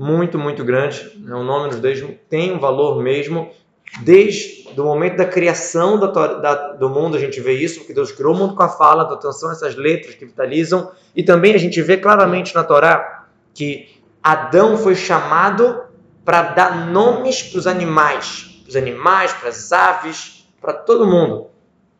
muito, 0.00 0.38
muito 0.38 0.64
grande. 0.64 1.12
Né? 1.18 1.34
O 1.34 1.44
nome 1.44 1.66
nos 1.66 1.76
Deus 1.76 2.02
tem 2.30 2.52
um 2.52 2.58
valor 2.58 3.02
mesmo. 3.02 3.50
Desde 4.00 4.66
o 4.74 4.82
momento 4.82 5.18
da 5.18 5.26
criação 5.26 5.98
da, 5.98 6.06
da, 6.06 6.54
do 6.72 6.88
mundo, 6.88 7.18
a 7.18 7.20
gente 7.20 7.38
vê 7.38 7.52
isso, 7.52 7.80
porque 7.80 7.92
Deus 7.92 8.10
criou 8.10 8.34
o 8.34 8.38
mundo 8.38 8.54
com 8.54 8.62
a 8.62 8.68
fala, 8.68 9.04
da 9.04 9.14
atenção 9.14 9.52
essas 9.52 9.76
letras 9.76 10.14
que 10.14 10.24
vitalizam. 10.24 10.90
E 11.14 11.22
também 11.22 11.54
a 11.54 11.58
gente 11.58 11.82
vê 11.82 11.98
claramente 11.98 12.54
na 12.54 12.64
Torá 12.64 13.26
que 13.52 14.00
Adão 14.22 14.78
foi 14.78 14.94
chamado 14.94 15.82
para 16.24 16.42
dar 16.42 16.86
nomes 16.86 17.42
para 17.42 17.58
os 17.58 17.66
animais, 17.66 18.62
para 18.62 18.70
os 18.70 18.76
animais, 18.76 19.34
para 19.34 19.50
as 19.50 19.70
aves, 19.70 20.46
para 20.62 20.72
todo 20.72 21.06
mundo. 21.06 21.48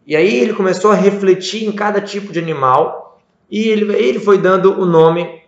E 0.07 0.17
aí 0.17 0.39
ele 0.39 0.55
começou 0.55 0.91
a 0.91 0.95
refletir 0.95 1.69
em 1.69 1.73
cada 1.73 2.01
tipo 2.01 2.32
de 2.32 2.39
animal 2.39 3.21
e 3.51 3.69
ele, 3.69 3.95
ele 3.95 4.19
foi 4.19 4.39
dando 4.39 4.80
o 4.80 4.87
nome 4.87 5.43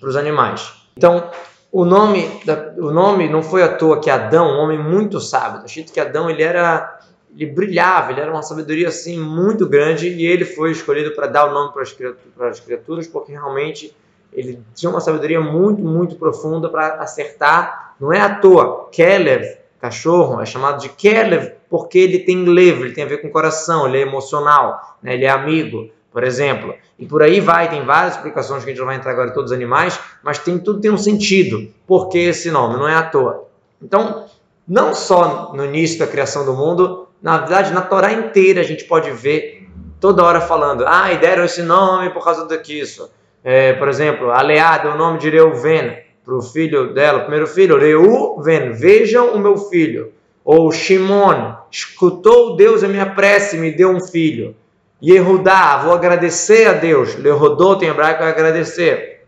para 0.00 0.08
os 0.08 0.16
animais. 0.16 0.72
Então, 0.96 1.30
o 1.72 1.86
nome, 1.86 2.28
da, 2.44 2.74
o 2.76 2.92
nome 2.92 3.30
não 3.30 3.42
foi 3.42 3.62
à 3.62 3.74
toa 3.74 3.98
que 3.98 4.10
Adão, 4.10 4.46
um 4.46 4.58
homem 4.58 4.78
muito 4.78 5.18
sábio. 5.18 5.64
Está 5.64 5.94
que 5.94 5.98
Adão 5.98 6.28
ele 6.28 6.42
era, 6.42 7.00
ele 7.34 7.46
brilhava, 7.46 8.12
ele 8.12 8.20
era 8.20 8.30
uma 8.30 8.42
sabedoria 8.42 8.88
assim 8.88 9.18
muito 9.18 9.66
grande 9.66 10.06
e 10.06 10.26
ele 10.26 10.44
foi 10.44 10.70
escolhido 10.70 11.12
para 11.12 11.26
dar 11.26 11.46
o 11.46 11.54
nome 11.54 11.72
para 11.72 12.50
as, 12.50 12.60
criaturas 12.60 13.06
porque 13.08 13.32
realmente 13.32 13.96
ele 14.34 14.62
tinha 14.74 14.90
uma 14.90 15.00
sabedoria 15.00 15.40
muito, 15.40 15.80
muito 15.80 16.16
profunda 16.16 16.68
para 16.68 16.96
acertar. 16.96 17.94
Não 17.98 18.12
é 18.12 18.20
à 18.20 18.34
toa. 18.34 18.90
Kelev, 18.92 19.56
cachorro, 19.80 20.42
é 20.42 20.46
chamado 20.46 20.78
de 20.78 20.90
Kelev 20.90 21.52
porque 21.70 21.98
ele 21.98 22.18
tem 22.18 22.44
levo, 22.44 22.84
ele 22.84 22.92
tem 22.92 23.04
a 23.04 23.06
ver 23.06 23.22
com 23.22 23.30
coração, 23.30 23.88
ele 23.88 23.96
é 23.96 24.02
emocional, 24.02 24.98
né? 25.02 25.14
ele 25.14 25.24
é 25.24 25.30
amigo, 25.30 25.88
por 26.12 26.22
exemplo. 26.22 26.74
E 26.98 27.06
por 27.06 27.22
aí 27.22 27.40
vai, 27.40 27.68
tem 27.68 27.84
várias 27.84 28.16
explicações 28.16 28.62
que 28.62 28.70
a 28.70 28.72
gente 28.72 28.78
não 28.78 28.86
vai 28.86 28.96
entrar 28.96 29.12
agora 29.12 29.30
em 29.30 29.32
todos 29.32 29.50
os 29.50 29.56
animais, 29.56 29.98
mas 30.22 30.38
tem 30.38 30.58
tudo 30.58 30.80
tem 30.80 30.90
um 30.90 30.98
sentido. 30.98 31.68
Por 31.86 32.08
que 32.08 32.18
esse 32.18 32.50
nome? 32.50 32.76
Não 32.76 32.86
é 32.86 32.94
à 32.94 33.02
toa. 33.02 33.48
Então, 33.80 34.26
não 34.68 34.94
só 34.94 35.52
no 35.54 35.64
início 35.64 35.98
da 35.98 36.06
criação 36.06 36.44
do 36.44 36.52
mundo, 36.52 37.08
na 37.20 37.38
verdade, 37.38 37.72
na 37.72 37.80
Torá 37.80 38.12
inteira 38.12 38.60
a 38.60 38.64
gente 38.64 38.84
pode 38.84 39.10
ver 39.10 39.68
toda 40.00 40.24
hora 40.24 40.40
falando, 40.40 40.84
ah, 40.86 41.12
e 41.12 41.18
deram 41.18 41.44
esse 41.44 41.62
nome 41.62 42.10
por 42.10 42.24
causa 42.24 42.46
disso. 42.58 43.10
É, 43.44 43.72
por 43.74 43.88
exemplo, 43.88 44.30
Aleá 44.30 44.78
deu 44.78 44.92
o 44.92 44.96
nome 44.96 45.18
de 45.18 45.30
Reuven 45.30 45.98
para 46.24 46.34
o 46.34 46.42
filho 46.42 46.92
dela, 46.92 47.20
primeiro 47.20 47.46
filho, 47.46 47.78
Reuven, 47.78 48.72
vejam 48.72 49.34
o 49.34 49.38
meu 49.38 49.56
filho. 49.56 50.12
Ou 50.44 50.70
Shimon, 50.72 51.54
escutou 51.70 52.56
Deus 52.56 52.82
a 52.82 52.88
minha 52.88 53.06
prece 53.06 53.56
e 53.56 53.60
me 53.60 53.70
deu 53.70 53.90
um 53.90 54.00
filho. 54.00 54.56
Yehudá, 55.02 55.78
vou 55.78 55.92
agradecer 55.92 56.68
a 56.68 56.74
Deus. 56.74 57.16
Lehodot 57.16 57.84
em 57.84 57.88
hebraico 57.88 58.22
é 58.22 58.28
agradecer. 58.28 59.22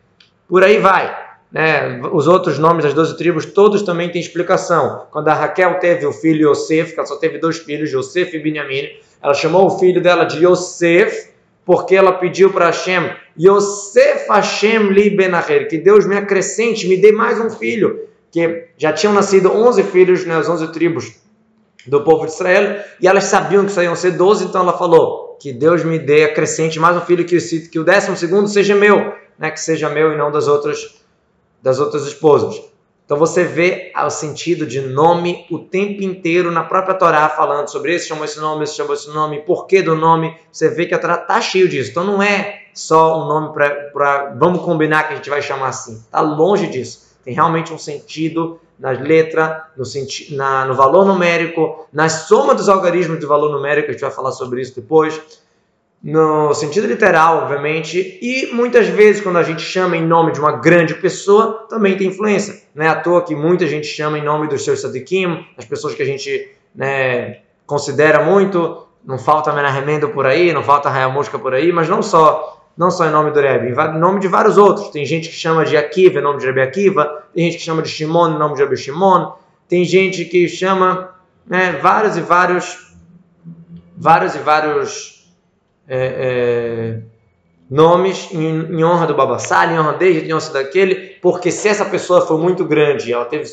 Por 0.49 0.63
aí 0.63 0.79
vai. 0.79 1.25
Né? 1.51 2.01
Os 2.13 2.29
outros 2.29 2.59
nomes 2.59 2.85
das 2.85 2.95
12 2.95 3.17
tribos, 3.17 3.47
todos 3.47 3.83
também 3.83 4.09
têm 4.09 4.21
explicação. 4.21 5.07
Quando 5.11 5.29
a 5.29 5.35
Raquel 5.35 5.79
teve 5.81 6.07
o 6.07 6.13
filho 6.13 6.51
Yosef, 6.51 6.93
que 6.93 6.99
ela 6.99 7.07
só 7.07 7.17
teve 7.17 7.39
dois 7.39 7.59
filhos, 7.59 7.93
Yosef 7.93 8.37
e 8.37 8.41
Benjamim, 8.41 8.89
ela 9.21 9.35
chamou 9.35 9.67
o 9.67 9.79
filho 9.79 10.01
dela 10.01 10.25
de 10.25 10.45
Yosef, 10.45 11.31
porque 11.65 11.97
ela 11.97 12.13
pediu 12.13 12.53
para 12.53 12.67
Hashem, 12.67 13.11
Yosef 13.41 14.29
Hashem 14.29 14.89
li 14.91 15.11
benacher, 15.11 15.69
que 15.69 15.79
Deus 15.79 16.07
me 16.07 16.17
acrescente, 16.17 16.87
me 16.87 16.97
dê 16.97 17.11
mais 17.11 17.41
um 17.41 17.51
filho. 17.51 18.01
Que 18.31 18.69
já 18.77 18.93
tinham 18.93 19.13
nascido 19.13 19.51
11 19.51 19.83
filhos 19.85 20.27
nas 20.27 20.47
né, 20.47 20.55
11 20.55 20.73
tribos 20.73 21.13
do 21.87 22.03
povo 22.03 22.27
de 22.27 22.33
Israel, 22.33 22.81
e 23.01 23.09
elas 23.09 23.25
sabiam 23.25 23.65
que 23.65 23.73
só 23.73 23.95
ser 23.95 24.13
12, 24.13 24.45
então 24.45 24.63
ela 24.63 24.77
falou, 24.77 25.34
que 25.41 25.53
Deus 25.53 25.85
me 25.85 25.99
dê, 25.99 26.25
acrescente 26.25 26.79
mais 26.79 26.97
um 26.97 27.01
filho, 27.01 27.25
que, 27.25 27.39
que 27.69 27.79
o 27.79 27.85
décimo 27.85 28.17
segundo 28.17 28.49
seja 28.49 28.75
meu, 28.75 29.15
né, 29.39 29.51
que 29.51 29.61
seja 29.61 29.89
meu 29.89 30.13
e 30.13 30.17
não 30.17 30.31
das 30.31 30.49
outras, 30.49 30.97
das 31.63 31.79
outras 31.79 32.07
esposas. 32.07 32.63
Então 33.05 33.19
você 33.19 33.45
vê 33.45 33.93
o 33.95 34.09
sentido 34.09 34.67
de 34.67 34.81
nome 34.81 35.47
o 35.51 35.59
tempo 35.59 36.03
inteiro 36.03 36.51
na 36.51 36.65
própria 36.65 36.95
Torá 36.95 37.29
falando 37.29 37.69
sobre 37.69 37.95
esse 37.95 38.09
chamou 38.09 38.25
esse 38.25 38.41
nome, 38.41 38.65
esse 38.65 38.77
chamou 38.77 38.95
esse 38.95 39.11
nome, 39.11 39.43
porquê 39.43 39.83
do 39.83 39.95
nome. 39.95 40.35
Você 40.51 40.71
vê 40.71 40.87
que 40.87 40.95
a 40.95 40.99
Torá 40.99 41.17
está 41.17 41.39
cheio 41.39 41.69
disso. 41.69 41.91
Então 41.91 42.03
não 42.03 42.23
é 42.23 42.63
só 42.73 43.23
um 43.23 43.29
nome 43.29 43.53
para 43.53 44.35
vamos 44.39 44.63
combinar 44.63 45.07
que 45.07 45.13
a 45.13 45.17
gente 45.17 45.29
vai 45.29 45.43
chamar 45.43 45.69
assim. 45.69 45.97
Está 45.97 46.23
longe 46.23 46.67
disso. 46.67 47.15
Tem 47.23 47.35
realmente 47.35 47.75
um 47.75 47.79
sentido 47.79 48.59
nas 48.79 49.01
letras, 49.01 49.63
no, 49.77 49.85
senti 49.85 50.35
na, 50.35 50.65
no 50.65 50.75
valor 50.75 51.05
numérico, 51.05 51.87
na 51.93 52.09
soma 52.09 52.55
dos 52.55 52.69
algarismos 52.69 53.19
de 53.19 53.27
valor 53.27 53.51
numérico, 53.51 53.89
a 53.89 53.93
gente 53.93 54.01
vai 54.01 54.11
falar 54.11 54.33
sobre 54.33 54.61
isso 54.61 54.75
depois, 54.75 55.21
no 56.03 56.53
sentido 56.53 56.87
literal, 56.87 57.45
obviamente, 57.45 58.19
e 58.21 58.51
muitas 58.53 58.87
vezes 58.89 59.23
quando 59.23 59.39
a 59.39 59.43
gente 59.43 59.63
chama 59.63 59.97
em 59.97 60.07
nome 60.07 60.33
de 60.33 60.41
uma 60.41 60.53
grande 60.53 60.95
pessoa, 60.95 61.67
também 61.69 61.97
tem 61.97 62.09
influência. 62.09 62.63
Não 62.75 62.85
é 62.85 62.89
à 62.89 62.95
toa 62.95 63.23
que 63.23 63.35
muita 63.35 63.67
gente 63.67 63.87
chama 63.87 64.19
em 64.19 64.23
nome 64.23 64.47
dos 64.47 64.63
seus 64.63 64.83
sadikim, 64.83 65.47
as 65.57 65.65
pessoas 65.65 65.95
que 65.95 66.03
a 66.03 66.07
gente 66.07 66.55
né, 66.75 67.39
considera 67.67 68.23
muito, 68.23 68.87
não 69.03 69.19
falta 69.19 69.53
Menahemendo 69.53 70.11
por 70.11 70.27
aí, 70.27 70.53
não 70.53 70.63
falta 70.63 70.91
Hayamushka 70.91 71.39
por 71.39 71.55
aí, 71.55 71.73
mas 71.73 71.89
não 71.89 72.03
só 72.03 72.64
não 72.77 72.91
só 72.91 73.07
em 73.07 73.11
nome 73.11 73.31
do 73.31 73.41
Rebbe, 73.41 73.69
em 73.69 73.99
nome 73.99 74.21
de 74.21 74.29
vários 74.29 74.59
outros. 74.59 74.89
Tem 74.89 75.05
gente 75.05 75.29
que 75.29 75.35
chama 75.35 75.65
de 75.65 75.77
Akiva 75.77 76.19
em 76.19 76.23
nome 76.23 76.41
de 76.41 76.47
Rebbe 76.47 76.61
Akiva, 76.61 77.25
tem 77.35 77.45
gente 77.45 77.59
que 77.59 77.65
chama 77.65 77.83
de 77.83 77.89
Shimon 77.89 78.31
em 78.31 78.39
nome 78.39 78.55
de 78.55 78.63
Rebbe 78.63 78.77
Shimon, 78.77 79.33
tem 79.69 79.85
gente 79.85 80.25
que 80.25 80.49
chama 80.49 81.15
né, 81.47 81.73
vários 81.83 82.17
e 82.17 82.21
vários, 82.21 82.95
vários 83.97 84.35
e 84.35 84.39
vários 84.39 85.33
é, 85.87 86.99
é, 86.99 87.01
nomes 87.71 88.29
em, 88.33 88.77
em, 88.77 88.85
honra 88.85 89.07
do 89.07 89.15
Babassal, 89.15 89.71
em 89.71 89.79
honra 89.79 89.95
dele, 89.95 90.29
em 90.29 90.35
honra 90.35 90.51
daquele, 90.51 91.17
porque 91.21 91.51
se 91.51 91.69
essa 91.69 91.85
pessoa 91.85 92.27
for 92.27 92.39
muito 92.39 92.65
grande, 92.65 93.13
ela 93.13 93.25
teve 93.25 93.45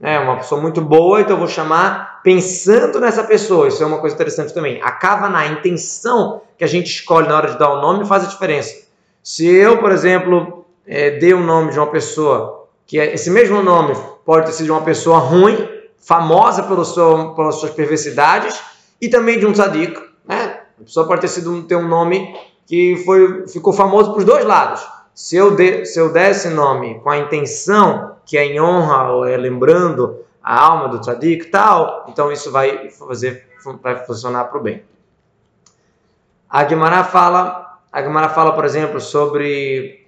né, 0.00 0.18
uma 0.20 0.36
pessoa 0.36 0.60
muito 0.60 0.80
boa, 0.80 1.20
então 1.20 1.32
eu 1.32 1.38
vou 1.38 1.48
chamar 1.48 2.20
pensando 2.22 3.00
nessa 3.00 3.24
pessoa. 3.24 3.68
Isso 3.68 3.82
é 3.82 3.86
uma 3.86 3.98
coisa 3.98 4.14
interessante 4.14 4.54
também. 4.54 4.80
A 4.82 5.28
na 5.28 5.46
intenção 5.46 6.42
que 6.56 6.64
a 6.64 6.68
gente 6.68 6.86
escolhe 6.86 7.28
na 7.28 7.36
hora 7.36 7.50
de 7.50 7.58
dar 7.58 7.70
o 7.72 7.80
nome 7.80 8.06
faz 8.06 8.24
a 8.24 8.28
diferença. 8.28 8.74
Se 9.22 9.46
eu, 9.46 9.78
por 9.78 9.90
exemplo, 9.90 10.64
é, 10.86 11.12
dei 11.12 11.34
o 11.34 11.40
nome 11.40 11.72
de 11.72 11.78
uma 11.78 11.88
pessoa 11.88 12.66
que 12.86 12.98
é, 12.98 13.12
esse 13.12 13.30
mesmo 13.30 13.62
nome 13.62 13.94
pode 14.24 14.46
ter 14.46 14.52
sido 14.52 14.66
de 14.66 14.72
uma 14.72 14.82
pessoa 14.82 15.18
ruim, 15.18 15.68
famosa 15.98 16.62
pelo 16.62 16.84
seu, 16.84 17.34
pelas 17.34 17.56
suas 17.56 17.72
perversidades, 17.72 18.58
e 19.00 19.08
também 19.08 19.38
de 19.38 19.46
um 19.46 19.52
tzadik. 19.52 20.00
Né? 20.26 20.60
A 20.80 20.84
pessoa 20.84 21.06
pode 21.06 21.20
ter 21.20 21.28
sido 21.28 21.62
ter 21.64 21.76
um 21.76 21.86
nome 21.86 22.34
que 22.66 22.96
foi, 23.04 23.46
ficou 23.48 23.72
famoso 23.72 24.12
para 24.12 24.18
os 24.18 24.24
dois 24.24 24.44
lados. 24.44 24.86
Se 25.14 25.36
eu, 25.36 25.56
de, 25.56 25.84
se 25.84 25.98
eu 25.98 26.12
der 26.12 26.30
esse 26.30 26.48
nome 26.48 27.00
com 27.00 27.10
a 27.10 27.18
intenção 27.18 28.07
que 28.28 28.36
é 28.36 28.44
em 28.44 28.60
honra 28.60 29.10
ou 29.10 29.24
é 29.24 29.36
lembrando 29.38 30.24
a 30.42 30.62
alma 30.62 30.88
do 30.88 31.00
tzadik 31.00 31.46
tal, 31.46 32.04
então 32.08 32.30
isso 32.30 32.52
vai 32.52 32.90
fazer 32.90 33.48
vai 33.82 33.96
funcionar 34.04 34.44
para 34.44 34.58
o 34.58 34.62
bem. 34.62 34.84
A 36.48 36.66
Gemara 36.66 37.02
fala, 37.04 37.78
a 37.90 38.02
Gemara 38.02 38.28
fala, 38.28 38.52
por 38.52 38.64
exemplo, 38.64 39.00
sobre 39.00 40.06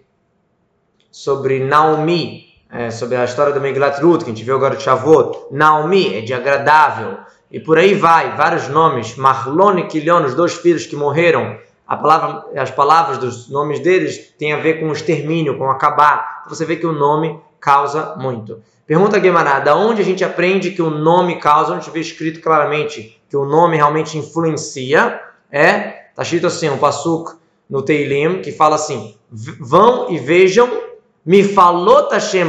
sobre 1.11 1.65
Naomi, 1.65 2.55
é, 2.71 2.91
sobre 2.91 3.17
a 3.17 3.25
história 3.25 3.53
do 3.53 3.61
Megillat 3.61 4.01
Ruth, 4.01 4.23
que 4.23 4.31
a 4.31 4.35
gente 4.35 4.45
viu 4.45 4.55
agora 4.55 4.77
de 4.77 4.83
Shavuot. 4.83 5.47
Naomi 5.51 6.15
é 6.17 6.21
de 6.21 6.33
agradável. 6.33 7.19
E 7.51 7.59
por 7.59 7.79
aí 7.79 7.95
vai, 7.95 8.37
vários 8.37 8.69
nomes. 8.69 9.17
Marlon 9.17 9.79
e 9.79 9.87
Quilion, 9.89 10.25
os 10.25 10.35
dois 10.35 10.55
filhos 10.55 10.87
que 10.87 10.95
morreram. 10.95 11.59
Palavra, 11.85 12.45
as 12.57 12.71
palavras 12.71 13.19
dos 13.19 13.51
nomes 13.51 13.81
deles 13.81 14.33
têm 14.39 14.53
a 14.53 14.59
ver 14.59 14.75
com 14.75 14.89
o 14.89 14.93
extermínio, 14.93 15.59
com 15.59 15.69
acabar. 15.69 16.45
Você 16.49 16.65
vê 16.65 16.77
que 16.77 16.87
o 16.87 16.93
nome 16.93 17.41
causa 17.61 18.17
muito. 18.17 18.63
Pergunta 18.87 19.21
da 19.65 19.77
onde 19.77 20.03
a 20.03 20.05
gente 20.05 20.25
aprende 20.25 20.71
que 20.71 20.83
o 20.83 20.91
nome 20.91 21.39
causa? 21.39 21.73
Onde 21.73 21.81
a 21.81 21.85
gente 21.85 21.93
vê 21.93 22.01
escrito 22.01 22.41
claramente 22.41 23.21
que 23.29 23.37
o 23.37 23.45
nome 23.45 23.77
realmente 23.77 24.19
influencia? 24.19 25.21
É 25.53 26.01
Está 26.21 26.23
escrito 26.23 26.47
assim, 26.49 26.69
um 26.69 26.77
pasuk 26.77 27.33
no 27.69 27.81
Teilim, 27.81 28.43
que 28.43 28.53
fala 28.53 28.75
assim: 28.75 29.17
vão 29.31 30.11
e 30.11 30.19
vejam, 30.19 30.83
me 31.25 31.43
falou 31.43 32.11
Hashem 32.11 32.47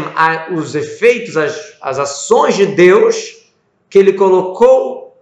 os 0.54 0.76
efeitos, 0.76 1.38
as, 1.38 1.78
as 1.82 1.98
ações 1.98 2.56
de 2.56 2.66
Deus 2.66 3.38
que 3.90 3.98
ele 3.98 4.14
colocou 4.14 5.16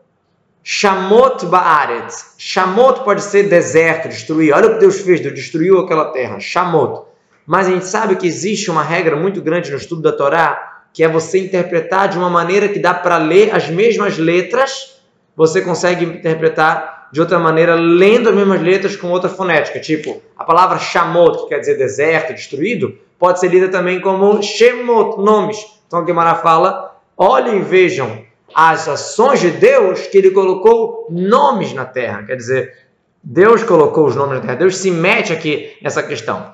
Shamot 0.63 1.45
Baaret. 1.45 2.12
Shamot 2.39 3.03
pode 3.03 3.21
ser 3.21 3.50
deserto, 3.50 4.09
destruir. 4.09 4.53
Olha 4.53 4.69
o 4.69 4.74
que 4.74 4.80
Deus 4.80 5.00
fez, 5.01 5.19
Deus 5.19 5.36
destruiu 5.36 5.80
aquela 5.80 6.06
terra. 6.06 6.39
Shamot. 6.39 7.08
Mas 7.50 7.66
a 7.66 7.72
gente 7.72 7.88
sabe 7.88 8.16
que 8.16 8.28
existe 8.28 8.69
uma 8.69 8.84
regra 8.84 9.16
muito 9.16 9.42
grande 9.42 9.72
no 9.72 9.78
estudo 9.78 10.04
da 10.04 10.12
Torá, 10.12 10.84
que 10.94 11.04
é 11.04 11.07
você 11.07 11.40
interpretar 11.40 12.07
de 12.07 12.16
uma 12.16 12.30
maneira 12.30 12.69
que 12.69 12.78
dá 12.78 12.94
para 12.94 13.18
ler 13.18 13.56
as 13.56 13.68
mesmas 13.72 14.19
letras, 14.19 15.01
você 15.36 15.60
consegue 15.60 16.06
interpretar 16.06 17.10
de 17.12 17.19
outra 17.19 17.40
maneira, 17.40 17.74
lendo 17.74 18.30
as 18.30 18.36
mesmas 18.36 18.62
letras 18.62 18.96
com 18.96 19.10
outra 19.10 19.31
fonética. 19.31 19.80
Tipo, 19.80 20.22
a 20.38 20.44
palavra 20.44 20.78
Shamot, 20.78 21.40
que 21.40 21.50
quer 21.50 21.57
dizer 21.57 21.75
deserto, 21.75 22.36
destruído, 22.36 22.96
pode 23.18 23.40
ser 23.40 23.48
lida 23.48 23.68
também 23.68 24.00
como 24.00 24.44
Shemot, 24.44 25.19
nomes. 25.19 25.57
Então 25.88 26.04
a 26.04 26.06
Gemara 26.06 26.36
fala: 26.36 27.01
olhem 27.18 27.63
vejam 27.63 28.22
as 28.54 28.88
ações 28.88 29.40
de 29.40 29.50
Deus 29.50 30.01
que 30.01 30.19
ele 30.19 30.30
colocou 30.30 31.07
nomes 31.10 31.74
na 31.74 31.86
terra. 31.86 32.22
Quer 32.22 32.36
dizer, 32.36 32.78
Deus 33.24 33.63
colocou 33.63 34.06
os 34.06 34.16
nomes 34.16 34.36
na 34.36 34.42
terra. 34.42 34.56
Deus 34.56 34.78
se 34.78 34.92
mete 34.92 35.34
aqui 35.34 35.75
nessa 35.81 36.04
questão. 36.04 36.54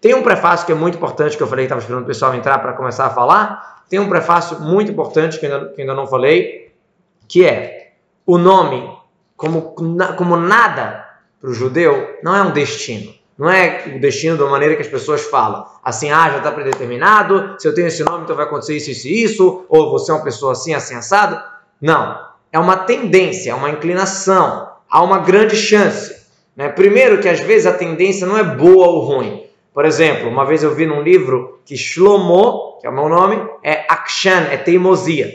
Tem 0.00 0.14
um 0.14 0.22
prefácio 0.22 0.66
que 0.66 0.72
é 0.72 0.74
muito 0.74 0.96
importante, 0.96 1.36
que 1.36 1.42
eu 1.42 1.46
falei 1.46 1.64
que 1.64 1.66
estava 1.66 1.80
esperando 1.80 2.04
o 2.04 2.06
pessoal 2.06 2.34
entrar 2.34 2.58
para 2.58 2.72
começar 2.72 3.06
a 3.06 3.10
falar. 3.10 3.84
Tem 3.88 3.98
um 3.98 4.08
prefácio 4.08 4.60
muito 4.60 4.90
importante 4.90 5.38
que 5.38 5.46
ainda, 5.46 5.68
que 5.68 5.80
ainda 5.80 5.94
não 5.94 6.06
falei, 6.06 6.72
que 7.28 7.44
é 7.44 7.92
o 8.24 8.38
nome, 8.38 8.90
como, 9.36 9.74
como 10.16 10.36
nada 10.36 11.06
para 11.40 11.50
o 11.50 11.54
judeu, 11.54 12.16
não 12.22 12.34
é 12.34 12.42
um 12.42 12.50
destino. 12.50 13.14
Não 13.38 13.50
é 13.50 13.84
o 13.94 14.00
destino 14.00 14.36
da 14.36 14.46
maneira 14.46 14.74
que 14.74 14.82
as 14.82 14.88
pessoas 14.88 15.22
falam. 15.22 15.66
Assim, 15.84 16.10
ah, 16.10 16.30
já 16.30 16.38
está 16.38 16.50
predeterminado, 16.50 17.54
se 17.58 17.68
eu 17.68 17.74
tenho 17.74 17.88
esse 17.88 18.02
nome, 18.02 18.24
então 18.24 18.34
vai 18.34 18.46
acontecer 18.46 18.76
isso, 18.76 18.90
isso 18.90 19.08
e 19.08 19.22
isso, 19.22 19.66
ou 19.68 19.90
você 19.90 20.10
é 20.10 20.14
uma 20.14 20.24
pessoa 20.24 20.52
assim, 20.52 20.72
assim, 20.74 20.94
assado. 20.94 21.40
Não. 21.80 22.18
É 22.50 22.58
uma 22.58 22.78
tendência, 22.78 23.50
é 23.50 23.54
uma 23.54 23.70
inclinação, 23.70 24.70
há 24.88 25.02
uma 25.02 25.18
grande 25.18 25.54
chance. 25.54 26.16
Né? 26.56 26.70
Primeiro, 26.70 27.20
que 27.20 27.28
às 27.28 27.40
vezes 27.40 27.66
a 27.66 27.74
tendência 27.74 28.26
não 28.26 28.38
é 28.38 28.42
boa 28.42 28.86
ou 28.86 29.00
ruim. 29.00 29.45
Por 29.76 29.84
exemplo, 29.84 30.30
uma 30.30 30.46
vez 30.46 30.62
eu 30.62 30.74
vi 30.74 30.86
num 30.86 31.02
livro 31.02 31.60
que 31.62 31.76
Shlomo, 31.76 32.78
que 32.80 32.86
é 32.86 32.88
o 32.88 32.94
meu 32.94 33.10
nome, 33.10 33.46
é 33.62 33.84
akshan, 33.86 34.46
é 34.50 34.56
teimosia. 34.56 35.30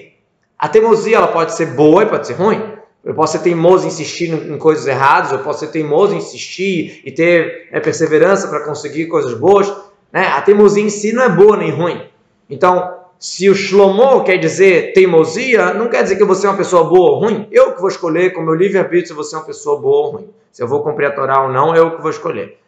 A 0.57 0.67
teimosia 0.67 1.17
ela 1.17 1.27
pode 1.27 1.53
ser 1.53 1.67
boa 1.67 2.01
e 2.01 2.05
pode 2.07 2.25
ser 2.25 2.33
ruim. 2.33 2.59
Eu 3.05 3.13
posso 3.13 3.33
ser 3.33 3.43
teimoso 3.43 3.85
em 3.85 3.89
insistir 3.89 4.33
em 4.33 4.57
coisas 4.57 4.87
erradas, 4.87 5.31
eu 5.31 5.43
posso 5.43 5.59
ser 5.59 5.67
teimoso 5.67 6.15
em 6.15 6.17
insistir 6.17 7.03
e 7.05 7.11
ter 7.11 7.67
é, 7.71 7.79
perseverança 7.79 8.47
para 8.47 8.61
conseguir 8.61 9.05
coisas 9.05 9.35
boas. 9.35 9.71
Né? 10.11 10.25
A 10.25 10.41
teimosia 10.41 10.83
em 10.83 10.89
si 10.89 11.13
não 11.13 11.21
é 11.21 11.29
boa 11.29 11.55
nem 11.55 11.69
ruim. 11.69 12.01
Então, 12.49 12.95
se 13.19 13.47
o 13.47 13.53
Shlomo 13.53 14.23
quer 14.23 14.37
dizer 14.37 14.93
teimosia, 14.93 15.71
não 15.75 15.87
quer 15.87 16.01
dizer 16.01 16.15
que 16.15 16.25
você 16.25 16.47
é 16.47 16.49
uma 16.49 16.57
pessoa 16.57 16.83
boa 16.85 17.11
ou 17.11 17.19
ruim. 17.19 17.47
Eu 17.51 17.75
que 17.75 17.79
vou 17.79 17.89
escolher 17.89 18.33
com 18.33 18.41
meu 18.41 18.55
livre-arbítrio 18.55 19.09
se 19.09 19.13
você 19.13 19.35
é 19.35 19.37
uma 19.37 19.45
pessoa 19.45 19.79
boa 19.79 20.07
ou 20.07 20.11
ruim. 20.13 20.29
Se 20.51 20.63
eu 20.63 20.67
vou 20.67 20.81
cumprir 20.81 21.05
a 21.05 21.11
Torá 21.11 21.43
ou 21.43 21.53
não, 21.53 21.75
eu 21.75 21.95
que 21.95 22.01
vou 22.01 22.09
escolher. 22.09 22.59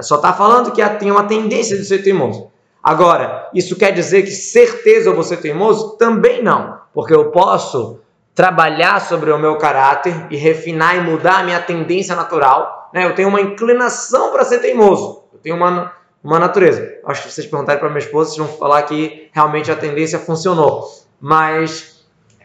Só 0.00 0.16
está 0.16 0.32
falando 0.32 0.70
que 0.72 0.86
tem 0.98 1.10
uma 1.10 1.24
tendência 1.24 1.76
de 1.76 1.84
ser 1.84 2.02
teimoso. 2.02 2.50
Agora, 2.82 3.50
isso 3.52 3.74
quer 3.74 3.92
dizer 3.92 4.22
que 4.22 4.30
certeza 4.30 5.10
eu 5.10 5.14
vou 5.14 5.24
ser 5.24 5.38
teimoso? 5.38 5.96
Também 5.96 6.42
não. 6.42 6.78
Porque 6.94 7.12
eu 7.12 7.32
posso 7.32 7.98
trabalhar 8.32 9.00
sobre 9.00 9.32
o 9.32 9.38
meu 9.38 9.56
caráter 9.56 10.14
e 10.30 10.36
refinar 10.36 10.96
e 10.96 11.00
mudar 11.00 11.40
a 11.40 11.42
minha 11.42 11.60
tendência 11.60 12.14
natural. 12.14 12.90
Né? 12.94 13.04
Eu 13.04 13.14
tenho 13.14 13.28
uma 13.28 13.40
inclinação 13.40 14.30
para 14.30 14.44
ser 14.44 14.60
teimoso. 14.60 15.24
Eu 15.32 15.40
tenho 15.40 15.56
uma, 15.56 15.92
uma 16.22 16.38
natureza. 16.38 16.98
Acho 17.04 17.24
que 17.24 17.32
vocês 17.32 17.46
perguntarem 17.46 17.80
para 17.80 17.88
minha 17.88 17.98
esposa, 17.98 18.30
vocês 18.30 18.46
vão 18.46 18.56
falar 18.56 18.82
que 18.82 19.30
realmente 19.32 19.68
a 19.68 19.74
tendência 19.74 20.20
funcionou. 20.20 20.84
Mas 21.20 22.04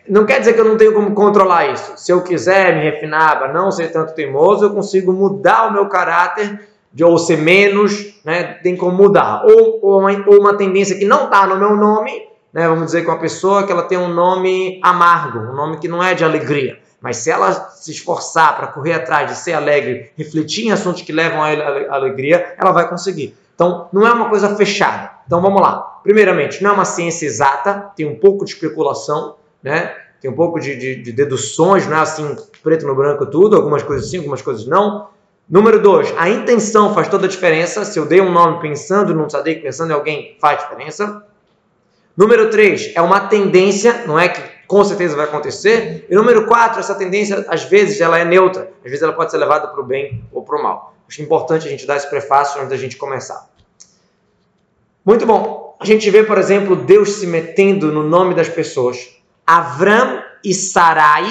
não 0.10 0.26
quer 0.26 0.40
dizer 0.40 0.54
que 0.54 0.62
eu 0.62 0.66
não 0.66 0.78
tenho 0.78 0.94
como 0.94 1.14
controlar 1.14 1.68
isso. 1.68 1.94
Se 1.98 2.12
eu 2.12 2.24
quiser 2.24 2.76
me 2.76 2.82
refinar 2.82 3.38
para 3.38 3.54
não 3.54 3.72
ser 3.72 3.92
tanto 3.92 4.16
teimoso, 4.16 4.66
eu 4.66 4.74
consigo 4.74 5.14
mudar 5.14 5.68
o 5.68 5.74
meu 5.74 5.88
caráter 5.88 6.68
de 6.94 7.04
ou 7.04 7.18
ser 7.18 7.38
menos, 7.38 8.14
né? 8.24 8.44
Tem 8.62 8.76
como 8.76 8.96
mudar. 8.96 9.44
Ou, 9.46 9.80
ou, 9.82 10.00
uma, 10.00 10.12
ou 10.28 10.40
uma 10.40 10.58
tendência 10.58 10.98
que 10.98 11.06
não 11.06 11.26
está 11.26 11.48
no 11.48 11.58
meu 11.58 11.76
nome, 11.76 12.28
né, 12.54 12.68
vamos 12.68 12.88
dizer, 12.88 13.04
com 13.04 13.12
uma 13.12 13.20
pessoa 13.20 13.64
que 13.66 13.72
ela 13.72 13.84
tem 13.84 13.98
um 13.98 14.14
nome 14.14 14.80
amargo, 14.84 15.40
um 15.40 15.56
nome 15.56 15.78
que 15.78 15.88
não 15.88 16.04
é 16.04 16.14
de 16.14 16.24
alegria. 16.24 16.78
Mas 17.00 17.18
se 17.18 17.32
ela 17.32 17.52
se 17.70 17.92
esforçar 17.92 18.56
para 18.58 18.68
correr 18.68 18.94
atrás 18.94 19.30
de 19.30 19.38
ser 19.38 19.54
alegre, 19.54 20.12
refletir 20.18 20.68
em 20.68 20.72
assuntos 20.72 21.02
que 21.02 21.12
levam 21.12 21.42
à 21.42 21.96
alegria, 21.96 22.54
ela 22.58 22.72
vai 22.72 22.88
conseguir. 22.88 23.36
Então, 23.56 23.88
não 23.92 24.06
é 24.06 24.12
uma 24.12 24.30
coisa 24.30 24.56
fechada. 24.56 25.10
Então, 25.26 25.42
vamos 25.42 25.62
lá. 25.62 26.00
Primeiramente, 26.04 26.62
não 26.62 26.72
é 26.72 26.74
uma 26.74 26.86
ciência 26.86 27.26
exata, 27.26 27.92
tem 27.96 28.06
um 28.06 28.16
pouco 28.16 28.46
de 28.46 28.52
especulação, 28.52 29.36
né? 29.64 29.96
tem 30.22 30.30
um 30.30 30.36
pouco 30.36 30.60
de, 30.60 30.76
de, 30.76 30.96
de 31.02 31.12
deduções, 31.12 31.88
não 31.88 31.98
é 31.98 32.02
assim 32.02 32.36
preto 32.62 32.86
no 32.86 32.96
branco 32.96 33.26
tudo, 33.26 33.56
algumas 33.56 33.82
coisas 33.82 34.10
sim, 34.10 34.18
algumas 34.18 34.42
coisas 34.42 34.68
não. 34.68 35.08
Número 35.52 35.82
dois, 35.82 36.14
a 36.18 36.30
intenção 36.30 36.94
faz 36.94 37.10
toda 37.10 37.26
a 37.26 37.30
diferença. 37.30 37.84
Se 37.84 38.00
eu 38.00 38.06
dei 38.06 38.22
um 38.22 38.32
nome 38.32 38.62
pensando 38.62 39.14
num 39.14 39.28
tzadik, 39.28 39.62
pensando 39.62 39.92
em 39.92 39.94
alguém, 39.94 40.38
faz 40.40 40.62
diferença. 40.62 41.26
Número 42.16 42.50
3 42.50 42.94
é 42.96 43.02
uma 43.02 43.22
tendência, 43.22 44.04
não 44.06 44.18
é 44.18 44.30
que 44.30 44.42
com 44.66 44.84
certeza 44.84 45.16
vai 45.16 45.26
acontecer. 45.26 46.06
E 46.10 46.16
número 46.16 46.46
4, 46.46 46.80
essa 46.80 46.96
tendência, 46.96 47.46
às 47.50 47.64
vezes, 47.64 48.00
ela 48.00 48.18
é 48.18 48.24
neutra. 48.24 48.72
Às 48.78 48.92
vezes 48.92 49.02
ela 49.02 49.12
pode 49.12 49.32
ser 49.32 49.38
levada 49.38 49.68
para 49.68 49.82
o 49.82 49.84
bem 49.84 50.24
ou 50.32 50.42
para 50.42 50.58
o 50.58 50.64
mal. 50.64 50.94
Acho 51.08 51.22
importante 51.22 51.68
a 51.68 51.70
gente 51.70 51.86
dar 51.86 51.98
esse 51.98 52.10
prefácio 52.10 52.58
antes 52.58 52.70
da 52.70 52.78
gente 52.78 52.96
começar. 52.96 53.50
Muito 55.04 55.26
bom. 55.26 55.76
A 55.80 55.86
gente 55.86 56.10
vê, 56.10 56.24
por 56.24 56.38
exemplo, 56.38 56.78
Deus 56.78 57.14
se 57.14 57.28
metendo 57.28 57.92
no 57.92 58.04
nome 58.04 58.34
das 58.36 58.48
pessoas. 58.48 59.10
Avram 59.46 60.24
e 60.46 60.54
Sarai. 60.54 61.26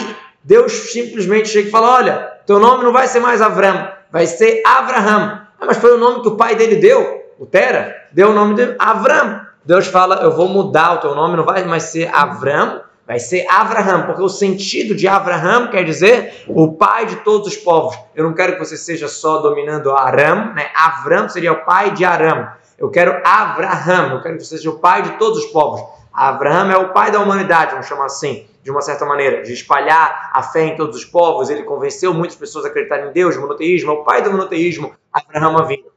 Deus 0.45 0.73
simplesmente 0.93 1.49
chega 1.49 1.69
e 1.69 1.71
fala: 1.71 1.95
Olha, 1.95 2.19
teu 2.47 2.59
nome 2.59 2.85
não 2.85 2.93
vai 2.93 3.07
ser 3.07 3.21
mais 3.21 3.41
Avram, 3.41 3.91
vai 4.13 4.27
ser 4.27 4.63
Avraham. 4.67 5.47
Ah, 5.61 5.67
mas 5.67 5.77
foi 5.77 5.95
o 5.95 5.99
nome 5.99 6.23
que 6.23 6.29
o 6.29 6.37
pai 6.37 6.55
dele 6.55 6.77
deu, 6.77 7.23
o 7.39 7.47
Tera, 7.47 7.95
deu 8.13 8.31
o 8.31 8.33
nome 8.33 8.55
de 8.55 8.75
Avram. 8.79 9.41
Deus 9.65 9.87
fala: 9.87 10.17
Eu 10.17 10.33
vou 10.33 10.49
mudar 10.49 10.95
o 10.95 10.99
teu 10.99 11.15
nome, 11.15 11.37
não 11.37 11.45
vai 11.45 11.65
mais 11.65 11.85
ser 11.85 12.11
Avram, 12.15 12.81
vai 13.07 13.19
ser 13.19 13.47
Avraham, 13.49 14.07
porque 14.07 14.23
o 14.23 14.29
sentido 14.29 14.95
de 14.95 15.07
Avraham 15.07 15.69
quer 15.69 15.85
dizer 15.85 16.45
o 16.49 16.73
pai 16.73 17.07
de 17.07 17.17
todos 17.17 17.49
os 17.49 17.57
povos. 17.57 17.99
Eu 18.15 18.25
não 18.25 18.35
quero 18.35 18.55
que 18.55 18.59
você 18.59 18.77
seja 18.77 19.07
só 19.07 19.39
dominando 19.39 19.91
Aram, 19.91 20.55
né? 20.55 20.71
Avram 20.75 21.29
seria 21.29 21.53
o 21.53 21.65
pai 21.65 21.91
de 21.91 22.05
Aram. 22.05 22.49
Eu 22.79 22.89
quero 22.89 23.21
Avraham, 23.25 24.15
eu 24.15 24.23
quero 24.23 24.39
que 24.39 24.45
você 24.45 24.57
seja 24.57 24.71
o 24.71 24.79
pai 24.79 25.03
de 25.03 25.11
todos 25.19 25.45
os 25.45 25.51
povos. 25.51 25.83
Avraham 26.13 26.71
é 26.71 26.77
o 26.77 26.93
pai 26.93 27.11
da 27.11 27.21
humanidade, 27.21 27.73
vamos 27.73 27.87
chamar 27.87 28.07
assim, 28.07 28.47
de 28.63 28.71
uma 28.71 28.81
certa 28.81 29.07
maneira, 29.07 29.43
de 29.43 29.53
espalhar 29.53 30.31
a 30.35 30.43
fé 30.43 30.65
em 30.65 30.77
todos 30.77 30.97
os 30.97 31.05
povos. 31.05 31.49
Ele 31.51 31.63
convenceu 31.63 32.13
muitas 32.13 32.37
pessoas 32.37 32.65
a 32.65 32.69
acreditarem 32.69 33.09
em 33.09 33.13
Deus, 33.13 33.37
monoteísmo, 33.37 33.91
é 33.91 33.95
o 33.95 34.05
pai 34.05 34.23
do 34.23 34.31
monoteísmo, 34.31 34.93
Avraham 35.13 35.59
Avinu. 35.59 35.91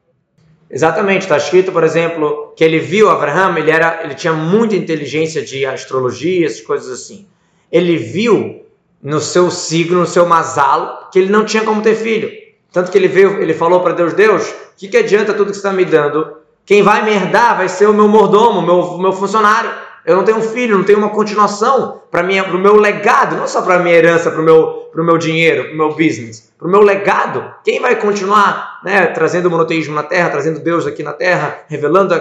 Exatamente, 0.69 1.21
está 1.21 1.37
escrito, 1.37 1.71
por 1.71 1.83
exemplo, 1.83 2.51
que 2.55 2.63
ele 2.63 2.79
viu 2.79 3.09
Abraham, 3.09 3.57
ele, 3.59 3.69
era, 3.69 4.03
ele 4.03 4.15
tinha 4.15 4.33
muita 4.33 4.75
inteligência 4.75 5.43
de 5.43 5.65
astrologia, 5.65 6.47
essas 6.47 6.61
coisas 6.61 6.89
assim. 6.89 7.27
Ele 7.71 7.95
viu 7.95 8.65
no 9.01 9.19
seu 9.19 9.51
signo, 9.51 9.99
no 9.99 10.07
seu 10.07 10.25
masalo, 10.25 11.09
que 11.11 11.19
ele 11.19 11.31
não 11.31 11.45
tinha 11.45 11.63
como 11.63 11.83
ter 11.83 11.93
filho. 11.95 12.31
Tanto 12.71 12.91
que 12.91 12.97
ele 12.97 13.07
veio, 13.07 13.39
ele 13.39 13.53
falou 13.53 13.81
para 13.81 13.93
Deus: 13.93 14.13
Deus, 14.13 14.49
o 14.49 14.55
que, 14.75 14.87
que 14.87 14.97
adianta 14.97 15.33
tudo 15.33 15.51
que 15.51 15.53
você 15.53 15.59
está 15.59 15.71
me 15.71 15.85
dando? 15.85 16.37
Quem 16.65 16.81
vai 16.81 17.03
me 17.03 17.11
herdar 17.11 17.57
vai 17.57 17.69
ser 17.69 17.87
o 17.87 17.93
meu 17.93 18.07
mordomo, 18.07 18.61
meu, 18.61 18.97
meu 18.97 19.11
funcionário. 19.13 19.69
Eu 20.05 20.17
não 20.17 20.25
tenho 20.25 20.37
um 20.37 20.41
filho, 20.41 20.77
não 20.77 20.83
tenho 20.83 20.97
uma 20.97 21.09
continuação 21.09 22.01
para 22.11 22.23
o 22.23 22.59
meu 22.59 22.75
legado, 22.75 23.37
não 23.37 23.47
só 23.47 23.61
para 23.61 23.75
a 23.75 23.79
minha 23.79 23.95
herança, 23.95 24.29
para 24.29 24.41
o 24.41 24.43
meu, 24.43 24.89
meu 24.95 25.17
dinheiro, 25.17 25.63
para 25.65 25.73
o 25.73 25.77
meu 25.77 25.89
business, 25.89 26.51
para 26.57 26.67
o 26.67 26.71
meu 26.71 26.81
legado. 26.81 27.53
Quem 27.63 27.79
vai 27.79 27.95
continuar 27.95 28.81
né, 28.83 29.07
trazendo 29.07 29.47
o 29.47 29.51
monoteísmo 29.51 29.95
na 29.95 30.03
Terra, 30.03 30.29
trazendo 30.29 30.59
Deus 30.59 30.85
aqui 30.85 31.03
na 31.03 31.13
Terra, 31.13 31.61
revelando 31.69 32.13
a, 32.13 32.17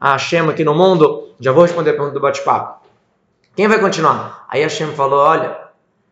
a, 0.00 0.14
a 0.14 0.16
aqui 0.50 0.64
no 0.64 0.74
mundo? 0.74 1.28
Já 1.38 1.52
vou 1.52 1.62
responder 1.62 1.90
a 1.90 1.94
pergunta 1.94 2.14
do 2.14 2.20
bate-papo. 2.20 2.84
Quem 3.54 3.68
vai 3.68 3.78
continuar? 3.78 4.46
Aí 4.48 4.62
Hashem 4.62 4.92
falou: 4.94 5.20
olha, 5.20 5.56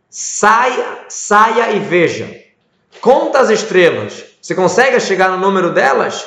saia, 0.08 1.00
saia 1.08 1.72
e 1.72 1.80
veja. 1.80 2.42
Conta 3.00 3.40
as 3.40 3.50
estrelas. 3.50 4.24
Você 4.40 4.54
consegue 4.54 5.00
chegar 5.00 5.30
no 5.30 5.38
número 5.38 5.70
delas? 5.70 6.26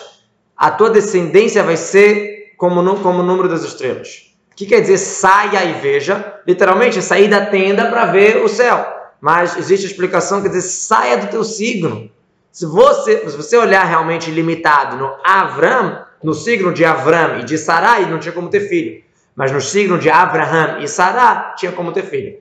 A 0.58 0.72
tua 0.72 0.89
descendência 0.89 1.63
vai 1.63 1.77
ser 1.77 2.53
como, 2.58 2.96
como 2.98 3.20
o 3.20 3.24
número 3.24 3.48
das 3.48 3.63
estrelas. 3.63 4.25
O 4.56 4.58
que 4.58 4.66
quer 4.66 4.80
dizer 4.80 4.98
saia 4.98 5.66
e 5.66 5.74
veja? 5.74 6.40
Literalmente, 6.48 7.02
sair 7.02 7.28
da 7.28 7.46
tenda 7.46 7.90
para 7.90 8.06
ver 8.06 8.42
o 8.42 8.48
céu. 8.48 8.88
Mas 9.20 9.58
existe 9.58 9.86
a 9.86 9.90
explicação 9.90 10.42
que 10.42 10.48
diz 10.48 10.64
saia 10.64 11.18
do 11.18 11.28
teu 11.28 11.44
signo. 11.44 12.10
Se 12.54 12.66
você, 12.66 13.30
se 13.30 13.36
você 13.36 13.58
olhar 13.58 13.84
realmente 13.84 14.32
limitado 14.32 14.96
no 14.96 15.14
Avram, 15.26 16.06
no 16.24 16.34
signo 16.34 16.72
de 16.72 16.86
Avram 16.86 17.40
e 17.40 17.44
de 17.44 17.58
Sarai, 17.58 18.10
não 18.10 18.18
tinha 18.18 18.32
como 18.32 18.48
ter 18.48 18.62
filho. 18.62 19.04
Mas 19.36 19.52
no 19.52 19.60
signo 19.60 19.98
de 19.98 20.10
Abraham 20.10 20.80
e 20.80 20.88
Sará, 20.88 21.54
tinha 21.58 21.74
como 21.74 21.92
ter 21.92 22.04
filho. 22.04 22.38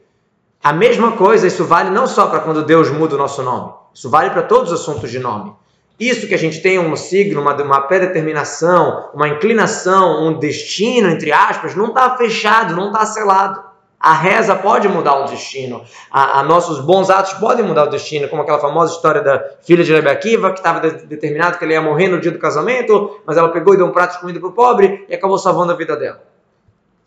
A 0.63 0.73
mesma 0.73 1.17
coisa, 1.17 1.49
isso 1.49 1.65
vale 1.65 1.91
não 1.91 2.07
só 2.07 2.29
para 2.29 2.39
quando 2.39 2.65
Deus 2.65 2.91
muda 2.93 3.17
o 3.17 3.19
nosso 3.19 3.43
nome. 3.43 3.73
Isso 3.93 4.09
vale 4.09 4.31
para 4.31 4.45
todos 4.45 4.71
os 4.71 4.81
assuntos 4.81 5.11
de 5.11 5.19
nome. 5.19 5.53
Isso 5.99 6.27
que 6.27 6.35
a 6.35 6.39
gente 6.39 6.61
tem 6.61 6.79
um 6.79 6.97
signo, 6.97 7.41
uma, 7.41 7.55
uma 7.63 7.81
predeterminação, 7.83 9.11
uma 9.15 9.29
inclinação, 9.29 10.27
um 10.27 10.39
destino, 10.39 11.09
entre 11.09 11.31
aspas, 11.31 11.75
não 11.75 11.89
está 11.89 12.17
fechado, 12.17 12.75
não 12.75 12.89
está 12.89 13.07
selado. 13.07 13.63
A 13.99 14.13
reza 14.13 14.55
pode 14.57 14.87
mudar 14.89 15.21
o 15.21 15.25
destino. 15.25 15.83
A, 16.11 16.41
a, 16.41 16.43
nossos 16.43 16.81
bons 16.81 17.09
atos 17.09 17.35
podem 17.35 17.65
mudar 17.65 17.85
o 17.85 17.91
destino, 17.91 18.29
como 18.29 18.43
aquela 18.43 18.59
famosa 18.59 18.93
história 18.93 19.23
da 19.23 19.43
filha 19.63 19.83
de 19.83 19.93
Rebbe 19.93 20.11
Akiva, 20.11 20.51
que 20.51 20.59
estava 20.59 20.81
de, 20.81 21.07
determinado 21.07 21.57
que 21.57 21.65
ele 21.65 21.73
ia 21.73 21.81
morrer 21.81 22.09
no 22.09 22.21
dia 22.21 22.31
do 22.31 22.39
casamento, 22.39 23.21
mas 23.25 23.37
ela 23.37 23.49
pegou 23.49 23.73
e 23.73 23.77
deu 23.77 23.87
um 23.87 23.93
prato 23.93 24.15
de 24.15 24.21
comida 24.21 24.41
para 24.41 24.49
o 24.49 24.53
pobre 24.53 25.07
e 25.09 25.15
acabou 25.15 25.39
salvando 25.39 25.73
a 25.73 25.77
vida 25.77 25.97
dela. 25.97 26.21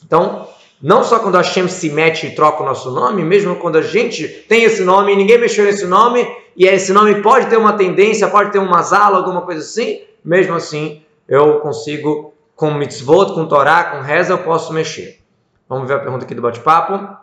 Então, 0.04 0.48
não 0.82 1.04
só 1.04 1.20
quando 1.20 1.36
a 1.36 1.40
Hashem 1.40 1.68
se 1.68 1.90
mete 1.90 2.28
e 2.28 2.36
troca 2.36 2.62
o 2.62 2.66
nosso 2.66 2.92
nome, 2.92 3.24
mesmo 3.24 3.56
quando 3.56 3.78
a 3.78 3.82
gente 3.82 4.28
tem 4.28 4.64
esse 4.64 4.84
nome 4.84 5.14
e 5.14 5.16
ninguém 5.16 5.38
mexeu 5.38 5.66
nesse 5.66 5.86
nome, 5.86 6.28
e 6.56 6.66
esse 6.66 6.94
nome 6.94 7.22
pode 7.22 7.48
ter 7.48 7.58
uma 7.58 7.74
tendência, 7.74 8.28
pode 8.28 8.52
ter 8.52 8.60
uma 8.60 8.82
zala, 8.82 9.18
alguma 9.18 9.42
coisa 9.42 9.62
assim, 9.62 10.02
mesmo 10.24 10.56
assim 10.56 11.04
eu 11.28 11.60
consigo, 11.60 12.34
com 12.56 12.72
mitzvot, 12.72 13.34
com 13.34 13.48
Torá, 13.48 13.84
com 13.86 14.02
reza, 14.02 14.34
eu 14.34 14.38
posso 14.40 14.72
mexer. 14.72 15.20
Vamos 15.68 15.88
ver 15.88 15.96
a 15.96 16.00
pergunta 16.00 16.24
aqui 16.24 16.34
do 16.34 16.42
bate-papo. 16.42 17.18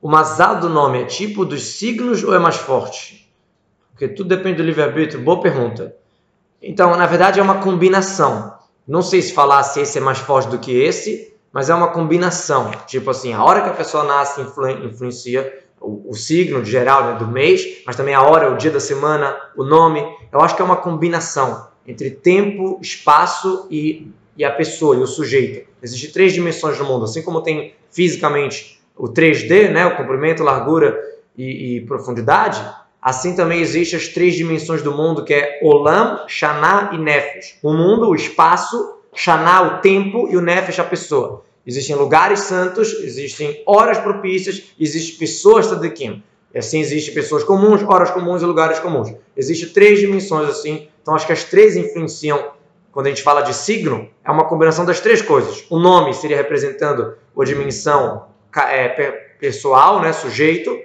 O 0.00 0.08
mazal 0.08 0.60
do 0.60 0.68
nome 0.68 1.02
é 1.02 1.04
tipo 1.04 1.44
dos 1.44 1.62
signos 1.62 2.22
ou 2.22 2.34
é 2.34 2.38
mais 2.38 2.56
forte? 2.56 3.28
Porque 3.90 4.06
tudo 4.06 4.28
depende 4.28 4.58
do 4.58 4.62
livre-arbítrio. 4.62 5.20
Boa 5.20 5.40
pergunta. 5.40 5.96
Então, 6.62 6.96
na 6.96 7.06
verdade, 7.06 7.40
é 7.40 7.42
uma 7.42 7.60
combinação. 7.60 8.56
Não 8.86 9.02
sei 9.02 9.20
se 9.20 9.32
falar 9.32 9.64
se 9.64 9.80
esse 9.80 9.98
é 9.98 10.00
mais 10.00 10.18
forte 10.18 10.48
do 10.48 10.58
que 10.58 10.70
esse, 10.70 11.36
mas 11.52 11.70
é 11.70 11.74
uma 11.74 11.88
combinação. 11.88 12.70
Tipo 12.86 13.10
assim, 13.10 13.32
a 13.32 13.42
hora 13.42 13.62
que 13.62 13.68
a 13.68 13.74
pessoa 13.74 14.04
nasce 14.04 14.40
influ 14.40 14.68
influencia 14.84 15.64
o, 15.80 16.10
o, 16.10 16.14
signo 16.14 16.62
de 16.62 16.70
geral 16.70 17.04
né, 17.04 17.18
do 17.18 17.26
mês, 17.26 17.82
mas 17.86 17.96
também 17.96 18.14
a 18.14 18.22
hora, 18.22 18.52
o 18.52 18.56
dia 18.56 18.70
da 18.70 18.80
semana, 18.80 19.36
o 19.56 19.64
nome. 19.64 20.04
Eu 20.32 20.40
acho 20.40 20.54
que 20.54 20.62
é 20.62 20.64
uma 20.64 20.76
combinação 20.76 21.68
entre 21.86 22.10
tempo, 22.10 22.78
espaço 22.82 23.66
e, 23.70 24.10
e 24.36 24.44
a 24.44 24.50
pessoa 24.50 24.96
e 24.96 25.00
o 25.00 25.06
sujeito. 25.06 25.68
Existem 25.82 26.10
três 26.10 26.32
dimensões 26.32 26.78
no 26.78 26.84
mundo, 26.84 27.04
assim 27.04 27.22
como 27.22 27.42
tem 27.42 27.74
fisicamente 27.90 28.78
o 28.96 29.08
3D, 29.08 29.70
né, 29.70 29.86
o 29.86 29.96
comprimento, 29.96 30.42
largura 30.42 31.00
e, 31.36 31.76
e 31.76 31.80
profundidade, 31.82 32.60
assim 33.00 33.34
também 33.34 33.60
existem 33.60 33.98
as 33.98 34.08
três 34.08 34.34
dimensões 34.34 34.82
do 34.82 34.92
mundo, 34.92 35.24
que 35.24 35.32
é 35.32 35.60
Olam, 35.62 36.24
Shana 36.26 36.90
e 36.92 36.98
Nefesh. 36.98 37.58
O 37.62 37.72
mundo, 37.72 38.08
o 38.08 38.14
espaço, 38.14 38.97
Shana, 39.14 39.62
o 39.62 39.80
tempo, 39.80 40.28
e 40.30 40.36
o 40.36 40.40
Nefesh, 40.40 40.78
a 40.78 40.84
pessoa. 40.84 41.44
Existem 41.66 41.94
lugares 41.96 42.40
santos, 42.40 42.92
existem 43.02 43.62
horas 43.66 43.98
propícias, 43.98 44.72
existem 44.78 45.18
pessoas 45.18 45.66
tzadikim. 45.66 46.22
E 46.54 46.58
assim 46.58 46.80
existem 46.80 47.12
pessoas 47.12 47.44
comuns, 47.44 47.82
horas 47.82 48.10
comuns 48.10 48.40
e 48.40 48.46
lugares 48.46 48.78
comuns. 48.78 49.12
Existem 49.36 49.68
três 49.68 50.00
dimensões 50.00 50.48
assim. 50.48 50.88
Então 51.02 51.14
acho 51.14 51.26
que 51.26 51.32
as 51.32 51.44
três 51.44 51.76
influenciam 51.76 52.52
quando 52.90 53.06
a 53.06 53.10
gente 53.10 53.22
fala 53.22 53.42
de 53.42 53.54
signo, 53.54 54.08
é 54.24 54.30
uma 54.30 54.46
combinação 54.46 54.84
das 54.84 54.98
três 54.98 55.22
coisas. 55.22 55.64
O 55.70 55.78
nome 55.78 56.12
seria 56.14 56.36
representando 56.36 57.14
a 57.38 57.44
dimensão 57.44 58.26
é, 58.56 58.88
pessoal, 59.38 60.00
né, 60.00 60.12
sujeito, 60.12 60.76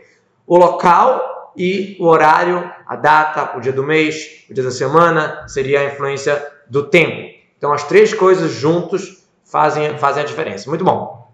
o 0.46 0.56
local 0.56 1.52
e 1.58 1.98
o 2.00 2.06
horário, 2.06 2.72
a 2.86 2.96
data, 2.96 3.58
o 3.58 3.62
dia 3.62 3.72
do 3.72 3.82
mês, 3.82 4.46
o 4.48 4.54
dia 4.54 4.64
da 4.64 4.70
semana, 4.70 5.48
seria 5.48 5.80
a 5.80 5.86
influência 5.86 6.46
do 6.70 6.84
tempo. 6.84 7.33
Então 7.64 7.72
as 7.72 7.86
três 7.86 8.14
coisas 8.14 8.52
juntos 8.52 9.24
fazem, 9.50 9.98
fazem 9.98 10.22
a 10.22 10.26
diferença. 10.26 10.70
Muito 10.70 10.84
bom. 10.84 11.32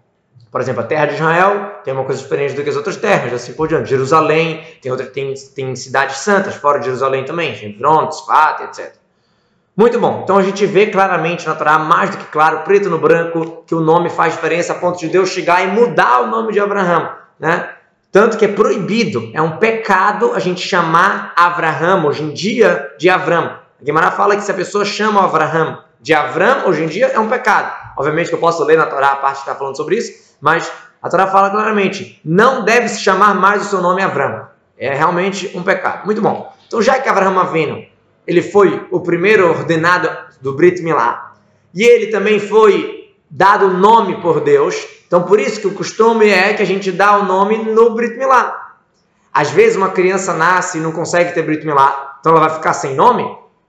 Por 0.48 0.60
exemplo, 0.60 0.80
a 0.80 0.86
terra 0.86 1.06
de 1.06 1.14
Israel 1.14 1.80
tem 1.82 1.92
uma 1.92 2.04
coisa 2.04 2.22
diferente 2.22 2.54
do 2.54 2.62
que 2.62 2.70
as 2.70 2.76
outras 2.76 2.96
terras, 2.96 3.32
assim 3.32 3.52
por 3.52 3.66
diante. 3.66 3.90
Jerusalém 3.90 4.64
tem, 4.80 4.92
outra, 4.92 5.06
tem, 5.06 5.34
tem 5.56 5.74
cidades 5.74 6.18
santas 6.18 6.54
fora 6.54 6.78
de 6.78 6.84
Jerusalém 6.84 7.24
também, 7.24 7.60
Hebron, 7.60 8.06
Tzfat, 8.06 8.62
etc. 8.62 8.94
Muito 9.76 9.98
bom. 9.98 10.20
Então 10.22 10.38
a 10.38 10.42
gente 10.44 10.64
vê 10.66 10.86
claramente 10.86 11.48
na 11.48 11.56
Torá, 11.56 11.80
mais 11.80 12.10
do 12.10 12.18
que 12.18 12.26
claro, 12.26 12.60
preto 12.60 12.88
no 12.88 12.98
branco, 12.98 13.64
que 13.66 13.74
o 13.74 13.80
nome 13.80 14.08
faz 14.08 14.34
diferença 14.34 14.72
a 14.72 14.76
ponto 14.76 15.00
de 15.00 15.08
Deus 15.08 15.30
chegar 15.30 15.64
e 15.64 15.66
mudar 15.66 16.20
o 16.20 16.28
nome 16.28 16.52
de 16.52 16.60
Abraão, 16.60 17.10
né? 17.40 17.70
Tanto 18.12 18.38
que 18.38 18.44
é 18.44 18.48
proibido, 18.48 19.32
é 19.34 19.42
um 19.42 19.56
pecado 19.56 20.32
a 20.32 20.38
gente 20.38 20.60
chamar 20.60 21.32
Abraão 21.34 22.06
hoje 22.06 22.22
em 22.22 22.30
dia 22.30 22.94
de 22.96 23.10
Avram. 23.10 23.46
A 23.80 23.84
Guimarães 23.84 24.14
fala 24.14 24.36
que 24.36 24.42
se 24.42 24.52
a 24.52 24.54
pessoa 24.54 24.84
chama 24.84 25.24
Abraão 25.24 25.89
de 26.00 26.14
Avram, 26.14 26.66
hoje 26.66 26.84
em 26.84 26.86
dia 26.86 27.08
é 27.08 27.18
um 27.18 27.28
pecado. 27.28 27.72
Obviamente 27.96 28.28
que 28.28 28.34
eu 28.34 28.40
posso 28.40 28.64
ler 28.64 28.78
na 28.78 28.86
Torá 28.86 29.12
a 29.12 29.16
parte 29.16 29.36
que 29.36 29.40
está 29.40 29.54
falando 29.54 29.76
sobre 29.76 29.96
isso, 29.96 30.34
mas 30.40 30.70
a 31.02 31.08
Torá 31.08 31.26
fala 31.26 31.50
claramente, 31.50 32.20
não 32.24 32.64
deve 32.64 32.88
se 32.88 33.00
chamar 33.00 33.34
mais 33.34 33.62
o 33.62 33.68
seu 33.68 33.80
nome 33.80 34.02
Avram. 34.02 34.48
É 34.78 34.94
realmente 34.94 35.50
um 35.54 35.62
pecado. 35.62 36.06
Muito 36.06 36.22
bom. 36.22 36.52
Então 36.66 36.80
já 36.80 36.98
que 36.98 37.08
Abraão 37.08 37.38
Avino 37.38 37.84
ele 38.26 38.42
foi 38.42 38.86
o 38.90 39.00
primeiro 39.00 39.48
ordenado 39.48 40.08
do 40.40 40.54
Brit 40.54 40.82
Milá. 40.82 41.34
E 41.74 41.82
ele 41.82 42.08
também 42.08 42.38
foi 42.38 43.12
dado 43.28 43.68
nome 43.68 44.20
por 44.20 44.40
Deus. 44.40 44.86
Então, 45.06 45.24
por 45.24 45.40
isso 45.40 45.60
que 45.60 45.66
o 45.66 45.74
costume 45.74 46.28
é 46.28 46.54
que 46.54 46.62
a 46.62 46.66
gente 46.66 46.92
dá 46.92 47.18
o 47.18 47.24
nome 47.24 47.58
no 47.58 47.90
Brit 47.94 48.16
Milá. 48.16 48.76
Às 49.32 49.50
vezes 49.50 49.76
uma 49.76 49.90
criança 49.90 50.32
nasce 50.34 50.78
e 50.78 50.80
não 50.80 50.92
consegue 50.92 51.32
ter 51.32 51.42
Brit 51.42 51.64
Milá, 51.64 52.18
então 52.20 52.32
ela 52.32 52.40
vai 52.40 52.50
ficar 52.50 52.72
sem 52.72 52.94
nome. 52.94 53.24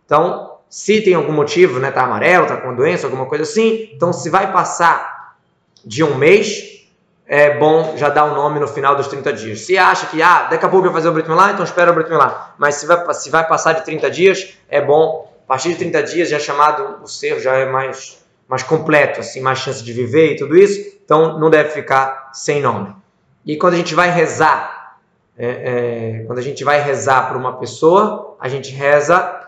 Então, 0.06 0.50
se 0.72 1.01
tem 1.01 1.13
algum 1.13 1.34
motivo, 1.34 1.80
né, 1.80 1.92
tá 1.92 2.04
amarelo, 2.04 2.48
tá 2.48 2.56
com 2.56 2.74
doença, 2.74 3.06
alguma 3.06 3.25
coisa 3.25 3.44
assim, 3.44 3.90
então 3.94 4.13
se 4.13 4.30
vai 4.30 4.54
passar 4.54 5.36
de 5.84 6.01
um 6.01 6.16
mês, 6.16 6.88
é 7.28 7.58
bom 7.58 7.98
já 7.98 8.08
dar 8.08 8.24
o 8.24 8.32
um 8.32 8.36
nome 8.36 8.58
no 8.58 8.70
final 8.70 8.96
dos 8.96 9.08
30 9.08 9.34
dias. 9.34 9.62
Se 9.62 9.78
acha 9.78 10.08
que, 10.08 10.22
ah, 10.22 10.44
daqui 10.50 10.66
a 10.66 10.70
pouco 10.70 10.86
vai 10.86 10.94
fazer 10.94 11.10
o 11.10 11.12
Brit 11.12 11.28
Milá, 11.28 11.51
então 11.51 11.66
espera 11.66 11.92
o 11.92 11.94
Brit 11.94 12.10
Milá. 12.10 12.56
Mas 12.58 12.75
se 12.75 12.86
vai, 12.86 13.13
se 13.13 13.30
vai 13.30 13.46
passar 13.46 13.74
de 13.74 13.84
30 13.84 14.10
dias, 14.10 14.54
é 14.70 14.80
bom, 14.80 15.30
a 15.44 15.48
partir 15.50 15.70
de 15.70 15.75
30 15.75 16.04
dias 16.04 16.30
já 16.30 16.38
é 16.38 16.40
chamado, 16.40 17.04
o 17.04 17.08
ser 17.08 17.42
já 17.42 17.54
é 17.56 17.66
mais, 17.66 18.24
mais 18.48 18.63
completo, 18.63 19.20
assim, 19.20 19.42
mais 19.42 19.60
chance 19.60 19.84
de 19.84 19.92
viver 19.92 20.34
e 20.34 20.36
tudo 20.38 20.58
isso, 20.58 20.98
então 21.04 21.38
não 21.38 21.50
deve 21.50 21.72
ficar 21.72 22.30
sem 22.32 22.62
nome. 22.62 22.96
E 23.46 23.58
quando 23.58 23.74
a 23.74 23.78
gente 23.78 23.94
vai 23.94 24.10
rezar, 24.10 24.96
é, 25.38 26.20
é, 26.20 26.24
quando 26.28 26.40
a 26.40 26.44
gente 26.44 26.63
vai 26.63 26.80
rezar 26.80 27.28
para 27.28 27.38
uma 27.38 27.58
pessoa, 27.58 28.38
a 28.40 28.48
gente 28.48 28.72
reza 28.72 29.40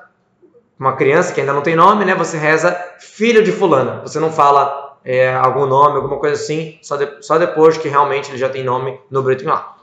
uma 0.80 0.96
criança 0.96 1.34
que 1.34 1.39
ainda 1.39 1.53
não 1.53 1.62
tem 1.62 1.75
nome, 1.75 2.06
né? 2.06 2.15
Você 2.15 2.38
reza 2.38 2.77
filho 3.00 3.44
de 3.44 3.51
fulana. 3.51 4.01
Você 4.01 4.20
não 4.20 4.32
fala 4.32 4.98
é, 5.06 5.34
algum 5.34 5.65
nome, 5.65 5.98
alguma 5.98 6.18
coisa 6.18 6.42
assim, 6.42 6.77
só, 6.82 6.96
de, 6.96 7.22
só 7.22 7.38
depois 7.38 7.77
que 7.77 7.89
realmente 7.89 8.32
ele 8.32 8.38
já 8.38 8.50
tem 8.50 8.63
nome 8.63 9.00
no 9.10 9.22
Brit 9.22 9.44
Milá. 9.44 9.75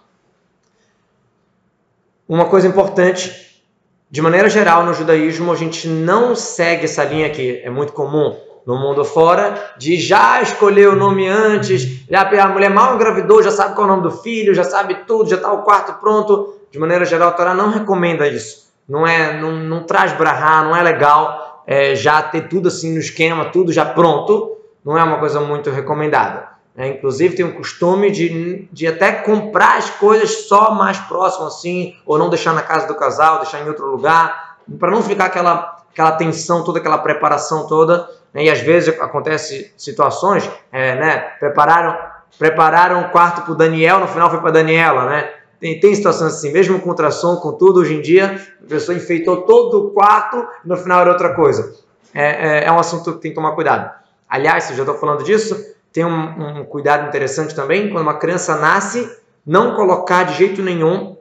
Uma 2.28 2.46
coisa 2.46 2.66
importante, 2.66 3.62
de 4.10 4.22
maneira 4.22 4.48
geral 4.48 4.84
no 4.84 4.94
judaísmo, 4.94 5.52
a 5.52 5.56
gente 5.56 5.88
não 5.88 6.34
segue 6.34 6.84
essa 6.84 7.04
linha 7.04 7.28
que 7.30 7.60
é 7.64 7.68
muito 7.68 7.92
comum 7.92 8.36
no 8.66 8.76
mundo 8.76 9.04
fora, 9.04 9.74
de 9.76 9.96
já 9.96 10.40
escolher 10.40 10.88
o 10.88 10.96
nome 10.96 11.26
antes, 11.26 12.06
já 12.08 12.22
a 12.22 12.48
mulher 12.48 12.70
mal 12.70 12.94
engravidou, 12.94 13.42
já 13.42 13.50
sabe 13.50 13.74
qual 13.74 13.88
é 13.88 13.90
o 13.90 13.96
nome 13.96 14.08
do 14.08 14.16
filho, 14.18 14.54
já 14.54 14.64
sabe 14.64 14.94
tudo, 15.06 15.28
já 15.28 15.36
está 15.36 15.52
o 15.52 15.62
quarto 15.62 15.94
pronto. 16.00 16.56
De 16.70 16.78
maneira 16.78 17.04
geral, 17.04 17.30
a 17.30 17.32
Torá 17.32 17.52
não 17.52 17.70
recomenda 17.70 18.28
isso. 18.28 18.69
Não 18.90 19.06
é, 19.06 19.38
não, 19.40 19.52
não 19.52 19.84
traz 19.84 20.12
brahá, 20.12 20.64
não 20.64 20.74
é 20.74 20.82
legal 20.82 21.62
é, 21.64 21.94
já 21.94 22.20
ter 22.20 22.48
tudo 22.48 22.66
assim 22.66 22.92
no 22.92 22.98
esquema, 22.98 23.44
tudo 23.44 23.72
já 23.72 23.84
pronto 23.84 24.58
não 24.84 24.98
é 24.98 25.04
uma 25.04 25.18
coisa 25.18 25.40
muito 25.40 25.70
recomendada. 25.70 26.48
Né? 26.74 26.88
Inclusive 26.88 27.36
tem 27.36 27.44
o 27.44 27.54
costume 27.54 28.10
de, 28.10 28.68
de 28.72 28.88
até 28.88 29.12
comprar 29.12 29.78
as 29.78 29.88
coisas 29.90 30.48
só 30.48 30.74
mais 30.74 30.98
próximo 30.98 31.46
assim, 31.46 31.94
ou 32.04 32.18
não 32.18 32.28
deixar 32.28 32.52
na 32.52 32.62
casa 32.62 32.88
do 32.88 32.96
casal, 32.96 33.38
deixar 33.38 33.60
em 33.60 33.68
outro 33.68 33.86
lugar, 33.86 34.56
para 34.78 34.90
não 34.90 35.02
ficar 35.02 35.26
aquela, 35.26 35.76
aquela 35.92 36.12
tensão 36.12 36.64
toda, 36.64 36.80
aquela 36.80 36.98
preparação 36.98 37.68
toda. 37.68 38.10
Né? 38.34 38.46
E 38.46 38.50
às 38.50 38.60
vezes 38.60 38.98
acontece 39.00 39.72
situações, 39.76 40.50
é, 40.72 40.96
né? 40.96 41.18
prepararam 41.38 41.96
prepararam 42.38 43.02
o 43.02 43.10
quarto 43.10 43.42
para 43.42 43.52
o 43.52 43.56
Daniel, 43.56 44.00
no 44.00 44.08
final 44.08 44.30
foi 44.30 44.40
para 44.40 44.52
Daniela, 44.52 45.04
né? 45.04 45.28
Tem, 45.60 45.78
tem 45.78 45.94
situações 45.94 46.32
assim, 46.32 46.50
mesmo 46.50 46.80
com 46.80 46.88
ultrassom, 46.88 47.36
com 47.36 47.52
tudo, 47.52 47.80
hoje 47.80 47.94
em 47.94 48.00
dia, 48.00 48.40
a 48.64 48.66
pessoa 48.66 48.96
enfeitou 48.96 49.42
todo 49.42 49.88
o 49.88 49.90
quarto, 49.90 50.48
no 50.64 50.76
final 50.76 51.02
era 51.02 51.10
outra 51.10 51.34
coisa. 51.34 51.74
É, 52.14 52.62
é, 52.62 52.64
é 52.64 52.72
um 52.72 52.78
assunto 52.78 53.12
que 53.12 53.20
tem 53.20 53.30
que 53.30 53.34
tomar 53.34 53.52
cuidado. 53.52 53.90
Aliás, 54.28 54.70
eu 54.70 54.76
já 54.76 54.82
estou 54.82 54.96
falando 54.96 55.22
disso, 55.22 55.54
tem 55.92 56.04
um, 56.04 56.60
um, 56.60 56.64
cuidado 56.64 57.06
interessante 57.06 57.54
também, 57.54 57.90
quando 57.90 58.02
uma 58.02 58.14
criança 58.14 58.56
nasce, 58.56 59.10
não 59.46 59.74
colocar 59.74 60.22
de 60.24 60.34
jeito 60.34 60.62
nenhum 60.62 61.16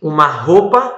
uma 0.00 0.26
roupa 0.26 0.94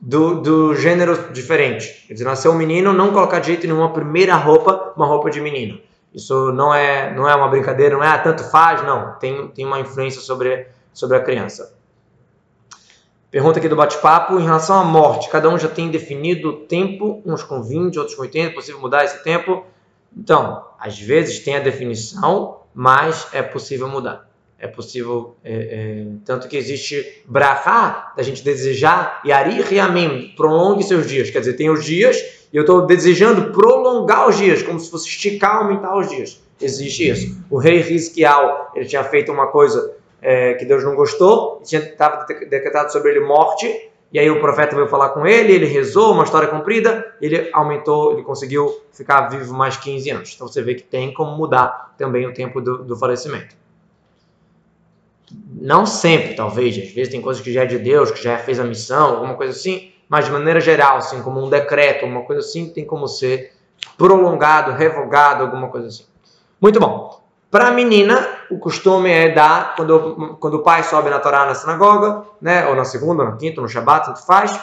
do, 0.00 0.40
do 0.40 0.74
gênero 0.74 1.32
diferente. 1.32 2.04
Quer 2.06 2.14
dizer, 2.14 2.24
nasceu 2.24 2.52
um 2.52 2.54
menino, 2.54 2.94
não 2.94 3.12
colocar 3.12 3.40
de 3.40 3.48
jeito 3.48 3.66
nenhum 3.66 3.84
a 3.84 3.90
primeira 3.90 4.36
roupa, 4.36 4.94
uma 4.96 5.06
roupa 5.06 5.30
de 5.30 5.40
menino. 5.40 5.80
Isso 6.14 6.50
não 6.52 6.72
é, 6.72 7.12
não 7.14 7.28
é 7.28 7.34
uma 7.34 7.48
brincadeira, 7.48 7.94
não 7.94 8.02
é 8.02 8.08
ah, 8.08 8.18
tanto 8.18 8.42
faz, 8.44 8.82
não. 8.82 9.14
Tem, 9.18 9.48
tem 9.48 9.66
uma 9.66 9.80
influência 9.80 10.20
sobre, 10.22 10.66
sobre 10.94 11.16
a 11.18 11.20
criança. 11.20 11.75
Pergunta 13.36 13.58
aqui 13.58 13.68
do 13.68 13.76
bate-papo, 13.76 14.40
em 14.40 14.44
relação 14.44 14.80
à 14.80 14.82
morte, 14.82 15.28
cada 15.28 15.50
um 15.50 15.58
já 15.58 15.68
tem 15.68 15.90
definido 15.90 16.48
o 16.48 16.52
tempo, 16.54 17.20
uns 17.22 17.42
com 17.42 17.62
20, 17.62 17.98
outros 17.98 18.16
com 18.16 18.22
80, 18.22 18.46
é 18.46 18.54
possível 18.54 18.80
mudar 18.80 19.04
esse 19.04 19.22
tempo? 19.22 19.62
Então, 20.16 20.64
às 20.80 20.98
vezes 20.98 21.40
tem 21.40 21.54
a 21.54 21.60
definição, 21.60 22.60
mas 22.74 23.28
é 23.34 23.42
possível 23.42 23.88
mudar. 23.88 24.26
É 24.58 24.66
possível, 24.66 25.36
é, 25.44 25.52
é, 25.52 26.06
tanto 26.24 26.48
que 26.48 26.56
existe 26.56 27.24
brachá, 27.26 28.14
da 28.16 28.22
gente 28.22 28.42
desejar, 28.42 29.20
e 29.22 29.30
ari 29.30 29.60
riamim, 29.60 30.32
prolongue 30.34 30.82
seus 30.82 31.06
dias. 31.06 31.28
Quer 31.28 31.40
dizer, 31.40 31.58
tem 31.58 31.68
os 31.68 31.84
dias, 31.84 32.16
e 32.50 32.56
eu 32.56 32.62
estou 32.62 32.86
desejando 32.86 33.52
prolongar 33.52 34.30
os 34.30 34.38
dias, 34.38 34.62
como 34.62 34.80
se 34.80 34.90
fosse 34.90 35.08
esticar, 35.08 35.56
aumentar 35.56 35.94
os 35.94 36.08
dias. 36.08 36.40
Existe 36.58 37.06
isso. 37.06 37.36
O 37.50 37.58
rei 37.58 37.82
Rizkial, 37.82 38.72
ele 38.74 38.86
tinha 38.86 39.04
feito 39.04 39.30
uma 39.30 39.48
coisa 39.48 39.94
é, 40.20 40.54
que 40.54 40.64
Deus 40.64 40.82
não 40.84 40.94
gostou, 40.94 41.60
estava 41.62 42.24
decretado 42.24 42.92
sobre 42.92 43.10
ele 43.12 43.20
morte, 43.20 43.90
e 44.12 44.18
aí 44.18 44.30
o 44.30 44.40
profeta 44.40 44.74
veio 44.74 44.88
falar 44.88 45.10
com 45.10 45.26
ele, 45.26 45.52
ele 45.52 45.66
rezou, 45.66 46.12
uma 46.12 46.24
história 46.24 46.48
comprida, 46.48 47.14
ele 47.20 47.50
aumentou, 47.52 48.12
ele 48.12 48.22
conseguiu 48.22 48.72
ficar 48.92 49.28
vivo 49.28 49.52
mais 49.52 49.76
15 49.76 50.10
anos. 50.10 50.32
Então 50.34 50.46
você 50.46 50.62
vê 50.62 50.74
que 50.74 50.82
tem 50.82 51.12
como 51.12 51.36
mudar 51.36 51.94
também 51.98 52.26
o 52.26 52.32
tempo 52.32 52.60
do, 52.60 52.84
do 52.84 52.96
falecimento. 52.96 53.54
Não 55.60 55.84
sempre, 55.84 56.34
talvez, 56.34 56.78
às 56.78 56.92
vezes 56.92 57.12
tem 57.12 57.20
coisas 57.20 57.42
que 57.42 57.52
já 57.52 57.64
é 57.64 57.66
de 57.66 57.78
Deus, 57.78 58.10
que 58.12 58.22
já 58.22 58.38
fez 58.38 58.60
a 58.60 58.64
missão, 58.64 59.16
alguma 59.16 59.34
coisa 59.34 59.52
assim, 59.52 59.92
mas 60.08 60.24
de 60.24 60.30
maneira 60.30 60.60
geral, 60.60 60.98
assim, 60.98 61.20
como 61.22 61.44
um 61.44 61.50
decreto, 61.50 62.06
uma 62.06 62.22
coisa 62.22 62.40
assim, 62.40 62.70
tem 62.70 62.84
como 62.84 63.08
ser 63.08 63.52
prolongado, 63.98 64.72
revogado, 64.72 65.42
alguma 65.42 65.68
coisa 65.68 65.88
assim. 65.88 66.04
Muito 66.60 66.78
bom. 66.78 67.25
Para 67.50 67.68
a 67.68 67.70
menina, 67.70 68.26
o 68.50 68.58
costume 68.58 69.10
é 69.10 69.32
dar, 69.32 69.76
quando, 69.76 70.36
quando 70.40 70.54
o 70.54 70.62
pai 70.62 70.82
sobe 70.82 71.10
na 71.10 71.18
Torá 71.18 71.46
na 71.46 71.54
sinagoga, 71.54 72.24
né, 72.40 72.66
ou 72.66 72.74
na 72.74 72.84
segunda, 72.84 73.22
ou 73.22 73.30
na 73.30 73.36
quinta, 73.36 73.60
no 73.60 73.68
Shabat, 73.68 74.06
tanto 74.06 74.26
faz, 74.26 74.58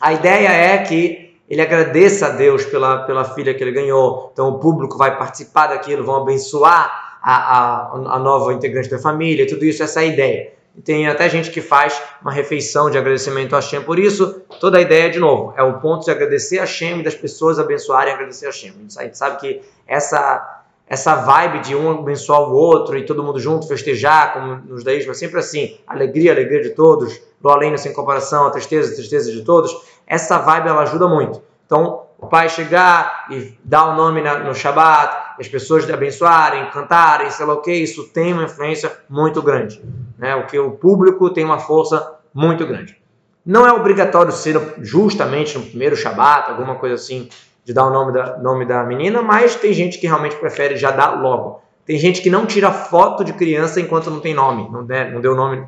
a 0.00 0.12
ideia 0.12 0.48
é 0.48 0.78
que 0.78 1.36
ele 1.48 1.62
agradeça 1.62 2.26
a 2.26 2.30
Deus 2.30 2.64
pela, 2.64 3.04
pela 3.04 3.24
filha 3.24 3.54
que 3.54 3.62
ele 3.62 3.72
ganhou. 3.72 4.30
Então 4.32 4.48
o 4.48 4.58
público 4.58 4.98
vai 4.98 5.16
participar 5.16 5.68
daquilo, 5.68 6.04
vão 6.04 6.16
abençoar 6.16 7.18
a, 7.22 7.34
a, 7.34 7.92
a 7.92 8.18
nova 8.18 8.52
integrante 8.52 8.88
da 8.88 8.98
família, 8.98 9.46
tudo 9.46 9.64
isso, 9.64 9.82
essa 9.82 10.00
é 10.00 10.04
a 10.04 10.06
ideia. 10.06 10.52
Tem 10.84 11.08
até 11.08 11.28
gente 11.28 11.50
que 11.50 11.62
faz 11.62 12.00
uma 12.20 12.30
refeição 12.30 12.90
de 12.90 12.98
agradecimento 12.98 13.54
a 13.54 13.60
Hashem 13.60 13.82
por 13.82 13.98
isso. 13.98 14.42
Toda 14.60 14.76
a 14.76 14.80
ideia, 14.80 15.08
de 15.08 15.18
novo, 15.18 15.54
é 15.56 15.62
o 15.62 15.80
ponto 15.80 16.04
de 16.04 16.10
agradecer 16.10 16.58
a 16.58 16.62
Hashem 16.62 17.00
e 17.00 17.02
das 17.02 17.14
pessoas 17.14 17.58
abençoarem 17.58 18.12
e 18.12 18.14
agradecer 18.14 18.46
a 18.46 18.50
Hashem. 18.50 18.74
A 18.98 19.02
gente 19.04 19.16
sabe 19.16 19.40
que 19.40 19.62
essa, 19.86 20.64
essa 20.88 21.14
vibe 21.16 21.60
de 21.60 21.74
um 21.74 21.90
abençoar 21.90 22.42
o 22.42 22.54
outro 22.54 22.96
e 22.96 23.04
todo 23.04 23.22
mundo 23.22 23.38
junto 23.38 23.66
festejar, 23.66 24.32
como 24.32 24.56
nos 24.66 24.84
daísmos, 24.84 25.16
é 25.16 25.20
sempre 25.20 25.40
assim, 25.40 25.76
alegria, 25.86 26.32
alegria 26.32 26.62
de 26.62 26.70
todos, 26.70 27.20
do 27.40 27.48
além 27.48 27.76
sem 27.76 27.92
comparação, 27.92 28.46
a 28.46 28.50
tristeza, 28.50 28.92
a 28.92 28.94
tristeza 28.94 29.32
de 29.32 29.42
todos. 29.42 29.74
Essa 30.06 30.38
vibe, 30.38 30.68
ela 30.68 30.82
ajuda 30.82 31.08
muito. 31.08 31.42
Então, 31.66 32.02
o 32.18 32.26
pai 32.28 32.48
chegar 32.48 33.26
e 33.30 33.58
dar 33.64 33.86
o 33.86 33.96
nome 33.96 34.22
no 34.22 34.54
Shabat, 34.54 35.36
as 35.40 35.48
pessoas 35.48 35.88
abençoarem, 35.90 36.70
cantarem, 36.70 37.30
sei 37.30 37.44
lá 37.44 37.54
o 37.54 37.60
que, 37.60 37.72
isso 37.72 38.08
tem 38.08 38.32
uma 38.32 38.44
influência 38.44 38.92
muito 39.08 39.42
grande 39.42 39.82
né? 40.18 40.34
o 40.34 40.46
que 40.46 40.58
o 40.58 40.72
público 40.72 41.30
tem 41.30 41.44
uma 41.44 41.58
força 41.58 42.14
muito 42.32 42.66
grande. 42.66 42.96
Não 43.44 43.66
é 43.66 43.72
obrigatório 43.72 44.32
ser 44.32 44.60
justamente 44.78 45.56
no 45.56 45.64
primeiro 45.64 45.96
Shabat, 45.96 46.50
alguma 46.50 46.74
coisa 46.76 46.96
assim, 46.96 47.28
de 47.66 47.74
dar 47.74 47.84
o 47.84 47.90
nome 47.90 48.12
da, 48.12 48.38
nome 48.38 48.64
da 48.64 48.84
menina, 48.84 49.20
mas 49.20 49.56
tem 49.56 49.72
gente 49.72 49.98
que 49.98 50.06
realmente 50.06 50.36
prefere 50.36 50.76
já 50.76 50.92
dar 50.92 51.20
logo. 51.20 51.60
Tem 51.84 51.98
gente 51.98 52.22
que 52.22 52.30
não 52.30 52.46
tira 52.46 52.70
foto 52.70 53.24
de 53.24 53.32
criança 53.32 53.80
enquanto 53.80 54.08
não 54.08 54.20
tem 54.20 54.32
nome, 54.32 54.70
não, 54.70 54.86
der, 54.86 55.12
não 55.12 55.20
deu 55.20 55.34
nome 55.34 55.66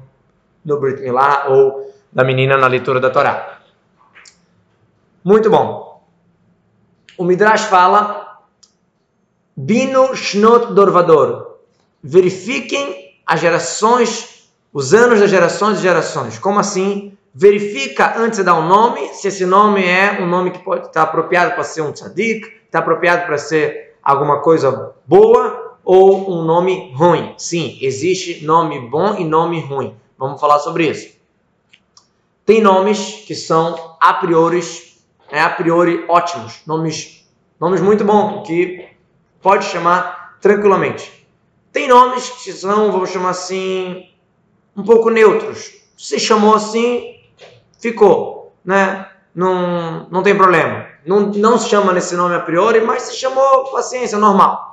no 0.64 0.78
Brit 0.78 1.02
Milá 1.02 1.46
ou 1.48 1.92
da 2.12 2.22
menina 2.22 2.56
na 2.56 2.68
leitura 2.68 3.00
da 3.00 3.10
Torá. 3.10 3.58
Muito 5.24 5.50
bom. 5.50 6.00
O 7.18 7.24
Midrash 7.24 7.64
fala 7.64 8.38
Bino 9.56 10.14
Shnot 10.14 10.72
Dorvador. 10.72 11.58
Verifiquem 12.00 13.18
as 13.26 13.40
gerações 13.40 14.38
os 14.72 14.94
anos 14.94 15.18
das 15.18 15.30
gerações 15.30 15.78
e 15.78 15.82
gerações. 15.82 16.38
Como 16.38 16.60
assim? 16.60 17.17
Verifica 17.34 18.18
antes 18.18 18.38
de 18.38 18.44
dar 18.44 18.54
um 18.54 18.66
nome, 18.66 19.08
se 19.08 19.28
esse 19.28 19.44
nome 19.46 19.84
é 19.84 20.18
um 20.20 20.26
nome 20.26 20.50
que 20.50 20.58
pode 20.58 20.86
estar 20.86 21.02
apropriado 21.02 21.54
para 21.54 21.62
ser 21.62 21.82
um 21.82 21.92
tzadik, 21.92 22.46
está 22.64 22.80
apropriado 22.80 23.26
para 23.26 23.38
ser 23.38 23.96
alguma 24.02 24.40
coisa 24.40 24.94
boa 25.06 25.76
ou 25.84 26.30
um 26.30 26.44
nome 26.44 26.92
ruim. 26.94 27.34
Sim, 27.38 27.78
existe 27.80 28.44
nome 28.44 28.80
bom 28.88 29.16
e 29.16 29.24
nome 29.24 29.60
ruim. 29.60 29.96
Vamos 30.18 30.40
falar 30.40 30.58
sobre 30.58 30.88
isso. 30.88 31.16
Tem 32.44 32.60
nomes 32.60 33.24
que 33.26 33.34
são 33.34 33.96
a 34.00 34.14
priori, 34.14 34.60
é, 35.30 35.40
a 35.40 35.50
priori 35.50 36.04
ótimos, 36.08 36.62
nomes, 36.66 37.28
nomes 37.60 37.80
muito 37.80 38.04
bons 38.04 38.46
que 38.46 38.88
pode 39.42 39.66
chamar 39.66 40.38
tranquilamente. 40.40 41.26
Tem 41.72 41.86
nomes 41.86 42.30
que 42.30 42.52
são, 42.52 42.90
vamos 42.90 43.10
chamar 43.10 43.30
assim, 43.30 44.08
um 44.76 44.82
pouco 44.82 45.10
neutros. 45.10 45.72
Se 45.96 46.18
chamou 46.18 46.54
assim, 46.54 47.17
ficou, 47.78 48.52
né? 48.64 49.06
Não, 49.34 50.06
não 50.10 50.22
tem 50.22 50.36
problema. 50.36 50.86
Não, 51.06 51.20
não 51.20 51.58
se 51.58 51.68
chama 51.68 51.92
nesse 51.92 52.14
nome 52.16 52.34
a 52.34 52.40
priori, 52.40 52.80
mas 52.80 53.02
se 53.02 53.16
chamou 53.16 53.70
paciência, 53.70 54.18
normal. 54.18 54.72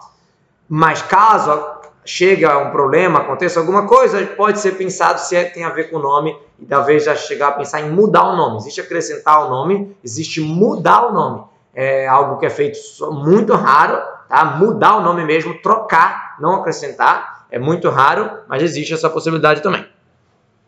Mas 0.67 1.01
caso 1.01 1.75
chegue 2.03 2.45
a 2.45 2.57
um 2.57 2.71
problema, 2.71 3.19
aconteça 3.19 3.59
alguma 3.59 3.88
coisa, 3.88 4.24
pode 4.38 4.59
ser 4.59 4.74
pensado 4.74 5.19
se 5.19 5.35
é, 5.35 5.43
tem 5.45 5.63
a 5.63 5.69
ver 5.69 5.89
com 5.89 5.97
o 5.97 6.01
nome 6.01 6.38
e 6.59 6.65
talvez 6.65 7.03
já 7.03 7.15
chegar 7.15 7.50
a 7.50 7.51
pensar 7.53 7.81
em 7.81 7.89
mudar 7.89 8.24
o 8.24 8.35
nome. 8.35 8.57
Existe 8.57 8.81
acrescentar 8.81 9.45
o 9.45 9.50
nome, 9.50 9.95
existe 10.03 10.39
mudar 10.41 11.07
o 11.07 11.13
nome. 11.13 11.43
É 11.74 12.07
algo 12.07 12.38
que 12.38 12.45
é 12.45 12.50
feito 12.50 12.77
muito 13.12 13.53
raro, 13.53 14.01
tá? 14.29 14.45
Mudar 14.45 14.97
o 14.97 15.01
nome 15.01 15.25
mesmo, 15.25 15.55
trocar, 15.62 16.38
não 16.39 16.55
acrescentar. 16.55 17.45
É 17.51 17.59
muito 17.59 17.89
raro, 17.89 18.29
mas 18.47 18.62
existe 18.63 18.93
essa 18.93 19.09
possibilidade 19.09 19.62
também. 19.62 19.85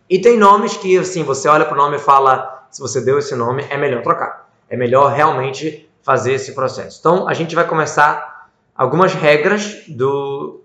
E 0.09 0.19
tem 0.19 0.37
nomes 0.37 0.77
que, 0.77 0.97
assim, 0.97 1.23
você 1.23 1.47
olha 1.47 1.65
para 1.65 1.73
o 1.73 1.77
nome 1.77 1.97
e 1.97 1.99
fala, 1.99 2.65
se 2.71 2.81
você 2.81 3.01
deu 3.01 3.19
esse 3.19 3.35
nome, 3.35 3.65
é 3.69 3.77
melhor 3.77 4.01
trocar. 4.01 4.49
É 4.69 4.77
melhor 4.77 5.11
realmente 5.11 5.89
fazer 6.01 6.33
esse 6.33 6.53
processo. 6.53 6.97
Então, 6.99 7.27
a 7.27 7.33
gente 7.33 7.53
vai 7.53 7.67
começar 7.67 8.47
algumas 8.75 9.13
regras 9.13 9.83
do 9.87 10.61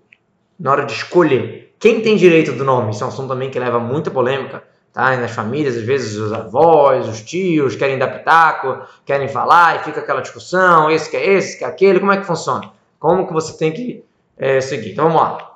na 0.59 0.71
hora 0.71 0.85
de 0.85 0.93
escolher. 0.93 1.75
Quem 1.77 1.99
tem 2.01 2.15
direito 2.15 2.53
do 2.53 2.63
nome? 2.63 2.91
Isso 2.91 3.03
é 3.03 3.05
um 3.05 3.09
assunto 3.09 3.27
também 3.27 3.49
que 3.49 3.59
leva 3.59 3.79
muita 3.79 4.09
polêmica. 4.09 4.63
Tá? 4.93 5.17
nas 5.17 5.31
famílias, 5.31 5.75
às 5.75 5.81
vezes 5.81 6.15
os 6.17 6.31
avós, 6.31 7.07
os 7.09 7.23
tios 7.23 7.75
querem 7.75 7.97
dar 7.97 8.09
pitaco, 8.09 8.85
querem 9.03 9.27
falar 9.27 9.77
e 9.77 9.83
fica 9.85 10.01
aquela 10.01 10.21
discussão, 10.21 10.87
esse 10.91 11.09
que 11.09 11.17
é 11.17 11.29
esse, 11.33 11.57
que 11.57 11.63
é 11.63 11.67
aquele, 11.67 11.99
como 11.99 12.11
é 12.11 12.17
que 12.17 12.27
funciona? 12.27 12.71
Como 12.99 13.25
que 13.25 13.33
você 13.33 13.57
tem 13.57 13.71
que 13.71 14.05
é, 14.37 14.61
seguir? 14.61 14.91
Então 14.91 15.05
vamos 15.05 15.19
lá. 15.19 15.52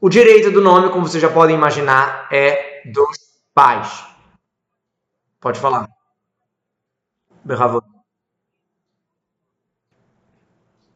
O 0.00 0.08
direito 0.08 0.50
do 0.50 0.62
nome, 0.62 0.88
como 0.88 1.06
vocês 1.06 1.22
já 1.22 1.28
podem 1.28 1.54
imaginar, 1.54 2.26
é 2.32 2.82
dos 2.86 3.18
pais. 3.52 4.02
Pode 5.38 5.60
falar. 5.60 5.86
Bravo. 7.44 7.82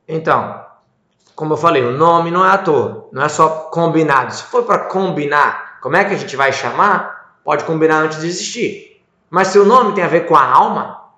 Então, 0.08 0.64
como 1.34 1.52
eu 1.52 1.56
falei, 1.58 1.84
o 1.84 1.92
nome 1.92 2.30
não 2.30 2.46
é 2.46 2.50
à 2.50 2.56
toa, 2.56 3.10
não 3.12 3.22
é 3.22 3.28
só 3.28 3.68
combinado. 3.70 4.32
Se 4.32 4.44
for 4.44 4.64
para 4.64 4.86
combinar, 4.86 5.80
como 5.82 5.96
é 5.96 6.04
que 6.04 6.14
a 6.14 6.16
gente 6.16 6.34
vai 6.34 6.50
chamar? 6.50 7.40
Pode 7.44 7.64
combinar 7.64 7.98
antes 7.98 8.20
de 8.20 8.26
existir. 8.26 9.02
Mas 9.28 9.48
se 9.48 9.58
o 9.58 9.66
nome 9.66 9.94
tem 9.94 10.04
a 10.04 10.08
ver 10.08 10.26
com 10.26 10.34
a 10.34 10.44
alma, 10.44 11.10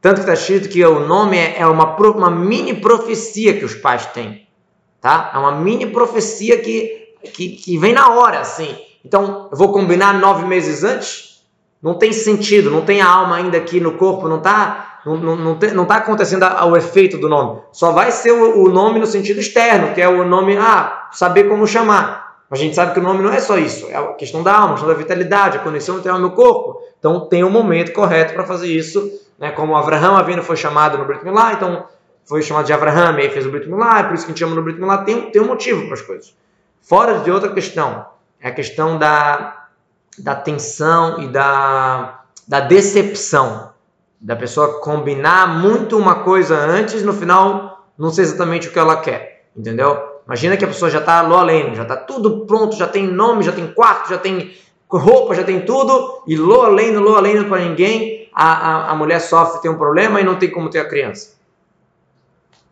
tanto 0.00 0.16
que 0.16 0.20
está 0.22 0.34
escrito 0.34 0.68
que 0.68 0.84
o 0.84 1.06
nome 1.06 1.38
é 1.38 1.64
uma, 1.66 1.96
uma 1.96 2.30
mini 2.30 2.74
profecia 2.80 3.56
que 3.56 3.64
os 3.64 3.76
pais 3.76 4.06
têm. 4.06 4.48
Tá? 5.00 5.30
É 5.32 5.38
uma 5.38 5.52
mini 5.52 5.86
profecia 5.86 6.60
que 6.60 7.07
que, 7.22 7.50
que 7.50 7.78
vem 7.78 7.92
na 7.92 8.10
hora, 8.10 8.40
assim. 8.40 8.76
Então, 9.04 9.48
eu 9.50 9.56
vou 9.56 9.72
combinar 9.72 10.14
nove 10.14 10.46
meses 10.46 10.84
antes? 10.84 11.42
Não 11.82 11.94
tem 11.94 12.12
sentido, 12.12 12.70
não 12.70 12.82
tem 12.82 13.00
a 13.00 13.08
alma 13.08 13.36
ainda 13.36 13.56
aqui 13.56 13.80
no 13.80 13.92
corpo, 13.92 14.28
não 14.28 14.38
está 14.38 14.88
não, 15.04 15.16
não, 15.16 15.36
não, 15.36 15.58
não 15.74 15.84
tá 15.84 15.96
acontecendo 15.96 16.42
a, 16.42 16.60
a, 16.60 16.66
o 16.66 16.76
efeito 16.76 17.16
do 17.18 17.28
nome. 17.28 17.60
Só 17.72 17.92
vai 17.92 18.10
ser 18.10 18.32
o, 18.32 18.64
o, 18.64 18.68
nome 18.68 18.98
no 18.98 19.06
sentido 19.06 19.40
externo, 19.40 19.94
que 19.94 20.00
é 20.00 20.08
o 20.08 20.24
nome, 20.24 20.56
ah, 20.56 21.08
saber 21.12 21.44
como 21.44 21.66
chamar. 21.66 22.36
Mas 22.50 22.60
a 22.60 22.62
gente 22.62 22.74
sabe 22.74 22.92
que 22.92 22.98
o 22.98 23.02
nome 23.02 23.22
não 23.22 23.32
é 23.32 23.40
só 23.40 23.58
isso, 23.58 23.86
é 23.88 23.96
a 23.96 24.14
questão 24.14 24.42
da 24.42 24.54
alma, 24.54 24.68
a 24.68 24.72
questão 24.72 24.88
da 24.88 24.94
vitalidade, 24.94 25.58
a 25.58 25.60
conexão 25.60 25.98
entre 25.98 26.10
alma 26.10 26.26
e 26.26 26.30
corpo. 26.30 26.82
Então 26.98 27.20
tem 27.20 27.44
um 27.44 27.50
momento 27.50 27.92
correto 27.92 28.34
para 28.34 28.44
fazer 28.44 28.68
isso, 28.68 29.10
né? 29.38 29.50
como 29.50 29.76
Abraham 29.76 30.16
Avino 30.16 30.42
foi 30.42 30.56
chamado 30.56 30.96
no 30.98 31.04
Brit 31.04 31.24
Milá, 31.24 31.52
então 31.52 31.86
foi 32.24 32.42
chamado 32.42 32.66
de 32.66 32.72
Abraham 32.72 33.18
e 33.18 33.22
aí 33.22 33.30
fez 33.30 33.46
o 33.46 33.50
Brit 33.50 33.68
Milá, 33.68 34.00
é 34.00 34.02
por 34.04 34.14
isso 34.14 34.24
que 34.24 34.32
a 34.32 34.34
gente 34.34 34.40
chama 34.40 34.54
no 34.54 34.62
Brit 34.62 34.80
Milá, 34.80 34.98
tem, 34.98 35.30
tem 35.30 35.42
um 35.42 35.46
motivo 35.46 35.84
para 35.84 35.94
as 35.94 36.02
coisas. 36.02 36.34
Fora 36.88 37.18
de 37.18 37.30
outra 37.30 37.52
questão, 37.52 38.06
é 38.40 38.48
a 38.48 38.50
questão 38.50 38.96
da, 38.96 39.66
da 40.16 40.34
tensão 40.34 41.20
e 41.20 41.28
da, 41.28 42.22
da 42.46 42.60
decepção. 42.60 43.74
Da 44.18 44.34
pessoa 44.34 44.80
combinar 44.80 45.60
muito 45.60 45.98
uma 45.98 46.24
coisa 46.24 46.56
antes, 46.56 47.02
no 47.02 47.12
final 47.12 47.84
não 47.98 48.10
sei 48.10 48.24
exatamente 48.24 48.68
o 48.68 48.72
que 48.72 48.78
ela 48.78 49.02
quer. 49.02 49.44
Entendeu? 49.54 49.98
Imagina 50.24 50.56
que 50.56 50.64
a 50.64 50.68
pessoa 50.68 50.90
já 50.90 51.00
está 51.00 51.18
além, 51.18 51.74
já 51.74 51.82
está 51.82 51.94
tudo 51.94 52.46
pronto, 52.46 52.74
já 52.74 52.86
tem 52.86 53.06
nome, 53.06 53.42
já 53.42 53.52
tem 53.52 53.70
quarto, 53.70 54.08
já 54.08 54.16
tem 54.16 54.56
roupa, 54.88 55.34
já 55.34 55.44
tem 55.44 55.66
tudo, 55.66 56.22
e 56.26 56.36
lo 56.36 56.62
além, 56.62 56.96
lo 56.96 57.14
além 57.14 57.44
para 57.44 57.64
ninguém, 57.64 58.30
a, 58.32 58.46
a, 58.46 58.90
a 58.92 58.94
mulher 58.94 59.20
sofre, 59.20 59.60
tem 59.60 59.70
um 59.70 59.76
problema 59.76 60.22
e 60.22 60.24
não 60.24 60.36
tem 60.36 60.50
como 60.50 60.70
ter 60.70 60.78
a 60.78 60.88
criança. 60.88 61.36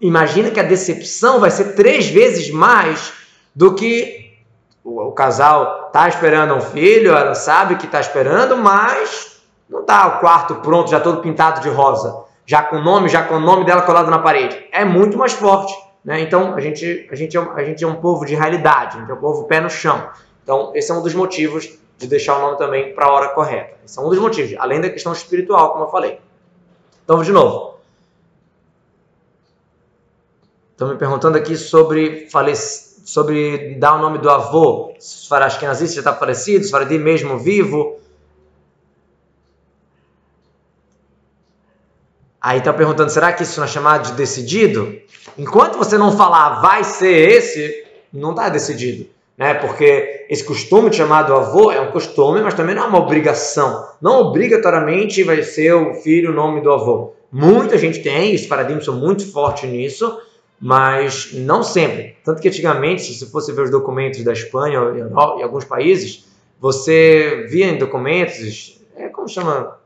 Imagina 0.00 0.50
que 0.50 0.58
a 0.58 0.62
decepção 0.62 1.38
vai 1.38 1.50
ser 1.50 1.74
três 1.74 2.08
vezes 2.08 2.50
mais 2.50 3.25
do 3.56 3.74
que 3.74 4.36
o, 4.84 5.00
o 5.00 5.12
casal 5.12 5.86
está 5.86 6.06
esperando 6.06 6.54
um 6.54 6.60
filho, 6.60 7.16
ela 7.16 7.34
sabe 7.34 7.76
que 7.76 7.86
está 7.86 7.98
esperando, 7.98 8.54
mas 8.54 9.40
não 9.68 9.80
está 9.80 10.06
o 10.06 10.20
quarto 10.20 10.56
pronto, 10.56 10.90
já 10.90 11.00
todo 11.00 11.22
pintado 11.22 11.62
de 11.62 11.70
rosa, 11.70 12.24
já 12.44 12.62
com 12.62 12.76
o 12.76 12.82
nome, 12.82 13.08
já 13.08 13.24
com 13.24 13.36
o 13.36 13.40
nome 13.40 13.64
dela 13.64 13.80
colado 13.80 14.10
na 14.10 14.18
parede. 14.18 14.62
É 14.70 14.84
muito 14.84 15.16
mais 15.16 15.32
forte. 15.32 15.74
Né? 16.04 16.20
Então, 16.20 16.54
a 16.54 16.60
gente, 16.60 17.08
a, 17.10 17.16
gente 17.16 17.36
é, 17.36 17.40
a 17.40 17.64
gente 17.64 17.82
é 17.82 17.86
um 17.88 17.96
povo 17.96 18.26
de 18.26 18.34
realidade, 18.34 18.98
a 18.98 19.00
gente 19.00 19.10
é 19.10 19.14
um 19.14 19.20
povo 19.20 19.44
pé 19.44 19.58
no 19.60 19.70
chão. 19.70 20.08
Então, 20.44 20.70
esse 20.74 20.92
é 20.92 20.94
um 20.94 21.02
dos 21.02 21.14
motivos 21.14 21.68
de 21.98 22.06
deixar 22.06 22.36
o 22.36 22.40
nome 22.42 22.58
também 22.58 22.94
para 22.94 23.06
a 23.06 23.10
hora 23.10 23.28
correta. 23.30 23.74
Esse 23.84 23.98
é 23.98 24.02
um 24.02 24.10
dos 24.10 24.18
motivos, 24.18 24.54
além 24.58 24.80
da 24.82 24.90
questão 24.90 25.12
espiritual, 25.12 25.72
como 25.72 25.84
eu 25.84 25.88
falei. 25.88 26.20
Então, 27.02 27.22
de 27.22 27.32
novo. 27.32 27.76
Estão 30.72 30.88
me 30.88 30.96
perguntando 30.96 31.38
aqui 31.38 31.56
sobre 31.56 32.28
falec 32.30 32.85
sobre 33.06 33.76
dar 33.76 33.94
o 33.94 34.00
nome 34.00 34.18
do 34.18 34.28
avô, 34.28 34.92
se 34.98 35.22
os 35.22 35.28
nazistas 35.62 35.94
já 35.94 36.00
está 36.00 36.12
falecido, 36.12 36.64
se 36.64 36.72
mesmo 36.98 37.38
vivo. 37.38 38.00
Aí 42.40 42.58
está 42.58 42.72
perguntando, 42.72 43.08
será 43.08 43.32
que 43.32 43.44
isso 43.44 43.60
não 43.60 43.64
é 43.64 43.70
chamado 43.70 44.10
de 44.10 44.12
decidido? 44.14 44.92
Enquanto 45.38 45.78
você 45.78 45.96
não 45.96 46.16
falar 46.16 46.60
vai 46.60 46.82
ser 46.82 47.30
esse, 47.30 47.86
não 48.12 48.30
está 48.30 48.48
decidido. 48.48 49.08
né? 49.38 49.54
Porque 49.54 50.26
esse 50.28 50.42
costume 50.42 50.90
de 50.90 50.96
chamar 50.96 51.22
do 51.22 51.34
avô 51.34 51.70
é 51.70 51.80
um 51.80 51.92
costume, 51.92 52.40
mas 52.40 52.54
também 52.54 52.74
não 52.74 52.84
é 52.84 52.86
uma 52.86 52.98
obrigação. 52.98 53.86
Não 54.02 54.20
obrigatoriamente 54.20 55.22
vai 55.22 55.44
ser 55.44 55.74
o 55.74 55.94
filho 55.94 56.32
o 56.32 56.34
nome 56.34 56.60
do 56.60 56.72
avô. 56.72 57.14
Muita 57.30 57.78
gente 57.78 58.02
tem, 58.02 58.34
os 58.34 58.46
paradigmas 58.46 58.84
são 58.84 58.96
muito 58.96 59.30
fortes 59.30 59.70
nisso, 59.70 60.20
mas 60.60 61.30
não 61.32 61.62
sempre. 61.62 62.16
Tanto 62.24 62.40
que 62.40 62.48
antigamente, 62.48 63.02
se 63.02 63.24
você 63.26 63.52
ver 63.52 63.62
os 63.62 63.70
documentos 63.70 64.22
da 64.24 64.32
Espanha 64.32 64.80
e 65.38 65.42
alguns 65.42 65.64
países, 65.64 66.26
você 66.60 67.46
via 67.48 67.66
em 67.66 67.78
documentos, 67.78 68.80
é 68.96 69.08
como 69.08 69.28
chama, 69.28 69.78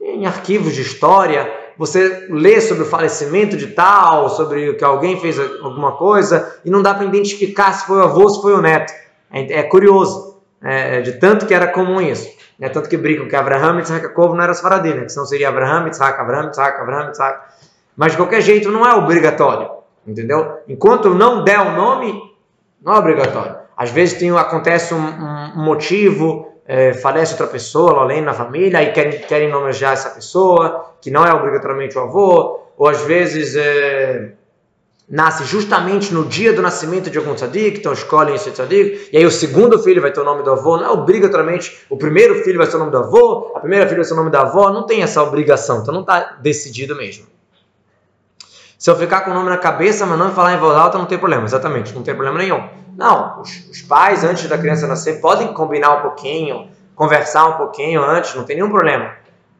em 0.00 0.26
arquivos 0.26 0.74
de 0.74 0.82
história, 0.82 1.50
você 1.78 2.26
lê 2.30 2.60
sobre 2.60 2.84
o 2.84 2.86
falecimento 2.86 3.56
de 3.56 3.68
tal, 3.68 4.28
sobre 4.28 4.74
que 4.74 4.84
alguém 4.84 5.18
fez 5.18 5.38
alguma 5.38 5.92
coisa, 5.92 6.58
e 6.64 6.70
não 6.70 6.82
dá 6.82 6.94
para 6.94 7.06
identificar 7.06 7.72
se 7.72 7.86
foi 7.86 7.96
o 7.96 8.02
avô 8.02 8.22
ou 8.22 8.28
se 8.28 8.42
foi 8.42 8.52
o 8.52 8.60
neto. 8.60 8.92
É, 9.30 9.60
é 9.60 9.62
curioso, 9.62 10.38
é, 10.62 11.00
de 11.00 11.12
tanto 11.14 11.46
que 11.46 11.54
era 11.54 11.66
comum 11.66 12.00
isso. 12.00 12.28
É 12.60 12.68
tanto 12.68 12.88
que 12.88 12.96
brincam 12.96 13.26
que 13.26 13.34
Abraham, 13.34 13.80
Isaac 13.80 14.02
Jacob 14.02 14.34
não 14.34 14.42
era 14.42 14.54
Sfaradi, 14.54 14.94
né? 14.94 15.02
que 15.02 15.08
senão 15.08 15.26
seria 15.26 15.48
Abraham, 15.48 15.88
Isaac, 15.88 16.20
Abraham, 16.20 16.50
Isaac, 16.50 16.80
Abraham, 16.80 17.10
Isaac. 17.10 17.40
Mas 17.96 18.12
de 18.12 18.18
qualquer 18.18 18.40
jeito 18.40 18.70
não 18.70 18.86
é 18.86 18.94
obrigatório, 18.94 19.68
entendeu? 20.06 20.58
Enquanto 20.68 21.14
não 21.14 21.44
der 21.44 21.60
o 21.60 21.72
nome, 21.72 22.20
não 22.82 22.94
é 22.94 22.98
obrigatório. 22.98 23.56
Às 23.76 23.90
vezes 23.90 24.18
tem, 24.18 24.30
acontece 24.30 24.94
um, 24.94 24.98
um 24.98 25.64
motivo, 25.64 26.52
é, 26.66 26.92
falece 26.94 27.32
outra 27.32 27.46
pessoa, 27.46 28.00
além 28.00 28.22
na 28.22 28.32
família, 28.32 28.82
e 28.82 28.92
querem, 28.92 29.20
querem 29.20 29.50
nomear 29.50 29.92
essa 29.92 30.10
pessoa, 30.10 30.94
que 31.00 31.10
não 31.10 31.26
é 31.26 31.32
obrigatoriamente 31.32 31.98
o 31.98 32.02
avô, 32.02 32.60
ou 32.76 32.88
às 32.88 33.02
vezes 33.02 33.54
é, 33.56 34.32
nasce 35.08 35.44
justamente 35.44 36.14
no 36.14 36.24
dia 36.24 36.52
do 36.52 36.62
nascimento 36.62 37.10
de 37.10 37.18
algum 37.18 37.34
tzadik, 37.34 37.78
então 37.78 37.92
escolhem 37.92 38.34
esse 38.34 38.50
tzadik, 38.50 39.10
e 39.12 39.16
aí 39.16 39.26
o 39.26 39.30
segundo 39.30 39.78
filho 39.78 40.00
vai 40.00 40.12
ter 40.12 40.20
o 40.20 40.24
nome 40.24 40.42
do 40.42 40.52
avô, 40.52 40.76
não 40.76 40.84
é 40.86 40.90
obrigatoriamente 40.90 41.84
o 41.90 41.96
primeiro 41.96 42.42
filho 42.42 42.58
vai 42.58 42.66
ser 42.66 42.76
o 42.76 42.78
nome 42.78 42.90
do 42.90 42.98
avô, 42.98 43.52
a 43.54 43.60
primeira 43.60 43.86
filha 43.86 43.98
vai 43.98 44.04
ser 44.04 44.14
o 44.14 44.16
nome 44.16 44.30
da 44.30 44.42
avó, 44.42 44.70
não 44.70 44.86
tem 44.86 45.02
essa 45.02 45.22
obrigação, 45.22 45.82
então 45.82 45.92
não 45.92 46.00
está 46.00 46.38
decidido 46.40 46.96
mesmo. 46.96 47.26
Se 48.78 48.90
eu 48.90 48.96
ficar 48.96 49.22
com 49.22 49.30
o 49.30 49.34
nome 49.34 49.48
na 49.48 49.56
cabeça, 49.56 50.04
mas 50.04 50.18
não 50.18 50.32
falar 50.32 50.54
em 50.54 50.58
voz 50.58 50.76
alta, 50.76 50.98
não 50.98 51.06
tem 51.06 51.18
problema, 51.18 51.44
exatamente, 51.44 51.94
não 51.94 52.02
tem 52.02 52.14
problema 52.14 52.38
nenhum. 52.38 52.68
Não, 52.96 53.40
os, 53.40 53.68
os 53.70 53.82
pais, 53.82 54.24
antes 54.24 54.48
da 54.48 54.58
criança 54.58 54.86
nascer, 54.86 55.20
podem 55.20 55.52
combinar 55.52 55.98
um 55.98 56.02
pouquinho, 56.02 56.68
conversar 56.94 57.46
um 57.46 57.52
pouquinho 57.54 58.02
antes, 58.02 58.34
não 58.34 58.44
tem 58.44 58.56
nenhum 58.56 58.70
problema. 58.70 59.12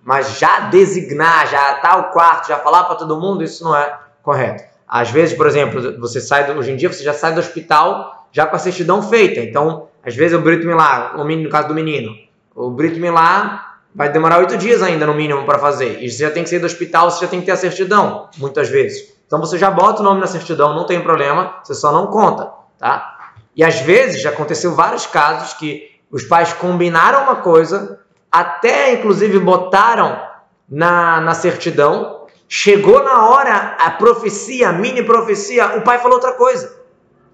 Mas 0.02 0.38
já 0.38 0.60
designar, 0.68 1.46
já 1.46 1.74
tá 1.74 1.96
o 1.96 2.04
quarto, 2.12 2.48
já 2.48 2.58
falar 2.58 2.84
para 2.84 2.96
todo 2.96 3.18
mundo, 3.18 3.42
isso 3.42 3.64
não 3.64 3.74
é 3.74 3.98
correto. 4.22 4.64
Às 4.86 5.10
vezes, 5.10 5.36
por 5.36 5.46
exemplo, 5.46 5.98
você 5.98 6.20
sai 6.20 6.46
do, 6.46 6.58
hoje 6.58 6.70
em 6.70 6.76
dia 6.76 6.92
você 6.92 7.02
já 7.02 7.14
sai 7.14 7.32
do 7.32 7.40
hospital 7.40 8.26
já 8.30 8.46
com 8.46 8.56
a 8.56 8.58
certidão 8.58 9.02
feita. 9.02 9.40
Então, 9.40 9.88
às 10.04 10.14
vezes 10.14 10.36
o 10.36 10.40
Brito 10.40 10.66
Milá, 10.66 11.14
no 11.16 11.48
caso 11.48 11.68
do 11.68 11.74
menino, 11.74 12.12
o 12.54 12.70
Brito 12.70 13.00
Milá 13.00 13.63
vai 13.94 14.10
demorar 14.10 14.38
oito 14.38 14.56
dias 14.56 14.82
ainda 14.82 15.06
no 15.06 15.14
mínimo 15.14 15.44
para 15.44 15.58
fazer. 15.58 16.02
E 16.02 16.10
você 16.10 16.24
já 16.24 16.30
tem 16.30 16.42
que 16.42 16.50
sair 16.50 16.58
do 16.58 16.66
hospital, 16.66 17.10
você 17.10 17.24
já 17.24 17.30
tem 17.30 17.40
que 17.40 17.46
ter 17.46 17.52
a 17.52 17.56
certidão, 17.56 18.28
muitas 18.38 18.68
vezes. 18.68 19.14
Então 19.26 19.38
você 19.38 19.56
já 19.56 19.70
bota 19.70 20.00
o 20.00 20.04
nome 20.04 20.20
na 20.20 20.26
certidão, 20.26 20.74
não 20.74 20.84
tem 20.84 21.00
problema, 21.00 21.56
você 21.62 21.74
só 21.74 21.92
não 21.92 22.08
conta, 22.08 22.50
tá? 22.78 23.32
E 23.56 23.62
às 23.62 23.80
vezes 23.80 24.20
já 24.20 24.30
aconteceu 24.30 24.74
vários 24.74 25.06
casos 25.06 25.54
que 25.54 25.90
os 26.10 26.24
pais 26.24 26.52
combinaram 26.52 27.22
uma 27.22 27.36
coisa, 27.36 28.00
até 28.30 28.92
inclusive 28.92 29.38
botaram 29.38 30.20
na, 30.68 31.20
na 31.20 31.34
certidão, 31.34 32.26
chegou 32.48 33.02
na 33.02 33.28
hora, 33.28 33.76
a 33.78 33.90
profecia, 33.92 34.70
a 34.70 34.72
mini 34.72 35.02
profecia, 35.02 35.76
o 35.76 35.82
pai 35.82 35.98
falou 35.98 36.14
outra 36.14 36.32
coisa. 36.32 36.82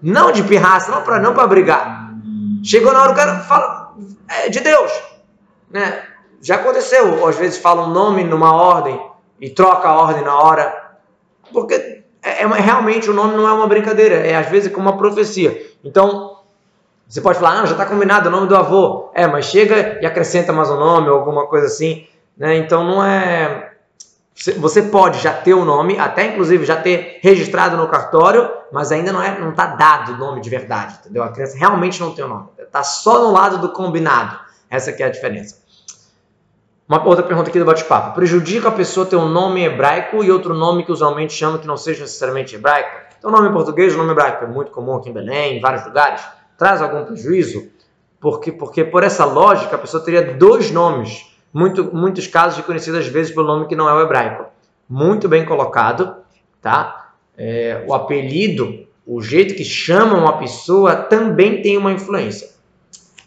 Não 0.01 0.31
de 0.31 0.43
pirraça, 0.43 0.91
não 0.91 1.01
para 1.03 1.19
não 1.19 1.33
pra 1.33 1.47
brigar. 1.47 2.11
Chegou 2.63 2.91
na 2.91 3.01
hora, 3.01 3.11
o 3.11 3.15
cara 3.15 3.39
fala, 3.39 3.93
é 4.27 4.49
de 4.49 4.59
Deus. 4.59 4.91
Né? 5.69 6.03
Já 6.41 6.55
aconteceu, 6.55 7.27
às 7.27 7.35
vezes 7.35 7.59
fala 7.59 7.83
um 7.83 7.91
nome 7.91 8.23
numa 8.23 8.53
ordem 8.53 8.99
e 9.39 9.49
troca 9.49 9.87
a 9.87 10.01
ordem 10.01 10.23
na 10.23 10.37
hora, 10.37 10.91
porque 11.53 12.01
é, 12.23 12.43
é, 12.43 12.47
realmente 12.47 13.09
o 13.09 13.13
nome 13.13 13.35
não 13.35 13.47
é 13.47 13.53
uma 13.53 13.67
brincadeira, 13.67 14.15
é 14.15 14.35
às 14.35 14.49
vezes 14.49 14.71
como 14.71 14.89
uma 14.89 14.97
profecia. 14.97 15.69
Então, 15.83 16.37
você 17.07 17.19
pode 17.19 17.39
falar, 17.39 17.55
não, 17.55 17.65
já 17.65 17.73
está 17.73 17.85
combinado 17.85 18.29
o 18.29 18.31
nome 18.31 18.47
do 18.47 18.55
avô. 18.55 19.11
É, 19.13 19.27
mas 19.27 19.45
chega 19.45 19.99
e 20.01 20.05
acrescenta 20.05 20.53
mais 20.53 20.69
um 20.69 20.77
nome 20.77 21.09
ou 21.09 21.17
alguma 21.17 21.45
coisa 21.45 21.67
assim. 21.67 22.07
Né? 22.37 22.55
Então 22.55 22.85
não 22.85 23.03
é. 23.03 23.73
Você 24.57 24.83
pode 24.83 25.19
já 25.19 25.33
ter 25.33 25.53
o 25.53 25.65
nome, 25.65 25.99
até 25.99 26.27
inclusive 26.27 26.65
já 26.65 26.77
ter 26.77 27.19
registrado 27.21 27.75
no 27.75 27.87
cartório, 27.89 28.49
mas 28.71 28.91
ainda 28.91 29.11
não 29.11 29.21
é, 29.21 29.37
não 29.37 29.49
está 29.49 29.67
dado 29.67 30.13
o 30.13 30.17
nome 30.17 30.39
de 30.39 30.49
verdade, 30.49 30.99
entendeu? 31.01 31.21
A 31.21 31.29
criança 31.29 31.57
realmente 31.57 31.99
não 31.99 32.15
tem 32.15 32.23
o 32.23 32.29
nome. 32.29 32.47
Está 32.57 32.81
só 32.81 33.19
no 33.19 33.31
lado 33.31 33.57
do 33.57 33.73
combinado. 33.73 34.39
Essa 34.69 34.93
que 34.93 35.03
é 35.03 35.07
a 35.07 35.09
diferença. 35.09 35.60
Uma 36.91 37.07
outra 37.07 37.23
pergunta 37.23 37.49
aqui 37.49 37.57
do 37.57 37.63
bate-papo. 37.63 38.13
Prejudica 38.13 38.67
a 38.67 38.71
pessoa 38.71 39.05
ter 39.05 39.15
um 39.15 39.29
nome 39.29 39.63
hebraico 39.63 40.21
e 40.25 40.29
outro 40.29 40.53
nome 40.53 40.83
que 40.83 40.91
usualmente 40.91 41.31
chama 41.31 41.57
que 41.57 41.65
não 41.65 41.77
seja 41.77 42.01
necessariamente 42.01 42.53
hebraico? 42.53 42.89
Então, 43.17 43.31
nome 43.31 43.47
em 43.47 43.53
português, 43.53 43.95
nome 43.95 44.11
hebraico 44.11 44.43
é 44.43 44.47
muito 44.47 44.71
comum 44.71 44.97
aqui 44.97 45.09
em 45.09 45.13
Belém, 45.13 45.55
em 45.55 45.61
vários 45.61 45.85
lugares. 45.85 46.21
Traz 46.57 46.81
algum 46.81 47.05
prejuízo? 47.05 47.69
Porque, 48.19 48.51
porque 48.51 48.83
por 48.83 49.03
essa 49.03 49.23
lógica, 49.23 49.77
a 49.77 49.79
pessoa 49.79 50.03
teria 50.03 50.33
dois 50.33 50.69
nomes. 50.69 51.33
Muito, 51.53 51.95
muitos 51.95 52.27
casos 52.27 52.57
de 52.57 52.63
conhecidas 52.63 53.05
às 53.05 53.07
vezes 53.07 53.33
pelo 53.33 53.47
nome 53.47 53.67
que 53.67 53.75
não 53.77 53.87
é 53.87 53.93
o 53.93 54.01
hebraico. 54.01 54.47
Muito 54.89 55.29
bem 55.29 55.45
colocado, 55.45 56.17
tá? 56.61 57.13
É, 57.37 57.85
o 57.87 57.93
apelido, 57.93 58.85
o 59.07 59.21
jeito 59.21 59.55
que 59.55 59.63
chamam 59.63 60.19
uma 60.19 60.37
pessoa 60.39 60.93
também 60.97 61.61
tem 61.61 61.77
uma 61.77 61.93
influência. 61.93 62.49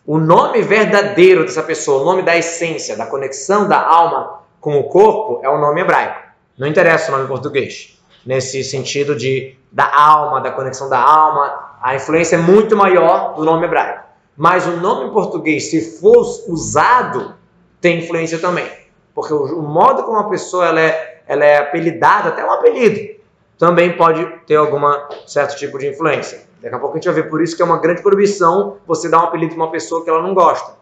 O 0.07 0.19
nome 0.19 0.61
verdadeiro 0.61 1.45
dessa 1.45 1.63
pessoa, 1.63 2.03
o 2.03 2.05
nome 2.05 2.23
da 2.23 2.37
essência, 2.37 2.95
da 2.95 3.07
conexão 3.07 3.67
da 3.67 3.81
alma 3.81 4.41
com 4.61 4.79
o 4.79 4.85
corpo, 4.85 5.41
é 5.43 5.49
o 5.49 5.59
nome 5.59 5.81
hebraico. 5.81 6.29
Não 6.59 6.67
interessa 6.67 7.11
o 7.11 7.17
nome 7.17 7.27
português. 7.27 7.99
Nesse 8.25 8.63
sentido 8.63 9.17
de 9.17 9.57
da 9.73 9.91
alma, 9.95 10.43
da 10.43 10.51
conexão 10.51 10.91
da 10.91 11.01
alma, 11.01 11.79
a 11.81 11.95
influência 11.95 12.37
é 12.37 12.39
muito 12.39 12.77
maior 12.77 13.35
do 13.35 13.45
nome 13.45 13.65
hebraico. 13.65 14.05
Mas 14.37 14.67
o 14.67 14.77
nome 14.77 15.11
português, 15.11 15.71
se 15.71 15.99
for 15.99 16.21
usado, 16.49 17.35
tem 17.81 18.01
influência 18.01 18.39
também. 18.39 18.71
Porque 19.15 19.33
o, 19.33 19.59
o 19.59 19.63
modo 19.63 20.03
como 20.03 20.19
a 20.19 20.29
pessoa 20.29 20.67
ela 20.67 20.81
é, 20.81 21.23
ela 21.27 21.45
é 21.47 21.59
apelidada, 21.59 22.29
até 22.29 22.45
um 22.45 22.53
apelido, 22.53 23.15
também 23.59 23.97
pode 23.97 24.25
ter 24.47 24.57
algum 24.57 24.81
certo 25.27 25.57
tipo 25.57 25.79
de 25.79 25.89
influência. 25.89 26.43
Daqui 26.61 26.75
a 26.75 26.79
pouco 26.79 26.95
a 26.95 26.97
gente 26.97 27.13
vai 27.13 27.23
ver 27.23 27.29
por 27.29 27.43
isso 27.43 27.57
que 27.57 27.63
é 27.63 27.65
uma 27.65 27.79
grande 27.79 28.03
proibição 28.03 28.79
você 28.87 29.09
dar 29.09 29.21
um 29.21 29.25
apelido 29.25 29.55
para 29.55 29.65
uma 29.65 29.71
pessoa 29.71 30.03
que 30.03 30.11
ela 30.11 30.23
não 30.23 30.35
gosta. 30.35 30.73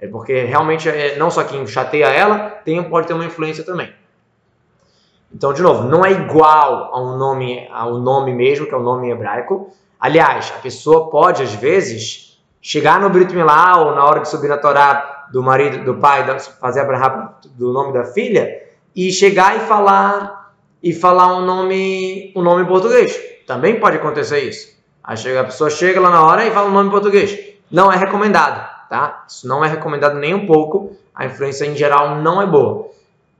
É 0.00 0.06
porque 0.06 0.44
realmente 0.44 0.88
é, 0.88 1.16
não 1.16 1.30
só 1.30 1.44
quem 1.44 1.66
chateia 1.66 2.06
ela, 2.06 2.38
tem, 2.64 2.82
pode 2.82 3.06
ter 3.06 3.14
uma 3.14 3.24
influência 3.24 3.64
também. 3.64 3.92
Então, 5.32 5.52
de 5.52 5.62
novo, 5.62 5.86
não 5.88 6.04
é 6.04 6.10
igual 6.10 6.92
ao 6.92 7.16
nome, 7.16 7.68
ao 7.70 7.98
nome 7.98 8.32
mesmo, 8.32 8.66
que 8.66 8.74
é 8.74 8.76
o 8.76 8.82
nome 8.82 9.10
hebraico. 9.10 9.72
Aliás, 9.98 10.52
a 10.56 10.60
pessoa 10.60 11.08
pode, 11.08 11.42
às 11.42 11.54
vezes, 11.54 12.42
chegar 12.60 13.00
no 13.00 13.10
Brit 13.10 13.34
Milá 13.34 13.78
ou 13.78 13.94
na 13.94 14.04
hora 14.04 14.20
de 14.20 14.28
subir 14.28 14.48
na 14.48 14.56
Torá 14.56 15.26
do 15.32 15.42
marido, 15.42 15.84
do 15.84 16.00
pai, 16.00 16.26
fazer 16.60 16.80
a 16.80 17.34
do 17.44 17.72
nome 17.72 17.92
da 17.92 18.04
filha, 18.04 18.62
e 18.94 19.12
chegar 19.12 19.56
e 19.56 19.60
falar 19.60 20.39
e 20.82 20.92
falar 20.92 21.36
um 21.36 21.44
nome, 21.44 22.32
um 22.34 22.42
nome 22.42 22.62
em 22.62 22.66
português. 22.66 23.18
Também 23.46 23.78
pode 23.78 23.96
acontecer 23.96 24.40
isso. 24.40 24.78
A 25.02 25.14
pessoa 25.44 25.70
chega 25.70 26.00
lá 26.00 26.10
na 26.10 26.24
hora 26.24 26.46
e 26.46 26.50
fala 26.50 26.68
um 26.68 26.72
nome 26.72 26.88
em 26.88 26.92
português. 26.92 27.38
Não 27.70 27.92
é 27.92 27.96
recomendado, 27.96 28.68
tá? 28.88 29.24
Isso 29.28 29.46
não 29.46 29.64
é 29.64 29.68
recomendado 29.68 30.18
nem 30.18 30.34
um 30.34 30.46
pouco. 30.46 30.96
A 31.14 31.26
influência 31.26 31.64
em 31.64 31.76
geral 31.76 32.16
não 32.16 32.40
é 32.40 32.46
boa. 32.46 32.90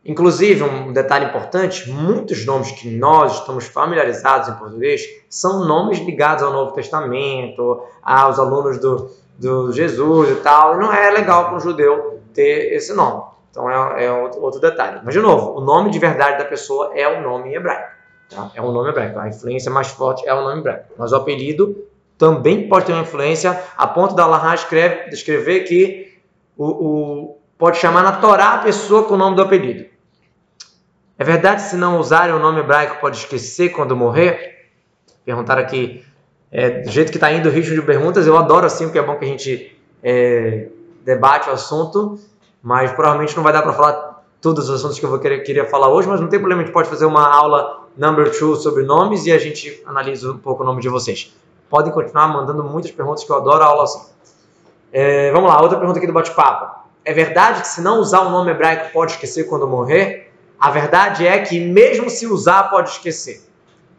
Inclusive, 0.04 0.62
um 0.62 0.92
detalhe 0.92 1.26
importante: 1.26 1.90
muitos 1.90 2.44
nomes 2.46 2.72
que 2.72 2.90
nós 2.90 3.40
estamos 3.40 3.66
familiarizados 3.66 4.48
em 4.48 4.54
português 4.54 5.02
são 5.28 5.64
nomes 5.66 5.98
ligados 5.98 6.42
ao 6.42 6.52
Novo 6.52 6.72
Testamento, 6.72 7.82
aos 8.02 8.38
alunos 8.38 8.78
do, 8.78 9.10
do 9.38 9.72
Jesus 9.72 10.30
e 10.30 10.34
tal. 10.36 10.74
E 10.74 10.78
não 10.78 10.92
é 10.92 11.10
legal 11.10 11.46
para 11.46 11.56
um 11.56 11.60
judeu 11.60 12.20
ter 12.32 12.72
esse 12.74 12.94
nome. 12.94 13.22
Então 13.50 13.70
é, 13.70 14.04
é 14.04 14.12
outro 14.12 14.60
detalhe. 14.60 15.00
Mas, 15.04 15.14
de 15.14 15.20
novo, 15.20 15.58
o 15.58 15.60
nome 15.60 15.90
de 15.90 15.98
verdade 15.98 16.38
da 16.38 16.44
pessoa 16.44 16.92
é 16.94 17.06
o 17.08 17.20
nome 17.20 17.54
hebraico. 17.54 17.90
Tá? 18.28 18.50
É 18.54 18.62
um 18.62 18.70
nome 18.70 18.90
hebraico. 18.90 19.18
A 19.18 19.28
influência 19.28 19.70
mais 19.70 19.88
forte 19.88 20.26
é 20.26 20.32
o 20.32 20.42
nome 20.42 20.60
hebraico. 20.60 20.94
Mas 20.96 21.12
o 21.12 21.16
apelido 21.16 21.76
também 22.16 22.68
pode 22.68 22.86
ter 22.86 22.92
uma 22.92 23.02
influência, 23.02 23.58
a 23.76 23.86
ponto 23.86 24.14
da 24.14 24.24
Allah 24.24 24.54
escreve, 24.54 25.10
escrever 25.10 25.60
que 25.60 26.18
o, 26.56 26.66
o, 26.66 27.38
pode 27.58 27.78
chamar 27.78 28.02
na 28.02 28.12
Torá 28.12 28.54
a 28.54 28.58
pessoa 28.58 29.04
com 29.04 29.14
o 29.14 29.16
nome 29.16 29.36
do 29.36 29.42
apelido. 29.42 29.86
É 31.18 31.24
verdade 31.24 31.62
se 31.62 31.76
não 31.76 31.98
usarem 31.98 32.34
o 32.34 32.38
nome 32.38 32.60
hebraico 32.60 33.00
pode 33.00 33.16
esquecer 33.16 33.70
quando 33.70 33.96
morrer? 33.96 34.68
Perguntaram 35.24 35.62
aqui. 35.62 36.04
É, 36.52 36.80
do 36.80 36.90
jeito 36.90 37.10
que 37.10 37.16
está 37.16 37.32
indo 37.32 37.48
o 37.48 37.52
ritmo 37.52 37.74
de 37.74 37.82
perguntas, 37.82 38.26
eu 38.26 38.36
adoro 38.36 38.66
assim, 38.66 38.84
porque 38.84 38.98
é 38.98 39.02
bom 39.02 39.16
que 39.16 39.24
a 39.24 39.28
gente 39.28 39.78
é, 40.02 40.68
debate 41.04 41.48
o 41.48 41.52
assunto, 41.52 42.18
mas 42.62 42.92
provavelmente 42.92 43.36
não 43.36 43.42
vai 43.42 43.52
dar 43.52 43.62
para 43.62 43.72
falar 43.72 44.22
todos 44.40 44.68
os 44.68 44.76
assuntos 44.76 44.98
que 44.98 45.04
eu 45.04 45.10
vou 45.10 45.18
querer, 45.18 45.40
queria 45.40 45.66
falar 45.66 45.88
hoje, 45.88 46.08
mas 46.08 46.20
não 46.20 46.28
tem 46.28 46.38
problema, 46.38 46.62
a 46.62 46.64
gente 46.64 46.72
pode 46.72 46.88
fazer 46.88 47.04
uma 47.04 47.26
aula 47.26 47.84
number 47.96 48.30
two 48.36 48.56
sobre 48.56 48.82
nomes 48.82 49.26
e 49.26 49.32
a 49.32 49.38
gente 49.38 49.82
analisa 49.86 50.30
um 50.32 50.38
pouco 50.38 50.62
o 50.62 50.66
nome 50.66 50.80
de 50.80 50.88
vocês. 50.88 51.34
Podem 51.68 51.92
continuar 51.92 52.28
mandando 52.28 52.64
muitas 52.64 52.90
perguntas 52.90 53.22
que 53.22 53.30
eu 53.30 53.36
adoro 53.36 53.62
a 53.62 53.66
aula 53.66 53.84
assim. 53.84 54.06
É, 54.92 55.30
vamos 55.30 55.48
lá, 55.48 55.60
outra 55.60 55.78
pergunta 55.78 55.98
aqui 55.98 56.06
do 56.06 56.12
bate-papo. 56.12 56.80
É 57.04 57.12
verdade 57.12 57.62
que 57.62 57.68
se 57.68 57.80
não 57.80 58.00
usar 58.00 58.20
o 58.22 58.30
nome 58.30 58.50
hebraico 58.50 58.92
pode 58.92 59.12
esquecer 59.12 59.44
quando 59.44 59.66
morrer? 59.66 60.32
A 60.58 60.70
verdade 60.70 61.26
é 61.26 61.38
que 61.38 61.58
mesmo 61.60 62.10
se 62.10 62.26
usar 62.26 62.64
pode 62.64 62.90
esquecer. 62.90 63.42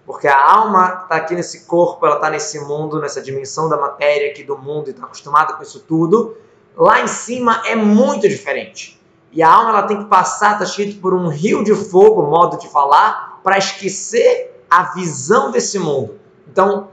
Porque 0.05 0.27
a 0.27 0.51
alma 0.51 1.01
está 1.03 1.15
aqui 1.15 1.33
nesse 1.33 1.65
corpo, 1.65 2.05
ela 2.05 2.15
está 2.15 2.29
nesse 2.29 2.59
mundo, 2.59 2.99
nessa 2.99 3.21
dimensão 3.21 3.69
da 3.69 3.77
matéria 3.77 4.29
aqui 4.29 4.43
do 4.43 4.57
mundo 4.57 4.87
e 4.87 4.91
está 4.91 5.05
acostumada 5.05 5.53
com 5.53 5.63
isso 5.63 5.79
tudo. 5.87 6.35
Lá 6.75 7.01
em 7.01 7.07
cima 7.07 7.61
é 7.65 7.75
muito 7.75 8.27
diferente. 8.27 8.99
E 9.31 9.41
a 9.41 9.49
alma 9.49 9.69
ela 9.69 9.83
tem 9.83 9.97
que 9.97 10.09
passar, 10.09 10.53
está 10.53 10.63
escrito 10.63 10.99
por 10.99 11.13
um 11.13 11.27
rio 11.27 11.63
de 11.63 11.73
fogo, 11.73 12.23
modo 12.23 12.57
de 12.57 12.67
falar, 12.67 13.39
para 13.43 13.57
esquecer 13.57 14.63
a 14.69 14.93
visão 14.93 15.51
desse 15.51 15.79
mundo. 15.79 16.19
Então, 16.49 16.89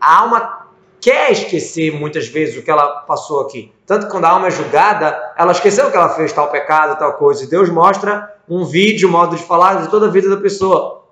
a 0.00 0.18
alma 0.18 0.66
quer 1.00 1.32
esquecer 1.32 1.92
muitas 1.92 2.28
vezes 2.28 2.56
o 2.56 2.62
que 2.62 2.70
ela 2.70 3.00
passou 3.00 3.40
aqui. 3.40 3.72
Tanto 3.86 4.06
que 4.06 4.12
quando 4.12 4.24
a 4.24 4.30
alma 4.30 4.48
é 4.48 4.50
julgada, 4.50 5.34
ela 5.36 5.52
esqueceu 5.52 5.90
que 5.90 5.96
ela 5.96 6.10
fez 6.10 6.32
tal 6.32 6.48
pecado, 6.48 6.98
tal 6.98 7.14
coisa. 7.14 7.44
E 7.44 7.48
Deus 7.48 7.68
mostra 7.70 8.32
um 8.48 8.64
vídeo, 8.64 9.08
modo 9.08 9.36
de 9.36 9.42
falar 9.42 9.82
de 9.82 9.88
toda 9.88 10.06
a 10.06 10.10
vida 10.10 10.28
da 10.28 10.36
pessoa. 10.36 11.06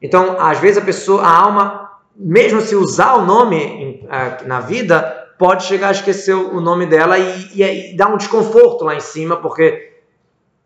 Então, 0.00 0.36
às 0.38 0.58
vezes 0.58 0.78
a 0.78 0.84
pessoa, 0.84 1.22
a 1.22 1.38
alma, 1.38 1.90
mesmo 2.16 2.60
se 2.60 2.74
usar 2.74 3.14
o 3.14 3.24
nome 3.24 4.06
na 4.44 4.60
vida, 4.60 5.23
pode 5.38 5.64
chegar 5.64 5.88
a 5.88 5.92
esquecer 5.92 6.34
o 6.34 6.60
nome 6.60 6.86
dela 6.86 7.18
e, 7.18 7.50
e, 7.54 7.92
e 7.92 7.96
dar 7.96 8.08
um 8.08 8.16
desconforto 8.16 8.84
lá 8.84 8.94
em 8.94 9.00
cima, 9.00 9.36
porque 9.36 9.92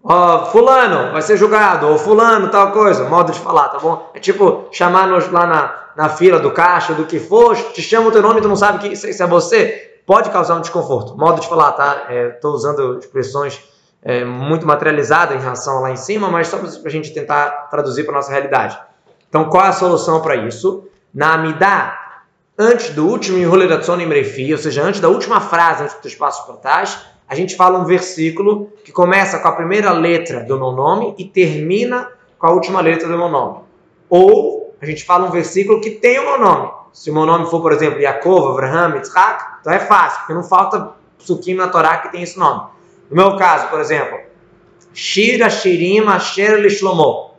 ó, 0.02 0.46
fulano 0.46 1.12
vai 1.12 1.22
ser 1.22 1.36
julgado, 1.36 1.88
ou 1.88 1.98
fulano 1.98 2.48
tal 2.48 2.72
coisa, 2.72 3.08
modo 3.08 3.32
de 3.32 3.38
falar, 3.40 3.68
tá 3.68 3.78
bom? 3.78 4.10
É 4.14 4.20
tipo 4.20 4.68
chamar-nos 4.72 5.30
lá 5.30 5.46
na, 5.46 5.74
na 5.96 6.08
fila 6.08 6.38
do 6.38 6.50
caixa, 6.50 6.94
do 6.94 7.04
que 7.04 7.18
for, 7.18 7.56
te 7.56 7.82
chama 7.82 8.08
o 8.08 8.12
teu 8.12 8.22
nome 8.22 8.40
tu 8.40 8.48
não 8.48 8.56
sabe 8.56 8.88
que 8.88 8.96
se 8.96 9.22
é 9.22 9.26
você, 9.26 9.88
pode 10.08 10.30
causar 10.30 10.56
um 10.56 10.60
desconforto. 10.62 11.16
Modo 11.18 11.40
de 11.40 11.46
falar, 11.46 11.72
tá? 11.72 12.06
Estou 12.34 12.52
é, 12.52 12.54
usando 12.54 12.98
expressões 12.98 13.62
é, 14.02 14.24
muito 14.24 14.66
materializadas 14.66 15.36
em 15.36 15.40
relação 15.40 15.82
lá 15.82 15.90
em 15.90 15.96
cima, 15.96 16.30
mas 16.30 16.48
só 16.48 16.56
para 16.56 16.68
a 16.86 16.90
gente 16.90 17.12
tentar 17.12 17.68
traduzir 17.70 18.04
para 18.04 18.14
nossa 18.14 18.30
realidade. 18.30 18.78
Então, 19.28 19.50
qual 19.50 19.66
é 19.66 19.68
a 19.68 19.72
solução 19.72 20.22
para 20.22 20.36
isso? 20.36 20.88
Na 21.12 21.34
Amidá, 21.34 22.07
antes 22.58 22.90
do 22.90 23.06
último 23.06 23.38
Inroleratzon 23.38 24.00
Imrefi, 24.00 24.52
ou 24.52 24.58
seja, 24.58 24.82
antes 24.82 25.00
da 25.00 25.08
última 25.08 25.40
frase, 25.40 25.84
antes 25.84 25.96
dos 26.02 26.14
passos 26.16 26.44
para 26.44 26.56
trás, 26.56 26.98
a 27.28 27.34
gente 27.34 27.54
fala 27.54 27.78
um 27.78 27.84
versículo 27.84 28.72
que 28.84 28.90
começa 28.90 29.38
com 29.38 29.46
a 29.46 29.52
primeira 29.52 29.92
letra 29.92 30.40
do 30.40 30.58
meu 30.58 30.72
nome 30.72 31.14
e 31.16 31.24
termina 31.24 32.10
com 32.36 32.46
a 32.46 32.50
última 32.50 32.80
letra 32.80 33.06
do 33.06 33.16
meu 33.16 33.28
nome. 33.28 33.60
Ou 34.10 34.74
a 34.80 34.86
gente 34.86 35.04
fala 35.04 35.28
um 35.28 35.30
versículo 35.30 35.80
que 35.80 35.90
tem 35.90 36.18
o 36.18 36.24
meu 36.24 36.40
nome. 36.40 36.70
Se 36.92 37.10
o 37.10 37.14
meu 37.14 37.26
nome 37.26 37.48
for, 37.48 37.60
por 37.60 37.72
exemplo, 37.72 38.00
Yaakov, 38.00 38.52
Abraham, 38.52 38.96
Yitzhak, 38.96 39.58
então 39.60 39.72
é 39.72 39.78
fácil, 39.78 40.18
porque 40.20 40.34
não 40.34 40.42
falta 40.42 40.94
suquim 41.18 41.54
na 41.54 41.68
Torá 41.68 41.98
que 41.98 42.10
tem 42.10 42.22
esse 42.22 42.38
nome. 42.38 42.62
No 43.10 43.16
meu 43.16 43.36
caso, 43.36 43.68
por 43.68 43.78
exemplo, 43.78 44.18
Shira 44.92 45.48
Shirim 45.48 46.06
Asher 46.08 46.60
Lishlomo. 46.60 47.34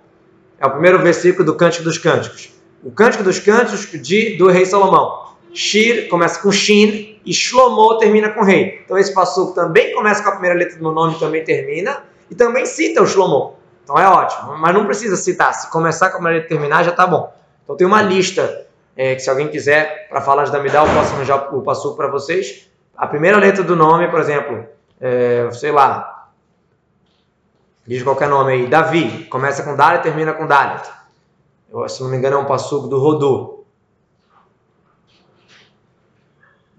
É 0.59 0.67
o 0.67 0.71
primeiro 0.71 0.99
versículo 0.99 1.45
do 1.45 1.55
Cântico 1.55 1.83
dos 1.83 1.97
Cânticos. 1.97 2.58
O 2.81 2.91
Cântico 2.91 3.23
dos 3.23 3.39
Cânticos 3.39 4.01
de, 4.01 4.37
do 4.37 4.47
rei 4.47 4.65
Salomão. 4.65 5.29
Shir 5.53 6.07
começa 6.07 6.41
com 6.41 6.51
Shin 6.51 7.19
e 7.25 7.33
Shlomo 7.33 7.97
termina 7.97 8.29
com 8.29 8.41
rei. 8.41 8.81
Então 8.85 8.97
esse 8.97 9.13
passo 9.13 9.53
também 9.53 9.93
começa 9.93 10.23
com 10.23 10.29
a 10.29 10.31
primeira 10.33 10.55
letra 10.55 10.77
do 10.77 10.91
nome 10.91 11.19
também 11.19 11.43
termina 11.43 12.03
e 12.29 12.35
também 12.35 12.65
cita 12.65 13.01
o 13.01 13.07
Shlomo. 13.07 13.57
Então 13.83 13.97
é 13.97 14.07
ótimo, 14.07 14.57
mas 14.57 14.73
não 14.73 14.85
precisa 14.85 15.17
citar. 15.17 15.53
Se 15.53 15.69
começar 15.69 16.09
com 16.09 16.17
a 16.17 16.19
primeira 16.19 16.39
letra 16.39 16.55
e 16.55 16.57
terminar 16.57 16.83
já 16.83 16.91
está 16.91 17.05
bom. 17.05 17.33
Então 17.63 17.75
tem 17.75 17.85
uma 17.85 18.01
lista 18.01 18.67
é, 18.95 19.15
que 19.15 19.21
se 19.21 19.29
alguém 19.29 19.47
quiser 19.49 20.07
para 20.07 20.21
falar 20.21 20.45
de 20.45 20.51
Damidal, 20.51 20.87
eu 20.87 20.93
posso 20.93 21.13
arranjar 21.13 21.53
o 21.53 21.61
passo 21.61 21.95
para 21.95 22.07
vocês. 22.07 22.69
A 22.95 23.07
primeira 23.07 23.37
letra 23.37 23.63
do 23.63 23.75
nome, 23.75 24.07
por 24.07 24.19
exemplo, 24.19 24.65
é, 25.01 25.49
sei 25.51 25.71
lá, 25.71 26.29
diz 27.85 28.03
qualquer 28.03 28.29
nome 28.29 28.53
aí, 28.53 28.67
Davi, 28.67 29.25
começa 29.25 29.63
com 29.63 29.75
Dalet 29.75 29.99
e 29.99 30.03
termina 30.03 30.33
com 30.33 30.45
Dalet 30.45 30.98
se 31.87 32.01
não 32.01 32.09
me 32.09 32.17
engano 32.17 32.37
é 32.37 32.39
um 32.39 32.45
passuco 32.45 32.87
do 32.87 32.99
Rodô. 32.99 33.63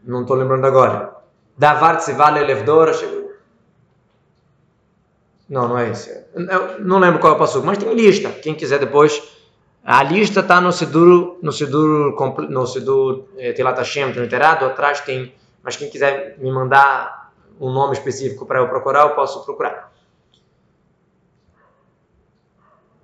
Não 0.03 0.23
estou 0.23 0.37
lembrando 0.37 0.67
agora. 0.67 1.15
Davar 1.57 1.99
Tzivale 1.99 2.41
Levdora. 2.41 2.93
Não, 5.49 5.69
não 5.69 5.79
é 5.79 5.91
esse. 5.91 6.11
Eu 6.35 6.81
não 6.81 6.99
lembro 6.99 7.21
qual 7.21 7.33
é 7.33 7.37
o 7.37 7.39
passuco, 7.39 7.67
mas 7.67 7.79
tem 7.79 7.93
lista. 7.95 8.31
Quem 8.31 8.55
quiser 8.55 8.79
depois. 8.79 9.23
A 9.83 10.03
lista 10.03 10.41
está 10.41 10.61
no 10.61 10.73
Sidur, 10.73 11.39
no 11.43 11.53
Sidur, 11.53 12.15
no 12.51 12.67
Sidur 12.67 13.25
eh, 13.39 13.55
Hashem, 13.57 14.13
literado. 14.13 14.65
Atrás 14.67 15.01
tem. 15.01 15.35
Mas 15.63 15.77
quem 15.77 15.91
quiser 15.91 16.37
me 16.39 16.51
mandar 16.51 17.33
um 17.61 17.71
nome 17.73 17.93
específico 17.93 18.47
para 18.47 18.61
eu 18.61 18.69
procurar, 18.69 19.03
eu 19.03 19.15
posso 19.15 19.45
procurar. 19.45 19.90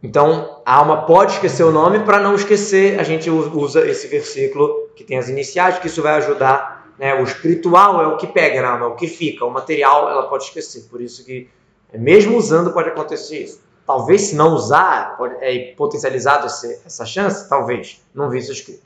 Então, 0.07 0.63
a 0.65 0.77
alma 0.77 1.05
pode 1.05 1.33
esquecer 1.33 1.65
o 1.65 1.73
nome, 1.73 1.99
para 1.99 2.21
não 2.21 2.37
esquecer, 2.37 3.01
a 3.01 3.03
gente 3.03 3.29
usa 3.29 3.85
esse 3.89 4.07
versículo 4.07 4.89
que 4.95 5.03
tem 5.03 5.19
as 5.19 5.29
iniciais, 5.29 5.81
que 5.81 5.89
isso 5.89 6.01
vai 6.01 6.15
ajudar. 6.15 6.93
Né? 6.97 7.13
O 7.21 7.25
espiritual 7.25 8.01
é 8.01 8.07
o 8.07 8.17
que 8.17 8.29
pega 8.29 8.63
na 8.63 8.71
alma, 8.71 8.87
é 8.87 8.89
o 8.89 8.95
que 8.95 9.09
fica. 9.09 9.45
O 9.45 9.51
material 9.51 10.09
ela 10.09 10.29
pode 10.29 10.45
esquecer. 10.45 10.87
Por 10.89 11.01
isso 11.01 11.25
que, 11.25 11.51
mesmo 11.93 12.37
usando, 12.37 12.73
pode 12.73 12.89
acontecer 12.89 13.43
isso. 13.43 13.61
Talvez, 13.85 14.21
se 14.21 14.37
não 14.37 14.55
usar, 14.55 15.17
pode, 15.17 15.35
é 15.41 15.75
potencializado 15.75 16.47
esse, 16.47 16.81
essa 16.87 17.05
chance? 17.05 17.49
Talvez. 17.49 18.01
Não 18.15 18.31
vi 18.31 18.39
isso 18.39 18.53
escrito. 18.53 18.85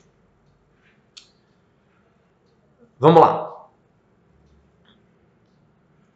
Vamos 2.99 3.21
lá. 3.21 3.67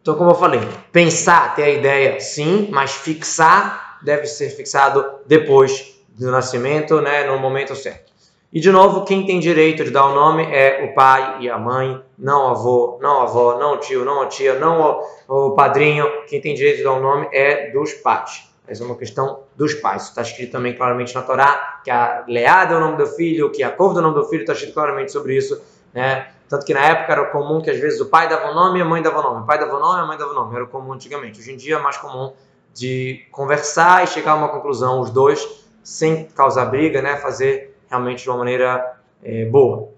Então, 0.01 0.15
como 0.15 0.31
eu 0.31 0.35
falei, 0.35 0.61
pensar, 0.91 1.53
ter 1.53 1.63
a 1.63 1.69
ideia, 1.69 2.19
sim, 2.19 2.69
mas 2.71 2.91
fixar 2.95 3.84
deve 4.01 4.27
ser 4.27 4.49
fixado 4.49 5.05
depois 5.25 5.95
do 6.09 6.31
nascimento, 6.31 7.01
né, 7.01 7.25
no 7.25 7.37
momento 7.37 7.75
certo. 7.75 8.13
E 8.53 8.59
de 8.61 8.71
novo, 8.71 9.03
quem 9.03 9.25
tem 9.25 9.39
direito 9.39 9.83
de 9.83 9.91
dar 9.91 10.05
o 10.05 10.15
nome 10.15 10.43
é 10.43 10.85
o 10.85 10.93
pai 10.93 11.41
e 11.41 11.49
a 11.49 11.57
mãe, 11.57 12.01
não 12.17 12.47
avô, 12.47 12.97
não 13.01 13.21
avó, 13.21 13.57
não 13.59 13.77
tio, 13.77 14.05
não 14.05 14.25
tia, 14.29 14.57
não 14.57 15.03
o, 15.27 15.47
o 15.47 15.51
padrinho. 15.51 16.07
Quem 16.27 16.39
tem 16.39 16.55
direito 16.55 16.77
de 16.77 16.83
dar 16.83 16.93
o 16.93 17.01
nome 17.01 17.27
é 17.33 17.69
dos 17.71 17.93
pais. 17.95 18.49
Essa 18.65 18.83
é 18.83 18.85
uma 18.85 18.95
questão 18.95 19.41
dos 19.57 19.73
pais. 19.73 20.03
Está 20.03 20.21
escrito 20.21 20.53
também 20.53 20.73
claramente 20.73 21.13
na 21.13 21.21
Torá, 21.21 21.81
que 21.83 21.91
a 21.91 22.23
Leada 22.29 22.73
é 22.73 22.77
o 22.77 22.79
nome 22.79 22.97
do 22.97 23.05
filho, 23.05 23.51
que 23.51 23.61
a 23.61 23.69
Corda 23.69 23.99
é 23.99 24.01
o 24.01 24.03
nome 24.03 24.15
do 24.15 24.25
filho, 24.25 24.41
está 24.41 24.53
escrito 24.53 24.73
claramente 24.73 25.11
sobre 25.11 25.35
isso. 25.35 25.61
Né? 25.93 26.29
Tanto 26.47 26.65
que 26.65 26.73
na 26.73 26.85
época 26.85 27.11
era 27.11 27.25
comum 27.25 27.61
que 27.61 27.69
às 27.69 27.77
vezes 27.77 27.99
o 27.99 28.05
pai 28.05 28.29
dava 28.29 28.51
o 28.51 28.53
nome 28.55 28.79
e 28.79 28.81
a 28.81 28.85
mãe 28.85 29.01
dava 29.01 29.19
o 29.19 29.23
nome. 29.23 29.41
O 29.41 29.45
pai 29.45 29.59
dava 29.59 29.75
o 29.75 29.79
nome 29.79 29.99
e 29.99 30.03
a 30.03 30.05
mãe 30.05 30.17
dava 30.17 30.31
o 30.31 30.33
nome. 30.33 30.55
Era 30.55 30.65
comum 30.65 30.93
antigamente. 30.93 31.39
Hoje 31.39 31.51
em 31.51 31.57
dia 31.57 31.75
é 31.75 31.79
mais 31.79 31.97
comum 31.97 32.31
de 32.75 33.25
conversar 33.31 34.03
e 34.03 34.07
chegar 34.07 34.33
a 34.33 34.35
uma 34.35 34.49
conclusão, 34.49 34.99
os 34.99 35.09
dois, 35.09 35.47
sem 35.81 36.25
causar 36.25 36.65
briga, 36.65 37.01
né? 37.01 37.15
fazer 37.15 37.75
realmente 37.89 38.21
de 38.21 38.29
uma 38.29 38.39
maneira 38.39 38.97
é, 39.23 39.45
boa. 39.45 39.89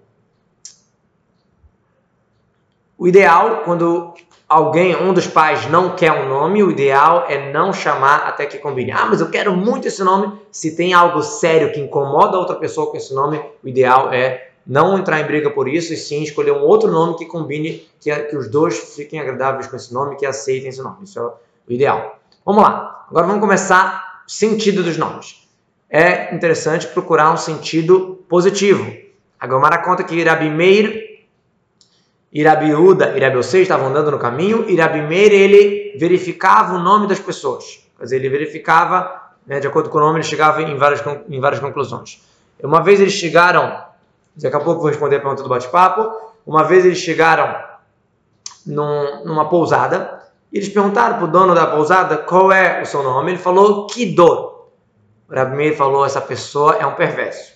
O 2.96 3.06
ideal, 3.06 3.62
quando 3.64 4.14
alguém, 4.48 4.96
um 4.96 5.12
dos 5.12 5.26
pais, 5.26 5.68
não 5.68 5.94
quer 5.94 6.12
um 6.12 6.28
nome, 6.28 6.62
o 6.62 6.70
ideal 6.70 7.26
é 7.28 7.52
não 7.52 7.72
chamar 7.72 8.28
até 8.28 8.46
que 8.46 8.58
combine. 8.58 8.92
Ah, 8.92 9.06
mas 9.06 9.20
eu 9.20 9.30
quero 9.30 9.54
muito 9.56 9.88
esse 9.88 10.02
nome. 10.02 10.32
Se 10.50 10.76
tem 10.76 10.94
algo 10.94 11.22
sério 11.22 11.72
que 11.72 11.80
incomoda 11.80 12.36
a 12.36 12.40
outra 12.40 12.56
pessoa 12.56 12.90
com 12.90 12.96
esse 12.96 13.12
nome, 13.12 13.40
o 13.62 13.68
ideal 13.68 14.12
é 14.12 14.50
não 14.64 14.98
entrar 14.98 15.20
em 15.20 15.24
briga 15.24 15.50
por 15.50 15.66
isso 15.66 15.92
e 15.92 15.96
sim 15.96 16.22
escolher 16.22 16.52
um 16.52 16.62
outro 16.62 16.90
nome 16.90 17.16
que 17.16 17.24
combine, 17.24 17.88
que, 18.00 18.14
que 18.14 18.36
os 18.36 18.48
dois 18.48 18.94
fiquem 18.94 19.18
agradáveis 19.18 19.66
com 19.66 19.76
esse 19.76 19.92
nome, 19.92 20.16
que 20.16 20.26
aceitem 20.26 20.68
esse 20.68 20.82
nome. 20.82 21.04
Isso 21.04 21.18
é 21.18 21.22
o 21.22 21.32
ideal. 21.68 22.17
Vamos 22.48 22.62
lá. 22.62 23.04
Agora 23.10 23.26
vamos 23.26 23.42
começar 23.42 24.22
sentido 24.26 24.82
dos 24.82 24.96
nomes. 24.96 25.46
É 25.90 26.34
interessante 26.34 26.86
procurar 26.86 27.30
um 27.30 27.36
sentido 27.36 28.24
positivo. 28.26 28.90
A 29.38 29.46
Gomara 29.46 29.76
conta 29.82 30.02
que 30.02 30.14
Irabi 30.14 30.48
Meir, 30.48 31.26
Irabi 32.32 32.72
Uda 32.72 33.10
e 33.12 33.18
Irabi 33.18 33.36
Osei 33.36 33.60
estavam 33.60 33.88
andando 33.88 34.12
no 34.12 34.18
caminho. 34.18 34.64
Irabi 34.66 35.02
Meir, 35.02 35.30
ele 35.30 35.98
verificava 35.98 36.74
o 36.74 36.78
nome 36.78 37.06
das 37.06 37.20
pessoas. 37.20 37.86
Quer 37.98 38.04
dizer, 38.04 38.16
ele 38.16 38.30
verificava, 38.30 39.30
né, 39.46 39.60
de 39.60 39.66
acordo 39.66 39.90
com 39.90 39.98
o 39.98 40.00
nome, 40.00 40.20
ele 40.20 40.26
chegava 40.26 40.62
em 40.62 40.74
várias, 40.74 41.02
em 41.28 41.40
várias 41.40 41.60
conclusões. 41.60 42.26
Uma 42.62 42.82
vez 42.82 42.98
eles 42.98 43.12
chegaram, 43.12 43.78
daqui 44.34 44.56
a 44.56 44.60
pouco 44.60 44.80
vou 44.80 44.88
responder 44.88 45.16
a 45.16 45.20
pergunta 45.20 45.42
do 45.42 45.50
bate-papo, 45.50 46.32
uma 46.46 46.64
vez 46.64 46.86
eles 46.86 46.96
chegaram 46.96 47.62
num, 48.64 49.26
numa 49.26 49.50
pousada 49.50 50.17
e 50.52 50.58
eles 50.58 50.68
perguntaram 50.68 51.16
para 51.16 51.24
o 51.24 51.28
dono 51.28 51.54
da 51.54 51.66
pousada 51.66 52.16
qual 52.16 52.50
é 52.50 52.80
o 52.80 52.86
seu 52.86 53.02
nome. 53.02 53.32
Ele 53.32 53.38
falou 53.38 53.86
Kidor. 53.86 54.66
O 55.28 55.34
Rabi 55.34 55.74
falou: 55.74 56.06
essa 56.06 56.20
pessoa 56.20 56.76
é 56.76 56.86
um 56.86 56.94
perverso. 56.94 57.52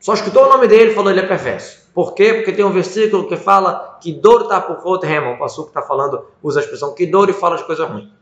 Só 0.00 0.14
escutou 0.14 0.46
o 0.46 0.48
nome 0.48 0.66
dele 0.66 0.90
e 0.90 0.94
falou: 0.94 1.10
ele 1.10 1.20
é 1.20 1.26
perverso. 1.26 1.86
Por 1.94 2.14
quê? 2.14 2.34
Porque 2.34 2.52
tem 2.52 2.64
um 2.64 2.72
versículo 2.72 3.28
que 3.28 3.36
fala 3.36 3.98
que 4.02 4.12
dor 4.12 4.42
está 4.42 4.60
por 4.60 4.76
Rotrema. 4.78 5.30
O 5.30 5.38
pastor 5.38 5.64
que 5.64 5.70
está 5.70 5.82
falando 5.82 6.26
usa 6.42 6.60
a 6.60 6.62
expressão 6.62 6.94
que 6.94 7.06
dor 7.06 7.30
e 7.30 7.32
fala 7.32 7.56
de 7.56 7.64
coisa 7.64 7.86
ruim. 7.86 8.12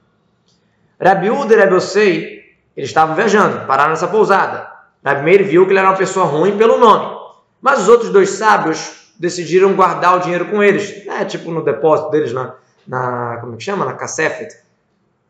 Rabi 1.01 1.31
Uda 1.31 1.55
e 1.55 1.57
Rabi 1.59 1.75
Osei, 1.75 2.43
eles 2.77 2.91
estavam 2.91 3.17
viajando, 3.17 3.67
pararam 3.67 3.91
nessa 3.91 4.07
pousada. 4.07 4.71
Rabi 5.05 5.23
Meir 5.23 5.45
viu 5.45 5.67
que 5.67 5.73
ele 5.73 5.79
era 5.79 5.89
uma 5.89 5.97
pessoa 5.97 6.25
ruim 6.25 6.57
pelo 6.57 6.79
nome. 6.79 7.19
Mas 7.61 7.81
os 7.81 7.89
outros 7.89 8.11
dois 8.11 8.31
sábios 8.31 9.13
decidiram 9.19 9.75
guardar 9.75 10.17
o 10.17 10.21
dinheiro 10.21 10.47
com 10.47 10.63
eles, 10.63 11.05
né? 11.05 11.25
tipo 11.25 11.51
no 11.51 11.65
depósito 11.65 12.11
deles 12.11 12.33
na, 12.33 12.55
na 12.87 13.39
como 13.41 13.55
é 13.55 13.57
que 13.57 13.65
chama? 13.65 13.85
Na 13.85 13.95
Cassefet, 13.95 14.57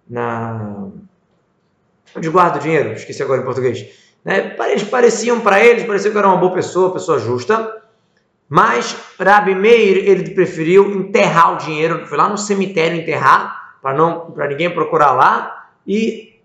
na 0.09 0.89
onde 2.17 2.29
guarda 2.29 2.59
o 2.59 2.61
dinheiro, 2.61 2.93
esqueci 2.93 3.23
agora 3.23 3.41
em 3.41 3.45
português. 3.45 3.87
Né? 4.25 4.57
Eles 4.71 4.85
pareciam 4.85 5.41
para 5.41 5.63
eles, 5.65 5.85
pareciam 5.85 6.13
que 6.13 6.19
era 6.19 6.29
uma 6.29 6.37
boa 6.37 6.55
pessoa, 6.55 6.93
pessoa 6.93 7.19
justa, 7.19 7.83
mas 8.49 8.97
Rabi 9.19 9.55
Meir 9.55 10.09
ele 10.09 10.31
preferiu 10.31 10.91
enterrar 10.93 11.55
o 11.55 11.57
dinheiro, 11.57 12.07
foi 12.07 12.17
lá 12.17 12.29
no 12.29 12.39
cemitério 12.39 13.01
enterrar 13.01 13.77
para 13.83 13.95
não 13.95 14.31
para 14.31 14.49
ninguém 14.49 14.71
procurar 14.71 15.13
lá 15.13 15.69
e 15.87 16.41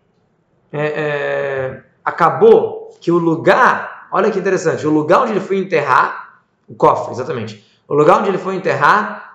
é, 0.71 0.81
é, 0.81 1.83
acabou 2.03 2.97
que 2.99 3.11
o 3.11 3.17
lugar, 3.17 4.07
olha 4.11 4.31
que 4.31 4.39
interessante, 4.39 4.85
o 4.85 4.89
lugar 4.89 5.21
onde 5.21 5.33
ele 5.33 5.39
foi 5.39 5.57
enterrar, 5.57 6.41
o 6.67 6.75
cofre, 6.75 7.13
exatamente, 7.13 7.65
o 7.87 7.93
lugar 7.93 8.19
onde 8.19 8.29
ele 8.29 8.37
foi 8.37 8.55
enterrar, 8.55 9.28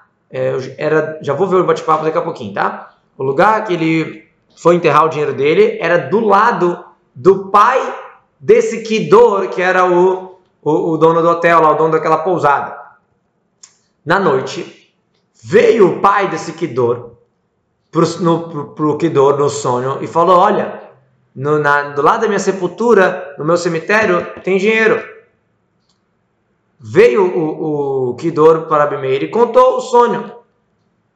era, 0.77 1.19
já 1.23 1.33
vou 1.33 1.47
ver 1.47 1.57
o 1.57 1.65
bate-papo 1.65 2.05
daqui 2.05 2.19
a 2.19 2.23
pouquinho, 2.23 2.53
tá? 2.53 2.91
O 3.17 3.23
lugar 3.23 3.65
que 3.65 3.73
ele 3.73 4.29
foi 4.57 4.75
enterrar 4.75 5.05
o 5.05 5.09
dinheiro 5.09 5.33
dele 5.33 5.79
era 5.81 5.99
do 5.99 6.21
lado 6.21 6.85
do 7.15 7.51
pai 7.51 7.81
desse 8.41 8.83
Kidor, 8.83 9.49
que 9.49 9.63
era 9.63 9.87
o, 9.87 10.39
o, 10.61 10.91
o 10.91 10.97
dono 10.97 11.23
do 11.23 11.29
hotel, 11.29 11.61
lá, 11.61 11.71
o 11.71 11.77
dono 11.77 11.93
daquela 11.93 12.19
pousada. 12.19 12.77
Na 14.05 14.19
noite, 14.19 14.93
veio 15.43 15.89
o 15.89 16.01
pai 16.01 16.29
desse 16.29 16.53
Kidor 16.53 17.13
pro, 17.93 18.05
no, 18.21 18.49
pro, 18.49 18.65
pro 18.75 18.99
Kidor 18.99 19.39
no 19.39 19.49
sonho 19.49 19.99
e 20.03 20.07
falou: 20.09 20.39
Olha, 20.39 20.83
no, 21.35 21.61
na, 21.61 21.91
do 21.91 22.03
lado 22.03 22.23
da 22.23 22.27
minha 22.27 22.41
sepultura, 22.41 23.35
no 23.39 23.45
meu 23.45 23.57
cemitério, 23.57 24.27
tem 24.43 24.59
dinheiro. 24.59 25.14
Veio 26.87 27.25
o, 27.25 28.11
o 28.11 28.15
Kidor 28.17 28.67
para 28.67 28.85
Abimeir 28.85 29.23
e 29.23 29.29
contou 29.29 29.79
o 29.79 29.81
sonho. 29.81 30.31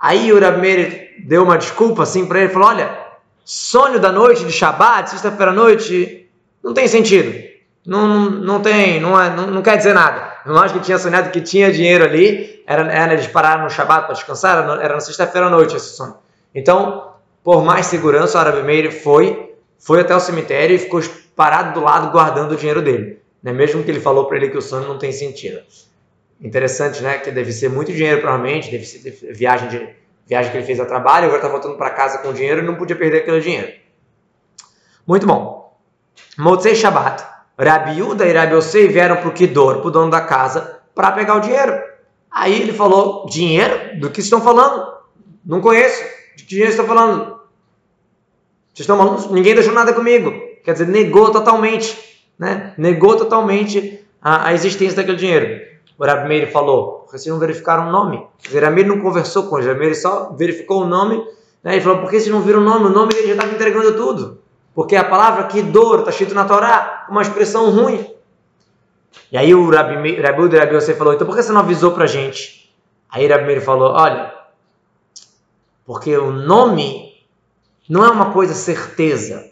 Aí 0.00 0.32
o 0.32 0.46
Abimeir 0.46 1.16
deu 1.26 1.42
uma 1.42 1.58
desculpa 1.58 2.04
assim 2.04 2.24
para 2.24 2.40
ele, 2.40 2.48
falou: 2.48 2.68
Olha, 2.68 2.98
sonho 3.44 4.00
da 4.00 4.10
noite 4.10 4.46
de 4.46 4.50
Shabat, 4.50 5.10
sexta-feira 5.10 5.52
à 5.52 5.54
noite, 5.54 6.26
não 6.64 6.72
tem 6.72 6.88
sentido. 6.88 7.46
Não, 7.84 8.30
não 8.30 8.60
tem, 8.62 8.98
não, 8.98 9.20
é, 9.20 9.28
não, 9.28 9.46
não 9.48 9.60
quer 9.60 9.76
dizer 9.76 9.92
nada. 9.92 10.38
Acho 10.46 10.72
que 10.72 10.80
tinha 10.80 10.98
sonhado 10.98 11.30
que 11.30 11.42
tinha 11.42 11.70
dinheiro 11.70 12.02
ali, 12.02 12.62
era, 12.66 12.90
era 12.90 13.12
eles 13.12 13.26
pararam 13.26 13.64
no 13.64 13.70
Shabat 13.70 14.06
para 14.06 14.14
descansar, 14.14 14.64
era, 14.64 14.82
era 14.82 14.94
na 14.94 15.00
sexta-feira 15.00 15.48
à 15.48 15.50
noite 15.50 15.76
esse 15.76 15.94
sonho. 15.94 16.14
Então, 16.54 17.12
por 17.44 17.62
mais 17.62 17.84
segurança, 17.84 18.38
o 18.38 18.40
Arabi 18.40 18.90
foi, 18.90 19.54
foi 19.78 20.00
até 20.00 20.16
o 20.16 20.20
cemitério 20.20 20.76
e 20.76 20.78
ficou 20.78 21.02
parado 21.36 21.78
do 21.78 21.84
lado 21.84 22.10
guardando 22.10 22.52
o 22.52 22.56
dinheiro 22.56 22.80
dele. 22.80 23.20
Né? 23.42 23.52
Mesmo 23.52 23.82
que 23.82 23.90
ele 23.90 24.00
falou 24.00 24.26
para 24.26 24.36
ele 24.36 24.50
que 24.50 24.58
o 24.58 24.62
sonho 24.62 24.88
não 24.88 24.98
tem 24.98 25.12
sentido. 25.12 25.60
Interessante, 26.40 27.02
né? 27.02 27.18
Que 27.18 27.30
deve 27.30 27.52
ser 27.52 27.68
muito 27.68 27.92
dinheiro, 27.92 28.20
provavelmente, 28.20 28.70
deve 28.70 28.84
ser 28.84 29.10
viagem, 29.32 29.68
de, 29.68 29.88
viagem 30.26 30.50
que 30.50 30.58
ele 30.58 30.66
fez 30.66 30.78
a 30.78 30.86
trabalho, 30.86 31.26
agora 31.26 31.38
está 31.38 31.48
voltando 31.48 31.76
para 31.76 31.90
casa 31.90 32.18
com 32.18 32.32
dinheiro 32.32 32.62
e 32.62 32.64
não 32.64 32.76
podia 32.76 32.96
perder 32.96 33.18
aquele 33.18 33.40
dinheiro. 33.40 33.72
Muito 35.06 35.26
bom. 35.26 35.76
Motzei 36.36 36.74
Shabbat. 36.74 37.24
Rabi 37.58 37.98
Yuda 37.98 38.24
e 38.24 38.32
Rabi 38.32 38.54
Osei 38.54 38.86
vieram 38.86 39.16
para 39.16 39.28
o 39.28 39.32
Kidor, 39.32 39.80
para 39.80 39.88
o 39.88 39.90
dono 39.90 40.10
da 40.10 40.20
casa, 40.20 40.80
para 40.94 41.10
pegar 41.10 41.34
o 41.34 41.40
dinheiro. 41.40 41.82
Aí 42.30 42.60
ele 42.60 42.72
falou: 42.72 43.26
Dinheiro? 43.26 43.98
Do 43.98 44.10
que 44.10 44.20
estão 44.20 44.40
falando? 44.40 44.96
Não 45.44 45.60
conheço. 45.60 46.04
De 46.36 46.44
que 46.44 46.50
dinheiro 46.50 46.70
estão 46.70 46.86
falando? 46.86 47.38
Vocês 48.72 48.80
estão 48.80 48.96
falando? 48.96 49.32
Ninguém 49.32 49.54
deixou 49.54 49.72
nada 49.72 49.92
comigo. 49.92 50.30
Quer 50.62 50.72
dizer, 50.72 50.86
negou 50.86 51.32
totalmente. 51.32 51.98
Né? 52.38 52.72
Negou 52.78 53.16
totalmente 53.16 54.04
a, 54.22 54.48
a 54.48 54.54
existência 54.54 54.96
daquele 54.96 55.16
dinheiro. 55.16 55.66
O 55.98 56.04
Rabi 56.04 56.28
Meir 56.28 56.52
falou: 56.52 57.06
vocês 57.10 57.26
não 57.26 57.38
verificaram 57.38 57.88
o 57.88 57.92
nome. 57.92 58.24
O 58.52 58.60
Rabi 58.60 58.84
não 58.84 59.00
conversou 59.00 59.44
com 59.44 59.56
o 59.56 59.58
Rabi 59.58 59.80
Meir, 59.80 60.00
só 60.00 60.32
verificou 60.32 60.82
o 60.82 60.86
nome. 60.86 61.24
Né? 61.62 61.76
E 61.76 61.80
falou: 61.80 62.00
Por 62.00 62.10
que 62.10 62.20
vocês 62.20 62.32
não 62.32 62.42
viram 62.42 62.60
o 62.60 62.64
nome? 62.64 62.86
O 62.86 62.90
nome 62.90 63.12
dele 63.12 63.28
já 63.28 63.32
estava 63.34 63.52
entregando 63.52 63.96
tudo. 63.96 64.38
Porque 64.74 64.94
a 64.94 65.02
palavra 65.02 65.44
que 65.44 65.60
dor 65.60 66.00
está 66.00 66.10
escrito 66.10 66.34
na 66.34 66.44
Torá, 66.44 67.06
uma 67.10 67.22
expressão 67.22 67.68
ruim. 67.70 68.14
E 69.32 69.36
aí 69.36 69.54
o 69.54 69.68
Rabi, 69.68 70.20
Rabi 70.20 70.42
Uda 70.42 70.60
Rabi 70.60 70.74
você 70.74 70.94
falou, 70.94 71.12
então 71.12 71.26
por 71.26 71.34
que 71.34 71.42
você 71.42 71.52
não 71.52 71.60
avisou 71.60 71.92
para 71.92 72.04
a 72.04 72.06
gente? 72.06 72.72
Aí 73.10 73.26
Rabi 73.26 73.44
Meir 73.44 73.60
falou, 73.60 73.92
olha, 73.92 74.32
porque 75.84 76.16
o 76.16 76.30
nome 76.30 77.12
não 77.88 78.04
é 78.04 78.10
uma 78.10 78.32
coisa 78.32 78.54
certeza. 78.54 79.47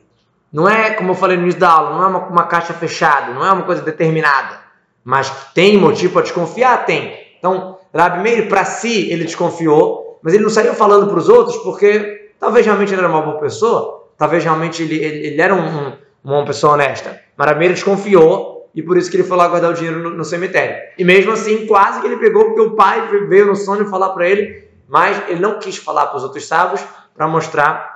Não 0.57 0.67
é, 0.67 0.93
como 0.93 1.11
eu 1.11 1.15
falei 1.15 1.37
no 1.37 1.43
início 1.43 1.61
da 1.61 1.69
aula, 1.69 1.91
não 1.91 2.03
é 2.03 2.07
uma, 2.07 2.19
uma 2.29 2.45
caixa 2.45 2.73
fechada, 2.73 3.35
não 3.35 3.45
é 3.45 3.53
uma 3.53 3.65
coisa 3.65 3.83
determinada. 3.83 4.59
Mas 5.05 5.31
tem 5.53 5.77
motivo 5.77 6.15
para 6.15 6.23
desconfiar? 6.23 6.87
Tem. 6.87 7.15
Então, 7.39 7.79
Rabi 7.95 8.23
Meir, 8.23 8.49
para 8.49 8.65
si, 8.65 9.13
ele 9.13 9.25
desconfiou, 9.25 10.19
mas 10.23 10.33
ele 10.33 10.43
não 10.43 10.49
saiu 10.49 10.73
falando 10.73 11.09
para 11.09 11.19
os 11.19 11.29
outros 11.29 11.59
porque 11.59 12.33
talvez 12.41 12.65
realmente 12.65 12.91
ele 12.91 13.03
era 13.03 13.11
uma 13.11 13.21
boa 13.21 13.39
pessoa, 13.39 14.09
talvez 14.17 14.43
realmente 14.43 14.83
ele, 14.83 14.95
ele, 14.95 15.27
ele 15.27 15.43
era 15.43 15.55
um, 15.55 15.59
um, 15.61 15.93
uma 16.25 16.47
pessoa 16.47 16.73
honesta. 16.73 17.21
Mas 17.37 17.49
Rabi 17.49 17.59
Meir 17.59 17.73
desconfiou 17.75 18.71
e 18.75 18.81
por 18.81 18.97
isso 18.97 19.11
que 19.11 19.19
ele 19.19 19.25
foi 19.25 19.37
lá 19.37 19.49
guardar 19.49 19.73
o 19.73 19.75
dinheiro 19.75 19.99
no, 19.99 20.09
no, 20.09 20.25
cemitério. 20.25 20.75
E 20.97 21.05
mesmo 21.05 21.33
assim, 21.33 21.67
quase 21.67 22.01
que 22.01 22.07
ele 22.07 22.17
pegou, 22.17 22.47
porque 22.47 22.63
o 22.63 22.71
pai 22.71 23.07
veio 23.29 23.45
no 23.45 23.57
sonho 23.57 23.91
falar 23.91 24.09
para 24.09 24.27
ele, 24.27 24.67
mas 24.89 25.23
ele 25.29 25.39
não 25.39 25.59
quis 25.59 25.77
falar 25.77 26.07
para 26.07 26.17
os 26.17 26.23
outros 26.23 26.47
sábios 26.47 26.83
para 27.15 27.29
mostrar 27.29 27.96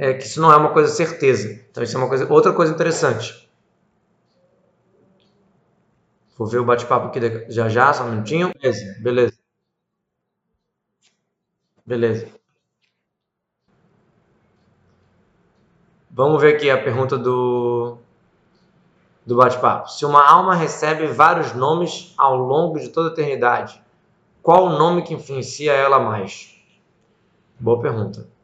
é, 0.00 0.14
que 0.14 0.24
isso 0.24 0.40
não 0.40 0.50
é 0.50 0.56
uma 0.56 0.72
coisa 0.72 0.90
certeza. 0.90 1.62
Então 1.70 1.82
isso 1.82 1.94
é 1.94 2.00
uma 2.00 2.08
coisa, 2.08 2.32
outra 2.32 2.54
coisa 2.54 2.72
interessante. 2.72 3.46
Vou 6.38 6.48
ver 6.48 6.58
o 6.58 6.64
bate-papo 6.64 7.08
aqui 7.08 7.20
já 7.50 7.68
já, 7.68 7.92
só 7.92 8.04
um 8.04 8.12
minutinho. 8.12 8.50
Beleza, 8.54 8.96
beleza. 9.02 9.38
Beleza. 11.84 12.28
Vamos 16.10 16.40
ver 16.40 16.56
aqui 16.56 16.70
a 16.70 16.82
pergunta 16.82 17.18
do, 17.18 17.98
do 19.26 19.36
bate-papo. 19.36 19.90
Se 19.90 20.06
uma 20.06 20.26
alma 20.26 20.54
recebe 20.54 21.08
vários 21.08 21.52
nomes 21.52 22.14
ao 22.16 22.36
longo 22.36 22.80
de 22.80 22.88
toda 22.88 23.10
a 23.10 23.12
eternidade, 23.12 23.78
qual 24.42 24.64
o 24.64 24.78
nome 24.78 25.02
que 25.02 25.12
influencia 25.12 25.72
ela 25.72 25.98
mais? 25.98 26.58
Boa 27.58 27.78
pergunta. 27.82 28.39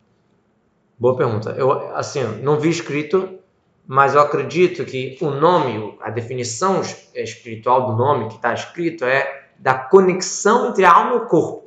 Boa 0.99 1.17
pergunta. 1.17 1.51
Eu, 1.51 1.95
assim, 1.95 2.23
não 2.43 2.59
vi 2.59 2.71
escrito 2.71 3.39
mas 3.87 4.15
eu 4.15 4.21
acredito 4.21 4.85
que 4.85 5.17
o 5.21 5.31
nome, 5.31 5.97
a 6.03 6.11
definição 6.11 6.81
espiritual 7.15 7.87
do 7.87 7.93
nome 7.93 8.29
que 8.29 8.35
está 8.35 8.53
escrito 8.53 9.05
é 9.05 9.45
da 9.59 9.75
conexão 9.75 10.69
entre 10.69 10.85
a 10.85 10.93
alma 10.93 11.15
e 11.15 11.17
o 11.19 11.27
corpo. 11.27 11.65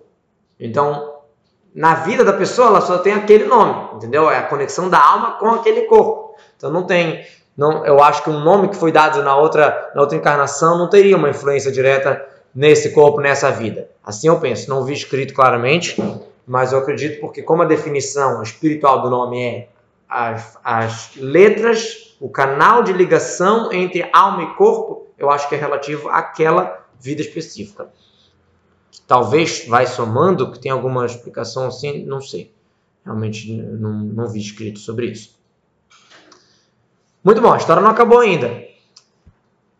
Então, 0.59 1.13
na 1.73 1.95
vida 1.95 2.25
da 2.25 2.33
pessoa, 2.33 2.67
ela 2.67 2.81
só 2.81 2.97
tem 2.97 3.13
aquele 3.13 3.45
nome, 3.45 3.95
entendeu? 3.95 4.29
É 4.29 4.37
a 4.37 4.43
conexão 4.43 4.89
da 4.89 5.01
alma 5.01 5.37
com 5.39 5.49
aquele 5.51 5.83
corpo. 5.83 6.35
Então, 6.57 6.69
não 6.69 6.83
tem, 6.83 7.25
não, 7.55 7.85
eu 7.85 8.03
acho 8.03 8.21
que 8.21 8.29
um 8.29 8.39
nome 8.41 8.67
que 8.67 8.75
foi 8.75 8.91
dado 8.91 9.23
na 9.23 9.37
outra, 9.37 9.91
na 9.95 10.01
outra 10.01 10.17
encarnação 10.17 10.77
não 10.77 10.89
teria 10.89 11.15
uma 11.15 11.29
influência 11.29 11.71
direta 11.71 12.21
nesse 12.53 12.91
corpo, 12.91 13.21
nessa 13.21 13.49
vida. 13.49 13.87
Assim 14.03 14.27
eu 14.27 14.39
penso. 14.41 14.69
Não 14.69 14.83
vi 14.83 14.93
escrito 14.93 15.33
claramente, 15.33 15.95
mas 16.49 16.73
eu 16.73 16.79
acredito 16.79 17.21
porque 17.21 17.43
como 17.43 17.61
a 17.61 17.65
definição 17.65 18.41
espiritual 18.41 19.03
do 19.03 19.09
nome 19.09 19.39
é 19.39 19.69
as, 20.09 20.57
as 20.63 21.15
letras 21.15 22.15
o 22.19 22.27
canal 22.27 22.81
de 22.81 22.91
ligação 22.91 23.71
entre 23.71 24.09
alma 24.11 24.41
e 24.41 24.55
corpo, 24.55 25.07
eu 25.15 25.29
acho 25.29 25.47
que 25.47 25.53
é 25.53 25.59
relativo 25.59 26.09
àquela 26.09 26.85
vida 26.99 27.21
específica. 27.21 27.87
Talvez 29.07 29.67
vai 29.67 29.85
somando, 29.85 30.51
que 30.51 30.59
tem 30.59 30.71
alguma 30.71 31.05
explicação 31.05 31.67
assim, 31.67 32.03
não 32.03 32.19
sei. 32.19 32.51
Realmente 33.05 33.53
não, 33.53 33.91
não 33.91 34.27
vi 34.27 34.39
escrito 34.39 34.79
sobre 34.79 35.05
isso. 35.05 35.39
Muito 37.23 37.41
bom, 37.41 37.53
a 37.53 37.57
história 37.57 37.81
não 37.81 37.91
acabou 37.91 38.19
ainda. 38.19 38.67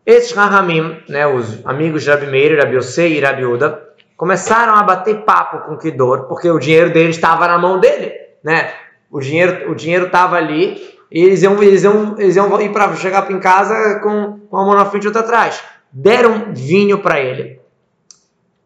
Esses 0.06 0.32
Rahamim, 0.32 1.02
né, 1.08 1.26
os 1.26 1.66
amigos 1.66 2.04
de 2.04 2.10
Rabi 2.10 2.26
Meir, 2.28 2.58
Rabi 2.58 2.76
Yosei 2.76 3.18
e 3.18 3.20
Rabi 3.20 3.44
Uda, 3.44 3.89
começaram 4.20 4.74
a 4.74 4.82
bater 4.82 5.24
papo 5.24 5.66
com 5.66 5.78
Kidor, 5.78 6.24
porque 6.24 6.50
o 6.50 6.58
dinheiro 6.58 6.92
dele 6.92 7.08
estava 7.08 7.48
na 7.48 7.56
mão 7.56 7.80
dele, 7.80 8.12
né? 8.44 8.70
O 9.10 9.18
dinheiro 9.18 9.72
o 9.72 9.74
dinheiro 9.74 10.04
estava 10.04 10.36
ali 10.36 10.76
e 11.10 11.24
eles 11.24 11.42
iam, 11.42 11.62
eles 11.62 11.84
iam, 11.84 12.16
eles 12.18 12.36
iam 12.36 12.60
ir 12.60 12.70
para 12.70 12.94
chegar 12.96 13.30
em 13.30 13.40
casa 13.40 13.98
com 14.00 14.38
uma 14.52 14.66
mão 14.66 14.74
na 14.74 14.84
frente 14.84 15.04
e 15.04 15.06
outra 15.06 15.22
atrás. 15.22 15.62
Deram 15.90 16.52
vinho 16.52 16.98
para 16.98 17.18
ele. 17.18 17.60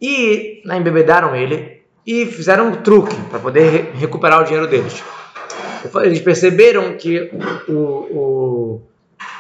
E 0.02 0.60
né, 0.66 0.76
embebedaram 0.76 1.36
ele 1.36 1.82
e 2.04 2.26
fizeram 2.26 2.70
um 2.70 2.82
truque 2.82 3.14
para 3.30 3.38
poder 3.38 3.70
re 3.70 3.90
recuperar 4.00 4.40
o 4.40 4.44
dinheiro 4.44 4.66
deles. 4.66 5.04
Eles 6.02 6.20
perceberam 6.20 6.96
que 6.96 7.30
o, 7.68 7.72
o, 7.72 8.82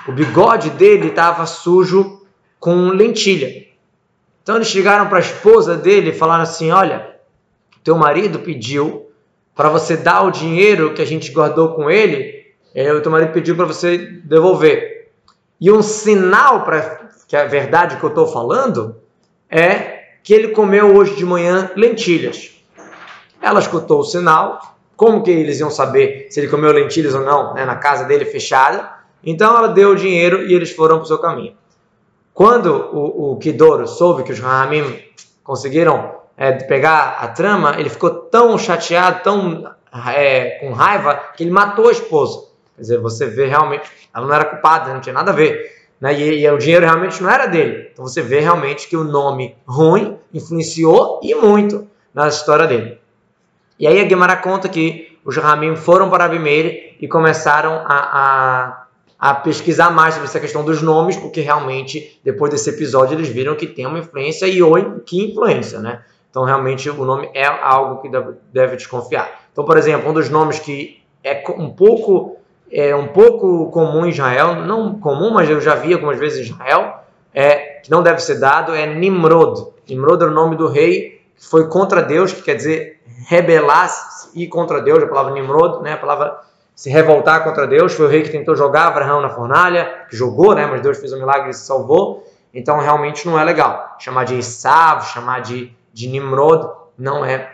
o 0.06 0.12
bigode 0.12 0.70
dele 0.70 1.08
estava 1.08 1.44
sujo 1.44 2.22
com 2.60 2.90
lentilha. 2.90 3.73
Então 4.44 4.54
eles 4.54 4.68
chegaram 4.68 5.08
para 5.08 5.16
a 5.16 5.20
esposa 5.20 5.74
dele 5.74 6.10
e 6.10 6.14
falaram 6.14 6.44
assim: 6.44 6.70
Olha, 6.70 7.16
teu 7.82 7.96
marido 7.96 8.38
pediu 8.38 9.10
para 9.56 9.68
você 9.68 9.96
dar 9.96 10.22
o 10.22 10.30
dinheiro 10.30 10.94
que 10.94 11.02
a 11.02 11.06
gente 11.06 11.32
guardou 11.32 11.74
com 11.74 11.90
ele 11.90 12.44
é, 12.74 12.92
o 12.92 13.00
teu 13.00 13.12
marido 13.12 13.32
pediu 13.32 13.54
para 13.54 13.66
você 13.66 13.96
devolver. 14.24 15.08
E 15.60 15.70
um 15.70 15.80
sinal 15.80 16.64
para 16.64 17.08
que 17.28 17.36
a 17.36 17.44
verdade 17.44 17.96
que 17.96 18.04
eu 18.04 18.08
estou 18.08 18.26
falando 18.26 18.96
é 19.48 20.02
que 20.24 20.34
ele 20.34 20.48
comeu 20.48 20.96
hoje 20.96 21.14
de 21.14 21.24
manhã 21.24 21.70
lentilhas. 21.76 22.50
Ela 23.40 23.60
escutou 23.60 24.00
o 24.00 24.04
sinal, 24.04 24.76
como 24.96 25.22
que 25.22 25.30
eles 25.30 25.60
iam 25.60 25.70
saber 25.70 26.26
se 26.30 26.40
ele 26.40 26.48
comeu 26.48 26.72
lentilhas 26.72 27.14
ou 27.14 27.20
não, 27.20 27.54
né, 27.54 27.64
na 27.64 27.76
casa 27.76 28.04
dele 28.04 28.24
fechada? 28.24 28.92
Então 29.22 29.56
ela 29.56 29.68
deu 29.68 29.90
o 29.90 29.96
dinheiro 29.96 30.44
e 30.44 30.52
eles 30.52 30.72
foram 30.72 30.96
para 30.96 31.04
o 31.04 31.06
seu 31.06 31.18
caminho. 31.18 31.54
Quando 32.34 32.90
o, 32.92 33.32
o 33.32 33.36
Kidoro 33.36 33.86
soube 33.86 34.24
que 34.24 34.32
os 34.32 34.40
Rahamim 34.40 35.00
conseguiram 35.44 36.16
é, 36.36 36.50
pegar 36.52 37.18
a 37.20 37.28
trama, 37.28 37.76
ele 37.78 37.88
ficou 37.88 38.10
tão 38.10 38.58
chateado, 38.58 39.22
tão 39.22 39.72
é, 40.12 40.58
com 40.58 40.72
raiva, 40.72 41.14
que 41.36 41.44
ele 41.44 41.52
matou 41.52 41.88
a 41.88 41.92
esposa. 41.92 42.48
Quer 42.74 42.82
dizer, 42.82 42.98
você 42.98 43.26
vê 43.26 43.46
realmente, 43.46 43.88
ela 44.12 44.26
não 44.26 44.34
era 44.34 44.44
culpada, 44.44 44.92
não 44.92 45.00
tinha 45.00 45.12
nada 45.12 45.30
a 45.30 45.34
ver. 45.34 45.72
Né? 46.00 46.12
E, 46.12 46.40
e, 46.40 46.50
o 46.50 46.58
dinheiro 46.58 46.84
realmente 46.84 47.22
não 47.22 47.30
era 47.30 47.46
dele. 47.46 47.90
Então 47.92 48.04
você 48.04 48.20
vê 48.20 48.40
realmente 48.40 48.88
que 48.88 48.96
o 48.96 49.04
nome 49.04 49.56
ruim 49.64 50.18
influenciou 50.32 51.20
e 51.22 51.36
muito 51.36 51.86
na 52.12 52.26
história 52.26 52.66
dele. 52.66 52.98
E 53.78 53.86
aí 53.86 54.00
a 54.00 54.04
Guimara 54.04 54.36
conta 54.36 54.68
que 54.68 55.18
os 55.24 55.36
Ramim 55.36 55.76
foram 55.76 56.10
para 56.10 56.24
Abimeire 56.24 56.96
e 57.00 57.06
começaram 57.06 57.82
a, 57.86 57.94
a, 57.96 58.83
a, 59.18 59.34
pesquisar 59.34 59.90
mais 59.90 60.14
sobre 60.14 60.28
essa 60.28 60.40
questão 60.40 60.64
dos 60.64 60.82
nomes, 60.82 61.16
porque 61.16 61.40
realmente, 61.40 62.20
depois 62.24 62.50
desse 62.50 62.70
episódio, 62.70 63.14
eles 63.14 63.28
viram 63.28 63.54
que 63.54 63.66
tem 63.66 63.86
uma 63.86 63.98
influência 63.98 64.46
e 64.46 64.62
ou 64.62 65.00
que 65.00 65.30
influência, 65.30 65.78
né? 65.80 66.02
Então, 66.30 66.44
realmente, 66.44 66.90
o 66.90 67.04
nome 67.04 67.30
é 67.32 67.46
algo 67.46 68.02
que 68.02 68.10
deve 68.52 68.76
desconfiar. 68.76 69.42
Então, 69.52 69.64
por 69.64 69.76
exemplo, 69.76 70.10
um 70.10 70.12
dos 70.12 70.28
nomes 70.28 70.58
que 70.58 71.00
é 71.22 71.44
um 71.56 71.70
pouco 71.70 72.36
é 72.70 72.94
um 72.96 73.06
pouco 73.06 73.70
comum 73.70 74.04
em 74.04 74.08
Israel, 74.08 74.56
não 74.56 74.98
comum, 74.98 75.32
mas 75.32 75.48
eu 75.48 75.60
já 75.60 75.76
vi 75.76 75.92
algumas 75.92 76.18
vezes 76.18 76.38
em 76.38 76.50
Israel, 76.50 77.04
é, 77.32 77.80
que 77.80 77.90
não 77.90 78.02
deve 78.02 78.20
ser 78.20 78.40
dado, 78.40 78.74
é 78.74 78.84
Nimrod. 78.84 79.64
Nimrod 79.88 80.22
era 80.22 80.30
o 80.30 80.34
nome 80.34 80.56
do 80.56 80.66
rei 80.66 81.22
que 81.36 81.46
foi 81.46 81.68
contra 81.68 82.02
Deus, 82.02 82.32
que 82.32 82.42
quer 82.42 82.54
dizer 82.54 83.00
rebelar-se 83.28 84.30
e 84.34 84.48
contra 84.48 84.80
Deus, 84.80 85.02
a 85.02 85.06
palavra 85.06 85.32
Nimrod, 85.32 85.82
né, 85.82 85.92
a 85.92 85.96
palavra 85.96 86.40
se 86.74 86.90
revoltar 86.90 87.44
contra 87.44 87.66
Deus, 87.66 87.94
foi 87.94 88.06
o 88.06 88.08
rei 88.08 88.22
que 88.22 88.30
tentou 88.30 88.56
jogar 88.56 88.88
Abraão 88.88 89.20
na 89.20 89.30
fornalha, 89.30 90.06
que 90.08 90.16
jogou, 90.16 90.54
né, 90.54 90.66
mas 90.66 90.80
Deus 90.80 90.98
fez 90.98 91.12
um 91.12 91.18
milagre 91.18 91.50
e 91.50 91.54
se 91.54 91.66
salvou, 91.66 92.26
então 92.52 92.78
realmente 92.78 93.26
não 93.26 93.38
é 93.38 93.44
legal. 93.44 93.96
Chamar 93.98 94.24
de 94.24 94.34
Isav, 94.34 95.04
chamar 95.06 95.40
de, 95.40 95.72
de 95.92 96.08
Nimrod, 96.08 96.68
não 96.98 97.24
é, 97.24 97.52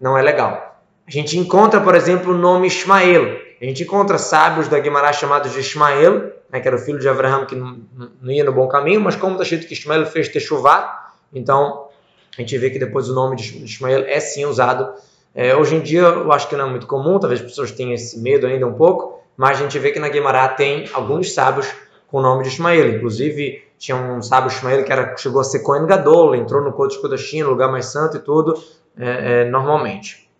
não 0.00 0.16
é 0.16 0.22
legal. 0.22 0.80
A 1.06 1.10
gente 1.10 1.36
encontra, 1.36 1.80
por 1.80 1.94
exemplo, 1.94 2.32
o 2.32 2.38
nome 2.38 2.68
Ismael. 2.68 3.40
A 3.60 3.64
gente 3.64 3.82
encontra 3.82 4.18
sábios 4.18 4.68
da 4.68 4.78
Guimarães 4.78 5.16
chamados 5.16 5.52
de 5.52 5.60
Ismael, 5.60 6.32
né, 6.50 6.60
que 6.60 6.68
era 6.68 6.76
o 6.76 6.78
filho 6.78 6.98
de 6.98 7.08
Abraão 7.08 7.46
que 7.46 7.56
não, 7.56 7.78
não 8.20 8.30
ia 8.30 8.44
no 8.44 8.52
bom 8.52 8.68
caminho, 8.68 9.00
mas 9.00 9.16
como 9.16 9.32
está 9.32 9.42
escrito 9.42 9.66
que 9.66 9.74
Ismael 9.74 10.06
fez 10.06 10.28
Techuvá, 10.28 11.10
então 11.32 11.88
a 12.36 12.40
gente 12.40 12.56
vê 12.58 12.70
que 12.70 12.78
depois 12.78 13.08
o 13.08 13.14
nome 13.14 13.36
de 13.36 13.64
Ismael 13.64 14.04
é 14.06 14.20
sim 14.20 14.44
usado. 14.44 14.92
É, 15.34 15.56
hoje 15.56 15.76
em 15.76 15.80
dia 15.80 16.02
eu 16.02 16.30
acho 16.32 16.48
que 16.48 16.56
não 16.56 16.66
é 16.66 16.70
muito 16.70 16.86
comum, 16.86 17.18
talvez 17.18 17.40
as 17.40 17.46
pessoas 17.46 17.70
tenham 17.72 17.92
esse 17.92 18.18
medo 18.20 18.46
ainda 18.46 18.66
um 18.66 18.74
pouco, 18.74 19.20
mas 19.36 19.58
a 19.58 19.62
gente 19.62 19.78
vê 19.78 19.90
que 19.90 19.98
na 19.98 20.08
Guimarães 20.08 20.56
tem 20.56 20.88
alguns 20.92 21.32
sábios 21.32 21.72
com 22.08 22.18
o 22.18 22.22
nome 22.22 22.42
de 22.42 22.50
Ismael. 22.50 22.90
Inclusive, 22.90 23.64
tinha 23.78 23.96
um 23.96 24.20
sábio 24.20 24.48
Ismael 24.48 24.84
que 24.84 24.92
era, 24.92 25.16
chegou 25.16 25.40
a 25.40 25.44
ser 25.44 25.60
Cohen 25.60 25.86
Gadol, 25.86 26.34
entrou 26.34 26.62
no 26.62 26.72
Kodesh 26.72 26.98
Kodashim, 26.98 27.42
no 27.42 27.50
lugar 27.50 27.70
mais 27.70 27.86
santo 27.86 28.18
e 28.18 28.20
tudo, 28.20 28.54
é, 28.96 29.40
é, 29.40 29.44
normalmente. 29.46 30.30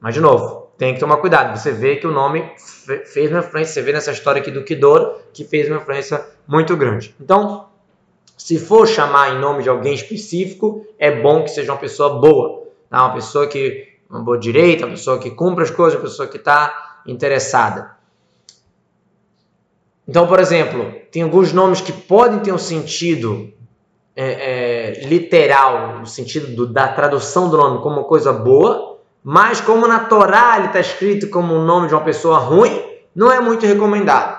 Mas, 0.00 0.14
de 0.14 0.20
novo, 0.20 0.68
tem 0.76 0.94
que 0.94 1.00
tomar 1.00 1.18
cuidado. 1.18 1.56
Você 1.56 1.70
vê 1.70 1.96
que 1.96 2.06
o 2.06 2.10
nome 2.10 2.44
fez 3.06 3.30
uma 3.30 3.40
influência, 3.40 3.74
você 3.74 3.82
vê 3.82 3.92
nessa 3.92 4.10
história 4.10 4.40
aqui 4.40 4.50
do 4.50 4.64
Kidor, 4.64 5.20
que 5.32 5.44
fez 5.44 5.68
uma 5.68 5.78
influência 5.78 6.24
muito 6.46 6.76
grande. 6.76 7.14
Então, 7.20 7.66
se 8.36 8.58
for 8.58 8.86
chamar 8.86 9.34
em 9.34 9.38
nome 9.40 9.62
de 9.62 9.68
alguém 9.68 9.94
específico, 9.94 10.86
é 10.98 11.10
bom 11.10 11.44
que 11.44 11.50
seja 11.50 11.72
uma 11.72 11.78
pessoa 11.78 12.20
boa, 12.20 12.64
tá? 12.90 13.04
uma 13.04 13.14
pessoa 13.14 13.46
que 13.46 13.87
uma 14.08 14.20
boa 14.20 14.38
direita, 14.38 14.86
uma 14.86 14.92
pessoa 14.92 15.18
que 15.18 15.30
cumpre 15.30 15.64
as 15.64 15.70
coisas, 15.70 15.98
uma 15.98 16.08
pessoa 16.08 16.26
que 16.26 16.38
está 16.38 17.00
interessada. 17.06 17.96
Então, 20.06 20.26
por 20.26 20.40
exemplo, 20.40 20.92
tem 21.12 21.22
alguns 21.22 21.52
nomes 21.52 21.80
que 21.80 21.92
podem 21.92 22.40
ter 22.40 22.52
um 22.52 22.58
sentido 22.58 23.52
é, 24.16 24.24
é, 24.26 25.06
literal, 25.06 25.98
no 25.98 26.06
sentido 26.06 26.54
do, 26.56 26.66
da 26.66 26.88
tradução 26.88 27.50
do 27.50 27.56
nome 27.56 27.82
como 27.82 27.96
uma 27.96 28.04
coisa 28.04 28.32
boa, 28.32 28.98
mas 29.22 29.60
como 29.60 29.86
na 29.86 30.00
Torá 30.00 30.56
ele 30.56 30.68
está 30.68 30.80
escrito 30.80 31.28
como 31.28 31.54
o 31.54 31.64
nome 31.64 31.88
de 31.88 31.94
uma 31.94 32.02
pessoa 32.02 32.38
ruim, 32.38 32.82
não 33.14 33.30
é 33.30 33.40
muito 33.40 33.66
recomendado. 33.66 34.38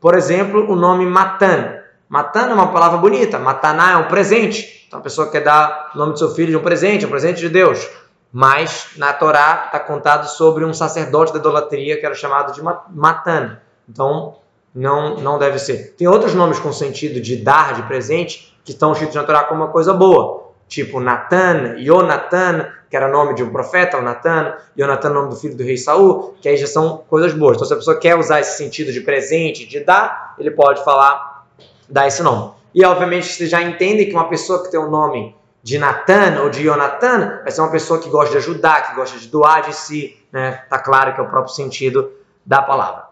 Por 0.00 0.16
exemplo, 0.16 0.72
o 0.72 0.74
nome 0.74 1.04
Matan. 1.04 1.78
Matan 2.08 2.50
é 2.50 2.54
uma 2.54 2.72
palavra 2.72 2.98
bonita. 2.98 3.38
Mataná 3.38 3.92
é 3.92 3.96
um 3.96 4.08
presente. 4.08 4.84
Então 4.88 4.98
a 4.98 5.02
pessoa 5.02 5.30
quer 5.30 5.42
dar 5.42 5.92
o 5.94 5.98
nome 5.98 6.12
do 6.12 6.18
seu 6.18 6.30
filho 6.34 6.50
de 6.50 6.56
um 6.56 6.62
presente, 6.62 7.06
um 7.06 7.10
presente 7.10 7.40
de 7.40 7.48
Deus. 7.48 7.88
Mas 8.32 8.92
na 8.96 9.12
Torá 9.12 9.64
está 9.66 9.78
contado 9.78 10.26
sobre 10.26 10.64
um 10.64 10.72
sacerdote 10.72 11.32
da 11.32 11.38
idolatria 11.38 11.98
que 12.00 12.06
era 12.06 12.14
chamado 12.14 12.52
de 12.52 12.62
Matan. 12.62 13.58
Então 13.88 14.36
não, 14.74 15.16
não 15.16 15.38
deve 15.38 15.58
ser. 15.58 15.94
Tem 15.96 16.08
outros 16.08 16.34
nomes 16.34 16.58
com 16.58 16.72
sentido 16.72 17.20
de 17.20 17.36
dar 17.36 17.74
de 17.74 17.82
presente 17.82 18.56
que 18.64 18.72
estão 18.72 18.92
escritos 18.92 19.16
na 19.16 19.24
Torá 19.24 19.44
como 19.44 19.62
uma 19.62 19.70
coisa 19.70 19.92
boa. 19.92 20.50
Tipo 20.66 20.98
Natan, 21.00 21.76
Yonatan, 21.76 22.70
que 22.92 22.96
era 22.96 23.08
nome 23.08 23.34
de 23.34 23.42
um 23.42 23.50
profeta, 23.50 23.96
o 23.96 24.02
Natan, 24.02 24.54
Jonathan, 24.76 25.08
nome 25.08 25.30
do 25.30 25.36
filho 25.36 25.56
do 25.56 25.62
rei 25.62 25.78
Saul, 25.78 26.34
que 26.42 26.46
aí 26.46 26.58
já 26.58 26.66
são 26.66 27.02
coisas 27.08 27.32
boas. 27.32 27.56
Então, 27.56 27.66
se 27.66 27.72
a 27.72 27.76
pessoa 27.76 27.98
quer 27.98 28.18
usar 28.18 28.40
esse 28.40 28.58
sentido 28.58 28.92
de 28.92 29.00
presente, 29.00 29.66
de 29.66 29.80
dar, 29.80 30.34
ele 30.38 30.50
pode 30.50 30.84
falar, 30.84 31.46
dar 31.88 32.06
esse 32.06 32.22
nome. 32.22 32.52
E, 32.74 32.84
obviamente, 32.84 33.28
você 33.28 33.46
já 33.46 33.62
entende 33.62 34.04
que 34.04 34.12
uma 34.12 34.28
pessoa 34.28 34.62
que 34.62 34.70
tem 34.70 34.78
um 34.78 34.90
nome 34.90 35.34
de 35.62 35.78
Natan 35.78 36.42
ou 36.42 36.50
de 36.50 36.62
Jonathan 36.62 37.40
vai 37.42 37.50
ser 37.50 37.60
uma 37.60 37.70
pessoa 37.70 38.00
que 38.00 38.08
gosta 38.08 38.32
de 38.32 38.38
ajudar, 38.38 38.88
que 38.88 38.96
gosta 38.96 39.18
de 39.18 39.28
doar 39.28 39.62
de 39.62 39.74
si, 39.74 40.16
né? 40.32 40.62
Tá 40.68 40.78
claro 40.78 41.14
que 41.14 41.20
é 41.20 41.22
o 41.22 41.28
próprio 41.28 41.54
sentido 41.54 42.10
da 42.44 42.60
palavra. 42.60 43.04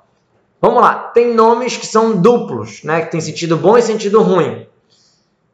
Vamos 0.61 0.83
lá, 0.83 0.95
tem 1.15 1.33
nomes 1.35 1.77
que 1.77 1.87
são 1.87 2.21
duplos, 2.21 2.83
né? 2.83 3.03
Que 3.03 3.13
tem 3.13 3.21
sentido 3.21 3.57
bom 3.57 3.79
e 3.79 3.83
sentido 3.83 4.21
ruim 4.23 4.67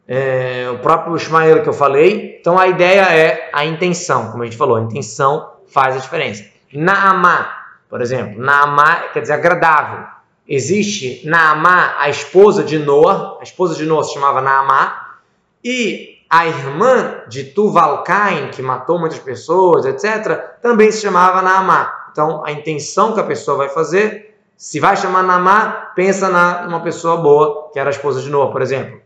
é, 0.09 0.69
o 0.71 0.79
próprio 0.79 1.17
Ismael 1.17 1.63
que 1.63 1.69
eu 1.69 1.73
falei. 1.73 2.39
Então 2.41 2.59
a 2.59 2.69
ideia 2.69 3.03
é 3.13 3.51
a 3.53 3.65
intenção, 3.65 4.31
como 4.31 4.43
a 4.43 4.47
gente 4.47 4.57
falou, 4.57 4.77
a 4.77 4.81
intenção 4.81 5.53
faz 5.67 5.97
a 5.97 5.99
diferença. 5.99 6.45
Naamá, 6.73 7.51
por 7.89 8.01
exemplo, 8.01 8.41
Naamá 8.41 9.09
quer 9.13 9.21
dizer 9.21 9.35
agradável. 9.35 10.07
Existe 10.49 11.27
Naamá, 11.29 11.97
a 11.99 12.09
esposa 12.09 12.63
de 12.63 12.79
Noah, 12.79 13.39
a 13.41 13.43
esposa 13.43 13.75
de 13.75 13.85
Noah 13.85 14.05
se 14.05 14.15
chamava 14.15 14.41
Naamá, 14.41 15.17
e 15.65 16.16
a 16.29 16.47
irmã 16.47 17.23
de 17.29 17.45
Tuvalcain, 17.45 18.51
que 18.51 18.61
matou 18.61 18.99
muitas 18.99 19.19
pessoas, 19.19 19.85
etc., 19.85 20.59
também 20.61 20.91
se 20.91 21.03
chamava 21.03 21.43
Naamá. 21.43 22.09
Então 22.11 22.45
a 22.45 22.53
intenção 22.53 23.15
que 23.15 23.21
a 23.21 23.25
pessoa 23.25 23.57
vai 23.57 23.69
fazer, 23.69 24.35
se 24.57 24.81
vai 24.81 24.97
chamar 24.97 25.23
Naamá, 25.23 25.93
pensa 25.95 26.29
na 26.29 26.67
uma 26.67 26.81
pessoa 26.81 27.17
boa, 27.17 27.71
que 27.73 27.79
era 27.79 27.91
a 27.91 27.93
esposa 27.93 28.21
de 28.21 28.31
Noah, 28.31 28.51
por 28.51 28.63
exemplo. 28.63 29.01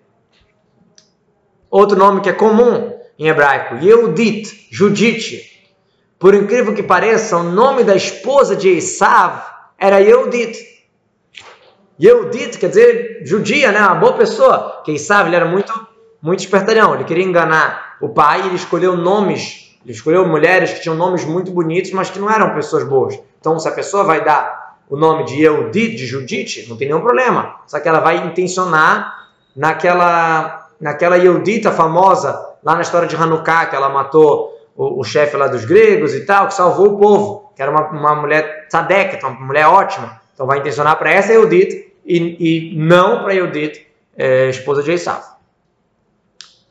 Outro 1.70 1.96
nome 1.96 2.20
que 2.20 2.28
é 2.28 2.32
comum 2.32 2.98
em 3.18 3.28
hebraico, 3.28 3.76
Yehudit, 3.76 4.68
Judite. 4.70 5.50
Por 6.18 6.34
incrível 6.34 6.74
que 6.74 6.82
pareça, 6.82 7.36
o 7.36 7.42
nome 7.42 7.84
da 7.84 7.94
esposa 7.94 8.56
de 8.56 8.68
Esav 8.68 9.42
era 9.78 9.98
Yehudit. 9.98 10.58
Yehudit 12.02 12.58
quer 12.58 12.68
dizer 12.68 13.22
judia, 13.24 13.70
né? 13.72 13.80
Uma 13.80 13.94
boa 13.94 14.14
pessoa. 14.14 14.82
Que 14.84 14.92
Esav 14.92 15.26
ele 15.26 15.36
era 15.36 15.46
muito, 15.46 15.72
muito 16.22 16.40
espertalhão. 16.40 16.94
Ele 16.94 17.04
queria 17.04 17.24
enganar 17.24 17.96
o 18.00 18.08
pai 18.08 18.42
e 18.42 18.46
ele 18.46 18.56
escolheu 18.56 18.96
nomes, 18.96 19.76
ele 19.84 19.92
escolheu 19.92 20.26
mulheres 20.26 20.72
que 20.72 20.80
tinham 20.80 20.96
nomes 20.96 21.24
muito 21.24 21.50
bonitos, 21.50 21.92
mas 21.92 22.10
que 22.10 22.18
não 22.18 22.30
eram 22.30 22.54
pessoas 22.54 22.84
boas. 22.84 23.18
Então, 23.40 23.58
se 23.58 23.68
a 23.68 23.72
pessoa 23.72 24.04
vai 24.04 24.24
dar 24.24 24.76
o 24.88 24.96
nome 24.96 25.24
de 25.24 25.42
Yehudit, 25.42 25.96
de 25.96 26.06
Judite, 26.06 26.68
não 26.68 26.76
tem 26.76 26.88
nenhum 26.88 27.00
problema. 27.00 27.56
Só 27.66 27.78
que 27.78 27.88
ela 27.88 28.00
vai 28.00 28.16
intencionar 28.26 29.28
naquela 29.54 30.60
naquela 30.80 31.16
Yehudita 31.16 31.70
famosa, 31.70 32.56
lá 32.64 32.74
na 32.74 32.80
história 32.80 33.06
de 33.06 33.14
Hanukkah, 33.14 33.66
que 33.66 33.76
ela 33.76 33.90
matou 33.90 34.58
o, 34.74 35.00
o 35.00 35.04
chefe 35.04 35.36
lá 35.36 35.46
dos 35.46 35.64
gregos 35.64 36.14
e 36.14 36.24
tal, 36.24 36.48
que 36.48 36.54
salvou 36.54 36.94
o 36.94 36.98
povo, 36.98 37.52
que 37.54 37.60
era 37.60 37.70
uma, 37.70 37.88
uma 37.90 38.14
mulher 38.14 38.66
tzadek, 38.68 39.22
uma 39.22 39.32
mulher 39.32 39.66
ótima. 39.66 40.20
Então 40.32 40.46
vai 40.46 40.58
intencionar 40.58 40.98
para 40.98 41.12
essa 41.12 41.32
Yehudita 41.32 41.76
e, 42.06 42.72
e 42.72 42.78
não 42.78 43.22
para 43.22 43.34
Yehudita, 43.34 43.78
é, 44.16 44.48
esposa 44.48 44.82
de 44.82 44.92
Esav. 44.92 45.22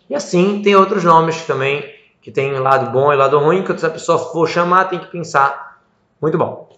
E 0.10 0.16
assim 0.16 0.62
tem 0.62 0.76
outros 0.76 1.04
nomes 1.04 1.44
também 1.44 1.84
que 2.22 2.32
tem 2.32 2.52
lado 2.60 2.92
bom 2.92 3.14
e 3.14 3.16
lado 3.16 3.38
ruim, 3.40 3.64
que 3.64 3.78
se 3.78 3.86
a 3.86 3.90
pessoa 3.90 4.18
for 4.18 4.48
chamar 4.48 4.86
tem 4.86 5.00
que 5.00 5.08
pensar. 5.08 5.80
Muito 6.22 6.38
bom. 6.38 6.70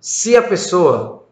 Se 0.00 0.36
a 0.36 0.42
pessoa 0.42 1.24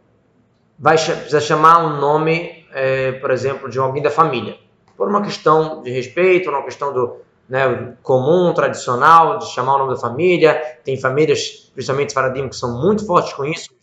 vai 0.78 0.96
precisa 0.96 1.40
chamar 1.40 1.84
um 1.84 2.00
nome, 2.00 2.66
é, 2.72 3.12
por 3.12 3.30
exemplo, 3.30 3.68
de 3.68 3.78
alguém 3.78 4.02
da 4.02 4.10
família, 4.10 4.58
por 4.96 5.08
uma 5.08 5.22
questão 5.22 5.82
de 5.82 5.90
respeito, 5.90 6.50
uma 6.50 6.62
questão 6.62 6.92
do 6.92 7.16
né, 7.48 7.94
comum, 8.02 8.52
tradicional, 8.52 9.38
de 9.38 9.46
chamar 9.46 9.76
o 9.76 9.78
nome 9.78 9.94
da 9.94 10.00
família. 10.00 10.54
Tem 10.84 10.98
famílias, 10.98 11.70
principalmente 11.74 12.12
Faradim, 12.12 12.48
que 12.48 12.56
são 12.56 12.80
muito 12.80 13.06
fortes 13.06 13.32
com 13.32 13.44
isso. 13.44 13.75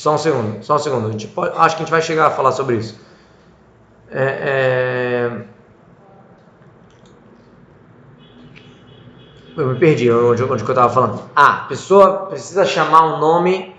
Só 0.00 0.14
um 0.14 0.18
segundo, 0.18 0.64
só 0.64 0.76
um 0.76 0.78
segundo. 0.78 1.28
Pode, 1.34 1.58
acho 1.58 1.76
que 1.76 1.82
a 1.82 1.84
gente 1.84 1.90
vai 1.90 2.00
chegar 2.00 2.28
a 2.28 2.30
falar 2.30 2.52
sobre 2.52 2.76
isso. 2.76 2.98
É, 4.10 5.28
é... 5.28 5.44
Eu 9.58 9.66
me 9.66 9.78
perdi 9.78 10.10
onde, 10.10 10.42
onde 10.42 10.62
eu 10.62 10.68
estava 10.68 10.88
falando. 10.88 11.22
Ah, 11.36 11.64
a 11.64 11.64
pessoa 11.66 12.28
precisa 12.30 12.64
chamar 12.64 13.14
um 13.14 13.20
nome 13.20 13.76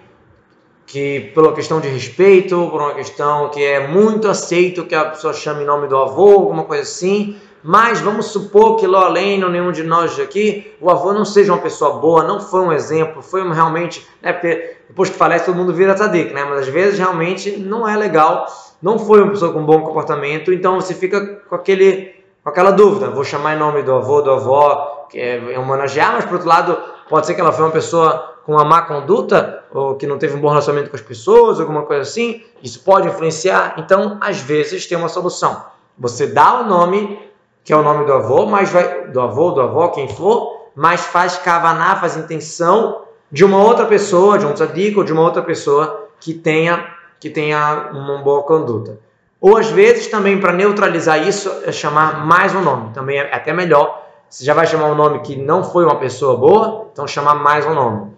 que, 0.86 1.32
pela 1.34 1.56
questão 1.56 1.82
de 1.82 1.88
respeito, 1.88 2.70
por 2.70 2.80
uma 2.80 2.94
questão 2.94 3.50
que 3.50 3.64
é 3.64 3.88
muito 3.88 4.28
aceito 4.28 4.86
que 4.86 4.94
a 4.94 5.06
pessoa 5.06 5.34
chame 5.34 5.64
em 5.64 5.66
nome 5.66 5.88
do 5.88 5.98
avô, 5.98 6.34
alguma 6.34 6.66
coisa 6.66 6.84
assim. 6.84 7.36
Mas 7.64 8.00
vamos 8.00 8.28
supor 8.28 8.78
que 8.78 8.86
além, 8.86 9.44
ou 9.44 9.50
nenhum 9.50 9.72
de 9.72 9.84
nós 9.84 10.20
aqui, 10.20 10.74
o 10.82 10.90
avô 10.90 11.14
não 11.14 11.24
seja 11.24 11.54
uma 11.54 11.62
pessoa 11.62 12.00
boa, 12.00 12.24
não 12.24 12.40
foi 12.40 12.62
um 12.62 12.72
exemplo, 12.72 13.22
foi 13.22 13.44
um 13.44 13.52
realmente, 13.52 14.08
né, 14.22 14.34
porque 14.34 14.78
depois 14.88 15.10
que 15.10 15.16
falece 15.16 15.46
todo 15.46 15.56
mundo 15.56 15.74
vira 15.74 15.94
tzadik, 15.94 16.34
né? 16.34 16.44
Mas 16.44 16.62
às 16.62 16.68
vezes 16.68 16.98
realmente 16.98 17.58
não 17.58 17.88
é 17.88 17.96
legal, 17.96 18.48
não 18.82 18.98
foi 18.98 19.22
uma 19.22 19.32
pessoa 19.32 19.54
com 19.54 19.64
bom 19.64 19.82
comportamento, 19.82 20.52
então 20.52 20.82
você 20.82 20.94
fica 20.94 21.42
com 21.48 21.56
aquele 21.56 22.22
com 22.44 22.50
aquela 22.50 22.72
dúvida, 22.72 23.10
vou 23.10 23.24
chamar 23.24 23.56
em 23.56 23.60
nome 23.60 23.84
do 23.84 23.94
avô, 23.94 24.22
do 24.22 24.32
avó, 24.32 25.08
que 25.10 25.20
é 25.20 25.60
homenagear, 25.60 26.14
mas 26.14 26.26
por 26.26 26.34
outro 26.34 26.48
lado, 26.48 26.78
pode 27.08 27.28
ser 27.28 27.36
que 27.36 27.42
ela 27.42 27.52
foi 27.52 27.66
uma 27.66 27.72
pessoa 27.72 28.32
com 28.44 28.54
uma 28.54 28.66
má 28.66 28.82
conduta, 28.82 29.64
ou 29.72 29.96
que 29.96 30.08
não 30.08 30.18
teve 30.18 30.36
um 30.36 30.42
bom 30.42 30.50
relacionamento 30.50 30.90
com 30.90 30.96
as 30.96 31.02
pessoas, 31.02 31.60
alguma 31.60 31.84
coisa 31.84 32.02
assim, 32.02 32.44
isso 32.64 32.84
pode 32.84 33.08
influenciar. 33.08 33.76
Então, 33.78 34.18
às 34.20 34.40
vezes, 34.40 34.88
tem 34.88 34.98
uma 34.98 35.10
solução. 35.10 35.64
Você 35.98 36.26
dá 36.26 36.62
o 36.62 36.66
nome, 36.66 37.20
que 37.64 37.72
é 37.72 37.76
o 37.76 37.84
nome 37.84 38.06
do 38.06 38.14
avô, 38.14 38.46
mas 38.46 38.70
vai, 38.72 39.08
do 39.08 39.22
avô, 39.22 39.52
do 39.52 39.62
avó, 39.62 39.90
quem 39.90 40.08
for, 40.08 40.70
mas 40.76 41.02
faz 41.02 41.38
kavaná, 41.38 41.96
faz 41.96 42.18
intenção 42.18 43.04
de 43.32 43.46
uma 43.46 43.58
outra 43.64 43.86
pessoa, 43.86 44.38
de 44.38 44.46
um 44.46 44.54
tzadik 44.54 44.98
ou 44.98 45.04
de 45.04 45.14
uma 45.14 45.22
outra 45.22 45.42
pessoa 45.42 46.08
que 46.20 46.34
tenha, 46.34 46.86
que 47.20 47.30
tenha 47.30 47.90
uma 47.94 48.18
boa 48.20 48.44
conduta. 48.44 49.00
Ou 49.40 49.58
às 49.58 49.70
vezes 49.70 50.08
também 50.08 50.40
para 50.40 50.54
neutralizar 50.54 51.28
isso 51.28 51.52
é 51.66 51.72
chamar 51.72 52.26
mais 52.26 52.54
um 52.54 52.62
nome, 52.62 52.94
também 52.94 53.18
é 53.18 53.34
até 53.34 53.54
melhor. 53.54 54.02
Você 54.30 54.46
já 54.46 54.54
vai 54.54 54.66
chamar 54.68 54.86
um 54.88 54.96
nome 54.96 55.20
que 55.20 55.36
não 55.36 55.64
foi 55.64 55.84
uma 55.84 55.96
pessoa 55.96 56.38
boa, 56.38 56.88
então 56.92 57.08
chamar 57.08 57.36
mais 57.36 57.66
um 57.66 57.74
nome. 57.74 58.12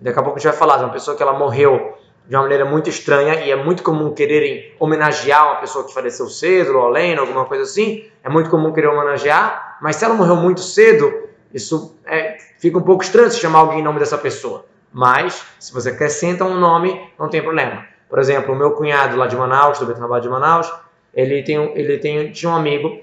Daqui 0.00 0.18
a 0.18 0.22
pouco 0.22 0.38
a 0.38 0.40
gente 0.40 0.50
vai 0.50 0.58
falar 0.58 0.76
de 0.78 0.84
uma 0.84 0.92
pessoa 0.92 1.16
que 1.16 1.22
ela 1.22 1.32
morreu 1.32 1.97
de 2.28 2.36
uma 2.36 2.42
maneira 2.42 2.66
muito 2.66 2.90
estranha 2.90 3.42
e 3.44 3.50
é 3.50 3.56
muito 3.56 3.82
comum 3.82 4.12
quererem 4.12 4.72
homenagear 4.78 5.46
uma 5.46 5.60
pessoa 5.60 5.86
que 5.86 5.94
faleceu 5.94 6.28
cedo, 6.28 6.76
ou 6.76 6.84
além, 6.84 7.16
alguma 7.16 7.46
coisa 7.46 7.64
assim. 7.64 8.04
É 8.22 8.28
muito 8.28 8.50
comum 8.50 8.70
querer 8.70 8.88
homenagear, 8.88 9.78
mas 9.80 9.96
se 9.96 10.04
ela 10.04 10.14
morreu 10.14 10.36
muito 10.36 10.60
cedo, 10.60 11.28
isso 11.54 11.96
é, 12.04 12.36
fica 12.58 12.76
um 12.76 12.82
pouco 12.82 13.02
estranho 13.02 13.30
se 13.30 13.40
chamar 13.40 13.60
alguém 13.60 13.80
em 13.80 13.82
nome 13.82 13.98
dessa 13.98 14.18
pessoa. 14.18 14.66
Mas, 14.92 15.42
se 15.58 15.72
você 15.72 15.88
acrescenta 15.88 16.44
um 16.44 16.58
nome, 16.60 17.00
não 17.18 17.30
tem 17.30 17.42
problema. 17.42 17.86
Por 18.10 18.18
exemplo, 18.18 18.54
o 18.54 18.56
meu 18.56 18.72
cunhado 18.72 19.16
lá 19.16 19.26
de 19.26 19.34
Manaus, 19.36 19.78
do 19.78 19.86
Betanabá 19.86 20.20
de 20.20 20.28
Manaus, 20.28 20.70
ele, 21.14 21.42
tem, 21.42 21.56
ele 21.74 21.96
tem, 21.96 22.30
tinha 22.30 22.52
um 22.52 22.56
amigo 22.56 23.00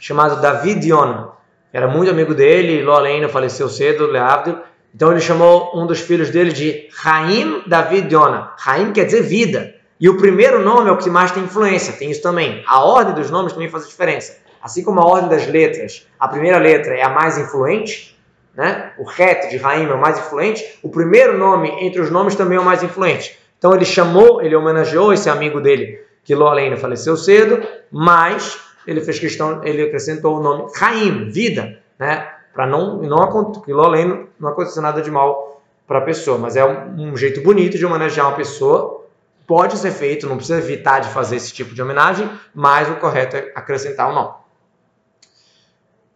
chamado 0.00 0.40
David 0.40 0.88
Yona. 0.88 1.32
Era 1.70 1.86
muito 1.86 2.10
amigo 2.10 2.34
dele, 2.34 2.88
Além 2.90 3.28
faleceu 3.28 3.68
cedo, 3.68 4.06
Leávdil, 4.06 4.58
então 4.94 5.10
ele 5.10 5.20
chamou 5.20 5.72
um 5.74 5.86
dos 5.86 6.00
filhos 6.00 6.30
dele 6.30 6.52
de 6.52 6.88
Raim 6.94 7.64
David 7.66 8.14
Yona. 8.14 8.52
Raim 8.56 8.92
quer 8.92 9.04
dizer 9.04 9.22
vida. 9.22 9.74
E 9.98 10.08
o 10.08 10.16
primeiro 10.16 10.62
nome 10.62 10.88
é 10.88 10.92
o 10.92 10.96
que 10.96 11.10
mais 11.10 11.32
tem 11.32 11.42
influência, 11.42 11.94
tem 11.94 12.10
isso 12.10 12.22
também. 12.22 12.62
A 12.66 12.84
ordem 12.84 13.14
dos 13.14 13.30
nomes 13.30 13.52
também 13.52 13.68
faz 13.68 13.84
a 13.84 13.88
diferença. 13.88 14.38
Assim 14.62 14.84
como 14.84 15.00
a 15.00 15.06
ordem 15.06 15.28
das 15.28 15.46
letras, 15.48 16.06
a 16.18 16.28
primeira 16.28 16.58
letra 16.58 16.94
é 16.94 17.02
a 17.02 17.08
mais 17.08 17.36
influente, 17.36 18.16
né? 18.56 18.92
o 18.96 19.04
reto 19.04 19.48
de 19.48 19.56
Raim 19.56 19.86
é 19.86 19.92
o 19.92 20.00
mais 20.00 20.16
influente, 20.18 20.78
o 20.82 20.88
primeiro 20.88 21.36
nome 21.36 21.70
entre 21.80 22.00
os 22.00 22.10
nomes 22.10 22.36
também 22.36 22.56
é 22.56 22.60
o 22.60 22.64
mais 22.64 22.82
influente. 22.82 23.36
Então 23.58 23.74
ele 23.74 23.84
chamou, 23.84 24.42
ele 24.42 24.54
homenageou 24.54 25.12
esse 25.12 25.28
amigo 25.28 25.60
dele, 25.60 26.00
que 26.22 26.34
Ló 26.34 26.48
Alena 26.48 26.76
faleceu 26.76 27.16
cedo, 27.16 27.62
mas 27.90 28.58
ele 28.86 29.00
fez 29.00 29.18
questão, 29.18 29.64
ele 29.64 29.82
acrescentou 29.82 30.38
o 30.38 30.42
nome 30.42 30.70
Raim, 30.76 31.30
vida, 31.30 31.78
né? 31.98 32.28
Para 32.54 32.66
não 32.66 32.98
não 32.98 33.52
que 33.52 33.72
além 33.72 34.28
não 34.38 34.48
aconteça 34.48 34.80
nada 34.80 35.02
de 35.02 35.10
mal 35.10 35.60
para 35.86 35.98
a 35.98 36.02
pessoa, 36.02 36.38
mas 36.38 36.56
é 36.56 36.64
um, 36.64 37.10
um, 37.10 37.16
jeito 37.16 37.42
bonito 37.42 37.76
de 37.76 37.84
homenagear 37.84 38.28
uma 38.28 38.36
pessoa. 38.36 39.04
Pode 39.46 39.76
ser 39.76 39.90
feito, 39.90 40.26
não 40.26 40.36
precisa 40.36 40.58
evitar 40.58 41.00
de 41.00 41.08
fazer 41.08 41.36
esse 41.36 41.52
tipo 41.52 41.74
de 41.74 41.82
homenagem, 41.82 42.30
mas 42.54 42.88
o 42.88 42.94
correto 42.94 43.36
é 43.36 43.52
acrescentar 43.54 44.08
o 44.08 44.14
nome. 44.14 44.34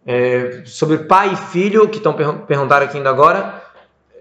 É, 0.07 0.63
sobre 0.65 0.99
pai 0.99 1.35
e 1.35 1.37
filho, 1.37 1.87
que 1.89 1.99
estão 1.99 2.15
per 2.15 2.33
perguntando 2.47 2.85
aqui 2.85 2.97
ainda 2.97 3.11
agora, 3.11 3.63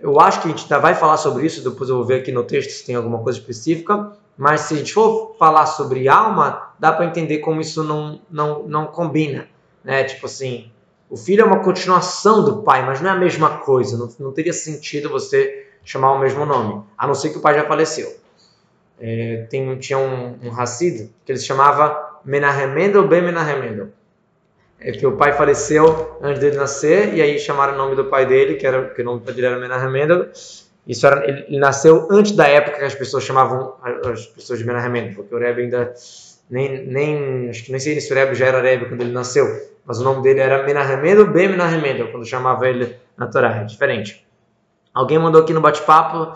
eu 0.01 0.20
acho 0.20 0.41
que 0.41 0.47
a 0.47 0.51
gente 0.51 0.63
ainda 0.63 0.80
vai 0.80 0.93
falar 0.93 1.15
sobre 1.15 1.45
isso, 1.45 1.63
depois 1.63 1.89
eu 1.89 1.95
vou 1.95 2.05
ver 2.05 2.15
aqui 2.15 2.32
no 2.32 2.43
texto 2.43 2.72
se 2.72 2.86
tem 2.86 2.95
alguma 2.95 3.20
coisa 3.20 3.39
específica, 3.39 4.11
mas 4.38 4.61
se 4.61 4.74
a 4.74 4.78
gente 4.78 4.93
for 4.93 5.36
falar 5.39 5.65
sobre 5.65 6.09
alma, 6.09 6.74
dá 6.78 6.91
para 6.91 7.05
entender 7.05 7.38
como 7.38 7.61
isso 7.61 7.84
não, 7.86 8.20
não, 8.30 8.63
não 8.63 8.88
combina. 8.88 9.47
Né? 9.82 10.03
Tipo 10.03 10.26
assim, 10.26 10.70
o 11.10 11.16
filho 11.16 11.41
é 11.41 11.45
uma 11.45 11.64
continuação 11.64 12.43
do 12.43 12.64
pai, 12.64 12.86
mas 12.86 12.99
não 13.01 13.10
é 13.10 13.14
a 13.14 13.18
mesma 13.18 13.60
coisa. 13.60 13.97
Não, 13.97 14.10
não 14.20 14.32
teria 14.34 14.53
sentido 14.53 15.10
você 15.10 15.66
chamar 15.84 16.12
o 16.12 16.20
mesmo 16.20 16.45
nome, 16.45 16.84
a 16.97 17.08
não 17.08 17.16
ser 17.16 17.30
que 17.30 17.38
o 17.38 17.41
pai 17.41 17.55
já 17.55 17.66
faleceu. 17.66 18.14
É, 18.99 19.45
tem, 19.49 19.78
tinha 19.78 19.97
um, 19.97 20.38
um 20.43 20.51
Hassid 20.51 21.10
que 21.24 21.32
ele 21.32 21.39
se 21.39 21.45
chamava 21.45 22.20
Menahemendel 22.26 23.08
Ben 23.08 23.22
Menahemendel. 23.22 23.89
É 24.80 24.91
que 24.91 25.08
o 25.08 25.16
pai 25.16 25.34
faleceu 25.34 26.18
antes 26.22 26.39
dele 26.39 26.58
nascer 26.58 27.14
e 27.14 27.22
aí 27.22 27.39
chamaram 27.39 27.74
o 27.74 27.78
nome 27.78 27.95
do 27.95 28.05
pai 28.05 28.26
dele, 28.26 28.55
que 28.55 28.68
era 28.68 28.89
que 28.89 29.01
o 29.01 29.05
nome 29.05 29.22
dele 29.22 29.45
era 29.45 29.60
Menahemendel. 29.60 30.28
Isso 30.86 31.08
era, 31.08 31.28
ele, 31.28 31.45
ele, 31.47 31.60
nasceu 31.60 32.08
antes 32.12 32.34
da 32.34 32.47
época 32.47 32.80
que 32.80 32.84
as 32.84 32.95
pessoas 32.95 33.24
chamavam 33.24 33.76
as 34.12 34.26
pessoas 34.28 34.60
de 34.60 34.66
Menahemendel, 34.66 35.16
porque 35.16 35.34
o 35.34 35.39
Rebbe 35.39 35.64
ainda 35.64 35.93
nem, 36.50 36.86
nem 36.86 37.50
acho 37.50 37.64
que 37.64 37.72
nem 37.72 37.80
sei 37.80 38.00
se 38.00 38.12
o 38.12 38.16
Rebbe 38.16 38.36
já 38.36 38.48
era 38.48 38.62
Rebbe 38.62 38.86
quando 38.86 39.02
ele 39.02 39.12
nasceu 39.12 39.45
mas 39.88 40.02
o 40.02 40.04
nome 40.04 40.22
dele 40.22 40.41
era 40.41 40.64
Menahemendo 40.64 41.26
Ben 41.28 41.48
Menahemendo, 41.48 42.10
quando 42.12 42.26
chamava 42.26 42.68
ele 42.68 42.98
na 43.18 43.26
Torá, 43.26 43.56
é 43.56 43.64
diferente. 43.64 44.28
Alguém 44.93 45.18
mandou 45.18 45.41
aqui 45.41 45.54
no 45.54 45.62
bate-papo, 45.62 46.34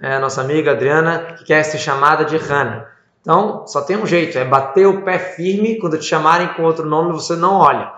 é, 0.00 0.18
nossa 0.18 0.40
amiga 0.40 0.70
Adriana, 0.70 1.34
que 1.36 1.44
quer 1.44 1.62
ser 1.64 1.76
chamada 1.76 2.24
de 2.24 2.38
Hannah. 2.38 2.88
Então, 3.20 3.66
só 3.66 3.82
tem 3.82 3.98
um 3.98 4.06
jeito, 4.06 4.38
é 4.38 4.44
bater 4.44 4.86
o 4.86 5.02
pé 5.02 5.18
firme, 5.18 5.78
quando 5.78 5.98
te 5.98 6.06
chamarem 6.06 6.48
com 6.54 6.62
outro 6.62 6.86
nome, 6.86 7.12
você 7.12 7.36
não 7.36 7.58
olha. 7.58 7.92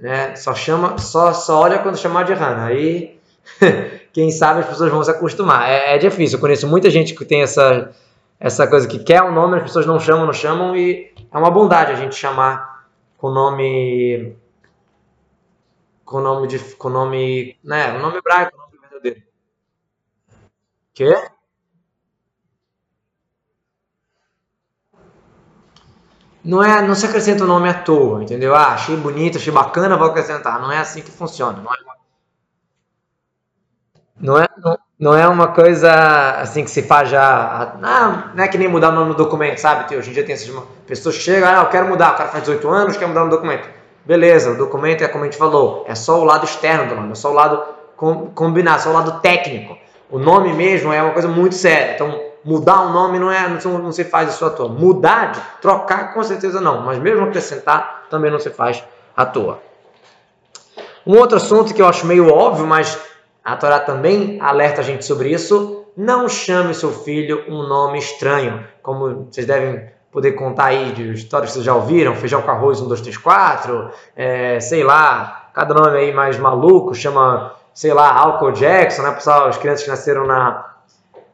Né? 0.00 0.36
Só, 0.36 0.54
chama, 0.54 0.98
só, 0.98 1.32
só 1.32 1.60
olha 1.60 1.80
quando 1.80 1.98
chamar 1.98 2.24
de 2.24 2.32
Hannah. 2.32 2.66
Aí, 2.66 3.18
quem 4.12 4.30
sabe 4.30 4.60
as 4.60 4.68
pessoas 4.68 4.90
vão 4.90 5.02
se 5.02 5.10
acostumar. 5.10 5.68
É, 5.68 5.96
é 5.96 5.98
difícil, 5.98 6.36
eu 6.36 6.40
conheço 6.40 6.68
muita 6.68 6.88
gente 6.90 7.12
que 7.12 7.24
tem 7.24 7.42
essa, 7.42 7.90
essa 8.38 8.66
coisa 8.66 8.86
que 8.88 8.98
quer 8.98 9.22
o 9.22 9.28
um 9.28 9.32
nome, 9.32 9.56
as 9.56 9.62
pessoas 9.62 9.86
não 9.86 9.98
chamam, 9.98 10.26
não 10.26 10.32
chamam, 10.32 10.76
e 10.76 11.14
é 11.32 11.38
uma 11.38 11.50
bondade 11.50 11.92
a 11.92 11.96
gente 11.96 12.14
chamar 12.14 12.88
com 13.16 13.28
o 13.28 13.34
nome 13.34 14.36
com 16.04 16.20
nome 16.20 16.46
de 16.46 16.58
com 16.76 16.88
nome, 16.90 17.58
né, 17.64 17.96
o 17.96 18.00
nome 18.00 18.18
hebraico, 18.18 18.56
o 18.56 18.60
nome 18.60 18.78
verdadeiro. 18.78 19.22
Quê? 20.92 21.12
Não 26.44 26.62
é, 26.62 26.82
não 26.82 26.94
se 26.94 27.06
acrescenta 27.06 27.44
o 27.44 27.46
nome 27.46 27.68
à 27.70 27.82
toa, 27.82 28.22
entendeu? 28.22 28.54
Ah, 28.54 28.74
achei 28.74 28.96
bonito, 28.96 29.38
achei 29.38 29.52
bacana, 29.52 29.96
vou 29.96 30.08
acrescentar. 30.08 30.60
Não 30.60 30.70
é 30.70 30.78
assim 30.78 31.00
que 31.00 31.10
funciona. 31.10 31.62
Não 31.62 31.72
é, 31.72 31.76
não 34.16 34.38
é, 34.38 34.48
não, 34.58 34.78
não 35.04 35.14
é 35.14 35.28
uma 35.28 35.48
coisa 35.48 35.92
assim 36.40 36.64
que 36.64 36.70
se 36.70 36.80
faz 36.80 37.10
já. 37.10 37.74
Não, 37.78 38.30
não 38.34 38.42
é 38.42 38.48
que 38.48 38.56
nem 38.56 38.66
mudar 38.66 38.88
o 38.88 38.92
nome 38.92 39.08
do 39.08 39.16
documento, 39.18 39.58
sabe? 39.58 39.94
Hoje 39.94 40.08
em 40.08 40.14
dia 40.14 40.24
tem 40.24 40.34
essas 40.34 40.50
pessoas 40.86 41.18
que 41.18 41.20
chegam, 41.20 41.46
ah, 41.46 41.60
eu 41.60 41.66
quero 41.66 41.86
mudar, 41.86 42.14
o 42.14 42.16
cara 42.16 42.30
faz 42.30 42.44
18 42.44 42.66
anos, 42.70 42.96
quer 42.96 43.06
mudar 43.06 43.22
no 43.24 43.28
documento. 43.28 43.68
Beleza, 44.02 44.52
o 44.52 44.56
documento 44.56 45.04
é 45.04 45.08
como 45.08 45.24
a 45.24 45.26
gente 45.26 45.36
falou, 45.36 45.84
é 45.86 45.94
só 45.94 46.18
o 46.18 46.24
lado 46.24 46.46
externo 46.46 46.88
do 46.88 46.94
nome, 46.94 47.12
é 47.12 47.14
só 47.16 47.30
o 47.30 47.34
lado 47.34 47.62
com, 47.98 48.28
combinado, 48.28 48.80
só 48.80 48.88
o 48.88 48.92
lado 48.94 49.20
técnico. 49.20 49.76
O 50.10 50.18
nome 50.18 50.54
mesmo 50.54 50.90
é 50.90 51.02
uma 51.02 51.12
coisa 51.12 51.28
muito 51.28 51.54
séria. 51.54 51.96
Então, 51.96 52.22
mudar 52.42 52.80
o 52.80 52.88
nome 52.88 53.18
não 53.18 53.30
é 53.30 53.46
não, 53.46 53.78
não 53.78 53.92
se 53.92 54.04
faz 54.04 54.32
isso 54.32 54.42
à 54.46 54.48
toa. 54.48 54.70
Mudar, 54.70 55.58
trocar, 55.60 56.14
com 56.14 56.22
certeza 56.22 56.62
não. 56.62 56.80
Mas 56.80 56.98
mesmo 56.98 57.24
acrescentar, 57.24 58.04
também 58.08 58.30
não 58.30 58.38
se 58.38 58.48
faz 58.48 58.82
à 59.14 59.26
toa. 59.26 59.60
Um 61.06 61.18
outro 61.18 61.36
assunto 61.36 61.74
que 61.74 61.82
eu 61.82 61.86
acho 61.86 62.06
meio 62.06 62.32
óbvio, 62.32 62.66
mas 62.66 62.98
a 63.44 63.56
Torá 63.56 63.78
também 63.78 64.38
alerta 64.40 64.80
a 64.80 64.84
gente 64.84 65.04
sobre 65.04 65.30
isso. 65.30 65.84
Não 65.96 66.28
chame 66.28 66.74
seu 66.74 66.90
filho 66.90 67.44
um 67.48 67.62
nome 67.68 67.98
estranho. 67.98 68.64
Como 68.82 69.28
vocês 69.30 69.46
devem 69.46 69.92
poder 70.10 70.32
contar 70.32 70.66
aí 70.66 70.92
de 70.92 71.12
histórias 71.12 71.50
que 71.50 71.54
vocês 71.54 71.64
já 71.64 71.74
ouviram, 71.74 72.14
feijão 72.14 72.40
com 72.40 72.50
arroz 72.50 72.80
1, 72.80 72.88
2, 72.88 73.00
3, 73.00 73.16
4, 73.18 73.90
é, 74.16 74.60
sei 74.60 74.84
lá, 74.84 75.50
cada 75.52 75.74
nome 75.74 75.98
aí 75.98 76.12
mais 76.12 76.38
maluco, 76.38 76.94
chama, 76.94 77.52
sei 77.74 77.92
lá, 77.92 78.12
Alco 78.12 78.52
Jackson, 78.52 79.02
né, 79.02 79.10
pessoal, 79.10 79.48
as 79.48 79.58
crianças 79.58 79.82
que 79.82 79.90
nasceram 79.90 80.24
na 80.24 80.70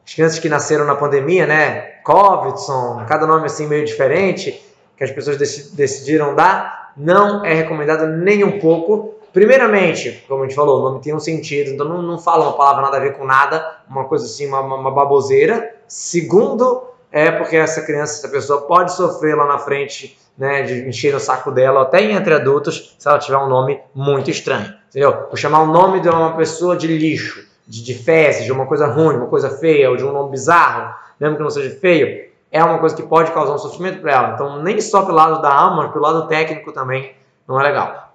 as 0.03 0.15
crianças 0.15 0.39
que 0.39 0.49
nasceram 0.49 0.83
na 0.83 0.95
pandemia, 0.95 1.45
né, 1.45 1.81
Covidson, 2.03 3.05
cada 3.07 3.27
nome 3.27 3.45
assim 3.45 3.67
meio 3.67 3.85
diferente, 3.85 4.59
que 4.97 5.03
as 5.03 5.11
pessoas 5.11 5.37
decidiram 5.37 6.33
dar, 6.33 6.91
não 6.97 7.45
é 7.45 7.53
recomendado 7.53 8.07
nem 8.07 8.43
um 8.43 8.59
pouco. 8.59 9.20
Primeiramente, 9.33 10.23
como 10.27 10.43
a 10.43 10.47
gente 10.47 10.55
falou, 10.55 10.79
o 10.79 10.83
nome 10.83 11.01
tem 11.01 11.15
um 11.15 11.19
sentido, 11.19 11.71
então 11.71 11.87
não, 11.87 12.01
não 12.01 12.19
fala 12.19 12.45
uma 12.45 12.57
palavra 12.57 12.81
nada 12.81 12.97
a 12.97 12.99
ver 12.99 13.13
com 13.17 13.25
nada, 13.25 13.77
uma 13.89 14.05
coisa 14.05 14.25
assim, 14.25 14.47
uma, 14.47 14.59
uma 14.61 14.91
baboseira. 14.91 15.75
Segundo, 15.87 16.83
é 17.11 17.31
porque 17.31 17.55
essa 17.55 17.81
criança, 17.81 18.19
essa 18.19 18.29
pessoa 18.29 18.61
pode 18.61 18.93
sofrer 18.93 19.35
lá 19.35 19.45
na 19.45 19.57
frente 19.57 20.17
né, 20.37 20.63
de 20.63 20.87
encher 20.87 21.13
o 21.15 21.19
saco 21.19 21.51
dela, 21.51 21.83
até 21.83 22.01
entre 22.03 22.33
adultos, 22.33 22.95
se 22.97 23.07
ela 23.07 23.19
tiver 23.19 23.37
um 23.37 23.47
nome 23.47 23.79
muito 23.93 24.29
estranho. 24.29 24.73
Entendeu? 24.89 25.27
Vou 25.27 25.37
chamar 25.37 25.61
o 25.61 25.67
nome 25.67 25.99
de 25.99 26.09
uma 26.09 26.35
pessoa 26.35 26.75
de 26.75 26.87
lixo, 26.87 27.47
de, 27.67 27.83
de 27.83 27.93
fezes, 27.93 28.45
de 28.45 28.51
uma 28.51 28.65
coisa 28.65 28.87
ruim, 28.87 29.15
uma 29.15 29.27
coisa 29.27 29.49
feia, 29.49 29.89
ou 29.89 29.95
de 29.95 30.03
um 30.03 30.11
nome 30.11 30.31
bizarro, 30.31 30.93
mesmo 31.19 31.37
que 31.37 31.43
não 31.43 31.49
seja 31.49 31.69
feio, 31.79 32.29
é 32.51 32.63
uma 32.63 32.79
coisa 32.79 32.95
que 32.95 33.03
pode 33.03 33.31
causar 33.31 33.53
um 33.53 33.57
sofrimento 33.57 34.01
para 34.01 34.11
ela. 34.11 34.33
Então, 34.33 34.61
nem 34.61 34.81
só 34.81 35.03
pelo 35.03 35.15
lado 35.15 35.41
da 35.41 35.53
alma, 35.53 35.83
mas 35.83 35.91
pelo 35.93 36.03
lado 36.03 36.27
técnico 36.27 36.73
também 36.73 37.15
não 37.47 37.59
é 37.59 37.63
legal. 37.63 38.10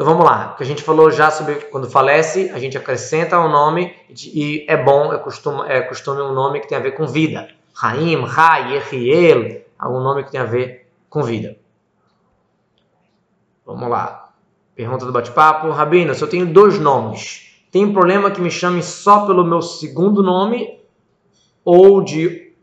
Então 0.00 0.12
vamos 0.12 0.24
lá, 0.24 0.54
que 0.54 0.62
a 0.62 0.66
gente 0.66 0.82
falou 0.82 1.10
já 1.10 1.30
sobre 1.30 1.56
quando 1.56 1.90
falece, 1.90 2.50
a 2.54 2.58
gente 2.58 2.74
acrescenta 2.74 3.38
o 3.38 3.44
um 3.44 3.50
nome 3.50 3.94
e 4.08 4.64
é 4.66 4.74
bom, 4.74 5.12
é 5.12 5.18
costume, 5.18 5.68
é 5.68 5.82
costume 5.82 6.22
um 6.22 6.32
nome 6.32 6.58
que 6.60 6.66
tem 6.66 6.78
a 6.78 6.80
ver 6.80 6.92
com 6.92 7.06
vida. 7.06 7.50
Raim, 7.74 8.24
Rai, 8.24 8.78
Echiel, 8.78 9.60
algum 9.78 10.00
nome 10.00 10.24
que 10.24 10.30
tem 10.30 10.40
a 10.40 10.46
ver 10.46 10.90
com 11.10 11.22
vida. 11.22 11.54
Vamos 13.66 13.90
lá. 13.90 14.32
Pergunta 14.74 15.04
do 15.04 15.12
bate-papo. 15.12 15.68
Rabino, 15.68 16.14
se 16.14 16.24
eu 16.24 16.28
tenho 16.28 16.50
dois 16.50 16.78
nomes, 16.78 17.62
tem 17.70 17.92
problema 17.92 18.30
que 18.30 18.40
me 18.40 18.50
chame 18.50 18.82
só 18.82 19.26
pelo 19.26 19.44
meu 19.44 19.60
segundo 19.60 20.22
nome 20.22 20.80
ou 21.62 22.02
de, 22.02 22.54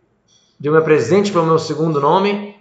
de 0.60 0.72
me 0.72 0.78
apresente 0.78 1.32
pelo 1.32 1.46
meu 1.46 1.60
segundo 1.60 2.02
nome? 2.02 2.56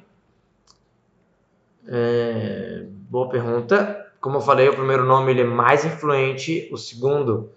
É, 1.88 2.84
boa 3.08 3.30
pergunta. 3.30 4.05
Como 4.26 4.38
eu 4.38 4.40
falei, 4.40 4.68
o 4.68 4.74
primeiro 4.74 5.04
nome 5.04 5.30
ele 5.30 5.42
é 5.42 5.44
mais 5.44 5.84
influente, 5.84 6.68
o 6.72 6.76
segundo 6.76 7.48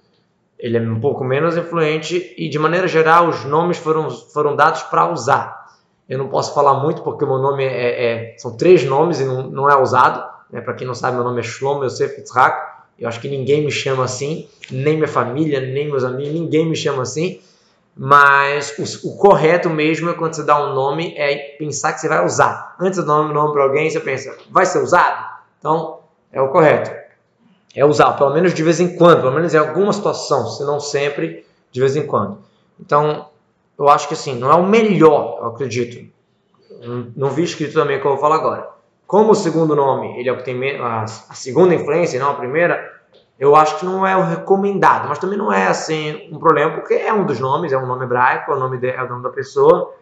ele 0.60 0.78
é 0.78 0.80
um 0.80 1.00
pouco 1.00 1.24
menos 1.24 1.58
influente 1.58 2.32
e 2.38 2.48
de 2.48 2.60
maneira 2.60 2.88
geral 2.88 3.28
os 3.28 3.44
nomes 3.44 3.80
foram, 3.80 4.12
foram 4.12 4.56
dados 4.56 4.84
para 4.84 5.12
usar. 5.12 5.68
Eu 6.08 6.20
não 6.20 6.28
posso 6.28 6.54
falar 6.54 6.76
muito 6.76 7.02
porque 7.02 7.26
meu 7.26 7.40
nome 7.40 7.64
é, 7.64 8.06
é 8.06 8.36
são 8.38 8.56
três 8.56 8.84
nomes 8.84 9.20
e 9.20 9.26
não, 9.26 9.50
não 9.50 9.68
é 9.68 9.76
usado. 9.82 10.24
Né? 10.52 10.62
Para 10.62 10.76
quem 10.76 10.86
não 10.86 10.94
sabe, 10.94 11.16
meu 11.16 11.24
nome 11.24 11.40
é 11.40 11.44
Shlomo 11.44 11.84
Yosef 11.86 12.20
Yitzhak. 12.20 12.84
Eu 13.00 13.10
acho 13.10 13.20
que 13.20 13.28
ninguém 13.28 13.66
me 13.66 13.72
chama 13.72 14.04
assim, 14.04 14.48
nem 14.70 14.96
minha 14.96 15.08
família, 15.08 15.60
nem 15.60 15.90
meus 15.90 16.04
amigos, 16.04 16.34
ninguém 16.36 16.68
me 16.70 16.76
chama 16.76 17.02
assim. 17.02 17.42
Mas 17.98 18.78
o, 18.78 19.10
o, 19.10 19.18
correto 19.18 19.72
mesmo 19.72 20.12
é 20.12 20.14
quando 20.14 20.36
você 20.36 20.44
dá 20.44 20.64
um 20.64 20.76
nome 20.76 21.16
é 21.18 21.36
pensar 21.58 21.94
que 21.94 22.00
você 22.02 22.08
vai 22.08 22.24
usar. 22.24 22.76
Antes 22.80 23.00
de 23.00 23.08
dar 23.08 23.22
um 23.22 23.34
nome 23.34 23.54
para 23.54 23.64
alguém, 23.64 23.90
você 23.90 24.00
pensa, 24.00 24.38
vai 24.52 24.68
ser 24.68 24.84
usado? 24.84 25.28
Então, 25.58 25.99
é 26.32 26.42
o 26.42 26.50
correto. 26.50 26.92
É 27.76 27.86
usar, 27.86 28.14
pelo 28.14 28.34
menos 28.34 28.54
de 28.54 28.64
vez 28.64 28.80
em 28.80 28.96
quando, 28.96 29.22
pelo 29.22 29.34
menos 29.34 29.54
em 29.54 29.58
alguma 29.58 29.94
situação, 29.94 30.48
se 30.48 30.64
não 30.64 30.80
sempre, 30.80 31.46
de 31.72 31.80
vez 31.80 31.96
em 31.96 32.06
quando. 32.06 32.40
Então, 32.80 33.28
eu 33.78 33.88
acho 33.88 34.08
que 34.08 34.14
assim, 34.14 34.38
não 34.38 34.52
é 34.52 34.56
o 34.56 34.66
melhor, 34.66 35.38
eu 35.42 35.48
acredito. 35.48 36.10
Não 37.16 37.30
vi 37.30 37.44
escrito 37.44 37.74
também 37.74 37.98
o 37.98 38.02
que 38.02 38.08
eu 38.08 38.12
vou 38.12 38.20
falar 38.20 38.36
agora. 38.36 38.70
Como 39.06 39.32
o 39.32 39.36
segundo 39.36 39.76
nome, 39.76 40.20
ele 40.20 40.30
é 40.30 40.32
o 40.32 40.38
que 40.38 40.44
tem 40.44 40.80
a, 40.80 41.08
segunda 41.08 41.74
influência, 41.74 42.20
não 42.20 42.32
a 42.32 42.36
primeira, 42.36 43.00
eu 43.40 43.56
acho 43.56 43.80
que 43.80 43.86
não 43.86 44.06
é 44.06 44.16
o 44.16 44.24
recomendado, 44.24 45.08
mas 45.08 45.18
também 45.18 45.38
não 45.38 45.52
é 45.52 45.68
assim 45.68 46.30
um 46.32 46.38
problema, 46.38 46.74
porque 46.74 46.94
é 46.94 47.14
um 47.14 47.26
dos 47.26 47.40
nomes, 47.40 47.72
é 47.72 47.78
um 47.78 47.88
nome 47.88 48.06
hebraico, 48.06 48.52
é 48.52 48.56
o 48.56 48.60
nome, 48.60 48.78
de, 48.78 48.90
é 48.90 49.02
o 49.02 49.10
nome 49.10 49.24
da 49.24 49.30
pessoa, 49.30 49.94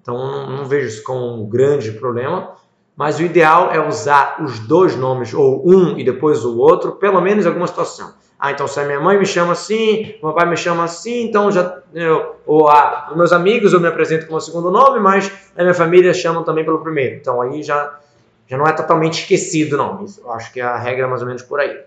então 0.00 0.16
não, 0.16 0.50
não 0.50 0.64
vejo 0.66 0.88
isso 0.88 1.02
como 1.02 1.42
um 1.42 1.48
grande 1.48 1.92
problema 1.92 2.54
mas 3.00 3.18
o 3.18 3.22
ideal 3.22 3.72
é 3.72 3.80
usar 3.80 4.44
os 4.44 4.58
dois 4.58 4.94
nomes, 4.94 5.32
ou 5.32 5.66
um 5.66 5.98
e 5.98 6.04
depois 6.04 6.44
o 6.44 6.58
outro, 6.58 6.96
pelo 6.96 7.18
menos 7.18 7.46
em 7.46 7.48
alguma 7.48 7.66
situação. 7.66 8.12
Ah, 8.38 8.50
então 8.50 8.68
se 8.68 8.78
a 8.78 8.84
minha 8.84 9.00
mãe 9.00 9.18
me 9.18 9.24
chama 9.24 9.52
assim, 9.52 10.16
meu 10.22 10.34
pai 10.34 10.46
me 10.46 10.54
chama 10.54 10.84
assim, 10.84 11.22
então 11.22 11.50
já. 11.50 11.78
Eu, 11.94 12.36
ou 12.44 12.68
meus 13.16 13.32
amigos 13.32 13.72
eu 13.72 13.80
me 13.80 13.88
apresento 13.88 14.26
com 14.26 14.34
o 14.34 14.40
segundo 14.40 14.70
nome, 14.70 15.00
mas 15.00 15.32
a 15.56 15.62
minha 15.62 15.72
família 15.72 16.12
chamam 16.12 16.44
também 16.44 16.62
pelo 16.62 16.82
primeiro. 16.82 17.16
Então 17.16 17.40
aí 17.40 17.62
já, 17.62 17.98
já 18.46 18.58
não 18.58 18.66
é 18.66 18.72
totalmente 18.74 19.22
esquecido 19.22 19.76
o 19.76 19.78
nome. 19.78 20.06
Eu 20.18 20.30
acho 20.32 20.52
que 20.52 20.60
a 20.60 20.76
regra 20.76 21.06
é 21.06 21.08
mais 21.08 21.22
ou 21.22 21.26
menos 21.26 21.42
por 21.42 21.58
aí. 21.58 21.80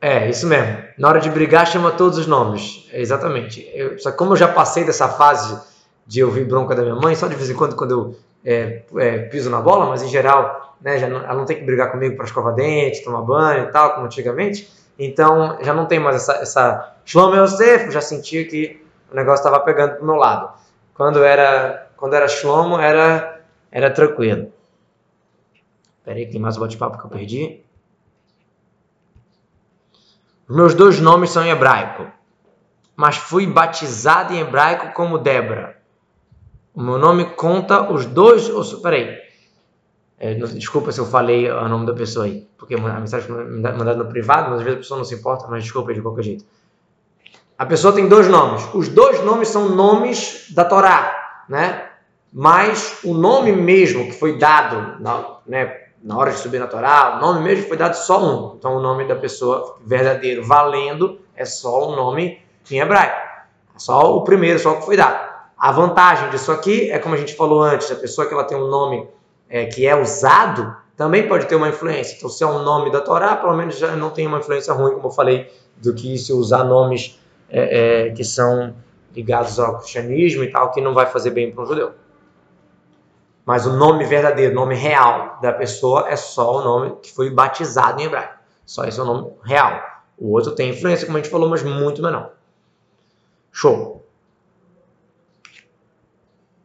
É, 0.00 0.28
isso 0.28 0.48
mesmo. 0.48 0.78
Na 0.98 1.10
hora 1.10 1.20
de 1.20 1.30
brigar, 1.30 1.64
chama 1.64 1.92
todos 1.92 2.18
os 2.18 2.26
nomes. 2.26 2.88
Exatamente. 2.92 3.70
Eu, 3.72 3.96
só 4.00 4.10
como 4.10 4.32
eu 4.32 4.36
já 4.36 4.48
passei 4.48 4.82
dessa 4.82 5.08
fase 5.08 5.69
de 6.10 6.24
ouvir 6.24 6.44
bronca 6.44 6.74
da 6.74 6.82
minha 6.82 6.96
mãe, 6.96 7.14
só 7.14 7.28
de 7.28 7.36
vez 7.36 7.48
em 7.48 7.54
quando 7.54 7.76
quando 7.76 7.90
eu 7.92 8.16
é, 8.44 8.82
é, 8.96 9.18
piso 9.28 9.48
na 9.48 9.60
bola, 9.60 9.86
mas 9.86 10.02
em 10.02 10.08
geral, 10.08 10.74
né, 10.80 10.98
já 10.98 11.06
não, 11.06 11.18
ela 11.18 11.34
não 11.34 11.44
tem 11.44 11.56
que 11.56 11.62
brigar 11.62 11.92
comigo 11.92 12.16
para 12.16 12.24
escovar 12.24 12.52
dente, 12.52 13.04
tomar 13.04 13.22
banho 13.22 13.68
e 13.68 13.70
tal, 13.70 13.94
como 13.94 14.06
antigamente. 14.06 14.68
Então 14.98 15.56
já 15.62 15.72
não 15.72 15.86
tem 15.86 16.00
mais 16.00 16.16
essa, 16.16 16.32
essa 16.32 16.96
Shlomo 17.04 17.36
Yosef, 17.36 17.92
já 17.92 18.00
sentia 18.00 18.44
que 18.44 18.84
o 19.08 19.14
negócio 19.14 19.44
estava 19.46 19.60
pegando 19.60 19.98
pro 19.98 20.04
meu 20.04 20.16
lado. 20.16 20.50
Quando 20.94 21.22
era 21.22 21.86
quando 21.96 22.14
era 22.14 22.26
Shlomo, 22.26 22.76
era, 22.80 23.40
era 23.70 23.88
tranquilo. 23.88 24.52
Peraí, 26.04 26.28
tem 26.28 26.40
mais 26.40 26.56
um 26.56 26.60
bate-papo 26.60 26.98
que 26.98 27.04
eu 27.04 27.10
perdi. 27.10 27.62
Meus 30.48 30.74
dois 30.74 30.98
nomes 30.98 31.30
são 31.30 31.44
em 31.44 31.50
hebraico, 31.50 32.04
mas 32.96 33.16
fui 33.16 33.46
batizado 33.46 34.34
em 34.34 34.40
hebraico 34.40 34.92
como 34.92 35.18
Débora. 35.18 35.79
O 36.74 36.82
meu 36.82 36.98
nome 36.98 37.24
conta 37.34 37.92
os 37.92 38.06
dois. 38.06 38.48
Os, 38.48 38.74
peraí. 38.74 39.18
É, 40.18 40.34
desculpa 40.34 40.92
se 40.92 41.00
eu 41.00 41.06
falei 41.06 41.50
o 41.50 41.66
nome 41.66 41.86
da 41.86 41.94
pessoa 41.94 42.26
aí, 42.26 42.46
porque 42.58 42.74
a 42.74 42.78
mensagem 42.78 43.26
foi 43.26 43.42
mandada 43.42 43.94
no 43.94 44.04
privado, 44.04 44.50
mas 44.50 44.58
às 44.58 44.64
vezes 44.64 44.76
a 44.76 44.82
pessoa 44.82 44.98
não 44.98 45.04
se 45.04 45.14
importa, 45.14 45.46
mas 45.48 45.62
desculpa 45.62 45.94
de 45.94 46.02
qualquer 46.02 46.22
jeito. 46.22 46.44
A 47.56 47.64
pessoa 47.64 47.94
tem 47.94 48.06
dois 48.06 48.28
nomes. 48.28 48.68
Os 48.74 48.88
dois 48.88 49.24
nomes 49.24 49.48
são 49.48 49.70
nomes 49.70 50.52
da 50.54 50.64
Torá, 50.64 51.44
né? 51.48 51.88
Mas 52.30 53.00
o 53.02 53.14
nome 53.14 53.52
mesmo 53.52 54.06
que 54.06 54.12
foi 54.12 54.38
dado 54.38 55.02
na, 55.02 55.38
né, 55.46 55.74
na 56.02 56.16
hora 56.18 56.30
de 56.32 56.38
subir 56.38 56.58
na 56.58 56.66
Torá, 56.66 57.16
o 57.16 57.20
nome 57.20 57.40
mesmo 57.40 57.66
foi 57.66 57.76
dado 57.78 57.94
só 57.94 58.22
um. 58.22 58.56
Então 58.56 58.76
o 58.76 58.80
nome 58.80 59.06
da 59.06 59.16
pessoa 59.16 59.78
verdadeiro, 59.84 60.46
valendo, 60.46 61.18
é 61.34 61.46
só 61.46 61.88
o 61.88 61.96
nome 61.96 62.42
em 62.70 62.78
hebraico. 62.78 63.18
Só 63.76 64.16
o 64.16 64.22
primeiro, 64.22 64.58
só 64.58 64.72
o 64.72 64.76
que 64.80 64.84
foi 64.84 64.96
dado. 64.98 65.29
A 65.60 65.70
vantagem 65.72 66.30
disso 66.30 66.50
aqui 66.50 66.90
é, 66.90 66.98
como 66.98 67.14
a 67.14 67.18
gente 67.18 67.34
falou 67.34 67.62
antes, 67.62 67.90
a 67.90 67.96
pessoa 67.96 68.26
que 68.26 68.32
ela 68.32 68.44
tem 68.44 68.56
um 68.56 68.66
nome 68.66 69.06
é, 69.46 69.66
que 69.66 69.86
é 69.86 69.94
usado 69.94 70.74
também 70.96 71.28
pode 71.28 71.46
ter 71.46 71.54
uma 71.54 71.68
influência. 71.68 72.16
Então, 72.16 72.30
se 72.30 72.42
é 72.42 72.46
um 72.46 72.62
nome 72.62 72.90
da 72.90 73.02
Torá, 73.02 73.36
pelo 73.36 73.54
menos 73.54 73.78
já 73.78 73.94
não 73.94 74.08
tem 74.08 74.26
uma 74.26 74.38
influência 74.38 74.72
ruim, 74.72 74.94
como 74.94 75.08
eu 75.08 75.10
falei, 75.10 75.52
do 75.76 75.94
que 75.94 76.16
se 76.16 76.32
usar 76.32 76.64
nomes 76.64 77.20
é, 77.50 78.06
é, 78.06 78.10
que 78.10 78.24
são 78.24 78.74
ligados 79.14 79.58
ao 79.60 79.78
cristianismo 79.78 80.44
e 80.44 80.50
tal, 80.50 80.70
que 80.70 80.80
não 80.80 80.94
vai 80.94 81.06
fazer 81.06 81.30
bem 81.30 81.52
para 81.52 81.62
um 81.62 81.66
judeu. 81.66 81.92
Mas 83.44 83.66
o 83.66 83.72
nome 83.72 84.04
verdadeiro, 84.06 84.52
o 84.52 84.54
nome 84.54 84.74
real 84.74 85.38
da 85.42 85.52
pessoa 85.52 86.08
é 86.08 86.16
só 86.16 86.58
o 86.58 86.64
nome 86.64 86.96
que 87.02 87.12
foi 87.12 87.28
batizado 87.28 88.00
em 88.00 88.04
hebraico. 88.04 88.34
Só 88.64 88.84
esse 88.84 88.98
é 88.98 89.02
o 89.02 89.06
nome 89.06 89.32
real. 89.42 89.82
O 90.16 90.30
outro 90.32 90.52
tem 90.52 90.70
influência, 90.70 91.04
como 91.04 91.18
a 91.18 91.20
gente 91.20 91.30
falou, 91.30 91.48
mas 91.48 91.62
muito 91.62 92.02
menor. 92.02 92.32
Show. 93.52 94.06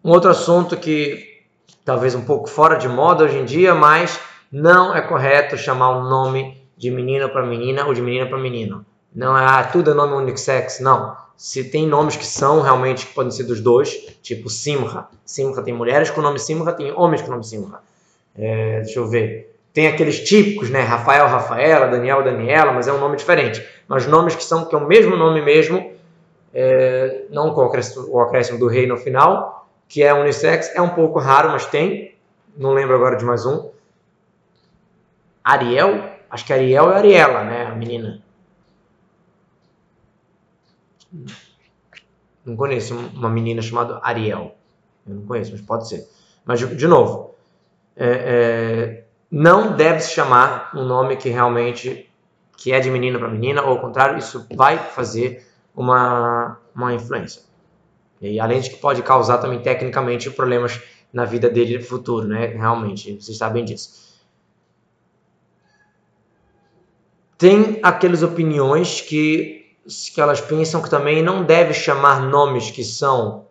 Um 0.05 0.11
outro 0.11 0.29
assunto 0.29 0.77
que 0.77 1.41
talvez 1.83 2.13
um 2.13 2.21
pouco 2.21 2.47
fora 2.47 2.75
de 2.75 2.87
moda 2.87 3.23
hoje 3.23 3.39
em 3.39 3.43
dia, 3.43 3.73
mas 3.73 4.19
não 4.51 4.95
é 4.95 5.01
correto 5.01 5.57
chamar 5.57 5.97
um 5.97 6.07
nome 6.07 6.61
de 6.77 6.91
menina 6.91 7.27
para 7.27 7.43
menina 7.43 7.87
ou 7.87 7.93
de 7.95 8.03
menina 8.03 8.27
para 8.27 8.37
menino. 8.37 8.85
Não 9.15 9.35
é 9.35 9.43
ah, 9.43 9.63
tudo 9.63 9.89
é 9.89 9.93
nome 9.95 10.13
unissex, 10.13 10.79
não. 10.79 11.17
Se 11.35 11.63
tem 11.63 11.87
nomes 11.87 12.15
que 12.15 12.25
são 12.25 12.61
realmente 12.61 13.07
que 13.07 13.15
podem 13.15 13.31
ser 13.31 13.45
dos 13.45 13.59
dois, 13.59 13.95
tipo 14.21 14.47
Simra. 14.47 15.07
Simra 15.25 15.63
tem 15.63 15.73
mulheres 15.73 16.11
com 16.11 16.21
nome 16.21 16.37
Simra, 16.37 16.71
tem 16.71 16.91
homens 16.91 17.23
com 17.23 17.31
nome 17.31 17.43
Simra. 17.43 17.79
É, 18.37 18.81
deixa 18.81 18.99
eu 18.99 19.07
ver. 19.07 19.57
Tem 19.73 19.87
aqueles 19.87 20.19
típicos, 20.19 20.69
né? 20.69 20.81
Rafael, 20.81 21.25
Rafaela, 21.25 21.87
Daniel, 21.87 22.23
Daniela, 22.23 22.71
mas 22.71 22.87
é 22.87 22.93
um 22.93 22.99
nome 22.99 23.17
diferente. 23.17 23.67
Mas 23.87 24.05
nomes 24.05 24.35
que 24.35 24.43
são 24.43 24.65
que 24.65 24.75
é 24.75 24.77
o 24.77 24.85
mesmo 24.85 25.15
nome 25.15 25.41
mesmo, 25.41 25.93
é, 26.53 27.23
não 27.31 27.55
com 27.55 27.61
o 27.61 28.21
acréscimo 28.21 28.59
do 28.59 28.67
rei 28.67 28.85
no 28.85 28.97
final, 28.97 29.54
que 29.87 30.03
é 30.03 30.13
unissex, 30.13 30.73
é 30.75 30.81
um 30.81 30.89
pouco 30.89 31.19
raro, 31.19 31.49
mas 31.49 31.65
tem. 31.65 32.15
Não 32.57 32.73
lembro 32.73 32.95
agora 32.95 33.17
de 33.17 33.25
mais 33.25 33.45
um. 33.45 33.69
Ariel, 35.43 36.09
acho 36.29 36.45
que 36.45 36.53
Ariel 36.53 36.91
é 36.91 36.97
Ariela, 36.97 37.43
né, 37.43 37.65
a 37.67 37.75
menina. 37.75 38.21
Não 42.43 42.55
conheço 42.55 42.95
uma 42.95 43.29
menina 43.29 43.61
chamada 43.61 43.99
Ariel. 44.03 44.55
Eu 45.07 45.15
não 45.15 45.25
conheço, 45.25 45.51
mas 45.51 45.61
pode 45.61 45.87
ser. 45.87 46.07
Mas, 46.43 46.59
de 46.59 46.87
novo, 46.87 47.35
é, 47.95 48.07
é, 48.07 49.03
não 49.29 49.75
deve 49.75 49.99
se 49.99 50.11
chamar 50.11 50.71
um 50.75 50.83
nome 50.83 51.15
que 51.15 51.29
realmente 51.29 52.09
que 52.57 52.71
é 52.71 52.79
de 52.79 52.89
menina 52.89 53.19
para 53.19 53.27
menina, 53.27 53.61
ou 53.61 53.69
ao 53.71 53.79
contrário, 53.79 54.17
isso 54.17 54.47
vai 54.55 54.77
fazer 54.77 55.45
uma, 55.75 56.57
uma 56.73 56.93
influência. 56.93 57.41
E 58.31 58.39
além 58.39 58.59
de 58.59 58.69
que 58.69 58.77
pode 58.77 59.01
causar 59.01 59.37
também 59.37 59.59
tecnicamente 59.59 60.29
problemas 60.29 60.81
na 61.11 61.25
vida 61.25 61.49
dele 61.49 61.77
no 61.77 61.83
futuro, 61.83 62.27
né? 62.27 62.47
Realmente, 62.47 63.13
vocês 63.21 63.37
sabem 63.37 63.63
disso. 63.63 64.05
Tem 67.37 67.79
aquelas 67.83 68.23
opiniões 68.23 69.01
que 69.01 69.63
que 70.13 70.19
elas 70.19 70.41
pensam 70.41 70.81
que 70.81 70.89
também 70.89 71.21
não 71.21 71.43
deve 71.43 71.73
chamar 71.73 72.19
nomes 72.19 72.71
que 72.71 72.83
são 72.83 73.45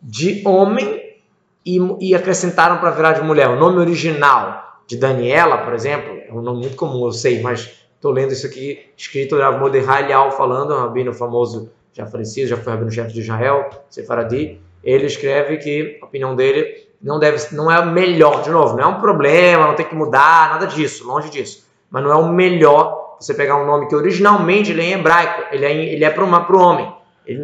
de 0.00 0.42
homem 0.46 1.18
e, 1.66 1.78
e 2.00 2.14
acrescentaram 2.14 2.78
para 2.78 2.90
virar 2.90 3.12
de 3.14 3.22
mulher. 3.22 3.48
O 3.48 3.58
nome 3.58 3.78
original 3.78 4.80
de 4.86 4.96
Daniela, 4.96 5.58
por 5.58 5.74
exemplo, 5.74 6.12
é 6.28 6.32
um 6.32 6.40
nome 6.40 6.60
muito 6.60 6.76
comum, 6.76 7.04
eu 7.06 7.12
sei, 7.12 7.40
mas 7.40 7.70
estou 7.94 8.12
lendo 8.12 8.32
isso 8.32 8.46
aqui, 8.46 8.90
escrito 8.96 9.38
Rav 9.38 9.58
Mordechai 9.58 10.06
Lial 10.06 10.30
falando, 10.32 10.74
um 10.74 10.78
rabino 10.78 11.12
famoso, 11.12 11.70
já 11.92 12.06
falecido, 12.06 12.48
já 12.48 12.56
foi 12.56 12.72
rabino-chefe 12.72 13.12
de 13.12 13.20
Israel, 13.20 13.68
Sefaradi, 13.90 14.60
ele 14.82 15.06
escreve 15.06 15.58
que 15.58 15.98
a 16.00 16.04
opinião 16.04 16.34
dele 16.34 16.88
não 17.02 17.18
deve, 17.18 17.54
não 17.54 17.70
é 17.70 17.78
o 17.80 17.86
melhor, 17.86 18.42
de 18.42 18.50
novo, 18.50 18.76
não 18.76 18.84
é 18.84 18.86
um 18.86 19.00
problema, 19.00 19.66
não 19.66 19.74
tem 19.74 19.86
que 19.86 19.94
mudar, 19.94 20.50
nada 20.50 20.66
disso, 20.66 21.06
longe 21.06 21.28
disso, 21.30 21.66
mas 21.90 22.02
não 22.02 22.10
é 22.10 22.16
o 22.16 22.28
melhor 22.28 23.16
você 23.20 23.34
pegar 23.34 23.56
um 23.56 23.66
nome 23.66 23.88
que 23.88 23.94
originalmente 23.94 24.72
ele 24.72 24.80
é 24.80 24.84
em 24.84 24.92
hebraico, 24.94 25.44
ele 25.52 25.64
é, 25.64 25.72
ele 25.72 26.04
é 26.04 26.10
para 26.10 26.24
o 26.24 26.58
homem, 26.58 26.92
ele, 27.26 27.40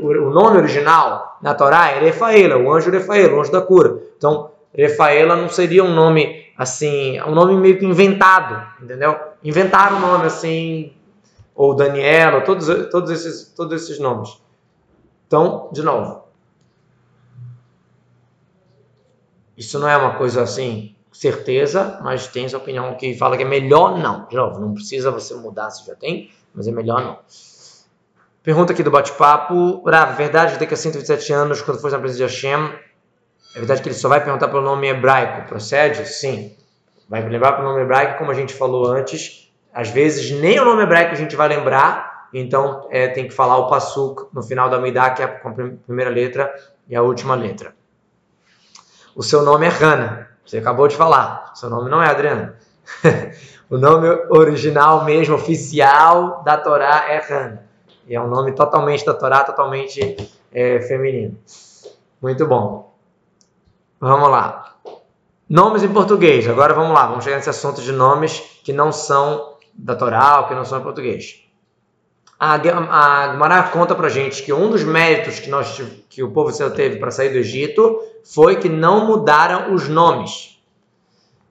o 0.00 0.30
nome 0.30 0.58
original 0.58 1.38
na 1.42 1.54
Torá 1.54 1.90
é 1.90 2.00
Refaela, 2.00 2.56
o 2.56 2.72
anjo 2.72 2.90
Refaela, 2.90 3.34
o 3.34 3.40
anjo 3.40 3.52
da 3.52 3.60
cura. 3.60 3.98
Então, 4.16 4.50
Refaela 4.74 5.36
não 5.36 5.48
seria 5.48 5.84
um 5.84 5.94
nome 5.94 6.46
assim, 6.56 7.20
um 7.22 7.34
nome 7.34 7.54
meio 7.56 7.78
que 7.78 7.84
inventado, 7.84 8.66
entendeu? 8.82 9.16
Inventaram 9.44 9.98
um 9.98 10.00
nome 10.00 10.26
assim, 10.26 10.92
ou 11.58 11.74
Daniela, 11.74 12.42
todos, 12.42 12.68
todos, 12.88 13.10
esses, 13.10 13.52
todos 13.52 13.82
esses 13.82 13.98
nomes. 13.98 14.40
Então, 15.26 15.68
de 15.72 15.82
novo, 15.82 16.22
isso 19.56 19.76
não 19.80 19.88
é 19.88 19.96
uma 19.96 20.16
coisa 20.16 20.40
assim, 20.40 20.94
certeza, 21.12 21.98
mas 22.00 22.28
tem 22.28 22.44
essa 22.44 22.56
opinião 22.56 22.94
que 22.94 23.12
fala 23.18 23.36
que 23.36 23.42
é 23.42 23.46
melhor 23.46 23.98
não. 23.98 24.26
De 24.28 24.36
novo, 24.36 24.60
não 24.60 24.72
precisa 24.72 25.10
você 25.10 25.34
mudar 25.34 25.68
se 25.70 25.84
já 25.84 25.96
tem, 25.96 26.30
mas 26.54 26.68
é 26.68 26.70
melhor 26.70 27.02
não. 27.02 27.18
Pergunta 28.40 28.72
aqui 28.72 28.84
do 28.84 28.90
bate-papo. 28.92 29.82
Rav, 29.84 30.16
verdade 30.16 30.60
daqui 30.60 30.74
a 30.74 30.76
127 30.76 31.32
anos, 31.32 31.60
quando 31.60 31.80
for 31.80 31.90
na 31.90 31.98
presença 31.98 32.18
de 32.18 32.32
Hashem, 32.32 32.72
é 33.56 33.58
verdade 33.58 33.82
que 33.82 33.88
ele 33.88 33.96
só 33.96 34.08
vai 34.08 34.22
perguntar 34.22 34.46
pelo 34.46 34.62
nome 34.62 34.86
hebraico? 34.86 35.48
Procede? 35.48 36.06
Sim. 36.06 36.54
Vai 37.08 37.28
lembrar 37.28 37.54
pelo 37.54 37.68
nome 37.68 37.82
hebraico, 37.82 38.16
como 38.16 38.30
a 38.30 38.34
gente 38.34 38.54
falou 38.54 38.86
antes. 38.86 39.47
Às 39.72 39.90
vezes 39.90 40.30
nem 40.30 40.58
o 40.58 40.64
nome 40.64 40.82
hebraico 40.82 41.12
a 41.12 41.16
gente 41.16 41.36
vai 41.36 41.48
lembrar, 41.48 42.28
então 42.32 42.86
é, 42.90 43.08
tem 43.08 43.28
que 43.28 43.34
falar 43.34 43.56
o 43.58 43.68
Passuk 43.68 44.26
no 44.32 44.42
final 44.42 44.68
da 44.68 44.78
Midah, 44.78 45.10
que 45.10 45.22
é 45.22 45.24
a 45.24 45.28
primeira 45.86 46.10
letra 46.10 46.52
e 46.88 46.96
a 46.96 47.02
última 47.02 47.34
letra. 47.34 47.74
O 49.14 49.22
seu 49.22 49.42
nome 49.42 49.66
é 49.66 49.68
Hana, 49.68 50.28
você 50.44 50.58
acabou 50.58 50.88
de 50.88 50.96
falar. 50.96 51.52
Seu 51.54 51.68
nome 51.68 51.90
não 51.90 52.02
é 52.02 52.08
Adriana. 52.08 52.56
o 53.68 53.76
nome 53.76 54.08
original 54.30 55.04
mesmo, 55.04 55.34
oficial 55.34 56.42
da 56.42 56.56
Torá 56.56 57.04
é 57.08 57.18
Hana. 57.18 57.68
E 58.06 58.14
é 58.14 58.20
um 58.20 58.28
nome 58.28 58.52
totalmente 58.52 59.04
da 59.04 59.12
Torá, 59.12 59.44
totalmente 59.44 60.16
é, 60.50 60.80
feminino. 60.80 61.36
Muito 62.22 62.46
bom. 62.46 62.94
Vamos 64.00 64.30
lá. 64.30 64.76
Nomes 65.48 65.82
em 65.82 65.92
português. 65.92 66.48
Agora 66.48 66.72
vamos 66.72 66.94
lá, 66.94 67.06
vamos 67.06 67.24
chegar 67.24 67.36
nesse 67.36 67.50
assunto 67.50 67.82
de 67.82 67.92
nomes 67.92 68.40
que 68.64 68.72
não 68.72 68.90
são 68.90 69.57
da 69.78 69.94
Torá 69.94 70.44
que 70.48 70.54
não 70.54 70.64
são 70.64 70.80
em 70.80 70.82
português. 70.82 71.44
A, 72.38 72.54
a 72.54 73.32
Gemara 73.32 73.62
conta 73.64 73.94
pra 73.94 74.08
gente 74.08 74.42
que 74.42 74.52
um 74.52 74.70
dos 74.70 74.84
méritos 74.84 75.38
que, 75.40 75.48
nós, 75.48 75.80
que 76.08 76.22
o 76.22 76.30
povo 76.30 76.50
Israel 76.50 76.72
teve 76.72 76.98
para 76.98 77.10
sair 77.10 77.30
do 77.30 77.38
Egito 77.38 78.00
foi 78.24 78.56
que 78.56 78.68
não 78.68 79.06
mudaram 79.06 79.72
os 79.74 79.88
nomes. 79.88 80.60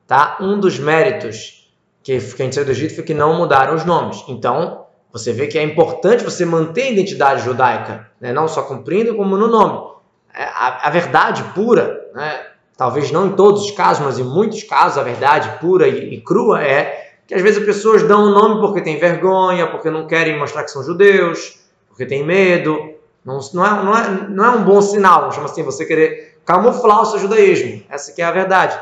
Tá? 0.06 0.38
Um 0.40 0.60
dos 0.60 0.78
méritos 0.78 1.70
que, 2.04 2.18
que 2.20 2.42
a 2.42 2.46
gente 2.46 2.56
saiu 2.56 2.66
do 2.66 2.72
Egito 2.72 2.96
foi 2.96 3.04
que 3.04 3.14
não 3.14 3.34
mudaram 3.36 3.76
os 3.76 3.84
nomes. 3.84 4.24
Então, 4.30 4.86
você 5.12 5.34
vê 5.34 5.48
que 5.48 5.58
é 5.58 5.64
importante 5.64 6.24
você 6.24 6.46
manter 6.46 6.84
a 6.84 6.92
identidade 6.92 7.44
judaica, 7.44 8.10
né? 8.20 8.32
não 8.32 8.48
só 8.48 8.62
cumprindo, 8.62 9.16
como 9.16 9.38
no 9.38 9.48
nome. 9.48 9.92
É, 10.34 10.44
a, 10.44 10.88
a 10.88 10.90
verdade 10.90 11.44
pura, 11.54 12.10
né? 12.14 12.46
talvez 12.78 13.12
não 13.12 13.28
em 13.28 13.36
todos 13.36 13.66
os 13.66 13.72
casos, 13.72 14.06
mas 14.06 14.20
em 14.20 14.24
muitos 14.24 14.64
casos, 14.64 14.98
a 14.98 15.04
verdade 15.04 15.60
pura 15.60 15.88
e, 15.88 16.14
e 16.14 16.22
crua 16.22 16.64
é 16.64 17.07
que 17.28 17.36
às 17.36 17.42
vezes 17.42 17.60
as 17.60 17.66
pessoas 17.66 18.04
dão 18.04 18.24
o 18.24 18.28
um 18.30 18.32
nome 18.32 18.62
porque 18.62 18.82
têm 18.82 18.98
vergonha, 18.98 19.68
porque 19.68 19.90
não 19.90 20.08
querem 20.08 20.40
mostrar 20.40 20.64
que 20.64 20.72
são 20.72 20.82
judeus, 20.82 21.60
porque 21.90 22.06
têm 22.06 22.26
medo. 22.26 22.94
Não, 23.26 23.40
não, 23.54 23.66
é, 23.66 23.84
não, 23.84 23.98
é, 23.98 24.30
não 24.30 24.46
é 24.46 24.50
um 24.52 24.64
bom 24.64 24.82
sinal, 24.82 25.30
chama 25.34 25.46
assim, 25.46 25.62
você 25.62 25.86
querer 25.86 26.38
camuflar 26.46 27.02
o 27.02 27.06
seu 27.06 27.20
judaísmo. 27.20 27.84
Essa 27.90 28.14
que 28.14 28.22
é 28.22 28.26
a 28.26 28.32
verdade. 28.32 28.80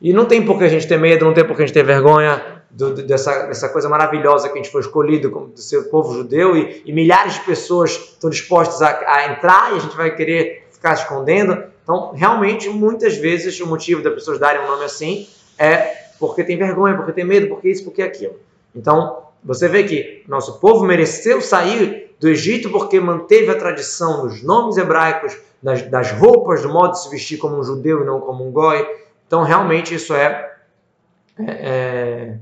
E 0.00 0.12
não 0.12 0.24
tem 0.24 0.46
por 0.46 0.56
que 0.56 0.64
a 0.64 0.68
gente 0.68 0.86
ter 0.86 0.96
medo, 0.96 1.24
não 1.24 1.34
tem 1.34 1.44
por 1.44 1.56
que 1.56 1.62
a 1.62 1.66
gente 1.66 1.74
ter 1.74 1.82
vergonha 1.82 2.62
do, 2.70 2.94
dessa, 2.94 3.46
dessa 3.46 3.68
coisa 3.68 3.88
maravilhosa 3.88 4.48
que 4.48 4.54
a 4.54 4.62
gente 4.62 4.70
foi 4.70 4.80
escolhido 4.80 5.30
como 5.30 5.48
do 5.48 5.60
seu 5.60 5.84
povo 5.84 6.14
judeu 6.14 6.56
e, 6.56 6.82
e 6.86 6.92
milhares 6.92 7.34
de 7.34 7.40
pessoas 7.40 7.90
estão 7.90 8.30
dispostas 8.30 8.80
a, 8.80 9.00
a, 9.06 9.32
entrar 9.32 9.72
e 9.72 9.76
a 9.76 9.80
gente 9.80 9.96
vai 9.96 10.14
querer 10.14 10.68
ficar 10.70 10.94
escondendo. 10.94 11.64
Então, 11.82 12.12
realmente, 12.14 12.68
muitas 12.68 13.16
vezes 13.16 13.58
o 13.60 13.66
motivo 13.66 14.00
das 14.00 14.14
pessoas 14.14 14.38
darem 14.38 14.62
um 14.62 14.68
nome 14.68 14.84
assim 14.84 15.26
é 15.58 15.99
porque 16.20 16.44
tem 16.44 16.56
vergonha, 16.56 16.94
porque 16.94 17.12
tem 17.12 17.24
medo, 17.24 17.48
porque 17.48 17.68
isso, 17.68 17.82
porque 17.82 18.02
aquilo. 18.02 18.36
Então, 18.74 19.24
você 19.42 19.66
vê 19.66 19.82
que 19.82 20.22
nosso 20.28 20.60
povo 20.60 20.84
mereceu 20.84 21.40
sair 21.40 22.14
do 22.20 22.28
Egito 22.28 22.70
porque 22.70 23.00
manteve 23.00 23.50
a 23.50 23.58
tradição 23.58 24.22
dos 24.22 24.42
nomes 24.42 24.76
hebraicos, 24.76 25.36
das, 25.60 25.82
das 25.82 26.12
roupas, 26.12 26.62
do 26.62 26.68
modo 26.68 26.92
de 26.92 27.02
se 27.02 27.10
vestir 27.10 27.38
como 27.38 27.58
um 27.58 27.64
judeu 27.64 28.02
e 28.02 28.06
não 28.06 28.20
como 28.20 28.46
um 28.46 28.52
goi. 28.52 28.86
Então, 29.26 29.42
realmente, 29.42 29.94
isso 29.94 30.14
é, 30.14 30.54
é, 31.38 31.50
é 31.50 32.34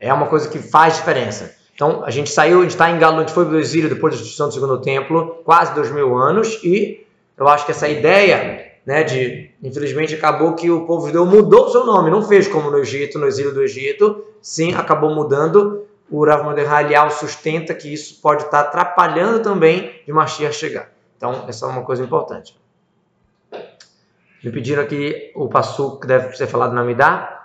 é 0.00 0.12
uma 0.12 0.26
coisa 0.26 0.48
que 0.48 0.58
faz 0.58 0.96
diferença. 0.96 1.54
Então, 1.74 2.04
a 2.04 2.10
gente 2.10 2.30
saiu, 2.30 2.60
a 2.60 2.62
gente 2.62 2.72
está 2.72 2.90
em 2.90 2.98
Galo, 2.98 3.18
a 3.18 3.20
gente 3.20 3.32
foi 3.32 3.44
para 3.44 3.54
o 3.54 3.58
exílio 3.58 3.88
depois 3.88 4.14
da 4.14 4.18
destruição 4.18 4.48
do 4.48 4.54
segundo 4.54 4.80
templo, 4.80 5.42
quase 5.44 5.74
dois 5.74 5.90
mil 5.90 6.16
anos, 6.16 6.60
e 6.64 7.06
eu 7.36 7.46
acho 7.46 7.64
que 7.64 7.70
essa 7.70 7.88
ideia, 7.88 8.67
né, 8.84 9.02
de, 9.02 9.50
infelizmente, 9.62 10.14
acabou 10.14 10.54
que 10.54 10.70
o 10.70 10.86
povo 10.86 11.06
judeu 11.06 11.26
mudou 11.26 11.66
o 11.66 11.70
seu 11.70 11.84
nome, 11.84 12.10
não 12.10 12.22
fez 12.22 12.48
como 12.48 12.70
no 12.70 12.78
Egito, 12.78 13.18
no 13.18 13.26
exílio 13.26 13.52
do 13.52 13.62
Egito, 13.62 14.24
sim, 14.40 14.74
acabou 14.74 15.14
mudando. 15.14 15.86
O 16.10 16.24
Rav 16.24 16.42
Mordechai 16.42 17.10
sustenta 17.10 17.74
que 17.74 17.92
isso 17.92 18.20
pode 18.22 18.44
estar 18.44 18.60
atrapalhando 18.60 19.40
também 19.40 20.00
de 20.06 20.12
Mashiach 20.12 20.54
chegar. 20.54 20.90
Então, 21.16 21.44
essa 21.46 21.66
é 21.66 21.68
uma 21.68 21.82
coisa 21.82 22.02
importante. 22.02 22.58
Me 24.42 24.50
pediram 24.50 24.82
aqui 24.82 25.32
o 25.34 25.48
passo 25.48 25.98
que 26.00 26.06
deve 26.06 26.34
ser 26.36 26.46
falado 26.46 26.72
na 26.72 26.82
Midah 26.82 27.38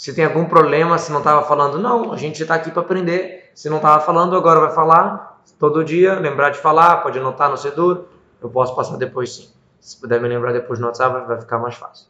se 0.00 0.14
tem 0.14 0.24
algum 0.24 0.46
problema, 0.46 0.96
se 0.96 1.12
não 1.12 1.18
estava 1.18 1.42
falando, 1.46 1.78
não, 1.78 2.12
a 2.12 2.16
gente 2.16 2.40
está 2.40 2.54
aqui 2.54 2.70
para 2.70 2.80
aprender. 2.80 3.50
Se 3.54 3.68
não 3.68 3.76
estava 3.76 4.02
falando, 4.02 4.34
agora 4.34 4.60
vai 4.60 4.72
falar 4.72 5.42
todo 5.58 5.84
dia, 5.84 6.18
lembrar 6.18 6.48
de 6.48 6.58
falar, 6.58 7.02
pode 7.02 7.18
anotar 7.18 7.50
no 7.50 7.56
Sedur, 7.58 8.06
eu 8.40 8.48
posso 8.48 8.74
passar 8.74 8.96
depois 8.96 9.34
sim. 9.34 9.50
Se 9.80 10.00
puder 10.00 10.20
me 10.20 10.28
lembrar 10.28 10.52
depois 10.52 10.78
no 10.78 10.86
WhatsApp, 10.86 11.26
vai 11.26 11.40
ficar 11.40 11.58
mais 11.58 11.74
fácil. 11.74 12.06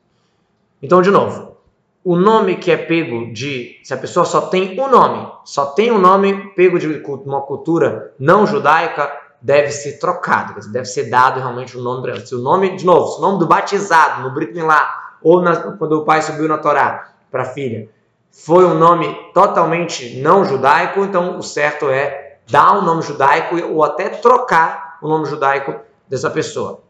Então, 0.83 1.01
de 1.01 1.11
novo, 1.11 1.57
o 2.05 2.17
nome 2.17 2.57
que 2.57 2.71
é 2.71 2.77
pego 2.77 3.33
de. 3.33 3.79
Se 3.83 3.95
a 3.95 3.97
pessoa 3.97 4.25
só 4.25 4.43
tem 4.43 4.79
um 4.81 4.89
nome, 4.89 5.31
só 5.45 5.67
tem 5.67 5.93
um 5.93 5.99
nome 5.99 6.53
pego 6.55 6.79
de 6.79 6.87
uma 7.25 7.43
cultura 7.43 8.13
não 8.19 8.47
judaica, 8.47 9.11
deve 9.41 9.71
ser 9.71 9.99
trocado, 9.99 10.61
deve 10.71 10.87
ser 10.87 11.11
dado 11.11 11.39
realmente 11.39 11.79
um 11.79 11.83
nome. 11.83 12.27
Se 12.27 12.35
o 12.35 12.39
nome, 12.39 12.77
de 12.77 12.85
novo, 12.85 13.13
se 13.13 13.19
o 13.19 13.23
nome 13.23 13.39
do 13.39 13.47
batizado 13.47 14.23
no 14.23 14.35
Brit 14.35 14.53
Milá, 14.53 15.17
ou 15.23 15.41
na, 15.43 15.57
quando 15.57 15.93
o 15.93 16.05
pai 16.05 16.23
subiu 16.23 16.49
na 16.49 16.59
Torá, 16.59 17.13
para 17.31 17.43
a 17.43 17.47
filha 17.47 17.89
foi 18.33 18.65
um 18.65 18.75
nome 18.75 19.13
totalmente 19.35 20.21
não 20.21 20.45
judaico, 20.45 21.01
então 21.01 21.37
o 21.37 21.43
certo 21.43 21.89
é 21.89 22.39
dar 22.49 22.79
um 22.79 22.83
nome 22.83 23.03
judaico 23.03 23.57
ou 23.73 23.83
até 23.85 24.09
trocar 24.09 24.99
o 25.03 25.09
nome 25.09 25.27
judaico 25.27 25.75
dessa 26.09 26.31
pessoa. 26.31 26.81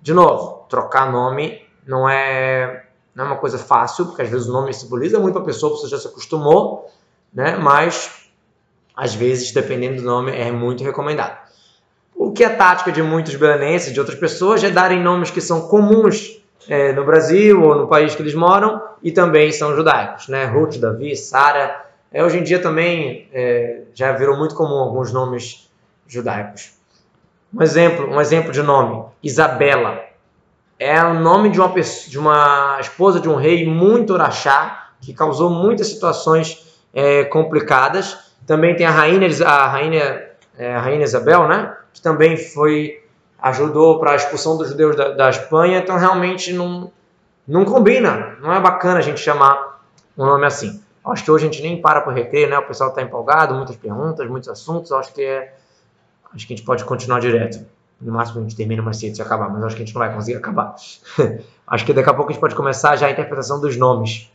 De 0.00 0.14
novo, 0.14 0.66
trocar 0.68 1.10
nome 1.10 1.62
não 1.86 2.08
é, 2.08 2.86
não 3.14 3.24
é 3.24 3.26
uma 3.28 3.36
coisa 3.36 3.58
fácil, 3.58 4.06
porque 4.06 4.22
às 4.22 4.28
vezes 4.28 4.48
o 4.48 4.52
nome 4.52 4.72
simboliza 4.72 5.18
muito 5.18 5.34
para 5.34 5.42
a 5.42 5.46
pessoa, 5.46 5.76
você 5.76 5.88
já 5.88 5.98
se 5.98 6.08
acostumou, 6.08 6.90
né? 7.32 7.56
mas 7.56 8.26
às 8.96 9.14
vezes, 9.14 9.52
dependendo 9.52 10.00
do 10.00 10.06
nome, 10.06 10.32
é 10.32 10.50
muito 10.50 10.82
recomendado. 10.82 11.36
O 12.14 12.32
que 12.32 12.42
é 12.42 12.48
tática 12.48 12.90
de 12.90 13.02
muitos 13.02 13.34
belenenses, 13.34 13.92
de 13.92 14.00
outras 14.00 14.18
pessoas, 14.18 14.64
é 14.64 14.70
darem 14.70 15.02
nomes 15.02 15.30
que 15.30 15.40
são 15.40 15.68
comuns 15.68 16.40
é, 16.66 16.92
no 16.92 17.04
Brasil 17.04 17.62
ou 17.62 17.74
no 17.74 17.86
país 17.86 18.14
que 18.14 18.22
eles 18.22 18.34
moram 18.34 18.82
e 19.02 19.12
também 19.12 19.52
são 19.52 19.76
judaicos, 19.76 20.28
né? 20.28 20.46
Ruth, 20.46 20.78
Davi, 20.78 21.14
Sara. 21.14 21.84
É, 22.10 22.24
hoje 22.24 22.38
em 22.38 22.42
dia 22.42 22.58
também 22.58 23.28
é, 23.32 23.82
já 23.92 24.12
virou 24.12 24.36
muito 24.36 24.54
comum 24.54 24.76
alguns 24.76 25.12
nomes 25.12 25.70
judaicos. 26.06 26.75
Um 27.54 27.62
exemplo, 27.62 28.10
um 28.10 28.20
exemplo 28.20 28.52
de 28.52 28.62
nome, 28.62 29.04
Isabela. 29.22 30.04
É 30.78 31.02
o 31.02 31.14
nome 31.14 31.50
de 31.50 31.58
uma, 31.58 31.70
pessoa, 31.70 32.10
de 32.10 32.18
uma 32.18 32.78
esposa 32.80 33.18
de 33.18 33.28
um 33.28 33.36
rei 33.36 33.66
muito 33.66 34.12
orachá, 34.12 34.90
que 35.00 35.14
causou 35.14 35.48
muitas 35.48 35.88
situações 35.88 36.78
é, 36.92 37.24
complicadas. 37.24 38.34
Também 38.46 38.76
tem 38.76 38.86
a 38.86 38.90
rainha, 38.90 39.28
a 39.46 39.66
rainha, 39.66 40.28
é, 40.58 40.74
a 40.74 40.80
rainha 40.80 41.04
Isabel, 41.04 41.48
né? 41.48 41.74
Que 41.94 42.02
também 42.02 42.36
foi 42.36 43.02
ajudou 43.38 43.98
para 43.98 44.12
a 44.12 44.16
expulsão 44.16 44.56
dos 44.56 44.68
judeus 44.68 44.96
da, 44.96 45.10
da, 45.10 45.30
Espanha, 45.30 45.78
então 45.78 45.96
realmente 45.96 46.52
não, 46.52 46.90
não 47.46 47.64
combina, 47.64 48.36
não 48.40 48.52
é 48.52 48.60
bacana 48.60 48.98
a 48.98 49.02
gente 49.02 49.20
chamar 49.20 49.80
um 50.16 50.24
nome 50.24 50.46
assim. 50.46 50.82
Acho 51.04 51.22
que 51.22 51.30
hoje 51.30 51.46
a 51.46 51.50
gente 51.50 51.62
nem 51.62 51.80
para 51.80 52.00
por 52.00 52.12
recreio, 52.12 52.48
né? 52.48 52.58
O 52.58 52.66
pessoal 52.66 52.90
está 52.90 53.00
empolgado, 53.00 53.54
muitas 53.54 53.76
perguntas, 53.76 54.28
muitos 54.28 54.48
assuntos. 54.48 54.90
Acho 54.90 55.14
que 55.14 55.22
é. 55.22 55.54
Acho 56.36 56.46
que 56.46 56.52
a 56.52 56.56
gente 56.56 56.66
pode 56.66 56.84
continuar 56.84 57.18
direto. 57.18 57.66
No 57.98 58.12
máximo 58.12 58.40
a 58.40 58.42
gente 58.42 58.54
termina 58.54 58.82
mais 58.82 58.98
cedo 58.98 59.16
se 59.16 59.22
acabar, 59.22 59.48
mas 59.48 59.64
acho 59.64 59.74
que 59.74 59.82
a 59.82 59.86
gente 59.86 59.94
não 59.94 60.00
vai 60.00 60.14
conseguir 60.14 60.36
acabar. 60.36 60.76
acho 61.66 61.84
que 61.86 61.94
daqui 61.94 62.10
a 62.10 62.14
pouco 62.14 62.30
a 62.30 62.32
gente 62.34 62.40
pode 62.40 62.54
começar 62.54 62.94
já 62.94 63.06
a 63.06 63.10
interpretação 63.10 63.58
dos 63.58 63.74
nomes. 63.78 64.30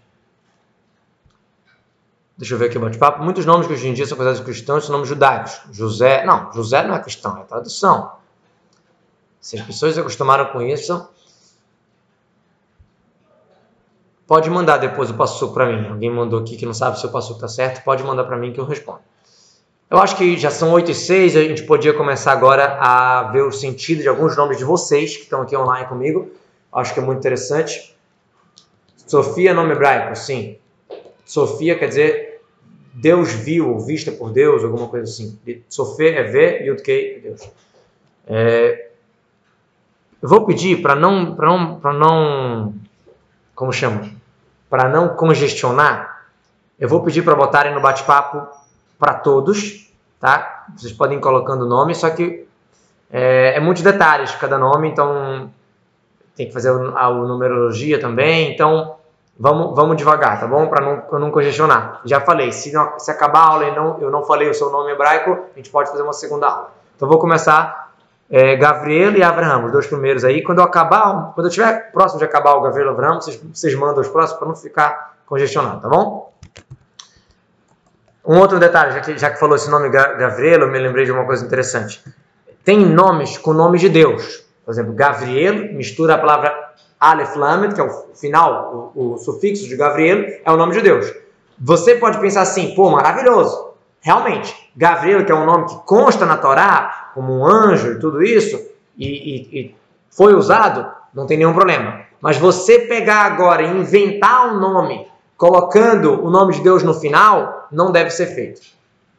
Deixa 2.36 2.56
eu 2.56 2.58
ver 2.58 2.66
aqui 2.66 2.78
o 2.80 2.82
bate-papo. 2.82 3.24
Muitos 3.24 3.46
nomes 3.46 3.68
que 3.68 3.74
hoje 3.74 3.88
em 3.88 3.94
dia 3.94 4.08
são 4.08 4.18
considerados 4.18 4.44
cristãos 4.44 4.84
são 4.84 4.94
nomes 4.94 5.08
judaicos. 5.08 5.62
José. 5.72 6.26
Não, 6.26 6.52
José 6.52 6.82
não 6.82 6.96
é 6.96 7.00
cristão, 7.00 7.38
é 7.38 7.44
tradução. 7.44 8.14
Se 9.40 9.60
as 9.60 9.64
pessoas 9.64 9.94
se 9.94 10.00
acostumaram 10.00 10.48
com 10.48 10.60
isso, 10.60 11.08
pode 14.26 14.50
mandar 14.50 14.78
depois 14.78 15.12
o 15.12 15.14
passo 15.14 15.54
para 15.54 15.68
mim. 15.68 15.88
Alguém 15.88 16.10
mandou 16.10 16.40
aqui 16.40 16.58
que 16.58 16.66
não 16.66 16.74
sabe 16.74 17.00
se 17.00 17.06
o 17.06 17.12
passo 17.12 17.34
está 17.34 17.48
certo, 17.48 17.84
pode 17.84 18.04
mandar 18.04 18.24
para 18.24 18.38
mim 18.38 18.52
que 18.52 18.60
eu 18.60 18.66
respondo. 18.66 19.02
Eu 19.92 19.98
acho 19.98 20.16
que 20.16 20.38
já 20.38 20.50
são 20.50 20.72
8 20.72 20.90
e 20.90 20.96
6, 20.96 21.36
a 21.36 21.42
gente 21.42 21.64
podia 21.64 21.94
começar 21.94 22.32
agora 22.32 22.78
a 22.80 23.24
ver 23.24 23.42
o 23.42 23.52
sentido 23.52 24.02
de 24.02 24.08
alguns 24.08 24.38
nomes 24.38 24.58
de 24.58 24.64
vocês 24.64 25.18
que 25.18 25.24
estão 25.24 25.42
aqui 25.42 25.54
online 25.54 25.86
comigo. 25.86 26.32
Acho 26.72 26.94
que 26.94 27.02
é 27.02 27.04
muito 27.04 27.20
interessante. 27.20 27.94
Sofia, 28.96 29.54
nome 29.54 29.74
hebraico, 29.74 30.16
sim. 30.16 30.58
Sofia 31.26 31.78
quer 31.78 31.90
dizer 31.90 32.42
Deus 32.94 33.34
viu, 33.34 33.78
vista 33.80 34.14
por 34.14 34.32
Deus, 34.32 34.64
alguma 34.64 34.88
coisa 34.88 35.12
assim. 35.12 35.38
Sofia 35.68 36.20
é 36.20 36.24
ver, 36.24 36.66
Yudkei 36.66 37.16
é 37.18 37.20
Deus. 37.20 37.50
É, 38.28 38.88
eu 40.22 40.30
vou 40.30 40.46
pedir 40.46 40.82
para 40.82 40.96
não, 40.96 41.36
para 41.36 41.48
não, 41.48 41.80
para 41.82 41.92
não, 41.92 42.74
como 43.54 43.74
chama, 43.74 44.10
para 44.70 44.88
não 44.88 45.10
congestionar. 45.18 46.28
Eu 46.80 46.88
vou 46.88 47.04
pedir 47.04 47.24
para 47.24 47.36
botarem 47.36 47.76
no 47.76 47.82
bate-papo 47.82 48.61
para 49.02 49.16
todos, 49.16 49.92
tá? 50.20 50.68
Vocês 50.78 50.94
podem 50.94 51.18
ir 51.18 51.22
colocando 51.22 51.64
o 51.64 51.68
nome, 51.68 51.96
só 51.96 52.08
que 52.12 52.48
é, 53.12 53.56
é 53.56 53.60
muitos 53.60 53.82
detalhes 53.82 54.36
cada 54.36 54.60
nome, 54.60 54.90
então 54.90 55.50
tem 56.36 56.46
que 56.46 56.54
fazer 56.54 56.70
a, 56.70 57.08
a 57.08 57.10
numerologia 57.10 58.00
também, 58.00 58.54
então 58.54 58.98
vamos, 59.40 59.76
vamos 59.76 59.98
devagar, 59.98 60.40
tá 60.40 60.46
bom? 60.46 60.68
Para 60.68 60.86
não, 60.86 61.20
não 61.20 61.32
congestionar. 61.32 62.00
Já 62.06 62.22
falei, 62.22 62.52
se, 62.52 62.72
não, 62.72 63.00
se 63.00 63.10
acabar 63.10 63.40
a 63.40 63.48
aula 63.48 63.66
e 63.66 63.76
não, 63.76 63.98
eu 64.00 64.12
não 64.12 64.24
falei 64.24 64.48
o 64.48 64.54
seu 64.54 64.70
nome 64.70 64.92
hebraico, 64.92 65.32
a 65.52 65.58
gente 65.58 65.72
pode 65.72 65.90
fazer 65.90 66.04
uma 66.04 66.14
segunda 66.14 66.48
aula. 66.48 66.72
Então 66.96 67.10
vou 67.10 67.18
começar 67.18 67.92
é, 68.30 68.56
Gabriel 68.56 69.14
e 69.18 69.24
Abraham, 69.24 69.66
os 69.66 69.72
dois 69.72 69.88
primeiros 69.88 70.24
aí. 70.24 70.44
Quando 70.44 70.60
eu 70.60 70.64
acabar, 70.64 71.32
quando 71.34 71.48
eu 71.48 71.50
estiver 71.50 71.92
próximo 71.92 72.20
de 72.20 72.26
acabar 72.26 72.54
o 72.54 72.62
Gabriel 72.62 72.90
e 72.90 72.92
Abraham, 72.92 73.16
vocês, 73.16 73.42
vocês 73.52 73.74
mandam 73.74 74.02
os 74.02 74.10
próximos 74.10 74.38
para 74.38 74.48
não 74.48 74.56
ficar 74.56 75.16
congestionado, 75.26 75.82
tá 75.82 75.90
bom? 75.90 76.32
Um 78.26 78.38
outro 78.38 78.60
detalhe, 78.60 78.92
já 78.92 79.00
que, 79.00 79.18
já 79.18 79.30
que 79.32 79.40
falou 79.40 79.56
esse 79.56 79.70
nome 79.70 79.90
Gabriel, 79.90 80.62
eu 80.62 80.68
me 80.68 80.78
lembrei 80.78 81.06
de 81.06 81.12
uma 81.12 81.26
coisa 81.26 81.46
interessante. 81.46 82.04
Tem 82.64 82.86
nomes 82.86 83.38
com 83.38 83.54
nome 83.54 83.80
de 83.80 83.90
Deus. 83.90 84.44
Por 84.64 84.72
exemplo, 84.72 84.94
Gabriel 84.94 85.74
mistura 85.74 86.16
a 86.16 86.18
palavra 86.18 86.72
Aleph 87.00 87.36
Lamed, 87.36 87.74
que 87.74 87.82
é 87.82 87.84
o 87.84 87.90
final, 88.14 88.92
o, 88.96 89.14
o 89.14 89.18
sufixo 89.18 89.68
de 89.68 89.76
Gabriel, 89.76 90.40
é 90.46 90.52
o 90.52 90.58
nome 90.58 90.74
de 90.74 90.82
Deus. 90.82 91.12
Você 91.60 91.96
pode 91.96 92.20
pensar 92.20 92.42
assim, 92.42 92.76
pô, 92.76 92.92
maravilhoso. 92.92 93.72
Realmente, 94.02 94.56
Gabriel, 94.76 95.26
que 95.26 95.32
é 95.32 95.36
um 95.36 95.46
nome 95.46 95.66
que 95.66 95.76
consta 95.86 96.26
na 96.26 96.38
Torá, 96.38 97.12
como 97.14 97.40
um 97.40 97.46
anjo 97.46 97.94
e 97.94 98.00
tudo 98.00 98.24
isso, 98.24 98.60
e, 98.98 99.08
e, 99.08 99.60
e 99.60 99.76
foi 100.10 100.36
usado, 100.36 100.88
não 101.14 101.26
tem 101.26 101.38
nenhum 101.38 101.54
problema. 101.54 102.02
Mas 102.20 102.38
você 102.38 102.80
pegar 102.80 103.26
agora 103.26 103.64
e 103.64 103.78
inventar 103.78 104.54
um 104.54 104.60
nome 104.60 105.08
colocando 105.36 106.24
o 106.24 106.30
nome 106.30 106.54
de 106.54 106.62
Deus 106.62 106.84
no 106.84 106.94
final, 106.94 107.61
não 107.72 107.92
deve 107.92 108.10
ser 108.10 108.28
feito. 108.28 108.62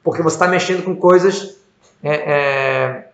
Porque 0.02 0.22
você 0.22 0.36
está 0.36 0.48
mexendo 0.48 0.84
com 0.84 0.96
coisas. 0.96 1.56
É, 2.02 2.14
é... 2.14 3.08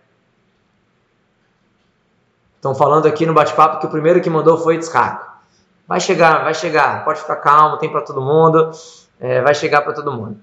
Estão 2.55 2.75
falando 2.75 3.07
aqui 3.07 3.25
no 3.25 3.33
bate-papo 3.33 3.79
que 3.79 3.85
o 3.85 3.89
primeiro 3.89 4.21
que 4.21 4.29
mandou 4.29 4.57
foi 4.57 4.75
Yitzhak. 4.75 5.25
Vai 5.87 5.99
chegar, 5.99 6.43
vai 6.43 6.53
chegar. 6.53 7.05
Pode 7.05 7.21
ficar 7.21 7.37
calmo, 7.37 7.77
tem 7.77 7.91
para 7.91 8.01
todo 8.01 8.21
mundo. 8.21 8.71
É, 9.19 9.41
vai 9.41 9.53
chegar 9.53 9.81
para 9.81 9.93
todo 9.93 10.11
mundo. 10.11 10.37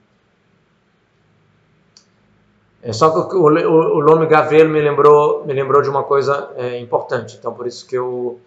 É 2.82 2.92
só 2.92 3.10
que 3.10 3.36
o, 3.36 3.42
o, 3.42 3.98
o 3.98 4.02
nome 4.02 4.26
Gabriel 4.26 4.68
me 4.68 4.80
lembrou, 4.80 5.44
me 5.44 5.52
lembrou 5.52 5.82
de 5.82 5.90
uma 5.90 6.04
coisa 6.04 6.52
é, 6.56 6.78
importante. 6.78 7.36
Então, 7.36 7.52
por 7.52 7.66
isso 7.66 7.86
que 7.86 7.96
eu 7.96 8.40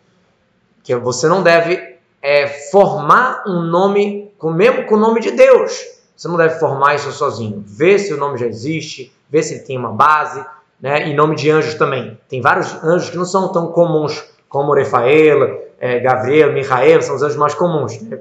que 0.84 0.96
você 0.96 1.28
não 1.28 1.44
deve 1.44 1.98
é, 2.22 2.48
formar 2.48 3.44
um 3.46 3.62
nome, 3.62 4.34
com, 4.38 4.52
mesmo 4.52 4.86
com 4.86 4.96
o 4.96 5.00
nome 5.00 5.20
de 5.20 5.32
Deus. 5.32 5.99
Você 6.20 6.28
não 6.28 6.36
deve 6.36 6.60
formar 6.60 6.96
isso 6.96 7.14
sozinho. 7.14 7.64
Vê 7.66 7.98
se 7.98 8.14
o 8.14 8.18
nome 8.18 8.38
já 8.38 8.46
existe, 8.46 9.10
vê 9.30 9.42
se 9.42 9.54
ele 9.54 9.64
tem 9.64 9.78
uma 9.78 9.94
base, 9.94 10.46
né? 10.82 11.08
E 11.08 11.14
nome 11.14 11.34
de 11.34 11.50
anjos 11.50 11.76
também. 11.76 12.20
Tem 12.28 12.42
vários 12.42 12.74
anjos 12.84 13.10
que 13.10 13.16
não 13.16 13.24
são 13.24 13.50
tão 13.54 13.68
comuns 13.68 14.22
como 14.50 14.76
Rafael, 14.76 15.72
é, 15.80 15.98
Gabriel, 16.02 16.52
Michael, 16.52 17.02
são 17.04 17.16
os 17.16 17.24
anjos 17.24 17.38
mais 17.38 17.54
comuns. 17.54 18.02
Né? 18.02 18.20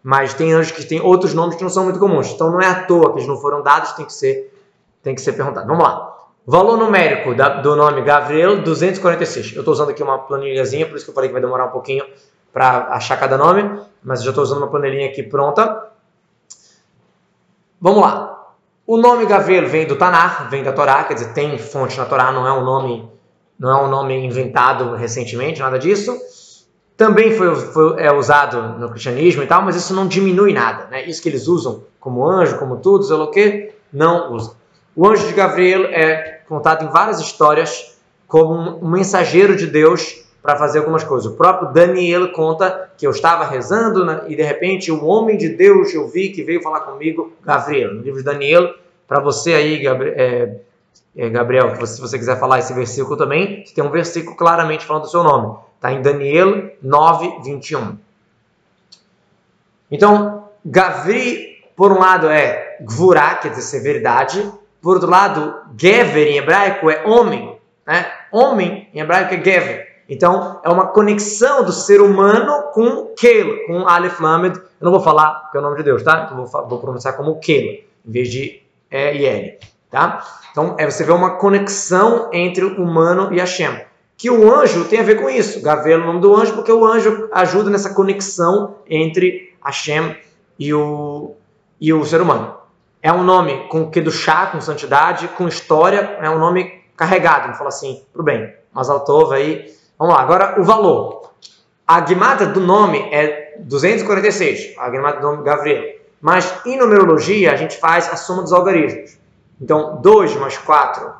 Mas 0.00 0.32
tem 0.32 0.52
anjos 0.52 0.70
que 0.70 0.84
têm 0.84 1.00
outros 1.00 1.34
nomes 1.34 1.56
que 1.56 1.64
não 1.64 1.70
são 1.70 1.82
muito 1.82 1.98
comuns. 1.98 2.30
Então 2.30 2.52
não 2.52 2.60
é 2.60 2.68
à 2.68 2.84
toa 2.84 3.10
que 3.10 3.18
eles 3.18 3.26
não 3.26 3.36
foram 3.36 3.64
dados, 3.64 3.90
tem 3.94 4.06
que 4.06 4.12
ser, 4.12 4.56
tem 5.02 5.12
que 5.12 5.20
ser 5.20 5.32
perguntado. 5.32 5.66
Vamos 5.66 5.82
lá. 5.82 6.16
Valor 6.46 6.76
numérico 6.76 7.34
da, 7.34 7.48
do 7.48 7.74
nome 7.74 8.02
Gabriel, 8.02 8.62
246. 8.62 9.54
Eu 9.54 9.58
estou 9.58 9.72
usando 9.72 9.90
aqui 9.90 10.04
uma 10.04 10.18
planilhazinha, 10.18 10.86
por 10.86 10.94
isso 10.94 11.04
que 11.04 11.10
eu 11.10 11.14
falei 11.16 11.30
que 11.30 11.32
vai 11.32 11.42
demorar 11.42 11.64
um 11.64 11.72
pouquinho 11.72 12.06
para 12.52 12.90
achar 12.90 13.18
cada 13.18 13.36
nome, 13.36 13.80
mas 14.04 14.20
eu 14.20 14.26
já 14.26 14.30
estou 14.30 14.44
usando 14.44 14.58
uma 14.58 14.68
panelinha 14.68 15.08
aqui 15.08 15.24
pronta. 15.24 15.93
Vamos 17.84 18.00
lá. 18.00 18.46
O 18.86 18.96
nome 18.96 19.26
Gavelo 19.26 19.68
vem 19.68 19.86
do 19.86 19.96
Tanar, 19.96 20.48
vem 20.48 20.62
da 20.64 20.72
Torá, 20.72 21.04
quer 21.04 21.12
dizer, 21.12 21.34
tem 21.34 21.58
fonte 21.58 21.98
na 21.98 22.06
Torá, 22.06 22.32
não 22.32 22.46
é 22.46 22.52
um 22.54 22.64
nome, 22.64 23.06
não 23.58 23.70
é 23.70 23.84
um 23.84 23.88
nome 23.88 24.24
inventado 24.24 24.94
recentemente, 24.94 25.60
nada 25.60 25.78
disso. 25.78 26.16
Também 26.96 27.36
foi, 27.36 27.54
foi 27.54 28.02
é 28.02 28.10
usado 28.10 28.78
no 28.78 28.88
cristianismo 28.88 29.42
e 29.42 29.46
tal, 29.46 29.60
mas 29.60 29.76
isso 29.76 29.92
não 29.92 30.08
diminui 30.08 30.54
nada, 30.54 30.86
né? 30.86 31.04
Isso 31.04 31.20
que 31.20 31.28
eles 31.28 31.46
usam 31.46 31.84
como 32.00 32.26
anjo, 32.26 32.58
como 32.58 32.78
tudo, 32.78 33.04
sei 33.04 33.16
lá 33.16 33.24
o 33.24 33.30
que, 33.30 33.74
não 33.92 34.32
usa. 34.32 34.52
O 34.96 35.06
anjo 35.06 35.26
de 35.26 35.34
Gabriel 35.34 35.84
é 35.84 36.40
contado 36.48 36.86
em 36.86 36.88
várias 36.88 37.20
histórias 37.20 37.98
como 38.26 38.82
um 38.82 38.88
mensageiro 38.88 39.54
de 39.54 39.66
Deus 39.66 40.23
para 40.44 40.56
fazer 40.56 40.80
algumas 40.80 41.02
coisas. 41.02 41.32
O 41.32 41.36
próprio 41.36 41.72
Daniel 41.72 42.30
conta 42.30 42.90
que 42.98 43.06
eu 43.06 43.10
estava 43.12 43.46
rezando 43.46 44.04
né, 44.04 44.24
e 44.28 44.36
de 44.36 44.42
repente 44.42 44.92
o 44.92 45.02
homem 45.06 45.38
de 45.38 45.48
Deus 45.48 45.94
eu 45.94 46.06
vi 46.06 46.28
que 46.28 46.42
veio 46.42 46.60
falar 46.60 46.80
comigo, 46.80 47.32
Gabriel. 47.42 47.94
No 47.94 48.02
livro 48.02 48.18
de 48.18 48.26
Daniel, 48.26 48.74
para 49.08 49.20
você 49.20 49.54
aí, 49.54 49.78
Gabriel, 49.78 50.14
é, 50.14 50.56
é, 51.16 51.30
Gabriel, 51.30 51.86
se 51.86 51.98
você 51.98 52.18
quiser 52.18 52.38
falar 52.38 52.58
esse 52.58 52.74
versículo 52.74 53.16
também, 53.16 53.64
tem 53.74 53.82
um 53.82 53.88
versículo 53.88 54.36
claramente 54.36 54.84
falando 54.84 55.04
do 55.04 55.10
seu 55.10 55.22
nome. 55.22 55.56
Está 55.76 55.90
em 55.90 56.02
Daniel 56.02 56.72
9, 56.82 57.40
21. 57.42 57.96
Então, 59.90 60.50
Gavri, 60.62 61.64
por 61.74 61.90
um 61.90 61.98
lado, 61.98 62.28
é 62.28 62.76
Gvurá, 62.82 63.36
quer 63.36 63.48
dizer 63.48 63.62
severidade. 63.62 64.46
Por 64.82 64.96
outro 64.96 65.08
lado, 65.08 65.54
Gever 65.74 66.28
em 66.28 66.36
hebraico 66.36 66.90
é 66.90 67.02
homem. 67.06 67.58
Né? 67.86 68.12
Homem 68.30 68.90
em 68.92 69.00
hebraico 69.00 69.32
é 69.32 69.42
Gever. 69.42 69.93
Então, 70.08 70.60
é 70.62 70.68
uma 70.68 70.88
conexão 70.88 71.64
do 71.64 71.72
ser 71.72 72.00
humano 72.00 72.70
com 72.72 73.06
Kela, 73.16 73.54
com 73.66 73.88
Aleph 73.88 74.20
Lamed. 74.20 74.58
Eu 74.58 74.84
não 74.84 74.92
vou 74.92 75.00
falar 75.00 75.50
que 75.50 75.56
é 75.56 75.60
o 75.60 75.62
nome 75.62 75.76
de 75.76 75.82
Deus, 75.82 76.02
tá? 76.02 76.24
Então, 76.24 76.44
vou, 76.44 76.68
vou 76.68 76.78
pronunciar 76.78 77.16
como 77.16 77.40
Kela, 77.40 77.72
em 77.72 77.86
vez 78.06 78.30
de 78.30 78.62
E 78.90 79.12
e 79.14 79.24
L, 79.24 79.58
tá? 79.90 80.24
Então, 80.50 80.74
é 80.78 80.88
você 80.88 81.04
vê 81.04 81.12
uma 81.12 81.36
conexão 81.36 82.28
entre 82.32 82.64
o 82.64 82.82
humano 82.82 83.32
e 83.32 83.40
Hashem. 83.40 83.80
Que 84.16 84.30
o 84.30 84.52
anjo 84.54 84.84
tem 84.84 85.00
a 85.00 85.02
ver 85.02 85.20
com 85.20 85.28
isso. 85.28 85.60
Gavelo 85.60 86.02
é 86.02 86.04
o 86.04 86.06
nome 86.06 86.20
do 86.20 86.34
anjo, 86.36 86.54
porque 86.54 86.70
o 86.70 86.84
anjo 86.84 87.28
ajuda 87.32 87.70
nessa 87.70 87.92
conexão 87.94 88.76
entre 88.88 89.54
Hashem 89.64 90.16
e 90.58 90.72
o, 90.72 91.34
e 91.80 91.92
o 91.92 92.04
ser 92.04 92.20
humano. 92.20 92.54
É 93.02 93.12
um 93.12 93.22
nome 93.22 93.66
com 93.68 93.90
que 93.90 94.00
do 94.00 94.10
chá, 94.10 94.46
com 94.46 94.60
santidade, 94.60 95.28
com 95.28 95.48
história, 95.48 96.16
é 96.20 96.30
um 96.30 96.38
nome 96.38 96.84
carregado, 96.96 97.42
vamos 97.42 97.58
falar 97.58 97.68
assim, 97.68 98.02
pro 98.12 98.22
bem. 98.22 98.54
Mas 98.72 98.88
Altova 98.88 99.34
aí 99.34 99.66
Vamos 99.98 100.14
lá, 100.14 100.20
agora 100.20 100.60
o 100.60 100.64
valor. 100.64 101.32
A 101.86 102.00
guimata 102.00 102.46
do 102.46 102.60
nome 102.60 102.98
é 103.12 103.54
246, 103.58 104.74
a 104.78 104.88
guimata 104.88 105.20
do 105.20 105.30
nome 105.30 105.44
Gabriel. 105.44 105.96
Mas 106.20 106.52
em 106.64 106.78
numerologia 106.78 107.52
a 107.52 107.56
gente 107.56 107.76
faz 107.76 108.10
a 108.10 108.16
soma 108.16 108.42
dos 108.42 108.52
algarismos. 108.52 109.18
Então, 109.60 110.00
2 110.00 110.36
mais 110.36 110.56
4. 110.58 111.12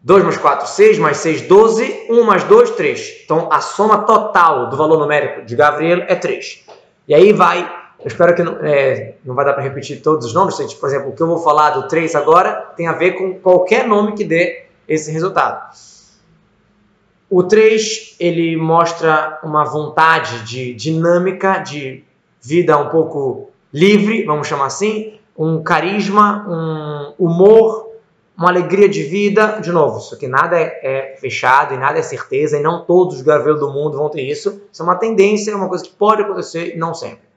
2 0.00 0.24
mais 0.24 0.36
4, 0.36 0.66
6 0.68 0.98
mais 0.98 1.16
6, 1.16 1.42
12. 1.42 2.06
1 2.10 2.22
mais 2.24 2.44
2, 2.44 2.70
3. 2.72 3.22
Então, 3.24 3.48
a 3.50 3.60
soma 3.60 4.02
total 4.02 4.68
do 4.68 4.76
valor 4.76 4.98
numérico 4.98 5.44
de 5.44 5.56
Gabriel 5.56 6.04
é 6.06 6.14
3. 6.14 6.64
E 7.08 7.14
aí 7.14 7.32
vai, 7.32 7.60
eu 7.98 8.06
espero 8.06 8.34
que 8.34 8.42
não, 8.42 8.58
é, 8.60 9.14
não 9.24 9.34
vai 9.34 9.44
dar 9.44 9.54
para 9.54 9.62
repetir 9.62 10.02
todos 10.02 10.26
os 10.26 10.34
nomes. 10.34 10.54
Por 10.74 10.88
exemplo, 10.88 11.08
o 11.08 11.12
que 11.14 11.22
eu 11.22 11.26
vou 11.26 11.38
falar 11.38 11.70
do 11.70 11.88
3 11.88 12.14
agora 12.14 12.52
tem 12.76 12.86
a 12.86 12.92
ver 12.92 13.12
com 13.12 13.40
qualquer 13.40 13.88
nome 13.88 14.12
que 14.12 14.24
dê 14.24 14.64
esse 14.86 15.10
resultado. 15.10 15.74
O 17.30 17.42
3, 17.42 18.16
ele 18.18 18.56
mostra 18.56 19.38
uma 19.42 19.64
vontade 19.64 20.44
de 20.44 20.72
dinâmica, 20.74 21.58
de 21.58 22.02
vida 22.40 22.78
um 22.78 22.88
pouco 22.88 23.50
livre, 23.72 24.24
vamos 24.24 24.46
chamar 24.46 24.66
assim, 24.66 25.18
um 25.36 25.62
carisma, 25.62 26.46
um 26.48 27.26
humor, 27.26 27.88
uma 28.36 28.48
alegria 28.48 28.88
de 28.88 29.02
vida. 29.02 29.60
De 29.60 29.70
novo, 29.70 29.98
isso 29.98 30.14
aqui 30.14 30.26
nada 30.26 30.58
é, 30.58 30.80
é 30.82 31.16
fechado 31.16 31.74
e 31.74 31.76
nada 31.76 31.98
é 31.98 32.02
certeza, 32.02 32.56
e 32.56 32.62
não 32.62 32.84
todos 32.84 33.16
os 33.16 33.22
garvelos 33.22 33.60
do 33.60 33.70
mundo 33.70 33.98
vão 33.98 34.08
ter 34.08 34.22
isso. 34.22 34.62
Isso 34.72 34.80
é 34.80 34.84
uma 34.84 34.96
tendência, 34.96 35.50
é 35.50 35.54
uma 35.54 35.68
coisa 35.68 35.84
que 35.84 35.90
pode 35.90 36.22
acontecer, 36.22 36.76
não 36.78 36.94
sempre. 36.94 37.28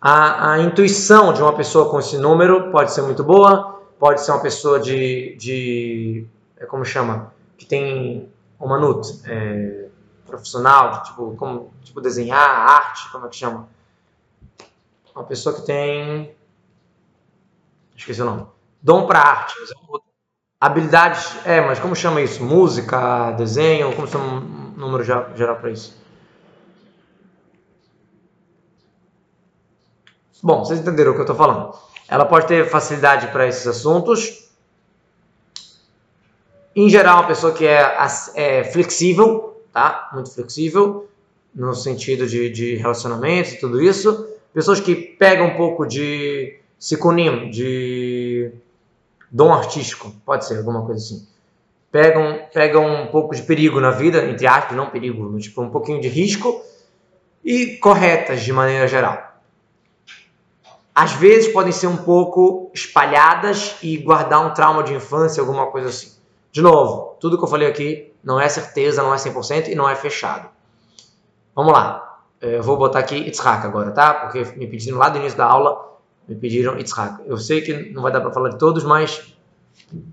A, 0.00 0.54
a, 0.54 0.60
intuição 0.60 1.32
de 1.32 1.40
uma 1.40 1.52
pessoa 1.52 1.88
com 1.88 2.00
esse 2.00 2.18
número 2.18 2.72
pode 2.72 2.92
ser 2.92 3.02
muito 3.02 3.22
boa, 3.22 3.80
pode 4.00 4.20
ser 4.20 4.32
uma 4.32 4.40
pessoa 4.40 4.80
de, 4.80 5.36
de 5.36 6.26
é 6.58 6.66
como 6.66 6.84
chama, 6.84 7.32
que 7.56 7.64
tem 7.64 8.28
uma 8.66 8.78
nut, 8.78 9.20
é, 9.26 9.88
profissional, 10.26 11.02
tipo, 11.02 11.34
como, 11.36 11.72
tipo 11.82 12.00
desenhar, 12.00 12.38
arte, 12.38 13.10
como 13.10 13.26
é 13.26 13.28
que 13.28 13.36
chama? 13.36 13.68
Uma 15.14 15.24
pessoa 15.24 15.54
que 15.54 15.62
tem 15.62 16.34
esqueci 17.96 18.22
o 18.22 18.24
nome. 18.24 18.46
Dom 18.80 19.06
para 19.06 19.20
arte. 19.20 19.54
É 19.58 20.12
Habilidades, 20.60 21.44
é, 21.44 21.60
mas 21.60 21.80
como 21.80 21.94
chama 21.94 22.20
isso? 22.20 22.42
Música, 22.42 23.32
desenho, 23.32 23.94
como 23.96 24.06
chama 24.06 24.40
um 24.40 24.74
número 24.76 25.02
geral 25.02 25.56
para 25.56 25.70
isso? 25.70 26.00
Bom, 30.40 30.64
vocês 30.64 30.80
entenderam 30.80 31.12
o 31.12 31.14
que 31.14 31.20
eu 31.20 31.24
estou 31.24 31.36
falando. 31.36 31.74
Ela 32.08 32.24
pode 32.24 32.46
ter 32.46 32.68
facilidade 32.68 33.28
para 33.28 33.46
esses 33.46 33.66
assuntos. 33.66 34.41
Em 36.74 36.88
geral, 36.88 37.18
uma 37.18 37.26
pessoa 37.26 37.52
que 37.52 37.66
é, 37.66 37.96
é 38.34 38.64
flexível, 38.64 39.62
tá? 39.72 40.08
Muito 40.12 40.32
flexível, 40.32 41.08
no 41.54 41.74
sentido 41.74 42.26
de, 42.26 42.48
de 42.48 42.76
e 42.76 43.60
tudo 43.60 43.82
isso. 43.82 44.28
Pessoas 44.54 44.80
que 44.80 44.94
pegam 44.94 45.48
um 45.48 45.56
pouco 45.56 45.86
de 45.86 46.58
Sikunim, 46.78 47.50
de 47.50 48.52
dom 49.30 49.52
artístico, 49.52 50.14
pode 50.24 50.46
ser 50.46 50.58
alguma 50.58 50.84
coisa 50.84 51.02
assim. 51.02 51.26
Pegam, 51.90 52.40
pegam 52.52 53.02
um 53.02 53.06
pouco 53.08 53.34
de 53.34 53.42
perigo 53.42 53.78
na 53.78 53.90
vida, 53.90 54.24
entre 54.24 54.46
aspas, 54.46 54.74
não 54.74 54.88
perigo, 54.88 55.28
mas 55.30 55.44
tipo 55.44 55.60
um 55.60 55.68
pouquinho 55.68 56.00
de 56.00 56.08
risco 56.08 56.62
e 57.44 57.76
corretas 57.76 58.40
de 58.40 58.52
maneira 58.52 58.88
geral. 58.88 59.30
Às 60.94 61.12
vezes 61.12 61.52
podem 61.52 61.72
ser 61.72 61.86
um 61.86 61.98
pouco 61.98 62.70
espalhadas 62.74 63.76
e 63.82 63.98
guardar 63.98 64.46
um 64.46 64.54
trauma 64.54 64.82
de 64.82 64.94
infância, 64.94 65.40
alguma 65.40 65.66
coisa 65.66 65.88
assim. 65.88 66.21
De 66.52 66.62
novo, 66.62 67.16
tudo 67.18 67.36
que 67.36 67.42
eu 67.42 67.48
falei 67.48 67.66
aqui 67.66 68.12
não 68.22 68.38
é 68.38 68.48
certeza, 68.48 69.02
não 69.02 69.12
é 69.12 69.16
100% 69.16 69.68
e 69.68 69.74
não 69.74 69.88
é 69.88 69.96
fechado. 69.96 70.48
Vamos 71.56 71.72
lá. 71.72 72.20
Eu 72.40 72.62
vou 72.62 72.76
botar 72.76 73.00
aqui 73.00 73.16
Itzhak 73.16 73.66
agora, 73.66 73.90
tá? 73.90 74.14
Porque 74.14 74.44
me 74.56 74.66
pediram 74.66 74.98
lá 74.98 75.08
do 75.08 75.18
início 75.18 75.38
da 75.38 75.46
aula 75.46 75.92
me 76.26 76.36
pediram 76.36 76.76
Yitzhak. 76.78 77.22
Eu 77.26 77.36
sei 77.36 77.60
que 77.60 77.90
não 77.92 78.02
vai 78.02 78.12
dar 78.12 78.20
para 78.20 78.30
falar 78.30 78.50
de 78.50 78.58
todos, 78.58 78.84
mas. 78.84 79.34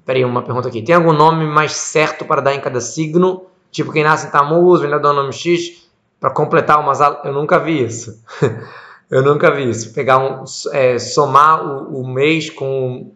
Peraí, 0.05 0.25
uma 0.25 0.41
pergunta 0.41 0.67
aqui. 0.67 0.81
Tem 0.81 0.95
algum 0.95 1.13
nome 1.13 1.45
mais 1.45 1.73
certo 1.73 2.25
para 2.25 2.41
dar 2.41 2.53
em 2.53 2.61
cada 2.61 2.81
signo? 2.81 3.45
Tipo, 3.71 3.91
quem 3.91 4.03
nasce 4.03 4.27
em 4.27 4.31
Tammuz, 4.31 4.81
vem 4.81 4.89
dar 4.89 5.11
o 5.11 5.13
nome 5.13 5.31
X, 5.31 5.89
para 6.19 6.31
completar 6.31 6.79
umas 6.79 6.99
Eu 7.23 7.33
nunca 7.33 7.59
vi 7.59 7.83
isso. 7.83 8.21
Eu 9.09 9.23
nunca 9.23 9.51
vi 9.51 9.69
isso. 9.69 9.93
Pegar 9.93 10.17
um. 10.17 10.43
É, 10.71 10.99
somar 10.99 11.65
o, 11.65 12.01
o 12.01 12.07
mês 12.07 12.49
com. 12.49 13.11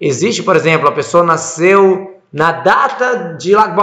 Existe, 0.00 0.42
por 0.42 0.56
exemplo, 0.56 0.88
a 0.88 0.92
pessoa 0.92 1.22
nasceu 1.22 2.11
na 2.32 2.52
data 2.52 3.34
de 3.34 3.54
Lag. 3.54 3.76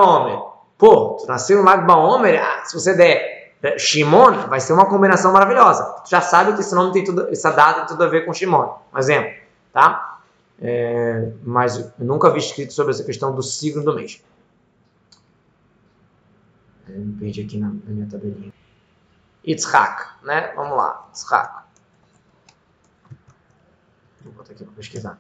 Pô, 0.78 1.24
nasceu 1.28 1.62
em 1.62 1.64
Lag 1.64 1.86
ah, 1.90 2.66
se 2.66 2.74
você 2.74 2.96
der 2.96 3.40
é, 3.62 3.78
Shimon 3.78 4.48
vai 4.48 4.60
ser 4.60 4.74
uma 4.74 4.86
combinação 4.86 5.34
maravilhosa. 5.34 5.84
Tu 6.06 6.10
já 6.10 6.22
sabe 6.22 6.54
que 6.54 6.62
esse 6.62 6.74
nome 6.74 6.94
tem 6.94 7.04
tudo, 7.04 7.28
essa 7.30 7.52
data 7.52 7.80
tem 7.80 7.88
tudo 7.90 8.04
a 8.04 8.08
ver 8.08 8.26
com 8.26 8.34
Shimon. 8.34 8.78
Um 8.94 8.98
exemplo, 8.98 9.34
tá? 9.74 10.22
É, 10.62 11.32
mas 11.44 11.78
eu 11.78 11.92
nunca 12.00 12.30
vi 12.32 12.40
escrito 12.40 12.74
sobre 12.74 12.94
essa 12.94 13.04
questão 13.04 13.36
do 13.36 13.44
signo 13.44 13.84
do 13.84 13.94
mês. 13.94 14.24
Eu 16.88 17.00
me 17.00 17.20
perdi 17.20 17.42
aqui 17.42 17.58
na, 17.58 17.68
na 17.68 17.92
minha 17.92 18.08
tabelinha. 18.08 18.54
Yitzhak, 19.46 20.06
né? 20.24 20.54
Vamos 20.56 20.78
lá, 20.78 21.08
Yitzhak. 21.10 21.64
Vou 24.24 24.34
botar 24.34 24.54
aqui 24.54 24.64
para 24.64 24.74
pesquisar. 24.74 25.18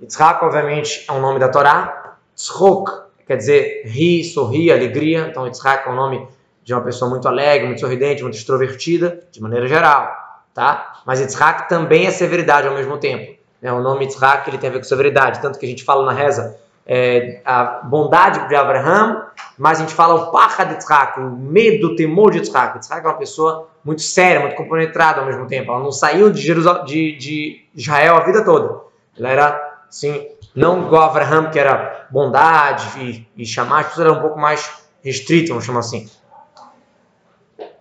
Yitzhak, 0.00 0.44
obviamente, 0.44 1.04
é 1.08 1.12
um 1.12 1.20
nome 1.20 1.38
da 1.38 1.48
Torá. 1.48 2.16
Tzchok 2.34 2.90
quer 3.26 3.36
dizer 3.36 3.82
rir, 3.86 4.24
sorrir, 4.24 4.70
alegria. 4.70 5.28
Então, 5.30 5.46
Yitzhak 5.46 5.88
é 5.88 5.90
um 5.90 5.94
nome 5.94 6.26
de 6.62 6.74
uma 6.74 6.82
pessoa 6.82 7.10
muito 7.10 7.28
alegre, 7.28 7.66
muito 7.66 7.80
sorridente, 7.80 8.22
muito 8.22 8.36
extrovertida, 8.36 9.22
de 9.30 9.40
maneira 9.40 9.66
geral, 9.68 10.12
tá? 10.52 11.00
Mas 11.06 11.20
Yitzhak 11.20 11.68
também 11.68 12.06
é 12.06 12.10
severidade 12.10 12.66
ao 12.66 12.74
mesmo 12.74 12.98
tempo. 12.98 13.36
Né? 13.62 13.72
O 13.72 13.80
nome 13.80 14.04
Yitzhak 14.04 14.48
ele 14.50 14.58
tem 14.58 14.68
a 14.68 14.72
ver 14.72 14.78
com 14.78 14.84
severidade, 14.84 15.40
tanto 15.40 15.58
que 15.58 15.66
a 15.66 15.68
gente 15.68 15.84
fala 15.84 16.04
na 16.04 16.12
reza 16.12 16.58
é, 16.86 17.40
a 17.44 17.80
bondade 17.82 18.48
de 18.48 18.54
Abraham, 18.54 19.26
mas 19.58 19.78
a 19.78 19.82
gente 19.82 19.94
fala 19.94 20.14
o 20.14 20.30
pacha 20.30 20.64
de 20.64 20.74
Yitzhak, 20.74 21.20
o 21.20 21.30
medo, 21.30 21.88
o 21.88 21.96
temor 21.96 22.30
de 22.30 22.38
Yitzhak. 22.38 22.76
Yitzhak 22.76 23.04
é 23.04 23.08
uma 23.08 23.18
pessoa 23.18 23.68
muito 23.84 24.02
séria, 24.02 24.40
muito 24.40 24.54
compenetrada 24.54 25.20
ao 25.20 25.26
mesmo 25.26 25.46
tempo. 25.46 25.70
Ela 25.70 25.80
não 25.80 25.90
saiu 25.90 26.30
de, 26.30 26.40
Jerusal 26.40 26.84
de, 26.84 27.16
de 27.16 27.64
Israel 27.74 28.16
a 28.16 28.20
vida 28.20 28.44
toda. 28.44 28.82
Ela 29.18 29.28
era, 29.30 29.75
assim, 29.88 30.28
não 30.54 30.86
igual 30.86 31.10
Abraham, 31.10 31.50
que 31.50 31.58
era 31.58 32.06
bondade 32.10 33.00
e, 33.00 33.42
e 33.42 33.46
chamar 33.46 33.80
as 33.80 33.88
pessoas, 33.88 34.08
era 34.08 34.18
um 34.18 34.20
pouco 34.20 34.38
mais 34.38 34.70
restrito, 35.02 35.48
vamos 35.48 35.64
chamar 35.64 35.80
assim. 35.80 36.08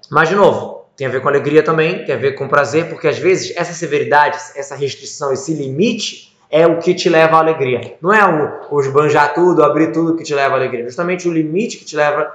Mas, 0.10 0.30
de 0.30 0.36
novo, 0.36 0.86
tem 0.96 1.08
a 1.08 1.10
ver 1.10 1.22
com 1.22 1.28
alegria 1.28 1.64
também, 1.64 2.06
tem 2.06 2.16
a 2.16 2.18
ver 2.18 2.34
com 2.34 2.48
prazer, 2.48 2.90
porque 2.90 3.08
às 3.08 3.18
vezes 3.18 3.56
essa 3.58 3.74
severidade, 3.74 4.38
essa 4.56 4.76
restrição, 4.76 5.34
esse 5.34 5.54
limite 5.54 6.36
é 6.50 6.66
o 6.66 6.78
que 6.80 6.94
te 6.94 7.10
leva 7.10 7.38
à 7.38 7.40
alegria. 7.40 7.98
Não 8.02 8.14
é 8.14 8.24
o, 8.26 8.76
o 8.76 8.80
esbanjar 8.80 9.34
tudo, 9.34 9.64
abrir 9.64 9.92
tudo 9.92 10.16
que 10.16 10.24
te 10.24 10.34
leva 10.34 10.56
à 10.56 10.58
alegria. 10.58 10.86
Justamente 10.86 11.28
o 11.28 11.34
limite 11.34 11.78
que 11.78 11.86
te 11.86 11.96
leva, 11.96 12.32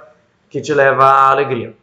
que 0.49 0.61
te 0.61 0.75
leva 0.75 1.05
à 1.05 1.31
alegria. 1.31 1.75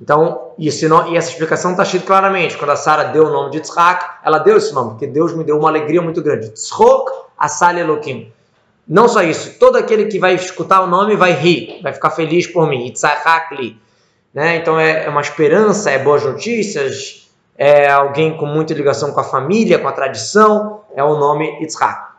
Então, 0.00 0.52
isso, 0.58 0.86
e 1.08 1.16
essa 1.16 1.30
explicação 1.30 1.72
está 1.72 1.82
escrito 1.82 2.06
claramente. 2.06 2.56
Quando 2.56 2.70
a 2.70 2.76
Sara 2.76 3.04
deu 3.04 3.26
o 3.26 3.30
nome 3.30 3.50
de 3.50 3.60
Tzchak, 3.60 4.04
ela 4.24 4.38
deu 4.38 4.56
esse 4.56 4.72
nome, 4.72 4.90
porque 4.90 5.06
Deus 5.06 5.34
me 5.34 5.44
deu 5.44 5.58
uma 5.58 5.68
alegria 5.68 6.00
muito 6.00 6.22
grande. 6.22 6.50
Tzchok 6.50 7.10
Asal 7.40 7.78
Elohim. 7.78 8.30
Não 8.86 9.08
só 9.08 9.22
isso, 9.22 9.58
todo 9.58 9.76
aquele 9.76 10.06
que 10.06 10.18
vai 10.18 10.34
escutar 10.34 10.82
o 10.82 10.86
nome 10.86 11.16
vai 11.16 11.32
rir, 11.32 11.80
vai 11.82 11.92
ficar 11.92 12.10
feliz 12.10 12.46
por 12.46 12.68
mim. 12.68 12.86
Itzhak 12.86 13.54
li. 13.54 13.80
Né? 14.34 14.56
Então 14.56 14.78
é, 14.78 15.06
é 15.06 15.08
uma 15.08 15.22
esperança, 15.22 15.90
é 15.90 15.98
boas 15.98 16.22
notícias, 16.24 17.30
é 17.56 17.88
alguém 17.88 18.36
com 18.36 18.46
muita 18.46 18.74
ligação 18.74 19.12
com 19.12 19.20
a 19.20 19.24
família, 19.24 19.78
com 19.78 19.88
a 19.88 19.92
tradição, 19.92 20.82
é 20.94 21.02
o 21.02 21.16
nome 21.16 21.58
Yitzhak. 21.60 22.10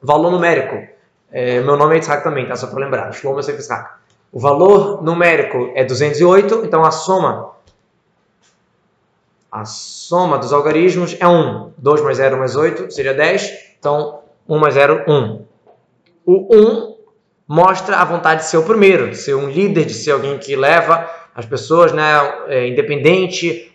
Valor 0.00 0.30
numérico. 0.30 0.88
É, 1.32 1.60
meu 1.60 1.76
nome 1.76 1.94
é 1.94 1.96
Yitzhak 1.96 2.22
também, 2.22 2.46
tá? 2.46 2.54
Só 2.54 2.68
para 2.68 2.78
lembrar. 2.80 3.12
Shlomo 3.12 3.40
é 3.40 3.42
Yitzhak. 3.42 3.90
O 4.32 4.40
valor 4.40 5.02
numérico 5.02 5.72
é 5.74 5.84
208, 5.84 6.62
então 6.64 6.84
a 6.84 6.90
soma 6.90 7.54
a 9.54 9.64
soma 9.64 10.36
dos 10.36 10.52
algarismos 10.52 11.16
é 11.20 11.28
1. 11.28 11.74
2 11.78 12.02
mais 12.02 12.16
0 12.16 12.36
mais 12.36 12.56
8 12.56 12.90
seria 12.90 13.14
10. 13.14 13.76
Então, 13.78 14.23
1 14.48 14.58
mais 14.58 14.74
0, 14.74 15.04
1. 15.06 15.44
O 16.26 16.56
1 16.56 16.96
mostra 17.46 17.98
a 17.98 18.04
vontade 18.04 18.42
de 18.42 18.48
ser 18.48 18.56
o 18.56 18.62
primeiro, 18.62 19.10
de 19.10 19.16
ser 19.16 19.34
um 19.34 19.48
líder, 19.48 19.84
de 19.84 19.94
ser 19.94 20.12
alguém 20.12 20.38
que 20.38 20.56
leva 20.56 21.08
as 21.34 21.44
pessoas, 21.44 21.92
né, 21.92 22.04
é, 22.46 22.68
independente, 22.68 23.72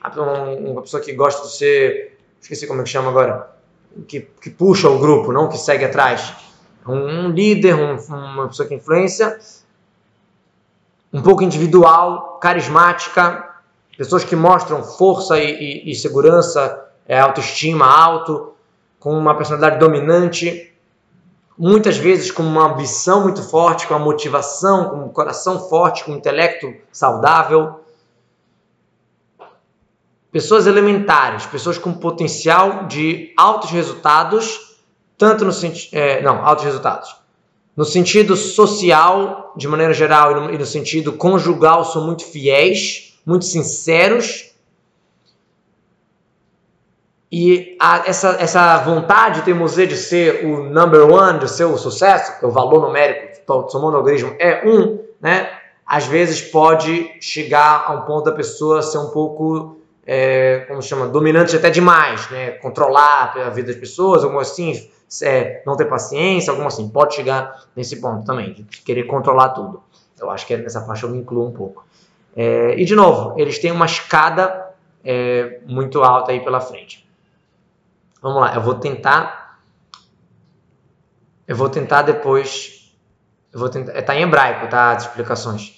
uma 0.60 0.82
pessoa 0.82 1.04
que 1.04 1.12
gosta 1.14 1.46
de 1.48 1.54
ser, 1.54 2.18
esqueci 2.40 2.66
como 2.66 2.82
é 2.82 2.84
que 2.84 2.90
chama 2.90 3.10
agora, 3.10 3.50
que, 4.08 4.22
que 4.42 4.50
puxa 4.50 4.90
o 4.90 4.98
grupo, 4.98 5.34
não 5.34 5.50
que 5.50 5.58
segue 5.58 5.84
atrás. 5.84 6.34
Um, 6.88 7.26
um 7.26 7.30
líder, 7.30 7.76
um, 7.76 7.98
uma 7.98 8.48
pessoa 8.48 8.68
que 8.68 8.76
influencia, 8.76 9.38
um 11.12 11.22
pouco 11.22 11.44
individual, 11.44 12.40
carismática, 12.42 13.46
pessoas 13.98 14.24
que 14.24 14.36
mostram 14.36 14.82
força 14.82 15.38
e, 15.38 15.52
e, 15.52 15.92
e 15.92 15.96
segurança, 15.96 16.88
é, 17.06 17.20
autoestima 17.20 17.86
alto, 17.86 18.54
com 19.00 19.18
uma 19.18 19.36
personalidade 19.36 19.80
dominante, 19.80 20.72
muitas 21.58 21.98
vezes 21.98 22.32
com 22.32 22.44
uma 22.44 22.72
ambição 22.72 23.22
muito 23.22 23.42
forte, 23.42 23.88
com 23.88 23.94
uma 23.94 24.04
motivação, 24.04 24.90
com 24.90 24.98
um 25.06 25.10
coração 25.10 25.70
forte, 25.70 26.04
com 26.04 26.12
um 26.12 26.18
intelecto 26.18 26.74
saudável. 26.92 27.80
Pessoas 30.32 30.68
elementares, 30.68 31.46
pessoas 31.46 31.78
com 31.78 31.94
potencial 31.94 32.86
de 32.88 33.34
altos 33.36 33.72
resultados, 33.72 34.78
tanto 35.18 35.44
no 35.44 35.52
sentido. 35.52 35.98
É, 35.98 36.22
não, 36.22 36.46
altos 36.46 36.66
resultados. 36.66 37.16
No 37.76 37.86
sentido 37.86 38.36
social, 38.36 39.54
de 39.56 39.68
maneira 39.68 39.94
geral, 39.94 40.32
e 40.32 40.36
no, 40.36 40.54
e 40.54 40.58
no 40.58 40.66
sentido 40.66 41.14
conjugal, 41.14 41.86
são 41.86 42.06
muito 42.06 42.26
fiéis, 42.26 43.18
muito 43.26 43.46
sinceros 43.46 44.49
e 47.32 47.78
a, 47.80 48.04
essa, 48.08 48.38
essa 48.40 48.78
vontade, 48.78 49.44
teimosia 49.44 49.86
de 49.86 49.96
ser 49.96 50.46
o 50.46 50.64
number 50.64 51.08
one, 51.08 51.40
de 51.40 51.50
ser 51.50 51.66
o 51.66 51.78
sucesso, 51.78 52.46
o 52.46 52.50
valor 52.50 52.82
numérico, 52.82 53.70
somando 53.70 53.98
algoritmo 53.98 54.36
é 54.40 54.68
um, 54.68 55.00
né? 55.22 55.50
Às 55.86 56.06
vezes 56.06 56.42
pode 56.42 57.12
chegar 57.20 57.86
a 57.88 57.94
um 57.94 58.02
ponto 58.02 58.26
da 58.26 58.32
pessoa 58.32 58.82
ser 58.82 59.00
um 59.00 59.10
pouco 59.10 59.80
é, 60.06 60.66
como 60.68 60.82
chama, 60.82 61.08
dominantes 61.08 61.54
até 61.54 61.70
demais, 61.70 62.30
né? 62.32 62.52
Controlar 62.52 63.34
a 63.38 63.50
vida 63.50 63.68
das 63.68 63.80
pessoas, 63.80 64.24
algo 64.24 64.40
assim, 64.40 64.74
é, 65.22 65.62
não 65.66 65.76
ter 65.76 65.86
paciência, 65.86 66.52
algo 66.52 66.64
assim. 66.66 66.90
Pode 66.90 67.14
chegar 67.14 67.64
nesse 67.76 68.02
ponto 68.02 68.26
também, 68.26 68.54
de 68.54 68.64
querer 68.82 69.04
controlar 69.04 69.50
tudo. 69.50 69.84
Eu 70.20 70.30
acho 70.32 70.48
que 70.48 70.58
nessa 70.58 70.82
parte 70.82 71.04
eu 71.04 71.10
me 71.10 71.20
incluo 71.20 71.48
um 71.48 71.52
pouco. 71.52 71.86
É, 72.36 72.76
e 72.76 72.86
de 72.86 72.96
novo, 72.96 73.40
eles 73.40 73.60
têm 73.60 73.72
uma 73.72 73.86
escada 73.86 74.74
é, 75.04 75.60
muito 75.66 76.04
alta 76.04 76.32
aí 76.32 76.40
pela 76.40 76.60
frente. 76.60 77.09
Vamos 78.22 78.42
lá, 78.42 78.54
eu 78.54 78.62
vou 78.62 78.76
tentar. 78.76 79.60
Eu 81.48 81.56
vou 81.56 81.70
tentar 81.70 82.02
depois. 82.02 82.94
Eu 83.52 83.60
vou 83.60 83.70
tentar. 83.70 83.98
Está 83.98 84.14
é, 84.14 84.20
em 84.20 84.24
hebraico, 84.24 84.68
tá? 84.68 84.92
As 84.92 85.04
explicações. 85.04 85.78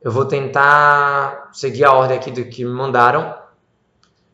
Eu 0.00 0.10
vou 0.10 0.24
tentar 0.24 1.50
seguir 1.52 1.84
a 1.84 1.92
ordem 1.92 2.16
aqui 2.16 2.30
do 2.30 2.44
que 2.44 2.64
me 2.64 2.70
mandaram. 2.70 3.38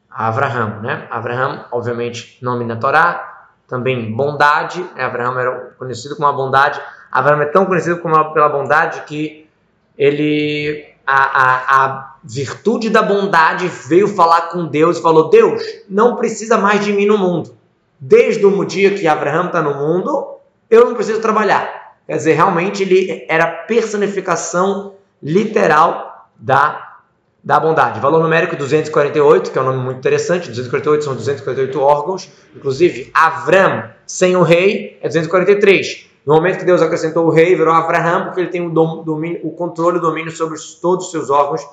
Abraham, 0.08 0.80
né? 0.80 1.08
Abraham, 1.10 1.66
obviamente, 1.72 2.38
nome 2.42 2.64
na 2.64 2.76
Torá. 2.76 3.48
Também 3.66 4.14
bondade. 4.14 4.82
Né? 4.82 5.02
Era 5.04 5.74
conhecido 5.78 6.14
como 6.14 6.28
a 6.28 6.32
bondade. 6.32 6.80
Abraham 7.10 7.42
é 7.42 7.46
tão 7.46 7.66
conhecido 7.66 7.98
como 8.00 8.32
pela 8.32 8.48
bondade 8.48 9.00
que 9.02 9.48
ele 9.96 10.94
a, 11.06 11.16
a, 11.16 11.84
a 11.84 12.15
virtude 12.26 12.90
da 12.90 13.02
bondade 13.02 13.68
veio 13.68 14.08
falar 14.08 14.48
com 14.48 14.66
Deus 14.66 14.98
e 14.98 15.02
falou: 15.02 15.30
Deus, 15.30 15.62
não 15.88 16.16
precisa 16.16 16.58
mais 16.58 16.84
de 16.84 16.92
mim 16.92 17.06
no 17.06 17.16
mundo. 17.16 17.54
Desde 17.98 18.44
o 18.44 18.64
dia 18.64 18.94
que 18.94 19.06
Abraão 19.06 19.46
está 19.46 19.62
no 19.62 19.74
mundo, 19.74 20.34
eu 20.68 20.84
não 20.84 20.94
preciso 20.94 21.20
trabalhar. 21.20 21.94
Quer 22.06 22.16
dizer, 22.16 22.34
realmente 22.34 22.82
ele 22.82 23.24
era 23.28 23.44
a 23.44 23.50
personificação 23.50 24.94
literal 25.22 26.28
da, 26.36 26.98
da 27.42 27.58
bondade. 27.58 28.00
Valor 28.00 28.22
numérico 28.22 28.54
248, 28.54 29.50
que 29.50 29.58
é 29.58 29.62
um 29.62 29.64
nome 29.64 29.82
muito 29.82 29.98
interessante. 29.98 30.48
248 30.48 31.04
são 31.04 31.14
248 31.14 31.80
órgãos. 31.80 32.30
Inclusive, 32.54 33.10
Avram 33.14 33.90
sem 34.06 34.36
o 34.36 34.42
rei 34.42 34.98
é 35.00 35.08
243. 35.08 36.06
No 36.26 36.34
momento 36.34 36.58
que 36.58 36.64
Deus 36.64 36.82
acrescentou 36.82 37.26
o 37.26 37.30
rei, 37.30 37.54
virou 37.54 37.72
Abraham, 37.72 38.24
porque 38.24 38.40
ele 38.40 38.50
tem 38.50 38.60
o, 38.60 38.70
domínio, 38.70 39.40
o 39.44 39.52
controle 39.52 39.96
e 39.96 39.98
o 39.98 40.02
domínio 40.02 40.32
sobre 40.32 40.58
todos 40.82 41.06
os 41.06 41.10
seus 41.12 41.30
órgãos. 41.30 41.64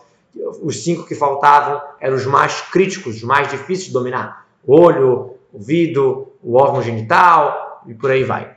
Os 0.61 0.83
cinco 0.83 1.05
que 1.05 1.15
faltavam 1.15 1.81
eram 1.99 2.15
os 2.15 2.25
mais 2.25 2.61
críticos, 2.61 3.17
os 3.17 3.23
mais 3.23 3.47
difíceis 3.49 3.87
de 3.87 3.93
dominar: 3.93 4.45
olho, 4.65 5.35
ouvido, 5.53 6.33
o 6.41 6.55
órgão 6.55 6.81
genital 6.81 7.83
e 7.87 7.93
por 7.93 8.09
aí 8.09 8.23
vai. 8.23 8.55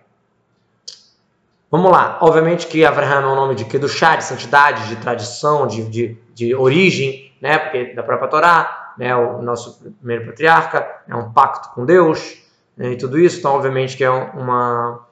Vamos 1.70 1.90
lá. 1.90 2.18
Obviamente 2.22 2.66
que 2.66 2.84
Abraham 2.84 3.22
é 3.22 3.26
um 3.26 3.34
nome 3.34 3.54
de 3.54 3.64
Kedushá, 3.64 4.16
de 4.16 4.24
santidade, 4.24 4.88
de 4.88 4.96
tradição, 4.96 5.66
de, 5.66 5.84
de, 5.84 6.18
de 6.32 6.54
origem, 6.54 7.32
né? 7.40 7.58
porque 7.58 7.92
da 7.92 8.02
própria 8.02 8.28
Torá, 8.28 8.94
né? 8.96 9.14
o 9.14 9.42
nosso 9.42 9.82
primeiro 9.98 10.26
patriarca, 10.26 10.86
é 11.08 11.14
um 11.14 11.32
pacto 11.32 11.74
com 11.74 11.84
Deus 11.84 12.38
né? 12.76 12.92
e 12.92 12.96
tudo 12.96 13.18
isso. 13.18 13.40
Então, 13.40 13.52
obviamente 13.52 13.96
que 13.96 14.04
é 14.04 14.10
uma 14.10 15.04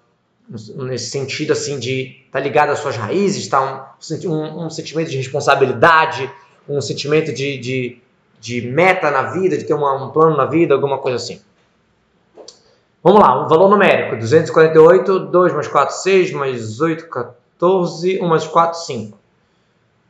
nesse 0.48 1.10
sentido 1.10 1.52
assim 1.52 1.78
de 1.78 2.22
tá 2.30 2.38
ligado 2.38 2.70
às 2.70 2.78
suas 2.78 2.96
raízes, 2.96 3.48
tá 3.48 3.96
um, 4.26 4.28
um, 4.30 4.66
um, 4.66 4.70
sentimento 4.70 5.10
de 5.10 5.16
responsabilidade, 5.16 6.30
um 6.68 6.80
sentimento 6.80 7.32
de, 7.32 7.58
de, 7.58 7.98
de 8.40 8.60
meta 8.62 9.10
na 9.10 9.22
vida, 9.30 9.56
de 9.56 9.64
ter 9.64 9.74
uma, 9.74 9.92
um 10.04 10.10
plano 10.10 10.36
na 10.36 10.46
vida, 10.46 10.74
alguma 10.74 10.98
coisa 10.98 11.16
assim. 11.16 11.40
Vamos 13.02 13.20
lá, 13.20 13.44
o 13.44 13.48
valor 13.48 13.68
numérico, 13.68 14.16
248, 14.16 15.18
2 15.18 15.52
mais 15.52 15.68
4, 15.68 15.94
6, 15.94 16.32
mais 16.32 16.80
8, 16.80 17.08
14, 17.08 18.18
1 18.20 18.26
mais 18.26 18.46
4, 18.46 18.80
5. 18.80 19.18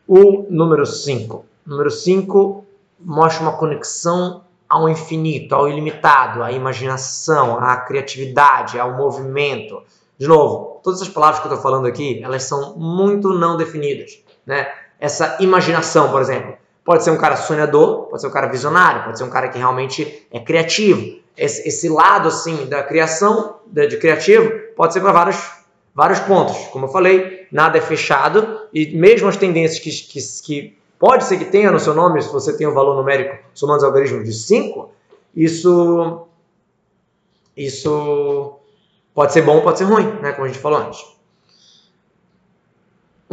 O 0.07 0.47
número 0.49 0.87
5. 0.87 1.45
Número 1.67 1.91
5 1.91 2.65
mostra 3.01 3.43
uma 3.43 3.57
conexão 3.57 4.45
ao 4.69 4.89
infinito, 4.89 5.55
ao 5.55 5.69
ilimitado, 5.69 6.43
à 6.43 6.53
imaginação, 6.53 7.59
à 7.59 7.77
criatividade, 7.79 8.79
ao 8.79 8.97
movimento, 8.97 9.83
de 10.17 10.29
novo, 10.29 10.81
todas 10.83 11.03
as 11.03 11.09
palavras 11.09 11.41
que 11.41 11.49
eu 11.49 11.53
estou 11.53 11.63
falando 11.63 11.87
aqui, 11.87 12.23
elas 12.23 12.45
são 12.45 12.77
muito 12.77 13.33
não 13.33 13.57
definidas. 13.57 14.23
Né? 14.47 14.73
Essa 15.05 15.37
imaginação, 15.41 16.11
por 16.11 16.23
exemplo, 16.23 16.55
pode 16.83 17.05
ser 17.05 17.11
um 17.11 17.19
cara 17.19 17.37
sonhador, 17.37 18.07
pode 18.07 18.23
ser 18.23 18.29
um 18.29 18.31
cara 18.31 18.47
visionário, 18.47 19.05
pode 19.05 19.19
ser 19.19 19.25
um 19.25 19.29
cara 19.29 19.49
que 19.49 19.59
realmente 19.59 20.27
é 20.33 20.41
criativo. 20.41 21.19
Esse, 21.37 21.69
esse 21.69 21.91
lado 21.91 22.29
assim 22.29 22.65
da 22.65 22.83
criação, 22.83 23.57
de, 23.67 23.87
de 23.87 23.99
criativo, 23.99 24.51
pode 24.75 24.95
ser 24.95 25.01
para 25.01 25.13
vários, 25.13 25.51
vários 25.95 26.21
pontos. 26.21 26.57
Como 26.69 26.87
eu 26.87 26.89
falei, 26.89 27.47
nada 27.53 27.77
é 27.77 27.83
fechado 27.83 28.61
e 28.73 28.97
mesmo 28.97 29.29
as 29.29 29.37
tendências 29.37 29.79
que, 29.79 29.91
que, 29.91 30.21
que 30.43 30.79
pode 30.99 31.25
ser 31.25 31.37
que 31.37 31.45
tenha 31.45 31.71
no 31.71 31.79
seu 31.79 31.93
nome, 31.93 32.23
se 32.23 32.33
você 32.33 32.57
tem 32.57 32.67
um 32.67 32.73
valor 32.73 32.97
numérico 32.97 33.37
somando 33.53 33.81
os 33.81 33.85
algoritmos 33.85 34.25
de 34.25 34.33
5, 34.33 34.91
isso, 35.37 36.27
isso 37.55 38.61
Pode 39.15 39.33
ser 39.33 39.43
bom, 39.43 39.61
pode 39.61 39.79
ser 39.79 39.85
ruim, 39.85 40.07
né? 40.21 40.33
como 40.33 40.45
a 40.45 40.49
gente 40.49 40.59
falou 40.59 40.81
antes. 40.81 41.14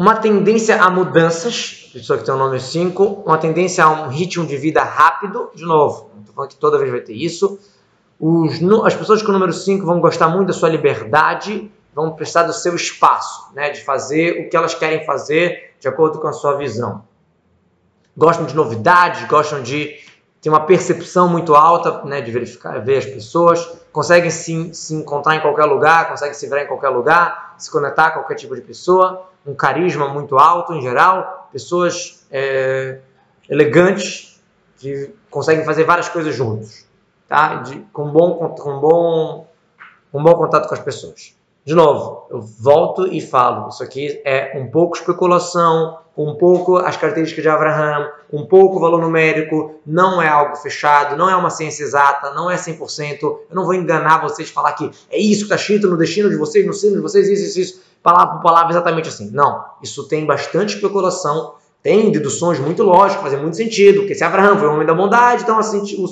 Uma 0.01 0.15
tendência 0.15 0.81
a 0.81 0.89
mudanças, 0.89 1.91
pessoa 1.93 2.17
que 2.17 2.25
tem 2.25 2.33
o 2.33 2.37
nome 2.37 2.59
5, 2.59 3.21
uma 3.23 3.37
tendência 3.37 3.83
a 3.83 3.89
um 3.91 4.07
ritmo 4.07 4.47
de 4.47 4.57
vida 4.57 4.81
rápido, 4.81 5.51
de 5.53 5.63
novo, 5.63 6.09
estou 6.21 6.33
falando 6.33 6.49
que 6.49 6.55
toda 6.55 6.79
vez 6.79 6.89
vai 6.89 7.01
ter 7.01 7.13
isso. 7.13 7.59
Os, 8.19 8.59
as 8.83 8.95
pessoas 8.95 9.21
com 9.21 9.29
o 9.29 9.31
número 9.31 9.53
5 9.53 9.85
vão 9.85 9.99
gostar 10.01 10.27
muito 10.27 10.47
da 10.47 10.53
sua 10.53 10.69
liberdade, 10.69 11.71
vão 11.93 12.13
precisar 12.13 12.41
do 12.41 12.51
seu 12.51 12.73
espaço, 12.75 13.53
né? 13.53 13.69
de 13.69 13.83
fazer 13.83 14.43
o 14.43 14.49
que 14.49 14.57
elas 14.57 14.73
querem 14.73 15.05
fazer 15.05 15.75
de 15.79 15.87
acordo 15.87 16.17
com 16.17 16.27
a 16.27 16.33
sua 16.33 16.57
visão. 16.57 17.03
Gostam 18.17 18.47
de 18.47 18.55
novidades, 18.55 19.23
gostam 19.27 19.61
de 19.61 19.99
ter 20.41 20.49
uma 20.49 20.61
percepção 20.61 21.29
muito 21.29 21.53
alta 21.53 22.03
né, 22.05 22.21
de 22.21 22.31
verificar, 22.31 22.83
ver 22.83 22.97
as 22.97 23.05
pessoas, 23.05 23.69
conseguem 23.91 24.31
se, 24.31 24.73
se 24.73 24.95
encontrar 24.95 25.35
em 25.35 25.41
qualquer 25.41 25.65
lugar, 25.65 26.09
conseguem 26.09 26.33
se 26.33 26.47
ver 26.47 26.63
em 26.63 26.67
qualquer 26.67 26.89
lugar, 26.89 27.53
se 27.59 27.69
conectar 27.69 28.07
a 28.07 28.11
qualquer 28.11 28.33
tipo 28.33 28.55
de 28.55 28.61
pessoa, 28.61 29.29
um 29.45 29.53
carisma 29.53 30.07
muito 30.07 30.37
alto 30.37 30.73
em 30.73 30.81
geral, 30.81 31.49
pessoas 31.51 32.25
é, 32.31 32.99
elegantes 33.49 34.41
que 34.77 35.13
conseguem 35.29 35.65
fazer 35.65 35.83
várias 35.83 36.09
coisas 36.09 36.35
juntos, 36.35 36.85
tá? 37.27 37.55
De, 37.55 37.79
com, 37.93 38.09
bom, 38.11 38.33
com, 38.49 38.79
bom, 38.79 39.47
com 40.11 40.23
bom 40.23 40.33
contato 40.35 40.67
com 40.67 40.73
as 40.73 40.79
pessoas. 40.79 41.35
De 41.63 41.75
novo, 41.75 42.25
eu 42.31 42.41
volto 42.41 43.05
e 43.05 43.21
falo, 43.21 43.69
isso 43.69 43.83
aqui 43.83 44.19
é 44.25 44.59
um 44.59 44.71
pouco 44.71 44.97
especulação, 44.97 45.99
um 46.17 46.35
pouco 46.35 46.77
as 46.77 46.97
características 46.97 47.43
de 47.43 47.49
Abraham, 47.49 48.09
um 48.33 48.45
pouco 48.45 48.77
o 48.77 48.79
valor 48.79 48.99
numérico, 48.99 49.79
não 49.85 50.21
é 50.21 50.27
algo 50.27 50.55
fechado, 50.55 51.15
não 51.15 51.29
é 51.29 51.35
uma 51.35 51.51
ciência 51.51 51.83
exata, 51.83 52.33
não 52.33 52.49
é 52.49 52.55
100%. 52.55 53.21
Eu 53.21 53.45
não 53.51 53.63
vou 53.63 53.75
enganar 53.75 54.21
vocês 54.21 54.49
falar 54.49 54.73
que 54.73 54.89
é 55.09 55.19
isso 55.19 55.41
que 55.41 55.53
está 55.53 55.55
escrito 55.55 55.87
no 55.87 55.97
destino 55.97 56.29
de 56.29 56.35
vocês, 56.35 56.65
no 56.65 56.73
signo 56.73 56.95
de 56.95 57.01
vocês, 57.01 57.29
isso, 57.29 57.43
isso, 57.43 57.59
isso, 57.59 57.81
palavra 58.01 58.35
por 58.35 58.43
palavra, 58.43 58.71
exatamente 58.71 59.09
assim. 59.09 59.29
Não, 59.31 59.63
isso 59.81 60.07
tem 60.07 60.25
bastante 60.25 60.75
especulação, 60.75 61.55
tem 61.83 62.11
deduções 62.11 62.59
muito 62.59 62.83
lógicas, 62.83 63.23
fazem 63.23 63.39
muito 63.39 63.57
sentido, 63.57 64.01
porque 64.01 64.15
se 64.15 64.23
Abraão 64.23 64.57
foi 64.57 64.67
o 64.67 64.73
homem 64.73 64.85
da 64.85 64.93
bondade, 64.93 65.43
então 65.43 65.57
assim, 65.57 65.81
o 65.97 66.07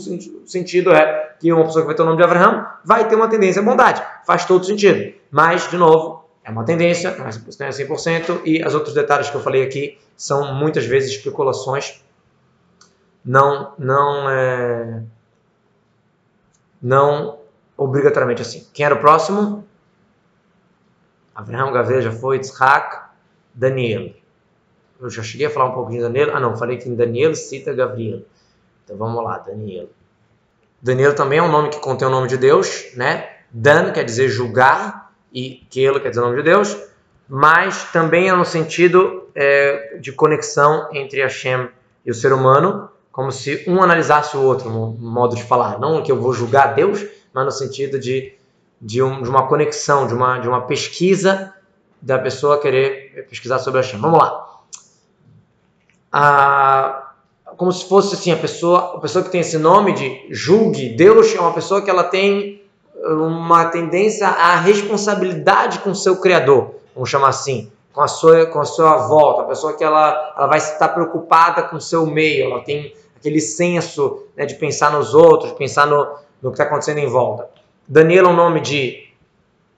sentido 0.47 0.91
é 0.91 1.35
que 1.39 1.53
uma 1.53 1.65
pessoa 1.65 1.83
que 1.83 1.87
vai 1.87 1.95
ter 1.95 2.01
o 2.01 2.05
nome 2.05 2.17
de 2.17 2.23
Abraão 2.23 2.65
vai 2.83 3.07
ter 3.07 3.15
uma 3.15 3.27
tendência 3.27 3.61
à 3.61 3.65
bondade. 3.65 4.03
Faz 4.25 4.45
todo 4.45 4.65
sentido. 4.65 5.13
Mas, 5.31 5.69
de 5.69 5.77
novo, 5.77 6.25
é 6.43 6.51
uma 6.51 6.65
tendência, 6.65 7.15
não 7.17 7.27
é 7.27 7.29
100%, 7.29 8.41
e 8.45 8.65
os 8.65 8.73
outros 8.73 8.93
detalhes 8.93 9.29
que 9.29 9.35
eu 9.35 9.41
falei 9.41 9.63
aqui 9.63 9.99
são 10.17 10.53
muitas 10.55 10.85
vezes 10.85 11.11
especulações, 11.11 12.03
não, 13.23 13.73
não, 13.77 14.29
é, 14.29 15.03
não 16.81 17.37
obrigatoriamente 17.77 18.41
assim. 18.41 18.67
Quem 18.73 18.85
era 18.85 18.95
o 18.95 18.99
próximo? 18.99 19.63
Gabriel 21.43 22.01
já 22.01 22.11
foi, 22.11 22.37
Yitzhak, 22.37 23.09
Daniel. 23.53 24.13
Eu 24.99 25.09
já 25.09 25.23
cheguei 25.23 25.47
a 25.47 25.49
falar 25.49 25.69
um 25.69 25.73
pouco 25.73 25.91
de 25.91 25.99
Daniel. 25.99 26.35
Ah, 26.35 26.39
não, 26.39 26.57
falei 26.57 26.77
que 26.77 26.89
em 26.89 26.95
Daniel 26.95 27.33
cita 27.35 27.73
Gabriel. 27.73 28.21
Então 28.83 28.97
vamos 28.97 29.23
lá, 29.23 29.37
Daniel. 29.37 29.89
Daniel 30.81 31.15
também 31.15 31.39
é 31.39 31.43
um 31.43 31.51
nome 31.51 31.69
que 31.69 31.79
contém 31.79 32.07
o 32.07 32.11
nome 32.11 32.27
de 32.27 32.37
Deus, 32.37 32.87
né? 32.95 33.29
Dan 33.51 33.91
quer 33.91 34.03
dizer 34.03 34.29
julgar 34.29 35.11
e 35.33 35.65
Kelo 35.69 35.99
quer 35.99 36.09
dizer 36.09 36.21
o 36.21 36.25
nome 36.25 36.37
de 36.37 36.43
Deus, 36.43 36.77
mas 37.27 37.91
também 37.91 38.29
é 38.29 38.33
no 38.33 38.45
sentido 38.45 39.29
é, 39.35 39.97
de 39.99 40.11
conexão 40.11 40.89
entre 40.93 41.21
Hashem 41.21 41.69
e 42.05 42.11
o 42.11 42.13
ser 42.13 42.31
humano, 42.33 42.89
como 43.11 43.31
se 43.31 43.63
um 43.67 43.81
analisasse 43.81 44.35
o 44.37 44.41
outro, 44.41 44.69
no 44.69 44.91
modo 44.93 45.35
de 45.35 45.43
falar. 45.43 45.79
Não 45.79 46.01
que 46.01 46.11
eu 46.11 46.19
vou 46.19 46.33
julgar 46.33 46.73
Deus, 46.75 47.05
mas 47.33 47.45
no 47.45 47.51
sentido 47.51 47.99
de, 47.99 48.33
de, 48.81 49.01
um, 49.01 49.21
de 49.21 49.29
uma 49.29 49.47
conexão, 49.47 50.07
de 50.07 50.13
uma, 50.13 50.39
de 50.39 50.47
uma 50.47 50.61
pesquisa 50.61 51.53
da 52.01 52.17
pessoa 52.17 52.61
querer 52.61 53.25
pesquisar 53.29 53.59
sobre 53.59 53.81
Hashem. 53.81 53.99
Vamos 53.99 54.19
lá 54.19 54.49
a, 56.11 57.11
como 57.57 57.71
se 57.71 57.87
fosse 57.87 58.15
assim, 58.15 58.31
a 58.31 58.37
pessoa, 58.37 58.95
a 58.95 58.99
pessoa 58.99 59.23
que 59.23 59.31
tem 59.31 59.41
esse 59.41 59.57
nome 59.57 59.93
de 59.93 60.27
julgue 60.31 60.89
Deus 60.89 61.33
é 61.35 61.39
uma 61.39 61.53
pessoa 61.53 61.81
que 61.81 61.89
ela 61.89 62.03
tem 62.03 62.63
uma 63.05 63.65
tendência 63.65 64.27
à 64.27 64.55
responsabilidade 64.57 65.79
com 65.79 65.91
o 65.91 65.95
seu 65.95 66.17
criador, 66.17 66.75
vamos 66.93 67.09
chamar 67.09 67.29
assim, 67.29 67.71
com 67.93 68.01
a 68.01 68.07
sua 68.07 68.45
com 68.47 68.59
a 68.59 68.65
sua 68.65 69.07
volta, 69.07 69.43
a 69.43 69.45
pessoa 69.45 69.73
que 69.73 69.83
ela, 69.83 70.33
ela 70.35 70.47
vai 70.47 70.57
estar 70.57 70.89
preocupada 70.89 71.63
com 71.63 71.77
o 71.77 71.81
seu 71.81 72.05
meio, 72.05 72.51
ela 72.51 72.61
tem 72.61 72.93
aquele 73.15 73.39
senso 73.39 74.23
né, 74.35 74.45
de 74.45 74.55
pensar 74.55 74.91
nos 74.91 75.13
outros, 75.13 75.51
pensar 75.53 75.85
no, 75.85 76.07
no 76.41 76.51
que 76.51 76.55
está 76.55 76.63
acontecendo 76.63 76.99
em 76.99 77.07
volta. 77.07 77.49
Danilo 77.89 78.27
é 78.27 78.31
um 78.31 78.35
nome 78.35 78.61
de, 78.61 79.09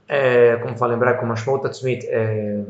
é, 0.05 0.57
como 0.57 0.77
fala 0.77 0.91
lembrar 0.91 1.13
como 1.13 1.31
Ashmota 1.31 1.69
Smith, 1.69 2.03
é, 2.09 2.61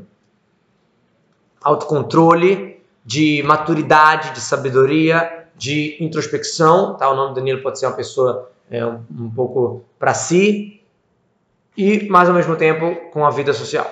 autocontrole, 1.63 2.79
de 3.03 3.41
maturidade, 3.41 4.33
de 4.33 4.39
sabedoria, 4.39 5.47
de 5.55 5.97
introspecção. 5.99 6.95
Tá? 6.95 7.09
O 7.09 7.15
nome 7.15 7.33
Danilo 7.33 7.63
pode 7.63 7.79
ser 7.79 7.87
uma 7.87 7.95
pessoa 7.95 8.51
é, 8.69 8.85
um, 8.85 9.03
um 9.19 9.31
pouco 9.31 9.83
para 9.97 10.13
si 10.13 10.79
e, 11.75 12.07
mas 12.07 12.29
ao 12.29 12.35
mesmo 12.35 12.55
tempo, 12.55 13.09
com 13.09 13.25
a 13.25 13.31
vida 13.31 13.51
social. 13.51 13.89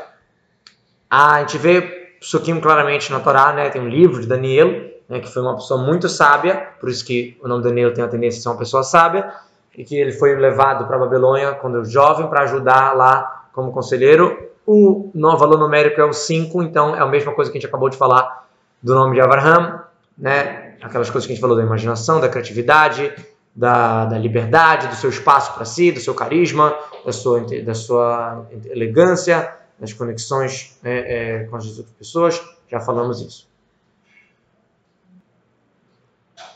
Ah, 1.09 1.35
a 1.35 1.39
gente 1.39 1.57
vê 1.57 2.17
Sukim 2.21 2.59
claramente 2.59 3.11
na 3.11 3.19
Torá, 3.19 3.53
né? 3.53 3.69
tem 3.69 3.81
um 3.81 3.89
livro 3.89 4.21
de 4.21 4.27
Daniel, 4.27 4.91
né, 5.07 5.19
que 5.19 5.27
foi 5.27 5.41
uma 5.41 5.55
pessoa 5.55 5.83
muito 5.83 6.07
sábia, 6.07 6.67
por 6.79 6.87
isso 6.87 7.03
que 7.03 7.35
o 7.41 7.47
nome 7.47 7.63
Daniel 7.63 7.91
tem 7.91 8.03
a 8.03 8.07
tendência 8.07 8.39
a 8.39 8.41
ser 8.43 8.49
uma 8.49 8.57
pessoa 8.57 8.83
sábia, 8.83 9.33
e 9.77 9.83
que 9.83 9.95
ele 9.95 10.11
foi 10.11 10.35
levado 10.35 10.85
para 10.85 10.97
Babilônia 10.97 11.53
quando 11.53 11.83
jovem 11.85 12.27
para 12.27 12.41
ajudar 12.43 12.95
lá 12.95 13.47
como 13.53 13.71
conselheiro. 13.71 14.49
O 14.65 15.11
valor 15.15 15.57
numérico 15.57 15.99
é 15.99 16.05
o 16.05 16.13
5, 16.13 16.61
então 16.63 16.95
é 16.95 16.99
a 16.99 17.05
mesma 17.07 17.33
coisa 17.33 17.51
que 17.51 17.57
a 17.57 17.59
gente 17.59 17.67
acabou 17.67 17.89
de 17.89 17.97
falar 17.97 18.47
do 18.81 18.93
nome 18.93 19.15
de 19.15 19.21
Abraham, 19.21 19.81
né? 20.17 20.75
aquelas 20.81 21.09
coisas 21.09 21.25
que 21.25 21.33
a 21.33 21.35
gente 21.35 21.41
falou 21.41 21.57
da 21.57 21.63
imaginação, 21.63 22.19
da 22.19 22.29
criatividade, 22.29 23.13
da, 23.55 24.05
da 24.05 24.17
liberdade, 24.17 24.87
do 24.87 24.95
seu 24.95 25.09
espaço 25.09 25.53
para 25.53 25.65
si, 25.65 25.91
do 25.91 25.99
seu 25.99 26.13
carisma, 26.13 26.77
da 27.05 27.11
sua, 27.11 27.41
da 27.41 27.73
sua 27.73 28.45
elegância, 28.65 29.53
das 29.79 29.93
conexões 29.93 30.77
é, 30.83 31.41
é, 31.41 31.43
com 31.45 31.55
as 31.55 31.65
outras 31.65 31.95
pessoas. 31.95 32.41
Já 32.69 32.79
falamos 32.79 33.21
isso. 33.21 33.49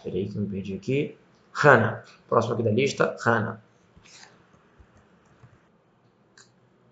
Peraí 0.03 0.27
que 0.27 0.35
eu 0.37 0.41
me 0.41 0.49
perdi 0.49 0.75
aqui. 0.75 1.17
Hana. 1.53 2.03
Próximo 2.27 2.53
aqui 2.53 2.63
da 2.63 2.71
lista, 2.71 3.15
Hana. 3.25 3.61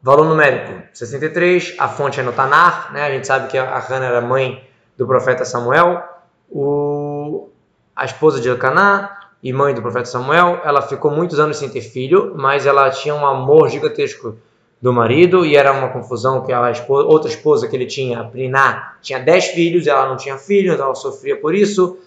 Valor 0.03 0.25
numérico, 0.25 0.81
63. 0.93 1.75
A 1.77 1.87
fonte 1.87 2.19
é 2.19 2.23
no 2.23 2.33
Tanar. 2.33 2.91
Né? 2.91 3.03
A 3.03 3.11
gente 3.11 3.27
sabe 3.27 3.49
que 3.49 3.57
a 3.57 3.77
Hana 3.77 4.05
era 4.05 4.21
mãe 4.21 4.67
do 4.97 5.05
profeta 5.05 5.45
Samuel. 5.45 6.03
O, 6.49 7.49
a 7.95 8.05
esposa 8.05 8.41
de 8.41 8.49
Elcaná 8.49 9.29
e 9.43 9.53
mãe 9.53 9.73
do 9.73 9.81
profeta 9.81 10.05
Samuel. 10.05 10.61
Ela 10.63 10.81
ficou 10.81 11.11
muitos 11.11 11.39
anos 11.39 11.57
sem 11.57 11.69
ter 11.69 11.81
filho, 11.81 12.33
mas 12.35 12.65
ela 12.65 12.89
tinha 12.89 13.13
um 13.13 13.25
amor 13.25 13.69
gigantesco 13.69 14.37
do 14.81 14.91
marido 14.91 15.45
e 15.45 15.55
era 15.55 15.71
uma 15.71 15.89
confusão 15.89 16.43
que 16.43 16.51
a 16.51 16.71
esposa, 16.71 17.07
outra 17.07 17.29
esposa 17.29 17.67
que 17.67 17.75
ele 17.75 17.85
tinha, 17.85 18.23
Priná, 18.23 18.95
tinha 19.01 19.19
10 19.19 19.45
filhos 19.49 19.85
e 19.85 19.89
ela 19.89 20.09
não 20.09 20.17
tinha 20.17 20.37
filho, 20.37 20.73
então 20.73 20.85
ela 20.85 20.95
sofria 20.95 21.39
por 21.39 21.53
isso. 21.53 21.99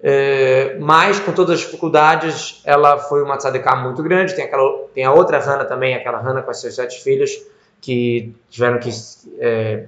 É, 0.00 0.76
mas 0.78 1.18
com 1.18 1.32
todas 1.32 1.54
as 1.54 1.60
dificuldades, 1.60 2.60
ela 2.64 2.98
foi 2.98 3.22
uma 3.22 3.36
tzadeká 3.36 3.76
muito 3.76 4.02
grande. 4.02 4.34
Tem, 4.34 4.44
aquela, 4.44 4.84
tem 4.94 5.04
a 5.04 5.12
outra 5.12 5.38
Hana 5.38 5.64
também, 5.64 5.94
aquela 5.94 6.18
Hana 6.18 6.42
com 6.42 6.50
as 6.50 6.60
seus 6.60 6.74
sete 6.74 7.02
filhos, 7.02 7.30
que 7.80 8.34
tiveram 8.50 8.78
que. 8.78 8.90
É, 9.38 9.86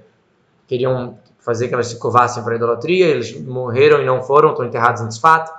queriam 0.66 1.18
fazer 1.38 1.68
que 1.68 1.74
elas 1.74 1.86
se 1.86 1.98
curvassem 1.98 2.42
para 2.42 2.52
a 2.52 2.56
idolatria. 2.56 3.06
Eles 3.06 3.38
morreram 3.40 4.02
e 4.02 4.04
não 4.04 4.22
foram, 4.22 4.50
estão 4.50 4.66
enterrados 4.66 5.02
em 5.02 5.08
Tzfat. 5.08 5.50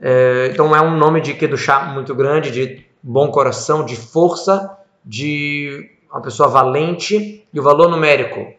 É, 0.00 0.48
então 0.52 0.74
é 0.74 0.80
um 0.80 0.96
nome 0.96 1.20
de 1.20 1.34
Kedushá 1.34 1.84
muito 1.86 2.14
grande, 2.14 2.50
de 2.50 2.86
bom 3.02 3.30
coração, 3.30 3.84
de 3.84 3.96
força, 3.96 4.76
de 5.04 5.90
uma 6.10 6.22
pessoa 6.22 6.48
valente. 6.48 7.46
E 7.52 7.60
o 7.60 7.62
valor 7.62 7.88
numérico, 7.88 8.54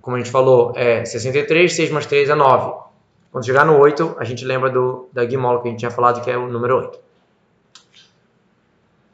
como 0.00 0.16
a 0.16 0.18
gente 0.18 0.30
falou, 0.30 0.72
é 0.74 1.04
63, 1.04 1.72
6 1.72 1.90
mais 1.90 2.06
3 2.06 2.30
é 2.30 2.34
9. 2.34 2.89
Quando 3.30 3.46
chegar 3.46 3.64
no 3.64 3.78
8, 3.78 4.16
a 4.18 4.24
gente 4.24 4.44
lembra 4.44 4.70
do, 4.70 5.08
da 5.12 5.28
Gimol 5.28 5.60
que 5.60 5.68
a 5.68 5.70
gente 5.70 5.80
tinha 5.80 5.90
falado, 5.90 6.22
que 6.22 6.30
é 6.30 6.36
o 6.36 6.48
número 6.48 6.76
8. 6.78 6.98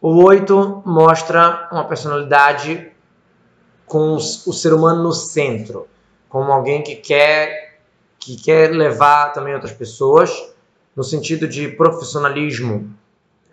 O 0.01 0.25
8 0.25 0.83
mostra 0.87 1.69
uma 1.71 1.85
personalidade 1.85 2.91
com 3.85 4.15
o 4.15 4.21
ser 4.21 4.73
humano 4.73 5.03
no 5.03 5.13
centro, 5.13 5.87
como 6.29 6.51
alguém 6.51 6.83
que 6.83 6.97
quer, 6.97 7.79
que 8.19 8.37
quer 8.37 8.71
levar 8.71 9.33
também 9.33 9.55
outras 9.55 9.73
pessoas, 9.73 10.31
no 10.95 11.05
sentido 11.05 11.47
de 11.47 11.69
profissionalismo, 11.69 12.95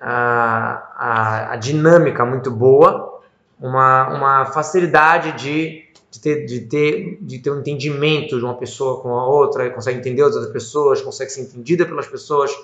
a, 0.02 0.91
a, 0.95 1.53
a 1.53 1.56
dinâmica 1.57 2.26
muito 2.26 2.49
boa, 2.49 3.22
uma, 3.60 4.10
uma 4.10 4.45
facilidade 4.45 5.34
de 5.34 5.82
de 6.14 6.19
ter, 6.19 6.45
de 6.45 6.60
ter, 6.61 7.18
de 7.19 7.40
ter 7.40 7.49
um 7.49 7.60
entendimento 7.60 8.38
de 8.38 8.45
uma 8.45 8.53
pessoa 8.53 9.02
com 9.02 9.18
a 9.18 9.26
outra, 9.26 9.72
consegue 9.72 9.98
entender 9.98 10.22
as 10.22 10.35
outras 10.35 10.53
pessoas, 10.53 11.02
consegue 11.02 11.31
ser 11.31 11.41
entendida 11.41 11.88
pelas 11.88 12.06
pessoas, 12.06 12.56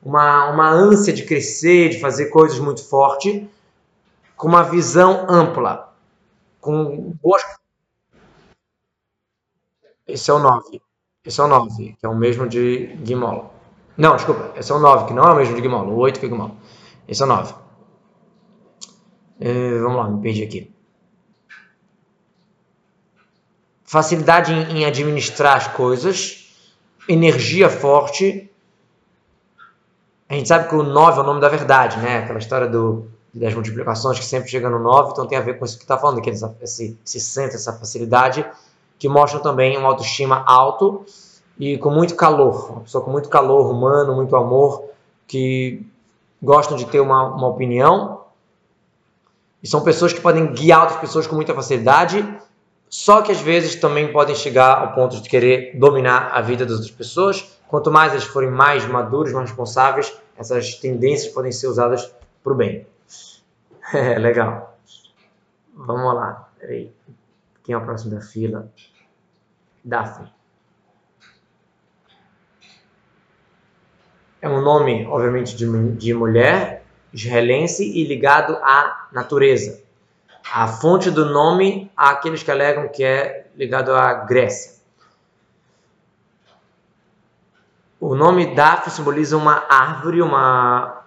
uma, 0.00 0.48
uma 0.50 0.70
ânsia 0.70 1.12
de 1.12 1.24
crescer, 1.24 1.88
de 1.88 2.00
fazer 2.00 2.26
coisas 2.26 2.60
muito 2.60 2.84
forte, 2.84 3.50
com 4.36 4.46
uma 4.46 4.62
visão 4.62 5.26
ampla, 5.28 5.92
com 6.60 7.12
boas... 7.20 7.42
Esse 10.06 10.30
é 10.30 10.34
o 10.34 10.38
9. 10.38 10.80
Esse 11.24 11.40
é 11.40 11.44
o 11.44 11.48
9, 11.48 11.96
que 11.98 12.06
é 12.06 12.08
o 12.08 12.14
mesmo 12.14 12.48
de 12.48 12.86
Guimola. 13.02 13.50
Não, 13.96 14.14
desculpa, 14.14 14.52
esse 14.56 14.70
é 14.70 14.74
o 14.74 14.78
9, 14.78 15.06
que 15.06 15.12
não 15.12 15.24
é 15.24 15.32
o 15.32 15.36
mesmo 15.36 15.56
de 15.56 15.60
Guimola, 15.60 15.88
o 15.88 15.96
8 15.96 16.20
que 16.20 16.26
é 16.26 16.28
Guimola. 16.28 16.54
Esse 17.08 17.22
é 17.22 17.24
o 17.24 17.28
9. 17.28 17.54
É, 19.40 19.78
vamos 19.80 19.96
lá, 19.96 20.08
me 20.08 20.22
perdi 20.22 20.44
aqui. 20.44 20.71
Facilidade 23.92 24.54
em, 24.54 24.78
em 24.78 24.84
administrar 24.86 25.54
as 25.54 25.68
coisas, 25.68 26.46
energia 27.06 27.68
forte. 27.68 28.50
A 30.26 30.32
gente 30.32 30.48
sabe 30.48 30.66
que 30.66 30.74
o 30.74 30.82
9 30.82 31.18
é 31.18 31.22
o 31.22 31.26
nome 31.26 31.42
da 31.42 31.48
verdade, 31.50 31.98
né? 31.98 32.20
Aquela 32.20 32.38
história 32.38 32.66
do, 32.66 33.06
das 33.34 33.52
multiplicações 33.52 34.18
que 34.18 34.24
sempre 34.24 34.48
chega 34.48 34.70
no 34.70 34.78
9, 34.78 35.12
então 35.12 35.26
tem 35.26 35.36
a 35.36 35.42
ver 35.42 35.58
com 35.58 35.66
isso 35.66 35.76
que 35.76 35.84
está 35.84 35.98
falando, 35.98 36.22
que 36.22 36.30
eles 36.30 36.42
esse, 36.62 36.98
se 37.04 37.20
sentem 37.20 37.56
essa 37.56 37.70
facilidade, 37.74 38.46
que 38.98 39.10
mostram 39.10 39.42
também 39.42 39.76
uma 39.76 39.90
autoestima 39.90 40.42
alto 40.46 41.04
e 41.58 41.76
com 41.76 41.90
muito 41.90 42.14
calor, 42.14 42.70
uma 42.70 42.80
pessoa 42.80 43.04
com 43.04 43.10
muito 43.10 43.28
calor 43.28 43.70
humano, 43.70 44.16
muito 44.16 44.34
amor, 44.34 44.84
que 45.28 45.86
gostam 46.42 46.78
de 46.78 46.86
ter 46.86 47.00
uma, 47.00 47.24
uma 47.24 47.48
opinião, 47.48 48.22
e 49.62 49.68
são 49.68 49.82
pessoas 49.82 50.14
que 50.14 50.20
podem 50.22 50.50
guiar 50.54 50.80
outras 50.80 50.98
pessoas 50.98 51.26
com 51.26 51.36
muita 51.36 51.54
facilidade 51.54 52.26
só 52.92 53.22
que 53.22 53.32
às 53.32 53.40
vezes 53.40 53.74
também 53.74 54.12
podem 54.12 54.34
chegar 54.34 54.76
ao 54.76 54.92
ponto 54.92 55.18
de 55.18 55.26
querer 55.26 55.74
dominar 55.78 56.28
a 56.30 56.42
vida 56.42 56.66
das 56.66 56.74
outras 56.74 56.90
pessoas. 56.90 57.58
Quanto 57.66 57.90
mais 57.90 58.12
eles 58.12 58.24
forem 58.24 58.50
mais 58.50 58.86
maduros, 58.86 59.32
mais 59.32 59.48
responsáveis, 59.48 60.14
essas 60.36 60.74
tendências 60.74 61.32
podem 61.32 61.50
ser 61.50 61.68
usadas 61.68 62.14
para 62.44 62.52
o 62.52 62.54
bem. 62.54 62.86
É, 63.94 64.18
legal. 64.18 64.78
Vamos 65.74 66.14
lá. 66.14 66.48
Peraí. 66.58 66.90
Quem 67.62 67.74
é 67.74 67.78
o 67.78 67.84
próximo 67.84 68.14
da 68.14 68.22
fila? 68.22 68.70
Daphne. 69.84 70.32
É 74.40 74.48
um 74.48 74.62
nome, 74.62 75.04
obviamente, 75.06 75.54
de, 75.56 75.92
de 75.92 76.14
mulher 76.14 76.84
israelense 77.12 77.84
e 77.84 78.04
ligado 78.04 78.54
à 78.62 79.08
natureza 79.12 79.81
a 80.54 80.68
fonte 80.68 81.10
do 81.10 81.24
nome 81.24 81.90
àqueles 81.96 82.42
que 82.42 82.50
alegam 82.50 82.86
que 82.86 83.02
é 83.02 83.46
ligado 83.56 83.94
à 83.94 84.12
Grécia. 84.12 84.72
O 87.98 88.14
nome 88.14 88.54
Daf 88.54 88.90
simboliza 88.90 89.34
uma 89.34 89.64
árvore, 89.66 90.20
uma, 90.20 91.04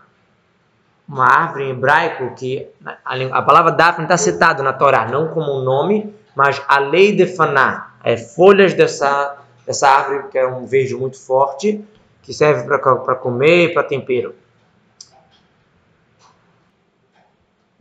uma 1.07 1.27
árvore 1.27 1.65
em 1.65 1.69
hebraico 1.71 2.33
que 2.33 2.67
a, 2.83 3.15
a 3.37 3.41
palavra 3.43 3.71
Daf 3.71 4.01
está 4.01 4.17
citada 4.17 4.63
na 4.63 4.73
Torá, 4.73 5.05
não 5.05 5.27
como 5.27 5.59
um 5.59 5.61
nome, 5.61 6.15
mas 6.35 6.59
a 6.67 6.79
lei 6.79 7.15
de 7.15 7.27
Faná, 7.27 7.91
é 8.03 8.17
folhas 8.17 8.73
dessa, 8.73 9.37
dessa 9.63 9.87
árvore 9.87 10.29
que 10.29 10.39
é 10.39 10.47
um 10.47 10.65
verde 10.65 10.95
muito 10.95 11.19
forte, 11.21 11.85
que 12.23 12.33
serve 12.33 12.63
para 12.63 13.15
comer 13.15 13.65
e 13.65 13.73
para 13.75 13.83
tempero. 13.83 14.33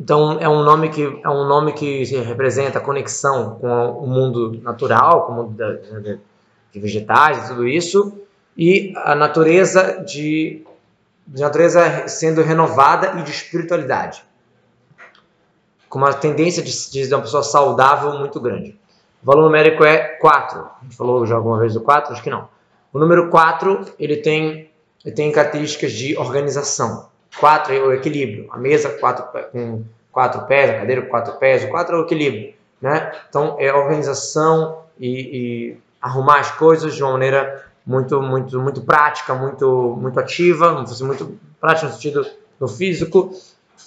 Então 0.04 0.38
é 0.38 0.46
um 0.46 0.62
nome 0.62 0.90
que 0.90 1.02
é 1.02 1.30
um 1.30 1.48
nome 1.48 1.72
que 1.72 2.04
representa 2.04 2.76
a 2.76 2.82
conexão 2.82 3.54
com 3.58 3.90
o 3.92 4.06
mundo 4.06 4.60
natural, 4.62 5.24
com 5.24 5.32
o 5.32 5.34
mundo 5.36 5.54
de, 5.56 6.18
de 6.72 6.78
vegetais 6.78 7.48
tudo 7.48 7.66
isso, 7.66 8.12
e 8.54 8.92
a 8.96 9.14
natureza 9.14 10.04
de, 10.04 10.62
de 11.26 11.40
natureza 11.40 12.06
sendo 12.06 12.42
renovada 12.42 13.18
e 13.18 13.22
de 13.22 13.30
espiritualidade, 13.30 14.22
com 15.88 16.00
uma 16.00 16.12
tendência 16.12 16.62
de, 16.62 16.90
de 16.90 17.14
uma 17.14 17.22
pessoa 17.22 17.42
saudável 17.42 18.12
muito 18.18 18.38
grande. 18.38 18.78
O 19.22 19.26
valor 19.26 19.44
numérico 19.44 19.84
é 19.84 20.18
4. 20.20 20.60
A 20.60 20.84
gente 20.84 20.96
falou 20.96 21.24
já 21.24 21.36
alguma 21.36 21.58
vez 21.58 21.72
do 21.72 21.80
4? 21.80 22.12
Acho 22.12 22.22
que 22.22 22.28
não. 22.28 22.46
O 22.92 22.98
número 22.98 23.30
4 23.30 23.94
ele 23.98 24.18
tem, 24.18 24.70
ele 25.02 25.14
tem 25.14 25.32
características 25.32 25.92
de 25.92 26.14
organização. 26.18 27.08
Quatro 27.38 27.74
é 27.74 27.80
o 27.80 27.92
equilíbrio. 27.92 28.48
A 28.50 28.58
mesa 28.58 28.90
quatro, 28.90 29.26
com 29.50 29.84
quatro 30.12 30.42
pés, 30.42 30.70
a 30.70 30.74
cadeira 30.74 31.02
com 31.02 31.08
quatro 31.08 31.34
pés, 31.34 31.64
o 31.64 31.68
quatro 31.68 31.96
é 31.96 32.00
o 32.00 32.04
equilíbrio. 32.04 32.54
Né? 32.80 33.12
Então, 33.28 33.56
é 33.58 33.72
organização 33.72 34.82
e, 34.98 35.08
e 35.08 35.76
arrumar 36.00 36.40
as 36.40 36.50
coisas 36.52 36.94
de 36.94 37.02
uma 37.02 37.12
maneira 37.12 37.64
muito, 37.86 38.20
muito, 38.22 38.60
muito 38.60 38.82
prática, 38.82 39.34
muito, 39.34 39.96
muito 40.00 40.18
ativa, 40.20 40.72
muito 40.72 41.38
prática 41.60 41.88
no 41.88 41.92
sentido 41.92 42.26
do 42.58 42.68
físico, 42.68 43.32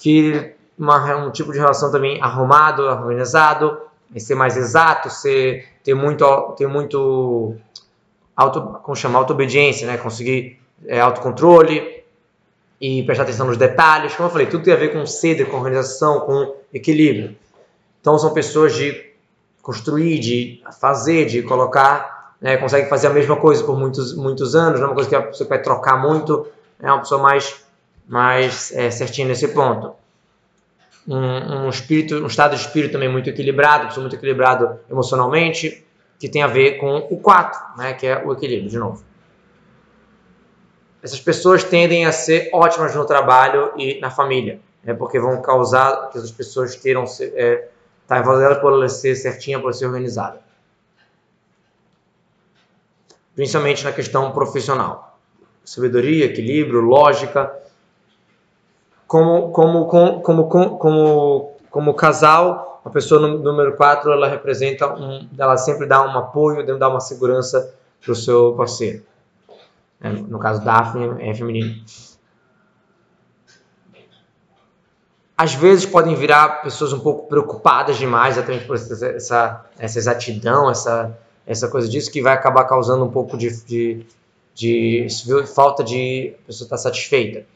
que 0.00 0.54
uma, 0.78 1.16
um 1.16 1.30
tipo 1.30 1.52
de 1.52 1.58
relação 1.58 1.90
também 1.90 2.20
arrumado, 2.20 2.82
organizado, 2.82 3.78
ser 4.16 4.34
mais 4.34 4.56
exato, 4.56 5.10
ser, 5.10 5.66
ter 5.82 5.94
muito, 5.94 6.24
ter 6.56 6.66
muito 6.66 7.56
auto, 8.36 8.60
como 8.82 8.96
chama, 8.96 9.18
auto-obediência, 9.18 9.86
né? 9.86 9.96
conseguir 9.96 10.60
é, 10.86 11.00
autocontrole 11.00 11.97
e 12.80 13.02
prestar 13.02 13.24
atenção 13.24 13.46
nos 13.46 13.56
detalhes. 13.56 14.14
Como 14.14 14.28
eu 14.28 14.32
falei, 14.32 14.46
tudo 14.46 14.64
tem 14.64 14.72
a 14.72 14.76
ver 14.76 14.92
com 14.92 15.04
ceder, 15.06 15.46
com 15.46 15.56
organização, 15.56 16.20
com 16.20 16.54
equilíbrio. 16.72 17.36
Então 18.00 18.18
são 18.18 18.32
pessoas 18.32 18.74
de 18.74 19.08
construir, 19.62 20.18
de 20.18 20.62
fazer, 20.80 21.26
de 21.26 21.42
colocar, 21.42 22.34
né? 22.40 22.56
consegue 22.56 22.88
fazer 22.88 23.08
a 23.08 23.10
mesma 23.10 23.36
coisa 23.36 23.62
por 23.64 23.78
muitos, 23.78 24.14
muitos 24.16 24.54
anos, 24.54 24.80
não 24.80 24.86
é 24.86 24.88
uma 24.90 24.94
coisa 24.94 25.08
que 25.08 25.16
a 25.16 25.22
pessoa 25.22 25.48
vai 25.48 25.60
trocar 25.60 26.00
muito, 26.00 26.46
é 26.80 26.90
uma 26.90 27.00
pessoa 27.00 27.20
mais, 27.20 27.62
mais 28.08 28.72
é, 28.72 28.90
certinha 28.90 29.26
nesse 29.26 29.48
ponto. 29.48 29.92
Um, 31.06 31.66
um, 31.66 31.68
espírito, 31.68 32.16
um 32.16 32.26
estado 32.26 32.54
de 32.54 32.62
espírito 32.62 32.92
também 32.92 33.10
muito 33.10 33.28
equilibrado, 33.28 33.88
pessoa 33.88 34.02
muito 34.02 34.16
equilibrado 34.16 34.78
emocionalmente, 34.90 35.84
que 36.18 36.28
tem 36.28 36.42
a 36.42 36.46
ver 36.46 36.78
com 36.78 37.06
o 37.10 37.18
4, 37.18 37.60
né, 37.76 37.92
que 37.94 38.06
é 38.06 38.24
o 38.24 38.32
equilíbrio, 38.32 38.70
de 38.70 38.78
novo. 38.78 39.07
Essas 41.02 41.20
pessoas 41.20 41.62
tendem 41.62 42.06
a 42.06 42.12
ser 42.12 42.50
ótimas 42.52 42.94
no 42.94 43.04
trabalho 43.04 43.72
e 43.76 44.00
na 44.00 44.10
família, 44.10 44.60
né, 44.82 44.94
porque 44.94 45.20
vão 45.20 45.40
causar 45.40 46.10
que 46.10 46.18
as 46.18 46.30
pessoas 46.30 46.74
ser, 46.74 47.32
é, 47.36 47.68
tá 48.06 48.20
valendo 48.20 48.60
por 48.60 48.72
ela 48.72 48.88
ser 48.88 49.14
certinha, 49.14 49.60
por 49.60 49.72
ser 49.74 49.86
organizada. 49.86 50.40
Principalmente 53.34 53.84
na 53.84 53.92
questão 53.92 54.32
profissional. 54.32 55.16
Sabedoria, 55.64 56.24
equilíbrio, 56.24 56.80
lógica. 56.80 57.54
Como, 59.06 59.52
como, 59.52 59.86
como, 59.86 60.20
como, 60.20 60.78
como, 60.78 61.56
como 61.70 61.94
casal, 61.94 62.80
a 62.84 62.90
pessoa 62.90 63.20
número 63.28 63.76
4, 63.76 64.10
ela 64.10 64.28
representa 64.28 64.92
um, 64.92 65.28
ela 65.38 65.56
sempre 65.56 65.86
dá 65.86 66.02
um 66.02 66.18
apoio, 66.18 66.66
dá 66.78 66.88
uma 66.88 67.00
segurança 67.00 67.72
para 68.02 68.12
o 68.12 68.16
seu 68.16 68.54
parceiro. 68.54 69.04
É, 70.00 70.10
no 70.10 70.38
caso, 70.38 70.64
Daphne 70.64 71.22
é 71.22 71.34
feminino. 71.34 71.82
Às 75.36 75.54
vezes 75.54 75.86
podem 75.86 76.14
virar 76.14 76.62
pessoas 76.62 76.92
um 76.92 76.98
pouco 76.98 77.28
preocupadas 77.28 77.96
demais, 77.96 78.36
exatamente 78.36 78.64
por 78.64 78.74
essa, 78.74 79.64
essa 79.78 79.98
exatidão, 79.98 80.68
essa, 80.68 81.16
essa 81.46 81.68
coisa 81.68 81.88
disso, 81.88 82.10
que 82.10 82.20
vai 82.20 82.32
acabar 82.32 82.64
causando 82.64 83.04
um 83.04 83.10
pouco 83.10 83.36
de, 83.36 83.50
de, 83.64 84.04
de 84.54 85.06
falta 85.54 85.84
de 85.84 86.34
a 86.42 86.46
pessoa 86.46 86.66
estar 86.66 86.76
satisfeita. 86.76 87.46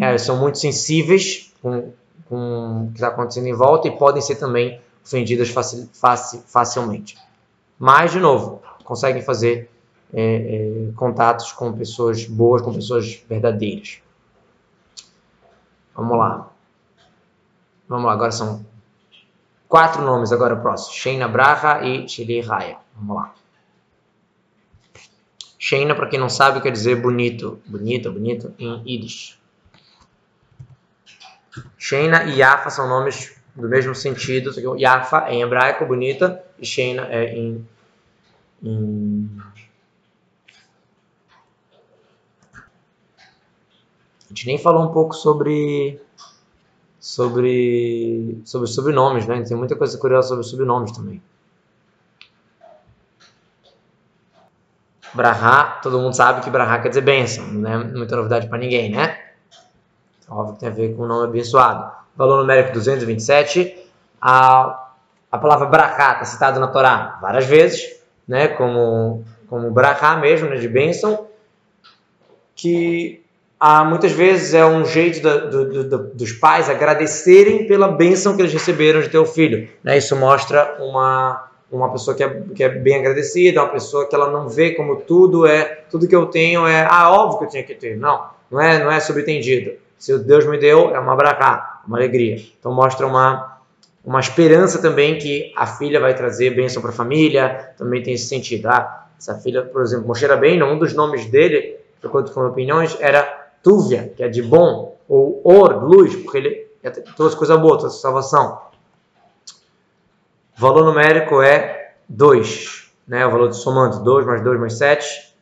É, 0.00 0.16
são 0.16 0.38
muito 0.38 0.58
sensíveis 0.58 1.52
com, 1.60 1.92
com 2.28 2.84
o 2.84 2.86
que 2.88 2.94
está 2.94 3.08
acontecendo 3.08 3.48
em 3.48 3.54
volta 3.54 3.88
e 3.88 3.90
podem 3.90 4.22
ser 4.22 4.36
também 4.36 4.80
ofendidas 5.04 5.48
facil, 5.50 5.88
facil, 5.92 6.42
facilmente. 6.46 7.18
Mas, 7.78 8.12
de 8.12 8.20
novo, 8.20 8.62
conseguem 8.84 9.22
fazer 9.22 9.68
é, 10.12 10.88
é, 10.88 10.92
contatos 10.96 11.52
com 11.52 11.72
pessoas 11.72 12.26
boas, 12.26 12.62
com 12.62 12.72
pessoas 12.72 13.22
verdadeiras. 13.28 14.00
Vamos 15.94 16.18
lá. 16.18 16.50
Vamos 17.88 18.06
lá, 18.06 18.12
agora 18.12 18.30
são 18.30 18.64
quatro 19.68 20.02
nomes 20.02 20.32
agora 20.32 20.56
próximo. 20.56 20.94
Sheina 20.94 21.28
Braha 21.28 21.84
e 21.84 22.08
Shili 22.08 22.40
Raya. 22.40 22.78
Vamos 22.96 23.16
lá. 23.16 23.34
Sheina, 25.58 25.94
para 25.94 26.08
quem 26.08 26.18
não 26.18 26.28
sabe, 26.28 26.60
quer 26.60 26.72
dizer 26.72 26.96
bonito, 26.96 27.60
bonito, 27.66 28.10
bonito 28.10 28.54
em 28.58 28.82
Yiddish. 28.86 29.38
Sheina 31.76 32.24
e 32.24 32.38
Yafa 32.38 32.70
são 32.70 32.88
nomes 32.88 33.36
do 33.54 33.68
mesmo 33.68 33.94
sentido. 33.94 34.52
Yafa 34.78 35.28
é 35.28 35.34
em 35.34 35.42
hebraico, 35.42 35.84
bonita, 35.84 36.42
e 36.58 36.66
Sheina 36.66 37.06
é 37.10 37.34
em, 37.36 37.68
em... 38.62 39.30
A 44.30 44.32
gente 44.32 44.46
nem 44.46 44.58
falou 44.58 44.84
um 44.84 44.92
pouco 44.92 45.12
sobre 45.12 46.00
sobre 47.00 48.40
sobre 48.44 48.68
sobrenomes, 48.68 49.26
né? 49.26 49.42
Tem 49.42 49.56
muita 49.56 49.74
coisa 49.74 49.98
curiosa 49.98 50.28
sobre 50.28 50.44
sobrenomes 50.44 50.92
também. 50.92 51.20
Brahá, 55.12 55.80
todo 55.82 55.98
mundo 55.98 56.14
sabe 56.14 56.40
que 56.42 56.50
Brahá 56.50 56.78
quer 56.78 56.90
dizer 56.90 57.00
bênção, 57.00 57.44
não 57.48 57.68
é 57.68 57.78
muita 57.78 58.14
novidade 58.14 58.48
para 58.48 58.58
ninguém, 58.58 58.92
né? 58.92 59.30
óbvio 60.30 60.54
que 60.54 60.60
tem 60.60 60.68
a 60.68 60.72
ver 60.72 60.94
com 60.94 61.02
o 61.02 61.08
nome 61.08 61.24
abençoado. 61.24 61.90
Valor 62.14 62.38
numérico 62.38 62.72
227. 62.72 63.76
A, 64.20 64.92
a 65.32 65.38
palavra 65.38 65.66
brachá 65.66 66.12
está 66.12 66.24
citada 66.24 66.60
na 66.60 66.68
Torá 66.68 67.18
várias 67.20 67.46
vezes, 67.46 68.00
né, 68.28 68.48
como, 68.48 69.24
como 69.48 69.70
brachá 69.70 70.16
mesmo, 70.16 70.48
né, 70.48 70.56
de 70.56 70.68
bênção, 70.68 71.26
que 72.54 73.19
há, 73.60 73.84
muitas 73.84 74.12
vezes 74.12 74.54
é 74.54 74.64
um 74.64 74.84
jeito 74.86 75.22
da, 75.22 75.36
do, 75.36 75.84
do, 75.84 75.98
dos 76.14 76.32
pais 76.32 76.70
agradecerem 76.70 77.66
pela 77.66 77.88
bênção 77.88 78.34
que 78.34 78.40
eles 78.40 78.52
receberam 78.52 79.02
de 79.02 79.10
ter 79.10 79.18
o 79.18 79.26
filho. 79.26 79.68
Né? 79.84 79.98
Isso 79.98 80.16
mostra 80.16 80.78
uma, 80.80 81.50
uma 81.70 81.92
pessoa 81.92 82.16
que 82.16 82.24
é, 82.24 82.42
que 82.54 82.64
é 82.64 82.68
bem 82.70 82.96
agradecida, 82.96 83.62
uma 83.62 83.70
pessoa 83.70 84.08
que 84.08 84.14
ela 84.14 84.30
não 84.30 84.48
vê 84.48 84.70
como 84.70 84.96
tudo 84.96 85.46
é, 85.46 85.82
tudo 85.90 86.08
que 86.08 86.16
eu 86.16 86.26
tenho 86.26 86.66
é, 86.66 86.86
ah, 86.90 87.12
óbvio 87.12 87.40
que 87.40 87.44
eu 87.44 87.48
tinha 87.50 87.62
que 87.62 87.74
ter. 87.74 87.96
Não, 87.96 88.24
não 88.50 88.60
é, 88.60 88.82
não 88.82 88.90
é 88.90 88.98
subentendido. 88.98 89.72
Se 89.98 90.18
Deus 90.18 90.46
me 90.46 90.56
deu, 90.56 90.94
é 90.94 90.98
uma 90.98 91.14
brachá, 91.14 91.82
uma 91.86 91.98
alegria. 91.98 92.36
Então 92.58 92.72
mostra 92.72 93.06
uma, 93.06 93.58
uma 94.02 94.18
esperança 94.18 94.80
também 94.80 95.18
que 95.18 95.52
a 95.54 95.66
filha 95.66 96.00
vai 96.00 96.14
trazer 96.14 96.54
bênção 96.54 96.80
para 96.80 96.90
a 96.90 96.94
família, 96.94 97.74
também 97.76 98.02
tem 98.02 98.14
esse 98.14 98.26
sentido. 98.26 98.66
Ah, 98.66 99.06
essa 99.18 99.34
filha, 99.34 99.62
por 99.62 99.82
exemplo, 99.82 100.06
Moshe 100.06 100.26
bem, 100.36 100.62
um 100.62 100.78
dos 100.78 100.94
nomes 100.94 101.26
dele, 101.26 101.76
de 102.00 102.06
acordo 102.06 102.30
com 102.30 102.46
opiniões, 102.46 102.96
era 102.98 103.39
Tuvia, 103.62 104.12
que 104.16 104.22
é 104.22 104.28
de 104.28 104.42
bom, 104.42 104.98
ou 105.08 105.40
Or, 105.44 105.84
luz, 105.84 106.14
porque 106.16 106.38
ele 106.38 106.70
trouxe 107.16 107.36
coisa 107.36 107.56
boa, 107.56 107.78
trouxe 107.78 108.00
salvação. 108.00 108.62
O 110.56 110.60
valor 110.60 110.84
numérico 110.84 111.42
é 111.42 111.94
2, 112.08 112.92
né? 113.06 113.26
o 113.26 113.30
valor 113.30 113.48
de 113.48 113.56
somando, 113.56 114.02
2 114.02 114.26
mais 114.26 114.42
2 114.42 114.60
mais 114.60 114.74
7. 114.74 115.34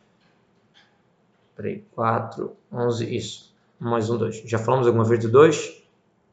Peraí, 1.56 1.84
4, 1.94 2.56
11, 2.72 3.16
isso 3.16 3.48
mais 3.78 4.10
um 4.10 4.16
2. 4.16 4.42
Já 4.44 4.58
falamos 4.58 4.86
alguma 4.86 5.04
vez 5.04 5.20
do 5.20 5.28
2? 5.28 5.82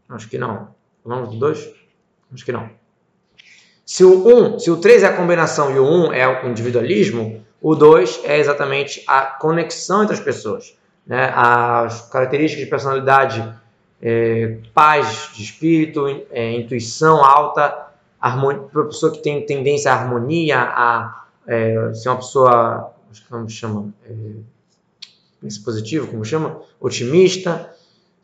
Acho 0.10 0.30
que 0.30 0.38
não. 0.38 0.70
Falamos 1.04 1.30
do 1.30 1.38
2? 1.38 1.74
Acho 2.34 2.46
que 2.46 2.52
não. 2.52 2.70
Se 3.86 4.04
o 4.04 4.28
1, 4.28 4.56
um, 4.56 4.60
se 4.60 4.72
o 4.72 4.78
3 4.78 5.04
é 5.04 5.08
a 5.08 5.16
combinação 5.16 5.72
e 5.72 5.80
o 5.80 5.84
1 5.84 6.06
um 6.08 6.14
é 6.14 6.28
o 6.28 6.50
individualismo, 6.50 7.46
o 7.62 7.76
2 7.76 8.22
é 8.24 8.40
exatamente 8.40 9.04
a 9.08 9.22
conexão 9.22 10.04
entre 10.04 10.16
as 10.16 10.20
pessoas. 10.20 10.76
Né? 11.06 11.32
As 11.34 12.10
características 12.10 12.64
de 12.64 12.70
personalidade, 12.70 13.54
é, 14.02 14.58
paz 14.74 15.30
de 15.34 15.44
espírito, 15.44 16.08
é, 16.32 16.52
intuição 16.54 17.24
alta, 17.24 17.86
para 18.20 18.86
pessoa 18.86 19.12
que 19.12 19.20
tem 19.20 19.46
tendência 19.46 19.92
à 19.92 19.96
harmonia, 19.96 20.60
a 20.60 21.26
é, 21.48 21.94
ser 21.94 22.10
uma 22.10 22.18
pessoa, 22.18 22.94
como 23.30 23.50
chama, 23.50 23.94
é, 24.04 24.16
positivo, 25.64 26.08
como 26.08 26.26
chama, 26.26 26.60
otimista, 26.80 27.72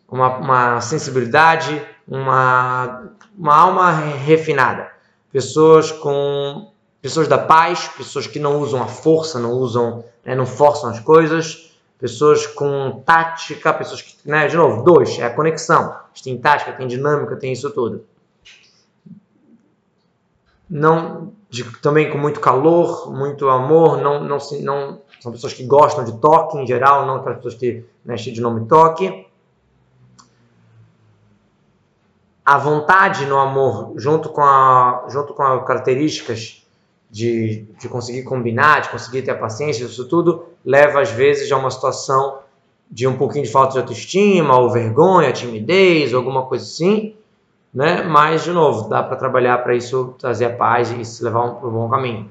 uma, 0.09 0.37
uma 0.37 0.81
sensibilidade, 0.81 1.81
uma, 2.07 3.11
uma 3.37 3.55
alma 3.55 3.91
refinada. 3.91 4.89
Pessoas 5.31 5.91
com 5.91 6.69
pessoas 7.01 7.27
da 7.27 7.37
paz, 7.37 7.87
pessoas 7.97 8.27
que 8.27 8.39
não 8.39 8.59
usam 8.59 8.81
a 8.81 8.87
força, 8.87 9.39
não 9.39 9.53
usam, 9.53 10.03
né, 10.25 10.35
não 10.35 10.45
forçam 10.45 10.89
as 10.89 10.99
coisas, 10.99 11.70
pessoas 12.01 12.47
com 12.47 13.03
tática, 13.05 13.71
pessoas 13.71 14.01
que, 14.01 14.17
né, 14.27 14.47
de 14.47 14.57
novo, 14.57 14.81
dois, 14.81 15.19
é 15.19 15.23
a 15.23 15.33
conexão. 15.33 15.95
Tem 16.23 16.35
tática, 16.35 16.73
tem 16.73 16.87
dinâmica, 16.87 17.35
tem 17.35 17.53
isso 17.53 17.69
tudo. 17.69 18.03
Não, 20.67 21.31
de, 21.47 21.63
também 21.79 22.09
com 22.09 22.17
muito 22.17 22.39
calor, 22.39 23.11
muito 23.13 23.47
amor, 23.49 24.01
não, 24.01 24.23
não, 24.23 24.37
não 24.61 25.01
são 25.19 25.31
pessoas 25.31 25.53
que 25.53 25.63
gostam 25.63 26.03
de 26.03 26.17
toque 26.17 26.57
em 26.57 26.65
geral, 26.65 27.05
não 27.05 27.17
aquelas 27.17 27.37
pessoas 27.37 27.55
que 27.55 27.85
mexem 28.03 28.33
de 28.33 28.41
nome 28.41 28.65
toque. 28.65 29.27
A 32.43 32.57
vontade 32.57 33.27
no 33.27 33.37
amor, 33.37 33.93
junto 33.97 34.29
com, 34.29 34.41
a, 34.41 35.05
junto 35.07 35.35
com 35.35 35.43
as 35.43 35.67
características 35.67 36.60
de, 37.11 37.67
de 37.77 37.89
conseguir 37.89 38.23
combinar, 38.23 38.81
de 38.81 38.89
conseguir 38.89 39.21
ter 39.21 39.31
a 39.31 39.37
paciência, 39.37 39.83
isso 39.83 40.07
tudo 40.07 40.45
leva 40.63 41.01
às 41.01 41.11
vezes 41.11 41.51
a 41.51 41.57
uma 41.57 41.69
situação 41.69 42.39
de 42.89 43.05
um 43.07 43.17
pouquinho 43.17 43.43
de 43.43 43.51
falta 43.51 43.73
de 43.73 43.79
autoestima, 43.79 44.57
ou 44.57 44.69
vergonha, 44.69 45.31
timidez, 45.31 46.13
alguma 46.13 46.45
coisa 46.45 46.63
assim, 46.63 47.15
né? 47.73 48.03
Mas, 48.03 48.43
de 48.43 48.51
novo, 48.51 48.89
dá 48.89 49.03
para 49.03 49.15
trabalhar 49.15 49.57
para 49.59 49.75
isso 49.75 50.15
trazer 50.19 50.45
a 50.45 50.55
paz 50.55 50.91
e 50.91 51.03
se 51.05 51.23
levar 51.23 51.51
para 51.51 51.67
um 51.67 51.71
bom 51.71 51.89
caminho. 51.89 52.29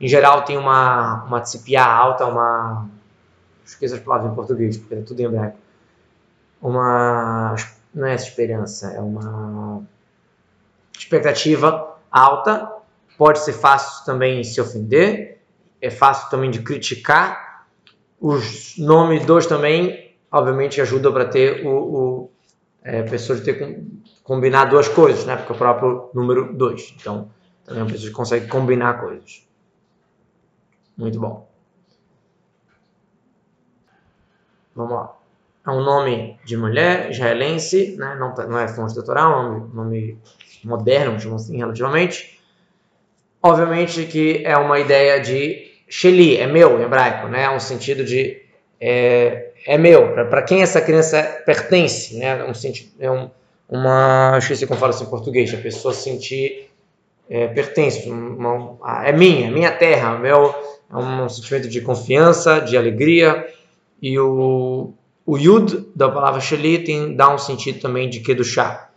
em 0.00 0.08
geral 0.08 0.42
tem 0.44 0.56
uma, 0.56 1.24
uma 1.24 1.40
tzipia 1.40 1.84
alta, 1.84 2.26
uma. 2.26 2.86
Esqueço 3.64 3.96
as 3.96 4.00
palavras 4.00 4.32
em 4.32 4.34
português, 4.34 4.76
porque 4.78 4.94
é 4.94 5.00
tudo 5.02 5.20
em 5.20 5.24
hebraico. 5.24 5.58
Uma. 6.62 7.54
Não 7.94 8.06
é 8.06 8.14
essa 8.14 8.28
esperança, 8.28 8.92
é 8.92 9.00
uma 9.00 9.82
expectativa 10.98 11.96
alta. 12.10 12.75
Pode 13.16 13.38
ser 13.38 13.52
fácil 13.52 14.04
também 14.04 14.44
se 14.44 14.60
ofender, 14.60 15.40
é 15.80 15.90
fácil 15.90 16.28
também 16.30 16.50
de 16.50 16.60
criticar. 16.62 17.66
Os 18.20 18.76
nomes 18.78 19.24
dos 19.24 19.46
também, 19.46 20.14
obviamente, 20.30 20.80
ajudam 20.80 21.12
para 21.12 21.26
ter 21.26 21.66
o, 21.66 21.70
o 21.70 22.30
é, 22.82 23.02
pessoa 23.02 23.38
de 23.38 23.44
ter 23.44 23.84
combinar 24.22 24.66
duas 24.66 24.88
coisas, 24.88 25.24
né? 25.24 25.36
Porque 25.36 25.52
é 25.52 25.54
o 25.54 25.58
próprio 25.58 26.10
número 26.12 26.52
2. 26.52 26.96
Então, 27.00 27.30
também 27.64 27.82
a 27.82 27.86
pessoa 27.86 28.12
consegue 28.12 28.48
combinar 28.48 29.00
coisas. 29.00 29.46
Muito 30.96 31.18
bom. 31.20 31.48
Vamos 34.74 34.92
lá. 34.92 35.16
É 35.66 35.70
um 35.70 35.82
nome 35.82 36.38
de 36.44 36.56
mulher 36.56 37.10
israelense, 37.10 37.96
né? 37.96 38.14
não, 38.14 38.34
tá, 38.34 38.46
não 38.46 38.58
é 38.58 38.68
fonte 38.68 38.94
doutoral, 38.94 39.32
é 39.32 39.36
um 39.36 39.42
nome, 39.42 39.74
nome 39.74 40.18
moderno, 40.64 41.18
chamamos 41.18 41.44
assim, 41.44 41.56
relativamente. 41.56 42.35
Obviamente 43.46 44.04
que 44.06 44.42
é 44.44 44.56
uma 44.56 44.80
ideia 44.80 45.20
de 45.20 45.70
Sheli, 45.88 46.36
é 46.36 46.48
meu 46.48 46.80
em 46.80 46.82
hebraico, 46.82 47.28
né? 47.28 47.44
É 47.44 47.50
um 47.50 47.60
sentido 47.60 48.04
de 48.04 48.42
é, 48.80 49.50
é 49.64 49.78
meu, 49.78 50.12
para 50.12 50.42
quem 50.42 50.62
essa 50.62 50.80
criança 50.80 51.22
pertence, 51.46 52.16
né? 52.18 52.42
Um 52.44 52.54
sentido, 52.54 52.90
é 52.98 53.08
um, 53.08 53.30
uma, 53.68 54.34
esqueci 54.38 54.66
como 54.66 54.80
fala 54.80 54.92
isso 54.92 55.04
em 55.04 55.06
português, 55.06 55.54
a 55.54 55.58
pessoa 55.58 55.94
sentir 55.94 56.70
é, 57.30 57.46
pertence, 57.46 58.08
uma, 58.10 58.76
é 59.04 59.12
minha, 59.12 59.48
minha 59.48 59.70
terra, 59.70 60.18
meu, 60.18 60.52
é 60.90 60.96
um 60.96 61.28
sentimento 61.28 61.68
de 61.68 61.80
confiança, 61.80 62.60
de 62.60 62.76
alegria, 62.76 63.46
e 64.02 64.18
o, 64.18 64.92
o 65.24 65.38
Yud 65.38 65.86
da 65.94 66.08
palavra 66.08 66.40
Sheli 66.40 66.80
tem, 66.80 67.14
dá 67.14 67.32
um 67.32 67.38
sentido 67.38 67.78
também 67.78 68.10
de 68.10 68.18
Kedushá, 68.20 68.90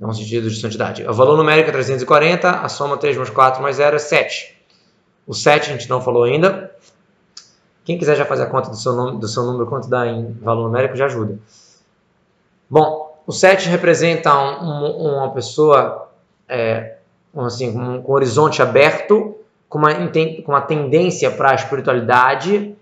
um 0.00 0.12
sentido 0.12 0.50
de 0.50 0.60
santidade. 0.60 1.04
O 1.06 1.12
valor 1.12 1.36
numérico 1.36 1.68
é 1.68 1.72
340, 1.72 2.50
a 2.50 2.68
soma 2.68 2.96
3 2.96 3.16
mais 3.16 3.30
4 3.30 3.62
mais 3.62 3.76
0 3.76 3.96
é 3.96 3.98
7. 3.98 4.56
O 5.26 5.34
7 5.34 5.70
a 5.70 5.72
gente 5.72 5.88
não 5.88 6.00
falou 6.00 6.24
ainda. 6.24 6.74
Quem 7.84 7.98
quiser 7.98 8.16
já 8.16 8.24
fazer 8.24 8.44
a 8.44 8.46
conta 8.46 8.70
do 8.70 8.76
seu, 8.76 8.92
nome, 8.92 9.18
do 9.18 9.28
seu 9.28 9.42
número, 9.44 9.66
quanto 9.66 9.88
dá 9.88 10.06
em 10.06 10.32
valor 10.40 10.64
numérico, 10.64 10.96
já 10.96 11.06
ajuda. 11.06 11.38
Bom, 12.68 13.22
o 13.26 13.32
7 13.32 13.68
representa 13.68 14.34
um, 14.34 14.74
um, 14.74 15.16
uma 15.16 15.30
pessoa 15.32 16.08
é, 16.48 16.96
assim, 17.36 17.72
com, 17.72 18.02
com 18.02 18.12
um 18.12 18.14
horizonte 18.14 18.62
aberto, 18.62 19.36
com 19.68 19.78
uma, 19.78 19.94
com 19.94 20.52
uma 20.52 20.60
tendência 20.60 21.30
para 21.30 21.52
a 21.52 21.54
espiritualidade, 21.54 22.76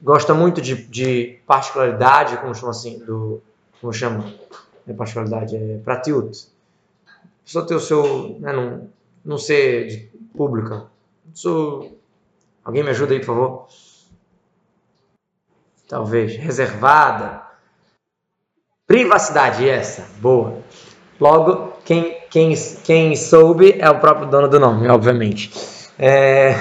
gosta 0.00 0.32
muito 0.34 0.60
de, 0.60 0.76
de 0.86 1.38
particularidade, 1.46 2.36
como 2.38 2.54
chama 2.54 2.70
assim, 2.70 2.98
do, 3.00 3.42
como 3.80 3.92
chama, 3.92 4.24
é 4.88 4.94
particularidade, 4.94 5.56
é 5.56 5.78
pratiut. 5.78 6.48
A 7.06 7.44
pessoa 7.44 7.66
ter 7.66 7.74
o 7.74 7.80
seu, 7.80 8.36
né, 8.40 8.52
não, 8.52 8.88
não 9.24 9.38
ser 9.38 10.10
pública. 10.36 10.86
Sou, 11.32 11.98
alguém 12.64 12.82
me 12.82 12.90
ajuda 12.90 13.14
aí, 13.14 13.20
por 13.20 13.26
favor? 13.26 13.66
Talvez, 15.88 16.36
reservada. 16.36 17.42
Privacidade, 18.86 19.68
essa, 19.68 20.06
boa. 20.20 20.58
Logo, 21.20 21.72
quem, 21.84 22.16
quem, 22.30 22.54
quem 22.84 23.16
soube 23.16 23.76
é 23.78 23.88
o 23.88 23.98
próprio 23.98 24.28
dono 24.28 24.48
do 24.48 24.60
nome, 24.60 24.88
obviamente. 24.88 25.50
É... 25.98 26.54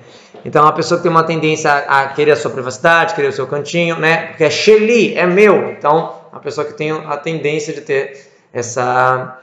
Então, 0.44 0.66
a 0.66 0.72
pessoa 0.72 0.98
que 0.98 1.02
tem 1.02 1.10
uma 1.10 1.24
tendência 1.24 1.70
a 1.70 2.08
querer 2.08 2.32
a 2.32 2.36
sua 2.36 2.50
privacidade, 2.50 3.14
querer 3.14 3.28
o 3.28 3.32
seu 3.32 3.46
cantinho, 3.46 3.98
né? 3.98 4.28
Porque 4.28 4.44
é 4.44 4.50
Sheli, 4.50 5.14
é 5.14 5.26
meu. 5.26 5.70
Então, 5.70 6.19
a 6.32 6.38
pessoa 6.38 6.66
que 6.66 6.74
tem 6.74 6.90
a 6.90 7.16
tendência 7.16 7.72
de 7.72 7.80
ter 7.80 8.30
essa 8.52 9.36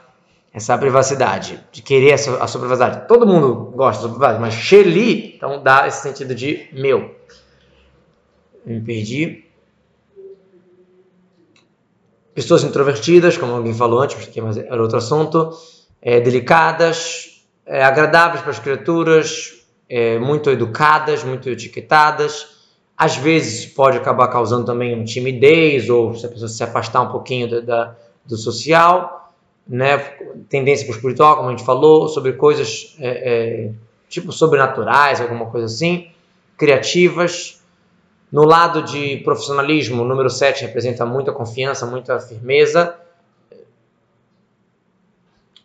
essa 0.52 0.76
privacidade, 0.78 1.62
de 1.70 1.82
querer 1.82 2.14
a 2.14 2.18
sua, 2.18 2.42
a 2.42 2.46
sua 2.46 2.60
privacidade. 2.60 3.06
Todo 3.06 3.26
mundo 3.26 3.54
gosta 3.76 4.02
da 4.02 4.08
sua 4.08 4.18
privacidade, 4.18 4.40
mas 4.40 4.54
Sheli, 4.54 5.36
então 5.36 5.62
dá 5.62 5.86
esse 5.86 6.02
sentido 6.02 6.34
de 6.34 6.68
meu. 6.72 7.14
Me 8.64 8.80
perdi. 8.80 9.44
Pessoas 12.34 12.64
introvertidas, 12.64 13.36
como 13.36 13.54
alguém 13.54 13.74
falou 13.74 14.00
antes, 14.00 14.16
porque 14.16 14.40
era 14.40 14.80
outro 14.80 14.98
assunto, 14.98 15.50
é, 16.00 16.20
delicadas, 16.20 17.44
é, 17.66 17.84
agradáveis 17.84 18.40
para 18.40 18.50
as 18.50 18.58
criaturas, 18.58 19.64
é, 19.88 20.18
muito 20.18 20.50
educadas, 20.50 21.24
muito 21.24 21.48
etiquetadas. 21.48 22.57
Às 22.98 23.16
vezes 23.16 23.64
pode 23.64 23.96
acabar 23.96 24.26
causando 24.26 24.66
também 24.66 24.92
uma 24.92 25.04
timidez 25.04 25.88
ou 25.88 26.16
se 26.16 26.26
a 26.26 26.28
pessoa 26.28 26.48
se 26.48 26.64
afastar 26.64 27.02
um 27.02 27.12
pouquinho 27.12 27.48
da, 27.48 27.60
da 27.60 27.96
do 28.26 28.36
social, 28.36 29.32
né? 29.66 29.98
Tendência 30.48 30.84
para 30.84 30.92
o 30.92 30.96
espiritual, 30.96 31.36
como 31.36 31.48
a 31.48 31.50
gente 31.52 31.64
falou, 31.64 32.08
sobre 32.08 32.32
coisas 32.34 32.96
é, 33.00 33.08
é, 33.08 33.72
tipo 34.08 34.32
sobrenaturais, 34.32 35.20
alguma 35.20 35.46
coisa 35.46 35.66
assim, 35.66 36.10
criativas. 36.56 37.62
No 38.30 38.44
lado 38.44 38.82
de 38.82 39.18
profissionalismo, 39.18 40.02
o 40.02 40.04
número 40.04 40.28
7 40.28 40.66
representa 40.66 41.06
muita 41.06 41.32
confiança, 41.32 41.86
muita 41.86 42.20
firmeza, 42.20 42.94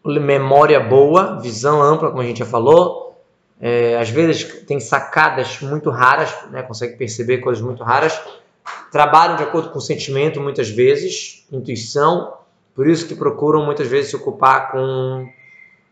memória 0.05 0.79
boa, 0.79 1.39
visão 1.41 1.81
ampla, 1.81 2.09
como 2.09 2.21
a 2.21 2.25
gente 2.25 2.39
já 2.39 2.45
falou, 2.45 3.12
é, 3.65 3.97
às 3.97 4.09
vezes 4.09 4.43
tem 4.65 4.77
sacadas 4.77 5.61
muito 5.61 5.89
raras, 5.89 6.35
né, 6.51 6.61
consegue 6.63 6.97
perceber 6.97 7.37
coisas 7.37 7.63
muito 7.63 7.81
raras, 7.81 8.19
trabalham 8.91 9.37
de 9.37 9.43
acordo 9.43 9.69
com 9.69 9.77
o 9.77 9.81
sentimento 9.81 10.41
muitas 10.41 10.69
vezes, 10.69 11.47
intuição, 11.49 12.33
por 12.75 12.85
isso 12.85 13.07
que 13.07 13.15
procuram 13.15 13.63
muitas 13.63 13.87
vezes 13.87 14.09
se 14.09 14.17
ocupar 14.17 14.69
com, 14.69 15.29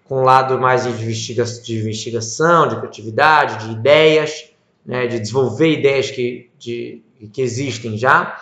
com 0.04 0.20
um 0.20 0.24
lado 0.24 0.60
mais 0.60 0.84
de, 0.84 0.90
investiga 0.90 1.46
de 1.46 1.80
investigação, 1.80 2.68
de 2.68 2.76
criatividade, 2.76 3.66
de 3.66 3.72
ideias, 3.72 4.52
né, 4.86 5.08
de 5.08 5.18
desenvolver 5.18 5.72
ideias 5.72 6.12
que, 6.12 6.50
de, 6.60 7.02
que 7.32 7.42
existem 7.42 7.98
já. 7.98 8.38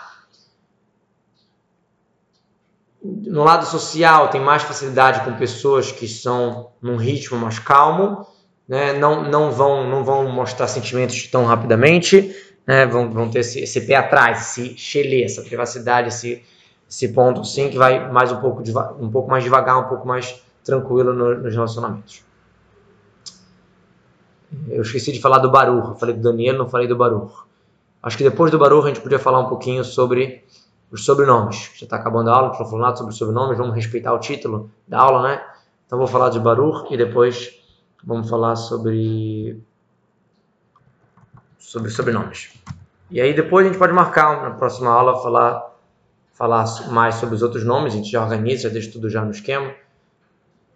No 3.00 3.44
lado 3.44 3.64
social, 3.64 4.26
tem 4.26 4.40
mais 4.40 4.64
facilidade 4.64 5.24
com 5.24 5.38
pessoas 5.38 5.92
que 5.92 6.08
são 6.08 6.72
num 6.82 6.96
ritmo 6.96 7.38
mais 7.38 7.60
calmo, 7.60 8.26
né, 8.70 8.92
não, 8.92 9.28
não, 9.28 9.50
vão, 9.50 9.90
não 9.90 10.04
vão 10.04 10.30
mostrar 10.30 10.68
sentimentos 10.68 11.26
tão 11.26 11.44
rapidamente, 11.44 12.32
né, 12.64 12.86
vão, 12.86 13.10
vão 13.10 13.28
ter 13.28 13.40
esse, 13.40 13.58
esse 13.58 13.80
pé 13.80 13.96
atrás, 13.96 14.56
esse 14.56 14.78
xelê, 14.78 15.24
essa 15.24 15.42
privacidade, 15.42 16.06
esse, 16.06 16.44
esse 16.88 17.08
ponto 17.08 17.44
sim 17.44 17.68
que 17.68 17.76
vai 17.76 18.08
mais 18.12 18.30
um 18.30 18.36
pouco, 18.36 18.62
um 19.00 19.10
pouco 19.10 19.28
mais 19.28 19.42
devagar, 19.42 19.76
um 19.76 19.88
pouco 19.88 20.06
mais 20.06 20.40
tranquilo 20.64 21.12
no, 21.12 21.34
nos 21.40 21.52
relacionamentos. 21.52 22.22
Eu 24.68 24.82
esqueci 24.82 25.10
de 25.10 25.20
falar 25.20 25.38
do 25.38 25.50
Baruch, 25.50 25.98
falei 25.98 26.14
do 26.14 26.22
Daniel, 26.22 26.56
não 26.56 26.68
falei 26.68 26.86
do 26.86 26.94
Baruch. 26.94 27.42
Acho 28.00 28.16
que 28.16 28.22
depois 28.22 28.52
do 28.52 28.58
Baruch 28.58 28.84
a 28.84 28.88
gente 28.88 29.00
podia 29.00 29.18
falar 29.18 29.40
um 29.40 29.48
pouquinho 29.48 29.82
sobre 29.82 30.44
os 30.92 31.04
sobrenomes. 31.04 31.72
Já 31.74 31.86
está 31.86 31.96
acabando 31.96 32.30
a 32.30 32.34
aula, 32.34 32.52
estou 32.52 32.66
falando 32.66 32.96
sobre 32.96 33.12
os 33.12 33.18
sobrenomes, 33.18 33.58
vamos 33.58 33.74
respeitar 33.74 34.12
o 34.12 34.18
título 34.20 34.70
da 34.86 35.00
aula, 35.00 35.22
né? 35.22 35.42
Então 35.86 35.98
vou 35.98 36.06
falar 36.06 36.30
de 36.30 36.38
Baruch 36.38 36.92
e 36.94 36.96
depois 36.96 37.59
vamos 38.04 38.28
falar 38.28 38.56
sobre 38.56 39.60
sobre 41.58 41.90
sobrenomes. 41.90 42.52
E 43.10 43.20
aí 43.20 43.34
depois 43.34 43.64
a 43.64 43.68
gente 43.68 43.78
pode 43.78 43.92
marcar 43.92 44.42
na 44.42 44.50
próxima 44.50 44.90
aula 44.90 45.22
falar 45.22 45.70
falar 46.32 46.64
mais 46.90 47.16
sobre 47.16 47.34
os 47.34 47.42
outros 47.42 47.64
nomes, 47.64 47.92
a 47.92 47.96
gente 47.96 48.10
já 48.10 48.22
organiza, 48.22 48.62
já 48.62 48.68
deixa 48.70 48.90
tudo 48.90 49.10
já 49.10 49.22
no 49.22 49.30
esquema. 49.30 49.72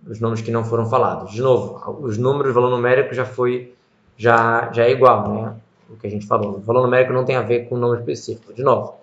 Os 0.07 0.21
nomes 0.21 0.43
que 0.43 0.51
não 0.51 0.63
foram 0.63 0.85
falados. 0.85 1.33
De 1.33 1.41
novo, 1.41 2.03
os 2.03 2.19
números, 2.19 2.51
o 2.51 2.55
valor 2.55 2.71
numérico 2.71 3.15
já 3.15 3.25
foi 3.25 3.75
já 4.17 4.71
já 4.73 4.85
é 4.85 4.91
igual, 4.91 5.33
né? 5.33 5.57
O 5.89 5.97
que 5.97 6.07
a 6.07 6.11
gente 6.11 6.27
falou. 6.27 6.57
O 6.57 6.61
valor 6.61 6.83
numérico 6.83 7.13
não 7.13 7.25
tem 7.25 7.37
a 7.37 7.43
ver 7.43 7.69
com 7.69 7.77
o 7.77 7.79
nome 7.79 7.99
específico. 7.99 8.53
De 8.53 8.63
novo, 8.63 8.95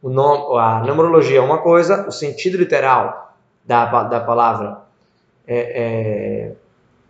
o 0.00 0.08
nome, 0.08 0.58
a 0.60 0.80
numerologia 0.86 1.38
é 1.38 1.42
uma 1.42 1.58
coisa, 1.58 2.06
o 2.06 2.12
sentido 2.12 2.56
literal 2.56 3.34
da, 3.64 4.04
da 4.04 4.20
palavra 4.20 4.82
é, 5.46 5.58
é 5.58 6.54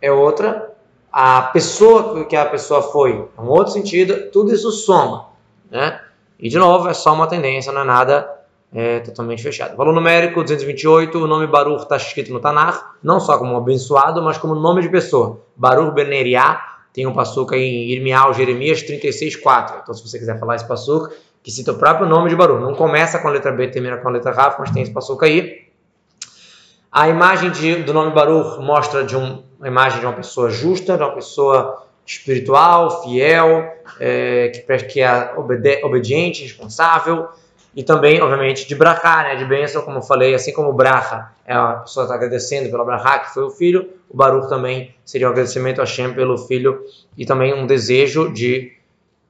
é 0.01 0.11
outra, 0.11 0.71
a 1.11 1.41
pessoa 1.43 2.25
que 2.25 2.35
a 2.35 2.45
pessoa 2.45 2.81
foi 2.81 3.27
é 3.37 3.41
um 3.41 3.49
outro 3.49 3.73
sentido, 3.73 4.29
tudo 4.31 4.53
isso 4.53 4.71
soma, 4.71 5.29
né? 5.69 6.01
E 6.39 6.49
de 6.49 6.57
novo, 6.57 6.87
é 6.87 6.93
só 6.93 7.13
uma 7.13 7.27
tendência, 7.27 7.71
não 7.71 7.81
é 7.81 7.85
nada 7.85 8.37
é, 8.71 8.99
totalmente 8.99 9.41
fechado. 9.41 9.75
Valor 9.75 9.93
numérico 9.93 10.41
228, 10.41 11.17
o 11.17 11.27
nome 11.27 11.47
Baruch 11.47 11.83
está 11.83 11.97
escrito 11.97 12.31
no 12.31 12.39
Tanar, 12.39 12.95
não 13.01 13.19
só 13.19 13.37
como 13.37 13.57
abençoado, 13.57 14.21
mas 14.21 14.37
como 14.37 14.53
nome 14.53 14.81
de 14.81 14.89
pessoa. 14.89 15.41
Baruch 15.55 15.93
Beneriá, 15.93 16.61
tem 16.93 17.07
um 17.07 17.13
passuca 17.13 17.55
em 17.55 17.91
Irmial, 17.91 18.33
Jeremias 18.33 18.83
36,4. 18.83 19.81
Então, 19.81 19.93
se 19.93 20.07
você 20.07 20.19
quiser 20.19 20.39
falar 20.39 20.55
esse 20.55 20.67
passuca, 20.67 21.11
que 21.43 21.51
cita 21.51 21.71
o 21.71 21.75
próprio 21.75 22.07
nome 22.07 22.29
de 22.29 22.35
Baruch. 22.35 22.61
Não 22.61 22.75
começa 22.75 23.19
com 23.19 23.27
a 23.27 23.31
letra 23.31 23.51
B, 23.51 23.67
termina 23.69 23.97
com 23.97 24.09
a 24.09 24.11
letra 24.11 24.31
Raf, 24.31 24.59
mas 24.59 24.71
tem 24.71 24.83
esse 24.83 24.91
passuca 24.91 25.25
aí. 25.25 25.67
A 26.91 27.07
imagem 27.07 27.51
de, 27.51 27.83
do 27.83 27.93
nome 27.93 28.11
Baruch 28.13 28.59
mostra 28.59 29.03
de 29.03 29.15
um, 29.15 29.43
uma 29.57 29.67
imagem 29.67 29.99
de 29.99 30.05
uma 30.05 30.13
pessoa 30.13 30.49
justa, 30.49 30.97
de 30.97 31.03
uma 31.03 31.13
pessoa 31.13 31.85
espiritual, 32.05 33.03
fiel, 33.03 33.73
é, 33.99 34.49
que, 34.49 34.77
que 34.85 35.01
é 35.01 35.33
obediente, 35.83 36.43
responsável, 36.43 37.27
e 37.75 37.83
também, 37.83 38.19
obviamente, 38.21 38.67
de 38.67 38.73
brachá, 38.73 39.23
né, 39.23 39.35
de 39.35 39.45
bênção, 39.45 39.83
como 39.83 39.97
eu 39.97 40.01
falei, 40.01 40.33
assim 40.33 40.51
como 40.51 40.73
bracha 40.73 41.29
é 41.45 41.53
a 41.53 41.73
pessoa 41.73 42.05
está 42.05 42.15
agradecendo 42.15 42.69
pela 42.71 42.83
brachá, 42.83 43.19
que 43.19 43.33
foi 43.33 43.43
o 43.43 43.49
filho, 43.49 43.89
o 44.09 44.17
baruch 44.17 44.49
também 44.49 44.95
seria 45.05 45.27
um 45.27 45.31
agradecimento 45.31 45.79
a 45.79 45.83
Hashem 45.83 46.13
pelo 46.13 46.37
filho 46.37 46.83
e 47.15 47.25
também 47.25 47.53
um 47.53 47.67
desejo 47.67 48.33
de, 48.33 48.73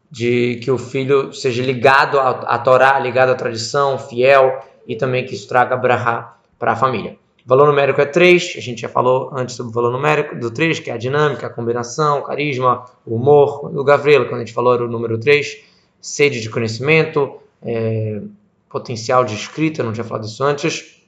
de 0.10 0.60
que 0.64 0.72
o 0.72 0.78
filho 0.78 1.34
seja 1.34 1.62
ligado 1.62 2.20
à, 2.20 2.30
à 2.30 2.58
Torá, 2.58 2.98
ligado 3.00 3.32
à 3.32 3.36
tradição, 3.36 4.00
fiel, 4.00 4.64
e 4.88 4.96
também 4.96 5.26
que 5.26 5.36
isso 5.36 5.48
traga 5.48 5.76
brachá 5.76 6.38
para 6.58 6.72
a 6.72 6.76
família. 6.76 7.18
Valor 7.48 7.68
numérico 7.68 8.02
é 8.02 8.06
3, 8.06 8.56
a 8.58 8.60
gente 8.60 8.82
já 8.82 8.90
falou 8.90 9.30
antes 9.34 9.56
sobre 9.56 9.72
o 9.72 9.74
valor 9.74 9.94
numérico 9.94 10.36
do 10.36 10.52
3, 10.52 10.82
que 10.82 10.92
é 10.92 10.94
a 10.94 10.98
dinâmica, 10.98 11.48
a 11.48 11.50
combinação, 11.50 12.20
o 12.20 12.24
carisma, 12.24 12.84
o 13.06 13.16
humor. 13.16 13.74
O 13.74 13.86
Gavrilo, 13.86 14.26
quando 14.26 14.42
a 14.42 14.44
gente 14.44 14.52
falou, 14.52 14.74
era 14.74 14.84
o 14.84 14.90
número 14.90 15.18
3, 15.18 15.64
sede 16.02 16.42
de 16.42 16.50
conhecimento, 16.50 17.38
é, 17.62 18.22
potencial 18.70 19.24
de 19.24 19.34
escrita, 19.34 19.82
não 19.82 19.94
tinha 19.94 20.04
falado 20.04 20.26
isso 20.26 20.44
antes. 20.44 21.02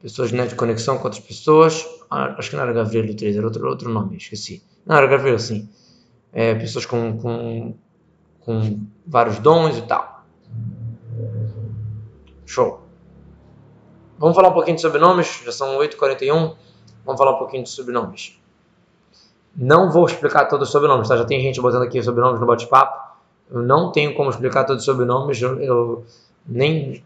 Pessoas 0.00 0.32
né, 0.32 0.46
de 0.46 0.54
conexão 0.54 0.96
com 0.96 1.04
outras 1.04 1.22
pessoas. 1.22 1.86
Ah, 2.10 2.34
acho 2.38 2.48
que 2.48 2.56
não 2.56 2.62
era 2.62 2.72
Gavrilo 2.72 3.14
3, 3.14 3.36
era 3.36 3.44
outro, 3.44 3.68
outro 3.68 3.90
nome, 3.90 4.16
esqueci. 4.16 4.62
Não, 4.86 4.96
era 4.96 5.06
Gavrilo, 5.06 5.38
sim. 5.38 5.68
É, 6.32 6.54
pessoas 6.54 6.86
com, 6.86 7.18
com, 7.18 7.74
com 8.40 8.80
vários 9.06 9.38
dons 9.40 9.76
e 9.76 9.82
tal. 9.82 10.24
Show. 12.46 12.81
Vamos 14.22 14.36
falar 14.36 14.50
um 14.50 14.52
pouquinho 14.52 14.76
de 14.76 14.82
sobrenomes, 14.82 15.42
já 15.44 15.50
são 15.50 15.76
8h41. 15.78 16.54
Vamos 17.04 17.18
falar 17.18 17.32
um 17.32 17.38
pouquinho 17.38 17.64
de 17.64 17.70
sobrenomes. 17.70 18.40
Não 19.56 19.90
vou 19.90 20.06
explicar 20.06 20.44
todos 20.44 20.68
os 20.68 20.72
sobrenomes, 20.72 21.08
tá? 21.08 21.16
Já 21.16 21.24
tem 21.24 21.40
gente 21.40 21.60
botando 21.60 21.82
aqui 21.82 22.00
sobrenomes 22.00 22.38
no 22.38 22.46
bate-papo. 22.46 23.16
Eu 23.50 23.62
não 23.62 23.90
tenho 23.90 24.14
como 24.14 24.30
explicar 24.30 24.62
todos 24.62 24.82
os 24.82 24.86
sobrenomes. 24.86 25.42
Eu, 25.42 25.60
eu 25.60 26.06
nem 26.46 27.02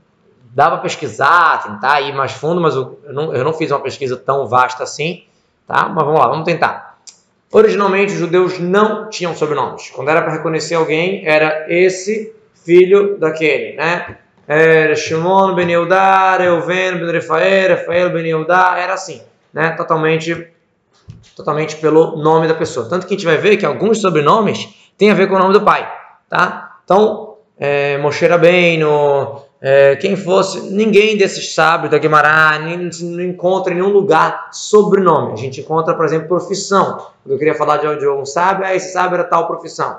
dá 0.55 0.68
para 0.68 0.80
pesquisar, 0.80 1.62
tentar 1.62 2.02
ir 2.02 2.14
mais 2.14 2.32
fundo, 2.32 2.60
mas 2.60 2.76
eu, 2.76 3.01
não, 3.06 3.34
eu 3.34 3.43
não 3.43 3.55
fiz 3.55 3.70
uma 3.70 3.80
pesquisa 3.80 4.18
tão 4.18 4.47
vasta 4.47 4.82
assim, 4.82 5.24
tá? 5.66 5.88
Mas 5.88 6.05
vamos 6.05 6.20
lá, 6.20 6.28
vamos 6.28 6.44
tentar. 6.44 6.98
Originalmente, 7.51 8.12
os 8.12 8.18
judeus 8.18 8.59
não 8.59 9.09
tinham 9.09 9.34
sobrenomes. 9.34 9.88
Quando 9.88 10.10
era 10.10 10.20
para 10.20 10.32
reconhecer 10.32 10.74
alguém, 10.74 11.26
era 11.26 11.64
esse 11.72 12.36
filho 12.52 13.16
daquele, 13.16 13.74
né? 13.74 14.18
Shimon 14.94 15.55
ben 15.55 15.68
Yehudá, 15.68 16.36
Reuven 16.36 16.98
ben 16.98 17.10
Refael, 17.10 17.77
Rafael 17.77 18.10
ben 18.10 18.27
Yehudá, 18.27 18.77
era 18.78 18.94
assim, 18.94 19.20
né? 19.52 19.70
Totalmente, 19.70 20.48
totalmente 21.35 21.77
pelo 21.77 22.16
nome 22.16 22.47
da 22.47 22.55
pessoa. 22.55 22.89
Tanto 22.89 23.06
que 23.06 23.14
a 23.14 23.16
gente 23.16 23.27
vai 23.27 23.36
ver 23.36 23.56
que 23.56 23.66
alguns 23.66 24.01
sobrenomes 24.01 24.68
têm 24.97 25.10
a 25.10 25.14
ver 25.14 25.28
com 25.28 25.35
o 25.35 25.39
nome 25.39 25.52
do 25.52 25.62
pai, 25.62 25.90
tá? 26.28 26.78
Então, 26.85 27.36
é, 27.59 27.98
Moshe 27.98 28.27
Rabbeinu, 28.27 29.43
é, 29.60 29.97
quem 29.97 30.14
fosse, 30.16 30.60
ninguém 30.70 31.16
desses 31.16 31.55
sábios 31.55 31.90
da 31.90 31.98
Guimarães 31.98 33.01
não 33.01 33.23
encontra 33.23 33.73
em 33.73 33.77
nenhum 33.77 33.89
lugar 33.89 34.48
sobrenome. 34.52 35.32
A 35.32 35.36
gente 35.36 35.60
encontra, 35.60 35.94
por 35.94 36.05
exemplo, 36.05 36.28
profissão. 36.28 37.06
Eu 37.27 37.39
queria 37.39 37.55
falar 37.55 37.78
de, 37.78 38.09
um 38.09 38.24
sábio, 38.24 38.64
ah, 38.64 38.74
esse 38.74 38.93
sábio 38.93 39.14
era 39.14 39.24
tal 39.24 39.47
profissão. 39.47 39.98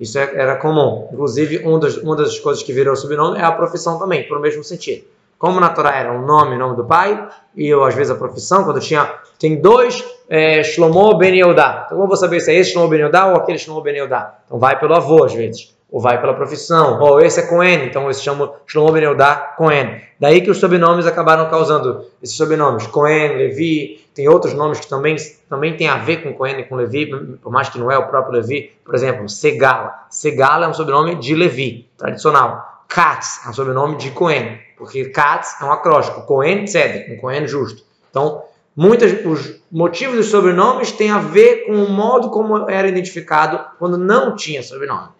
Isso 0.00 0.18
é, 0.18 0.22
era 0.34 0.56
comum. 0.56 1.08
Inclusive, 1.12 1.66
um 1.66 1.78
uma 2.02 2.16
das 2.16 2.38
coisas 2.38 2.62
que 2.62 2.72
virou 2.72 2.96
sobrenome 2.96 3.38
é 3.38 3.44
a 3.44 3.52
profissão 3.52 3.98
também, 3.98 4.26
por 4.26 4.38
o 4.38 4.40
mesmo 4.40 4.62
sentido. 4.64 5.04
Como 5.38 5.60
na 5.60 5.70
Torá 5.70 5.96
era 5.96 6.12
o 6.12 6.24
nome, 6.24 6.56
nome 6.56 6.76
do 6.76 6.84
pai, 6.84 7.28
e 7.54 7.68
eu, 7.68 7.84
às 7.84 7.94
vezes 7.94 8.10
a 8.10 8.14
profissão, 8.14 8.64
quando 8.64 8.80
tinha. 8.80 9.12
Tem 9.38 9.60
dois 9.60 10.02
é, 10.28 10.62
Shlomo 10.62 11.18
Ben 11.18 11.36
Yehudá. 11.36 11.82
Então, 11.84 11.96
como 11.96 12.04
eu 12.04 12.08
vou 12.08 12.16
saber 12.16 12.40
se 12.40 12.50
é 12.50 12.54
esse 12.54 12.72
Shlomo 12.72 12.88
Ben 12.88 13.00
Yehudá 13.00 13.26
ou 13.26 13.36
aquele 13.36 13.58
Shlomo 13.58 13.82
Ben 13.82 13.94
Yehudá? 13.94 14.38
Então, 14.46 14.58
vai 14.58 14.78
pelo 14.78 14.94
avô, 14.94 15.24
às 15.24 15.34
vezes. 15.34 15.73
Ou 15.94 16.00
vai 16.00 16.20
pela 16.20 16.34
profissão. 16.34 16.98
Ou 17.00 17.20
esse 17.20 17.38
é 17.38 17.46
Cohen, 17.46 17.86
então 17.86 18.10
esse 18.10 18.20
chama 18.20 18.52
Shlomo 18.66 18.98
Yehudá 18.98 19.54
Cohen. 19.56 20.00
Daí 20.18 20.40
que 20.40 20.50
os 20.50 20.58
sobrenomes 20.58 21.06
acabaram 21.06 21.48
causando 21.48 22.04
esses 22.20 22.36
sobrenomes. 22.36 22.84
Cohen, 22.88 23.36
Levi, 23.36 24.04
tem 24.12 24.28
outros 24.28 24.54
nomes 24.54 24.80
que 24.80 24.88
também, 24.88 25.14
também 25.48 25.76
tem 25.76 25.86
a 25.86 25.96
ver 25.98 26.24
com 26.24 26.34
Cohen 26.34 26.58
e 26.58 26.64
com 26.64 26.74
Levi, 26.74 27.06
por 27.40 27.52
mais 27.52 27.68
que 27.68 27.78
não 27.78 27.92
é 27.92 27.96
o 27.96 28.08
próprio 28.08 28.40
Levi. 28.40 28.72
Por 28.84 28.92
exemplo, 28.92 29.28
Segala. 29.28 30.06
Segala 30.10 30.66
é 30.66 30.68
um 30.68 30.74
sobrenome 30.74 31.14
de 31.14 31.32
Levi, 31.32 31.88
tradicional. 31.96 32.82
Katz 32.88 33.46
é 33.46 33.50
um 33.50 33.52
sobrenome 33.52 33.96
de 33.96 34.10
Cohen, 34.10 34.58
porque 34.76 35.04
Katz 35.10 35.60
é 35.62 35.64
um 35.64 35.70
acróstico. 35.70 36.22
Cohen 36.22 36.64
Tzedek, 36.64 37.12
um 37.12 37.18
Cohen 37.18 37.46
justo. 37.46 37.84
Então, 38.10 38.42
muitos 38.74 39.12
os 39.24 39.60
motivos 39.70 40.16
dos 40.16 40.26
sobrenomes 40.26 40.90
têm 40.90 41.12
a 41.12 41.20
ver 41.20 41.66
com 41.66 41.84
o 41.84 41.88
modo 41.88 42.30
como 42.30 42.68
era 42.68 42.88
identificado 42.88 43.64
quando 43.78 43.96
não 43.96 44.34
tinha 44.34 44.60
sobrenome. 44.60 45.10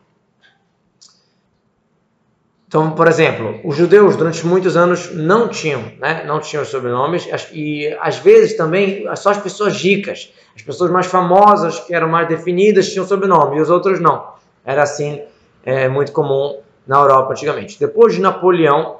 Então, 2.75 2.91
por 2.91 3.07
exemplo, 3.07 3.61
os 3.63 3.77
judeus 3.77 4.17
durante 4.17 4.45
muitos 4.45 4.77
anos 4.77 5.15
não 5.15 5.47
tinham, 5.47 5.93
né, 6.01 6.25
não 6.27 6.41
tinham 6.41 6.65
sobrenomes 6.65 7.25
e 7.53 7.97
às 8.01 8.17
vezes 8.17 8.57
também 8.57 9.07
só 9.15 9.31
as 9.31 9.39
pessoas 9.39 9.81
ricas, 9.81 10.35
as 10.57 10.63
pessoas 10.63 10.91
mais 10.91 11.07
famosas 11.07 11.79
que 11.79 11.95
eram 11.95 12.09
mais 12.09 12.27
definidas 12.27 12.91
tinham 12.91 13.07
sobrenome 13.07 13.59
e 13.59 13.61
os 13.61 13.71
outros 13.71 14.01
não. 14.01 14.27
Era 14.65 14.83
assim 14.83 15.23
é, 15.65 15.89
muito 15.89 16.11
comum 16.11 16.59
na 16.85 16.99
Europa 16.99 17.31
antigamente. 17.31 17.79
Depois 17.79 18.13
de 18.13 18.21
Napoleão, 18.21 18.97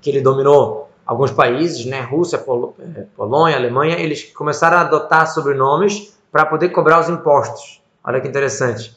que 0.00 0.08
ele 0.08 0.20
dominou 0.20 0.88
alguns 1.04 1.32
países, 1.32 1.84
né, 1.86 2.02
Rússia, 2.02 2.38
Pol 2.38 2.76
é, 2.78 3.02
Polônia, 3.16 3.56
Alemanha, 3.56 3.98
eles 3.98 4.32
começaram 4.32 4.76
a 4.76 4.82
adotar 4.82 5.26
sobrenomes 5.26 6.16
para 6.30 6.46
poder 6.46 6.68
cobrar 6.68 7.00
os 7.00 7.08
impostos. 7.08 7.82
Olha 8.04 8.20
que 8.20 8.28
interessante. 8.28 8.96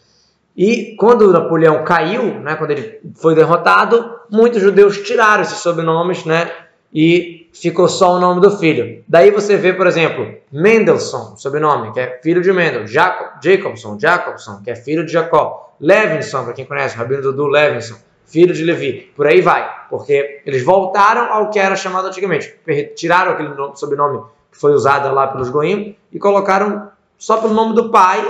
E 0.56 0.96
quando 0.98 1.32
Napoleão 1.32 1.84
caiu, 1.84 2.40
né, 2.40 2.56
quando 2.56 2.72
ele 2.72 3.00
foi 3.16 3.34
derrotado, 3.34 4.20
muitos 4.30 4.62
judeus 4.62 5.00
tiraram 5.00 5.42
esses 5.42 5.58
sobrenomes, 5.58 6.26
né, 6.26 6.52
e 6.94 7.50
ficou 7.52 7.88
só 7.88 8.16
o 8.16 8.20
nome 8.20 8.40
do 8.40 8.52
filho. 8.58 9.04
Daí 9.08 9.32
você 9.32 9.58
vê, 9.58 9.74
por 9.74 9.88
exemplo, 9.88 10.32
Mendelssohn, 10.52 11.36
sobrenome, 11.36 11.92
que 11.92 12.00
é 12.00 12.20
filho 12.22 12.42
de 12.42 12.54
Mendel, 12.54 12.86
Jacob, 12.86 13.44
Jacobson, 13.44 13.98
Jacobson, 14.00 14.62
que 14.64 14.70
é 14.70 14.76
filho 14.76 15.06
de 15.06 15.12
Jacó, 15.12 15.74
Levinson, 15.80 16.44
para 16.44 16.54
quem 16.54 16.66
conhece, 16.66 16.96
Rabino 16.96 17.22
Dudu 17.22 17.48
Levinson, 17.48 17.96
filho 18.26 18.54
de 18.54 18.64
Levi. 18.64 19.12
Por 19.16 19.28
aí 19.28 19.42
vai, 19.42 19.68
porque 19.90 20.42
eles 20.46 20.64
voltaram 20.64 21.34
ao 21.34 21.50
que 21.50 21.60
era 21.60 21.76
chamado 21.76 22.08
antigamente. 22.08 22.56
Tiraram 22.96 23.32
aquele 23.32 23.50
sobrenome 23.76 24.22
que 24.52 24.58
foi 24.60 24.74
usado 24.74 25.14
lá 25.14 25.28
pelos 25.28 25.50
Goim 25.50 25.96
e 26.12 26.20
colocaram 26.20 26.92
só 27.18 27.38
pelo 27.38 27.54
nome 27.54 27.76
do 27.76 27.90
pai 27.90 28.22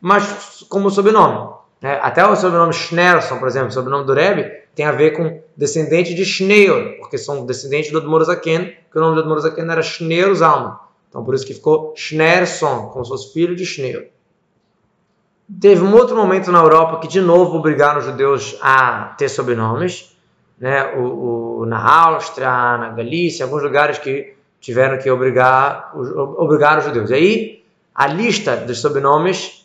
mas 0.00 0.64
como 0.68 0.90
sobrenome. 0.90 1.50
Né? 1.80 1.98
Até 2.02 2.26
o 2.26 2.36
sobrenome 2.36 2.72
Schneerson, 2.72 3.38
por 3.38 3.48
exemplo, 3.48 3.68
o 3.68 3.72
sobrenome 3.72 4.04
do 4.04 4.14
Rebbe, 4.14 4.60
tem 4.74 4.86
a 4.86 4.92
ver 4.92 5.12
com 5.12 5.42
descendente 5.56 6.14
de 6.14 6.24
Schneur, 6.24 6.96
porque 6.98 7.18
são 7.18 7.44
descendentes 7.44 7.90
do 7.90 7.98
Admorazaken, 7.98 8.76
que 8.90 8.98
o 8.98 9.00
nome 9.00 9.14
do 9.14 9.20
Admorazaken 9.20 9.70
era 9.70 9.82
Schneur 9.82 10.34
Zalman. 10.34 10.76
Então 11.08 11.24
por 11.24 11.34
isso 11.34 11.46
que 11.46 11.54
ficou 11.54 11.92
Schneerson, 11.96 12.88
como 12.92 13.04
se 13.04 13.10
fosse 13.10 13.32
filho 13.32 13.54
de 13.56 13.66
Schneur. 13.66 14.06
Teve 15.60 15.82
um 15.82 15.92
outro 15.94 16.14
momento 16.14 16.52
na 16.52 16.60
Europa 16.60 17.00
que 17.00 17.08
de 17.08 17.20
novo 17.20 17.58
obrigaram 17.58 17.98
os 17.98 18.04
judeus 18.04 18.56
a 18.62 19.14
ter 19.18 19.28
sobrenomes, 19.28 20.16
né? 20.58 20.94
o, 20.96 21.60
o 21.60 21.66
na 21.66 21.82
Áustria, 21.82 22.46
na 22.46 22.90
Galícia, 22.90 23.44
alguns 23.44 23.62
lugares 23.62 23.98
que 23.98 24.34
tiveram 24.60 24.98
que 24.98 25.10
obrigar, 25.10 25.92
obrigar 25.96 26.78
os 26.78 26.84
judeus. 26.84 27.10
E 27.10 27.14
aí 27.14 27.64
a 27.92 28.06
lista 28.06 28.56
dos 28.56 28.80
sobrenomes 28.80 29.59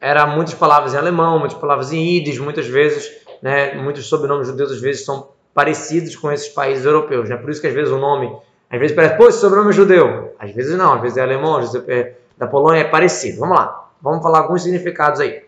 era 0.00 0.26
muitas 0.26 0.54
palavras 0.54 0.94
em 0.94 0.96
alemão, 0.96 1.38
muitas 1.38 1.58
palavras 1.58 1.92
em 1.92 2.16
ídis, 2.16 2.38
muitas 2.38 2.66
vezes, 2.66 3.10
né, 3.42 3.74
muitos 3.74 4.06
sobrenomes 4.06 4.46
judeus 4.46 4.72
às 4.72 4.80
vezes 4.80 5.04
são 5.04 5.28
parecidos 5.52 6.16
com 6.16 6.32
esses 6.32 6.48
países 6.48 6.84
europeus, 6.84 7.28
né? 7.28 7.36
Por 7.36 7.50
isso 7.50 7.60
que 7.60 7.66
às 7.66 7.74
vezes 7.74 7.92
o 7.92 7.98
nome, 7.98 8.34
às 8.70 8.78
vezes 8.78 8.96
parece, 8.96 9.16
pô, 9.16 9.28
esse 9.28 9.38
sobrenome 9.38 9.70
é 9.70 9.72
judeu. 9.72 10.34
Às 10.38 10.52
vezes 10.52 10.76
não, 10.76 10.94
às 10.94 11.02
vezes 11.02 11.18
é 11.18 11.22
alemão, 11.22 11.56
às 11.56 11.72
vezes 11.72 11.88
é 11.88 12.14
da 12.38 12.46
Polônia, 12.46 12.80
é 12.80 12.84
parecido. 12.84 13.40
Vamos 13.40 13.58
lá, 13.58 13.90
vamos 14.00 14.22
falar 14.22 14.38
alguns 14.38 14.62
significados 14.62 15.20
aí. 15.20 15.42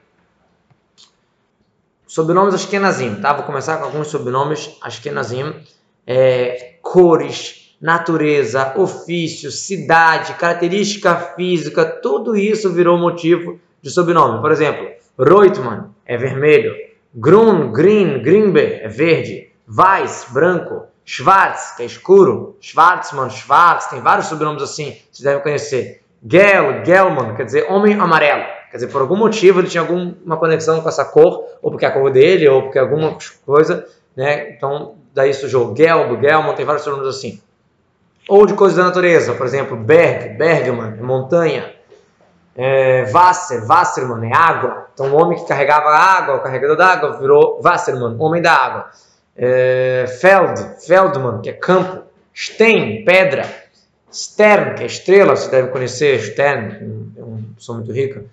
Sobrenomes 2.07 2.53
Ashkenazim, 2.55 3.15
tá? 3.23 3.33
Vou 3.33 3.45
começar 3.45 3.79
com 3.79 3.85
alguns 3.85 4.09
sobrenomes 4.09 4.77
Ashkenazim. 4.83 5.55
É, 6.07 6.75
cores, 6.83 7.75
natureza, 7.81 8.75
ofício, 8.77 9.51
cidade, 9.51 10.35
característica 10.35 11.17
física, 11.17 11.85
tudo 11.85 12.37
isso 12.37 12.71
virou 12.71 12.99
motivo 12.99 13.59
de 13.83 13.91
sobrenome. 13.91 14.41
Por 14.41 14.53
exemplo, 14.53 14.89
Reutemann 15.19 15.91
é 16.07 16.17
vermelho, 16.17 16.73
Grun, 17.15 17.73
Green, 17.73 18.23
Greenberg 18.23 18.77
é 18.83 18.89
verde, 18.89 19.53
Weiss, 19.69 20.27
branco, 20.31 20.87
Schwarz, 21.05 21.75
que 21.77 21.83
é 21.83 21.87
escuro, 21.87 22.57
Schwarzmann, 22.61 23.29
Schwarz, 23.29 23.87
tem 23.87 24.01
vários 24.01 24.27
sobrenomes 24.27 24.63
assim, 24.63 24.97
vocês 25.11 25.25
devem 25.25 25.43
conhecer. 25.43 26.03
Gel, 26.25 26.85
Gelman, 26.85 27.35
quer 27.35 27.45
dizer 27.45 27.67
homem 27.69 27.95
amarelo. 27.95 28.45
Quer 28.71 28.77
dizer, 28.77 28.89
por 28.89 29.03
algum 29.03 29.17
motivo 29.17 29.61
ele 29.61 29.69
tinha 29.69 29.83
alguma 29.83 30.37
conexão 30.37 30.81
com 30.81 30.89
essa 30.89 31.05
cor, 31.05 31.45
ou 31.61 31.71
porque 31.71 31.85
é 31.85 31.89
a 31.89 31.91
cor 31.91 32.11
dele, 32.11 32.49
ou 32.49 32.63
porque 32.63 32.79
alguma 32.79 33.19
coisa, 33.45 33.87
né? 34.17 34.51
Então, 34.51 34.95
daí 35.13 35.35
surgiu 35.35 35.75
Gelb, 35.77 36.21
Gelman, 36.23 36.55
tem 36.55 36.65
vários 36.65 36.85
sobrenomes 36.85 37.15
assim. 37.15 37.41
Ou 38.29 38.47
de 38.47 38.55
coisas 38.55 38.79
da 38.79 38.85
natureza, 38.85 39.35
por 39.35 39.45
exemplo, 39.45 39.77
Berg, 39.77 40.39
Bergman, 40.39 40.97
montanha. 41.03 41.75
É, 42.55 43.05
Wasser, 43.11 43.67
Wasserman 43.67 44.31
é 44.31 44.37
água. 44.37 44.89
Então, 44.93 45.13
o 45.13 45.17
homem 45.21 45.39
que 45.39 45.47
carregava 45.47 45.89
água, 45.89 46.37
o 46.37 46.41
carregador 46.41 46.77
d'água, 46.77 47.19
virou 47.19 47.61
Wasserman, 47.63 48.17
homem 48.19 48.43
da 48.43 48.53
água. 48.53 48.91
É, 49.37 50.05
Feld, 50.21 50.85
Feldman, 50.87 51.41
que 51.41 51.51
é 51.51 51.55
campo. 51.55 52.03
Stein, 52.35 53.05
pedra. 53.05 53.47
Stern, 54.13 54.75
que 54.75 54.83
é 54.83 54.87
estrela, 54.87 55.35
você 55.35 55.51
deve 55.51 55.69
conhecer. 55.69 56.21
Stern, 56.21 57.13
é 57.17 57.23
uma 57.23 57.41
pessoa 57.57 57.79
muito 57.79 57.93
rica. 57.93 58.25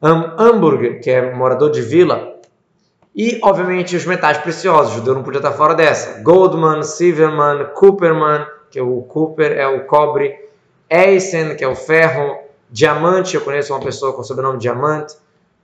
Um, 0.00 0.40
Hamburger, 0.40 1.00
que 1.00 1.10
é 1.10 1.32
morador 1.32 1.70
de 1.70 1.82
vila. 1.82 2.34
E, 3.14 3.40
obviamente, 3.42 3.96
os 3.96 4.06
metais 4.06 4.38
preciosos. 4.38 4.92
O 4.92 4.96
judeu 4.98 5.14
não 5.14 5.22
podia 5.22 5.38
estar 5.38 5.52
fora 5.52 5.74
dessa. 5.74 6.20
Goldman, 6.22 6.82
Silverman, 6.82 7.66
Cooperman, 7.74 8.46
que 8.70 8.78
é 8.78 8.82
o 8.82 9.02
Cooper 9.02 9.52
é 9.52 9.66
o 9.66 9.84
cobre. 9.86 10.36
Eisen, 10.88 11.56
que 11.56 11.64
é 11.64 11.68
o 11.68 11.74
ferro. 11.74 12.43
Diamante, 12.74 13.36
eu 13.36 13.40
conheço 13.40 13.72
uma 13.72 13.78
pessoa 13.78 14.12
com 14.12 14.22
o 14.22 14.24
sobrenome 14.24 14.58
Diamante. 14.58 15.14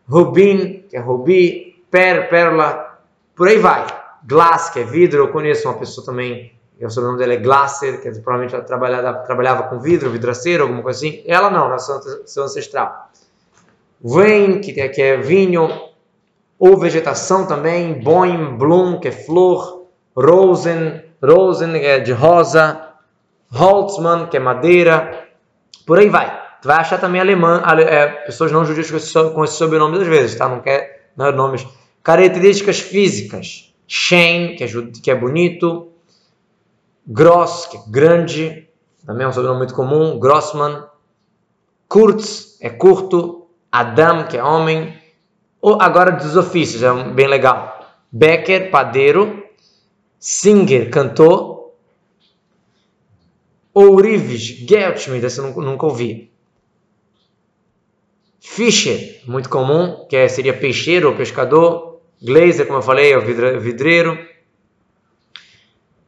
Rubin, 0.08 0.84
que 0.88 0.96
é 0.96 1.00
rubi. 1.00 1.82
Per, 1.90 2.30
pérola. 2.30 3.00
Por 3.34 3.48
aí 3.48 3.58
vai. 3.58 3.84
Glass, 4.24 4.70
que 4.70 4.78
é 4.78 4.84
vidro, 4.84 5.18
eu 5.18 5.28
conheço 5.32 5.66
uma 5.66 5.76
pessoa 5.76 6.06
também, 6.06 6.52
o 6.80 6.88
sobrenome 6.88 7.18
dela 7.18 7.32
é 7.32 7.36
Glasser, 7.38 8.00
que 8.00 8.10
provavelmente 8.20 8.54
ela 8.54 8.62
trabalhava, 8.62 9.18
trabalhava 9.24 9.62
com 9.64 9.80
vidro, 9.80 10.08
vidraceiro, 10.08 10.62
alguma 10.62 10.82
coisa 10.82 10.98
assim. 11.00 11.20
Ela 11.26 11.50
não, 11.50 11.68
nasceu 11.68 12.00
seu 12.26 12.44
ancestral. 12.44 13.10
Wein, 14.04 14.60
que 14.60 14.80
é, 14.80 14.88
que 14.88 15.02
é 15.02 15.16
vinho, 15.16 15.68
ou 16.60 16.78
vegetação 16.78 17.44
também, 17.44 17.94
Boim, 17.94 18.56
Bloom, 18.56 19.00
que 19.00 19.08
é 19.08 19.12
flor, 19.12 19.86
Rosen, 20.14 21.02
Rosen, 21.20 21.72
que 21.72 21.86
é 21.86 21.98
de 21.98 22.12
rosa, 22.12 22.80
Holtzmann, 23.50 24.28
que 24.28 24.36
é 24.36 24.40
madeira, 24.40 25.26
por 25.84 25.98
aí 25.98 26.08
vai. 26.08 26.39
Tu 26.60 26.68
vai 26.68 26.76
achar 26.76 26.98
também 26.98 27.20
alemã, 27.20 27.62
é, 27.80 28.06
pessoas 28.08 28.52
não 28.52 28.64
judias 28.64 28.90
com 28.90 29.44
esse, 29.44 29.54
sobrenome 29.54 29.98
às 29.98 30.06
vezes, 30.06 30.36
tá? 30.36 30.48
Não 30.48 30.60
quer 30.60 31.10
não 31.16 31.26
é 31.26 31.32
nomes. 31.32 31.66
Características 32.02 32.80
físicas. 32.80 33.74
Shane, 33.86 34.56
que 34.56 34.64
é, 34.64 34.68
que 35.02 35.10
é 35.10 35.14
bonito. 35.14 35.92
Gross, 37.06 37.66
que 37.66 37.76
é 37.76 37.80
grande. 37.88 38.68
Também 39.04 39.24
é 39.24 39.28
um 39.28 39.32
sobrenome 39.32 39.58
muito 39.58 39.74
comum. 39.74 40.18
Grossman. 40.18 40.84
Kurz, 41.88 42.58
é 42.60 42.70
curto. 42.70 43.46
Adam, 43.72 44.26
que 44.26 44.36
é 44.36 44.42
homem. 44.42 44.98
Ou 45.60 45.80
agora 45.80 46.12
dos 46.12 46.36
ofícios, 46.36 46.82
é 46.82 46.92
bem 47.12 47.26
legal. 47.26 47.80
Becker, 48.10 48.70
padeiro. 48.70 49.44
Singer, 50.18 50.90
cantor. 50.90 51.72
Ourives, 53.72 54.42
Geltschmidt, 54.42 55.24
essa 55.24 55.40
eu 55.42 55.62
nunca 55.62 55.86
ouvi. 55.86 56.29
Fischer, 58.40 59.20
muito 59.26 59.50
comum, 59.50 60.06
que 60.08 60.16
é, 60.16 60.26
seria 60.26 60.54
peixeiro 60.54 61.10
ou 61.10 61.14
pescador. 61.14 62.00
Glazer, 62.22 62.66
como 62.66 62.78
eu 62.78 62.82
falei, 62.82 63.12
é 63.12 63.18
o 63.18 63.60
vidreiro. 63.60 64.18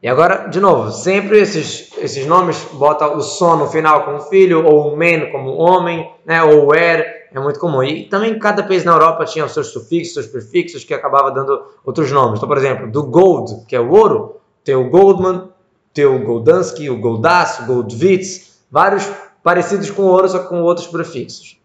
E 0.01 0.07
agora, 0.07 0.47
de 0.47 0.59
novo, 0.59 0.91
sempre 0.91 1.39
esses, 1.39 1.91
esses 1.97 2.25
nomes 2.25 2.57
botam 2.73 3.15
o 3.15 3.21
son 3.21 3.55
no 3.55 3.67
final 3.67 4.03
como 4.03 4.19
filho, 4.19 4.65
ou 4.65 4.93
o 4.93 4.97
men 4.97 5.31
como 5.31 5.51
homem, 5.51 6.11
né, 6.25 6.43
ou 6.43 6.75
er, 6.75 7.29
é 7.33 7.39
muito 7.39 7.59
comum. 7.59 7.81
E 7.81 8.05
também 8.05 8.37
cada 8.37 8.63
país 8.63 8.83
na 8.83 8.91
Europa 8.91 9.23
tinha 9.25 9.45
os 9.45 9.53
seus 9.53 9.67
sufixos, 9.67 10.13
seus 10.13 10.27
prefixos, 10.27 10.83
que 10.83 10.93
acabava 10.93 11.31
dando 11.31 11.63
outros 11.85 12.11
nomes. 12.11 12.37
Então, 12.37 12.49
por 12.49 12.57
exemplo, 12.57 12.91
do 12.91 13.03
gold, 13.03 13.65
que 13.65 13.75
é 13.75 13.79
o 13.79 13.89
ouro, 13.91 14.41
tem 14.63 14.75
o 14.75 14.89
Goldman, 14.89 15.49
tem 15.93 16.05
o 16.05 16.19
Goldansky, 16.19 16.89
o 16.89 16.97
Goldas, 16.97 17.59
o 17.59 17.65
Goldwitz, 17.67 18.59
vários 18.69 19.09
parecidos 19.41 19.89
com 19.89 20.03
ouro, 20.03 20.27
só 20.27 20.39
com 20.39 20.61
outros 20.63 20.87
prefixos. 20.87 21.62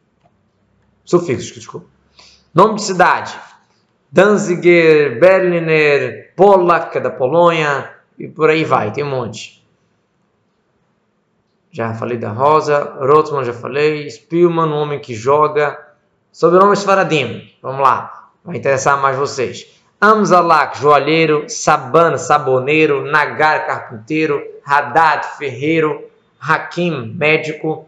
Sufixos, 1.09 1.55
desculpa. 1.55 1.87
Nome 2.55 2.75
de 2.75 2.83
cidade. 2.83 3.35
Danziger, 4.13 5.19
Berliner, 5.19 6.35
Polak, 6.37 6.93
que 6.93 6.99
é 6.99 7.01
da 7.01 7.09
Polônia, 7.09 7.95
e 8.19 8.29
por 8.29 8.51
aí 8.51 8.63
vai, 8.63 8.93
tem 8.93 9.05
um 9.05 9.09
monte. 9.09 9.67
Já 11.73 11.95
falei 11.95 12.19
da 12.19 12.29
Rosa, 12.29 12.99
Rothman 13.01 13.43
já 13.43 13.55
falei, 13.55 14.11
Spielman, 14.11 14.69
um 14.69 14.75
homem 14.75 15.01
que 15.01 15.15
joga. 15.15 15.79
Sobrenome 16.31 16.77
Faradim, 16.77 17.55
vamos 17.63 17.81
lá, 17.81 18.29
vai 18.45 18.59
interessar 18.59 19.01
mais 19.01 19.17
vocês. 19.17 19.67
Amzalak, 19.99 20.79
joalheiro, 20.79 21.49
Saban, 21.49 22.19
saboneiro, 22.19 23.11
Nagar, 23.11 23.67
carpinteiro, 23.67 24.43
Haddad, 24.63 25.39
ferreiro, 25.39 26.05
Hakim, 26.39 27.15
médico, 27.17 27.88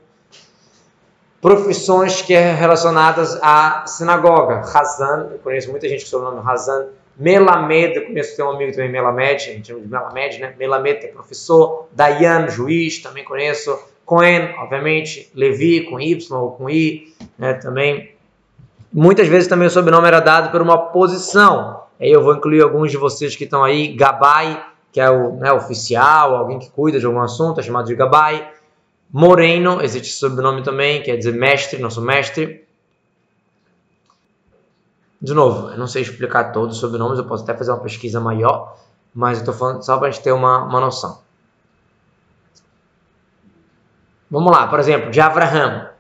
profissões 1.41 2.21
que 2.21 2.35
é 2.35 2.53
relacionadas 2.53 3.39
à 3.43 3.85
sinagoga. 3.87 4.63
Hazan, 4.75 5.31
eu 5.33 5.39
conheço 5.39 5.71
muita 5.71 5.89
gente 5.89 6.05
que 6.05 6.15
o 6.15 6.21
nome 6.21 6.41
Hazan. 6.45 6.89
Melamed, 7.17 7.97
eu 7.97 8.07
conheço 8.07 8.35
tem 8.35 8.45
um 8.45 8.51
amigo 8.51 8.73
também 8.73 8.91
Melamed, 8.91 9.51
a 9.51 9.53
gente 9.53 9.69
chama 9.69 9.81
de 9.81 9.89
Melamed, 9.89 10.39
né? 10.41 10.55
Melamed 10.59 11.05
é 11.05 11.09
professor. 11.09 11.89
Dayan, 11.93 12.49
juiz, 12.49 13.03
também 13.03 13.25
conheço. 13.25 13.79
Cohen, 14.07 14.55
obviamente. 14.59 15.31
Levi, 15.35 15.83
com 15.83 16.01
Y 16.01 16.35
ou 16.37 16.53
com 16.53 16.69
I, 16.69 17.15
né? 17.39 17.55
Também. 17.55 18.15
Muitas 18.93 19.29
vezes 19.29 19.49
também 19.49 19.69
o 19.69 19.71
sobrenome 19.71 20.07
era 20.07 20.21
dado 20.21 20.51
por 20.51 20.63
uma 20.63 20.79
posição. 20.79 21.83
Aí 22.01 22.11
eu 22.11 22.23
vou 22.23 22.35
incluir 22.35 22.63
alguns 22.63 22.91
de 22.91 22.97
vocês 22.97 23.37
que 23.37 23.45
estão 23.45 23.63
aí. 23.63 23.95
Gabai, 23.95 24.65
que 24.91 25.01
é 25.01 25.11
o 25.11 25.37
né, 25.37 25.53
oficial, 25.53 26.35
alguém 26.35 26.59
que 26.59 26.71
cuida 26.71 26.99
de 26.99 27.07
algum 27.07 27.21
assunto, 27.21 27.61
é 27.61 27.63
chamado 27.63 27.87
de 27.87 27.95
Gabai. 27.95 28.51
Moreno, 29.13 29.83
existe 29.83 30.13
sobrenome 30.13 30.63
também, 30.63 31.03
quer 31.03 31.17
dizer 31.17 31.33
mestre, 31.33 31.81
nosso 31.81 32.01
mestre. 32.01 32.67
De 35.21 35.35
novo, 35.35 35.71
eu 35.71 35.79
não 35.79 35.87
sei 35.87 36.03
explicar 36.03 36.53
todos 36.53 36.77
os 36.77 36.81
sobrenomes, 36.81 37.19
eu 37.19 37.27
posso 37.27 37.43
até 37.43 37.55
fazer 37.55 37.73
uma 37.73 37.81
pesquisa 37.81 38.21
maior, 38.21 38.79
mas 39.15 39.39
eu 39.39 39.43
estou 39.43 39.55
falando 39.55 39.83
só 39.83 39.99
para 39.99 40.09
a 40.09 40.11
gente 40.11 40.23
ter 40.23 40.33
uma, 40.33 40.65
uma 40.65 40.81
noção. 40.81 41.21
Vamos 44.31 44.53
lá, 44.53 44.69
por 44.69 44.79
exemplo, 44.79 45.11
de 45.11 45.21
Abraham. 45.21 45.91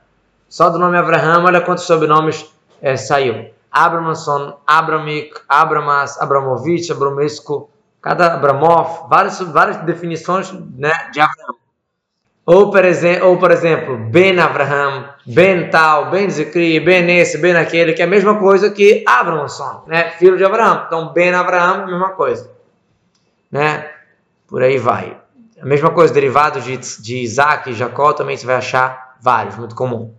Só 0.49 0.70
do 0.70 0.78
nome 0.78 0.97
Abraham, 0.97 1.45
olha 1.45 1.61
quantos 1.61 1.85
sobrenomes 1.85 2.47
é, 2.81 2.97
saiu. 2.97 3.51
Abrahamson, 3.70 4.57
Abramik, 4.66 5.35
Abramas, 5.49 6.20
Abramovich, 6.20 6.91
Abramesco, 6.91 7.70
cada 8.01 8.35
Abramov, 8.35 9.09
várias, 9.09 9.39
várias 9.41 9.77
definições 9.85 10.53
né, 10.53 11.11
de 11.12 11.20
Abraham. 11.20 11.60
Ou 12.46 12.70
por, 12.70 12.84
exemplo, 12.84 13.28
ou, 13.28 13.36
por 13.36 13.50
exemplo, 13.50 13.96
Ben 13.96 14.38
Abraham, 14.38 15.10
Ben 15.26 15.70
tal, 15.70 16.10
Ben 16.10 16.28
Zikri, 16.28 16.80
Ben 16.80 17.08
esse, 17.18 17.38
Ben 17.38 17.54
aquele, 17.54 17.92
que 17.92 18.02
é 18.02 18.04
a 18.04 18.08
mesma 18.08 18.38
coisa 18.38 18.70
que 18.70 19.04
Abramson, 19.06 19.84
né? 19.86 20.10
filho 20.18 20.36
de 20.36 20.44
Abraão. 20.44 20.84
Então, 20.86 21.12
Ben 21.12 21.32
Abraham, 21.32 21.82
a 21.82 21.86
mesma 21.86 22.10
coisa. 22.10 22.50
Né? 23.50 23.88
Por 24.48 24.62
aí 24.62 24.78
vai. 24.78 25.16
A 25.60 25.66
mesma 25.66 25.90
coisa, 25.90 26.12
derivado 26.12 26.60
de, 26.60 26.76
de 26.76 27.18
Isaac 27.18 27.70
e 27.70 27.74
Jacó, 27.74 28.12
também 28.12 28.36
você 28.36 28.46
vai 28.46 28.56
achar 28.56 29.16
vários, 29.20 29.56
muito 29.56 29.74
comum. 29.74 30.14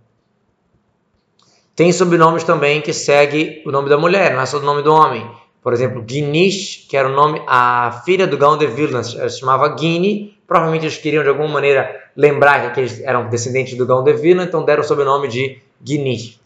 Tem 1.75 1.91
sobrenomes 1.91 2.43
também 2.43 2.79
que 2.81 2.93
segue 2.93 3.63
o 3.65 3.71
nome 3.71 3.89
da 3.89 3.97
mulher, 3.97 4.33
não 4.35 4.41
é 4.41 4.45
só 4.45 4.57
o 4.57 4.61
nome 4.61 4.83
do 4.83 4.93
homem. 4.93 5.29
Por 5.61 5.73
exemplo, 5.73 6.01
Guinish, 6.01 6.87
que 6.89 6.95
era 6.95 7.07
o 7.07 7.11
nome, 7.11 7.41
a 7.47 8.01
filha 8.05 8.27
do 8.27 8.37
Gaon 8.37 8.57
de 8.57 8.67
Vilna, 8.67 9.01
ela 9.15 9.29
se 9.29 9.39
chamava 9.39 9.67
Guini, 9.69 10.37
provavelmente 10.51 10.83
eles 10.83 10.97
queriam 10.97 11.23
de 11.23 11.29
alguma 11.29 11.47
maneira 11.47 12.03
lembrar 12.13 12.73
que 12.73 12.81
eles 12.81 12.99
eram 13.03 13.29
descendentes 13.29 13.77
do 13.77 13.85
Gaon 13.85 14.03
de 14.03 14.11
Vilna, 14.11 14.43
então 14.43 14.65
deram 14.65 14.81
o 14.81 14.85
sobrenome 14.85 15.29
de 15.29 15.61
Guinish. 15.81 16.41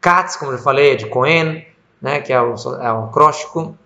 Katz, 0.00 0.36
como 0.36 0.52
eu 0.52 0.58
falei, 0.58 0.92
é 0.92 0.94
de 0.94 1.06
Cohen, 1.06 1.66
né, 2.00 2.20
que 2.20 2.32
é 2.32 2.40
o, 2.40 2.54
é 2.54 2.92
o 2.92 3.06
acróstico. 3.06 3.76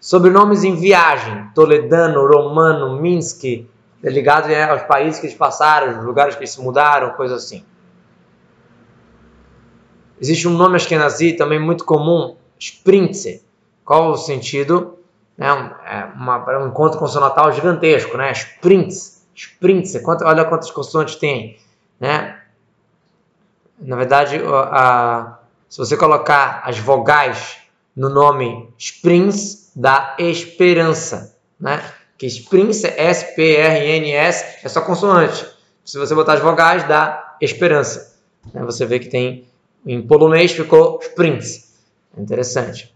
Sobrenomes 0.00 0.64
em 0.64 0.74
viagem, 0.74 1.50
Toledano, 1.54 2.26
Romano, 2.26 2.98
Minsk, 2.98 3.68
ligado 4.02 4.48
né, 4.48 4.64
aos 4.64 4.84
países 4.84 5.20
que 5.20 5.26
eles 5.26 5.36
passaram, 5.36 5.98
os 5.98 6.02
lugares 6.02 6.34
que 6.34 6.40
eles 6.40 6.50
se 6.50 6.62
mudaram, 6.62 7.10
coisa 7.10 7.34
assim. 7.34 7.62
Existe 10.18 10.48
um 10.48 10.56
nome 10.56 10.76
ashkenazi 10.76 11.34
também 11.34 11.60
muito 11.60 11.84
comum, 11.84 12.36
Sprintze. 12.58 13.42
Qual 13.84 14.12
o 14.12 14.16
sentido? 14.16 14.98
É 15.40 15.50
um, 15.54 15.70
é 15.86 16.12
uma, 16.14 16.58
um 16.58 16.68
encontro 16.68 16.98
consonantal 16.98 17.50
gigantesco, 17.50 18.14
né? 18.18 18.30
Sprints, 18.30 19.26
sprints, 19.34 19.98
quanto, 20.02 20.22
olha 20.22 20.44
quantas 20.44 20.70
consoantes 20.70 21.14
tem, 21.14 21.58
né? 21.98 22.38
Na 23.78 23.96
verdade, 23.96 24.38
a, 24.46 25.38
se 25.66 25.78
você 25.78 25.96
colocar 25.96 26.60
as 26.62 26.78
vogais 26.78 27.56
no 27.96 28.10
nome 28.10 28.68
sprints, 28.76 29.72
dá 29.74 30.14
esperança, 30.18 31.34
né? 31.58 31.82
Que 32.18 32.26
sprints, 32.26 32.84
S-P-R-N-S, 32.84 34.58
é 34.62 34.68
só 34.68 34.82
consoante. 34.82 35.46
Se 35.82 35.98
você 35.98 36.14
botar 36.14 36.34
as 36.34 36.40
vogais, 36.40 36.86
dá 36.86 37.38
esperança. 37.40 38.14
Né? 38.52 38.62
Você 38.64 38.84
vê 38.84 38.98
que 38.98 39.08
tem, 39.08 39.48
em 39.86 40.02
polonês 40.02 40.52
ficou 40.52 40.98
sprints. 41.00 41.72
Interessante. 42.14 42.94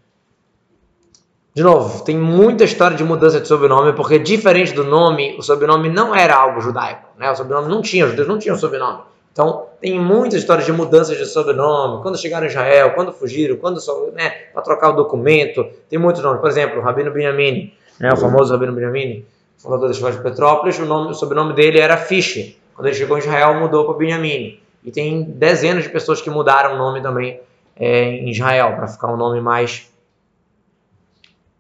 De 1.55 1.63
novo, 1.63 2.05
tem 2.05 2.19
muita 2.19 2.65
história 2.65 2.97
de 2.97 3.05
mudança 3.05 3.41
de 3.41 3.47
sobrenome, 3.47 3.93
porque 3.93 4.19
diferente 4.19 4.73
do 4.73 4.83
nome, 4.83 5.37
o 5.39 5.43
sobrenome 5.43 5.89
não 5.89 6.13
era 6.13 6.35
algo 6.35 6.61
judaico. 6.61 7.09
Né? 7.17 7.31
O 7.31 7.37
sobrenome 7.37 7.69
não 7.69 7.81
tinha, 7.81 8.05
os 8.05 8.11
judeus 8.11 8.27
não 8.27 8.39
tinham 8.39 8.57
sobrenome. 8.57 9.03
Então, 9.31 9.67
tem 9.81 9.99
muitas 9.99 10.41
histórias 10.41 10.67
de 10.67 10.73
mudanças 10.73 11.17
de 11.17 11.27
sobrenome, 11.27 12.03
quando 12.03 12.19
chegaram 12.19 12.47
em 12.47 12.49
Israel, 12.49 12.93
quando 12.95 13.13
fugiram, 13.13 13.57
quando 13.57 13.81
né, 14.15 14.31
para 14.53 14.63
trocar 14.63 14.91
o 14.91 14.93
documento, 14.93 15.65
tem 15.89 15.99
muitos 15.99 16.23
nomes. 16.23 16.41
Por 16.41 16.49
exemplo, 16.49 16.79
o 16.79 16.83
Rabino 16.83 17.13
Binyamin, 17.13 17.73
né, 18.01 18.13
o 18.13 18.17
famoso 18.17 18.53
Rabino 18.53 18.73
Binyamin, 18.73 19.25
fundador 19.59 19.89
da 19.89 19.95
escola 19.95 20.13
de 20.13 20.23
Petrópolis, 20.23 20.79
o, 20.79 20.87
nome, 20.87 21.11
o 21.11 21.15
sobrenome 21.15 21.53
dele 21.53 21.79
era 21.79 21.97
Fischer. 21.97 22.55
Quando 22.75 22.87
ele 22.87 22.97
chegou 22.97 23.17
em 23.17 23.21
Israel, 23.21 23.55
mudou 23.61 23.85
para 23.85 23.95
Binyamin. 23.95 24.59
E 24.85 24.91
tem 24.91 25.23
dezenas 25.23 25.85
de 25.85 25.91
pessoas 25.91 26.21
que 26.21 26.31
mudaram 26.31 26.75
o 26.75 26.79
nome 26.79 27.01
também 27.01 27.41
é, 27.77 28.05
em 28.11 28.31
Israel, 28.31 28.75
para 28.77 28.87
ficar 28.87 29.13
um 29.13 29.17
nome 29.17 29.41
mais, 29.41 29.89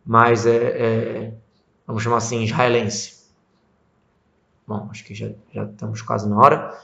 mais 0.04 0.46
é, 0.46 0.56
é, 0.56 1.32
vamos 1.86 2.02
chamar 2.02 2.18
assim, 2.18 2.42
israelense. 2.42 3.24
Bom, 4.66 4.88
acho 4.90 5.04
que 5.04 5.14
já, 5.14 5.28
já 5.52 5.64
estamos 5.64 6.02
quase 6.02 6.28
na 6.28 6.38
hora. 6.38 6.78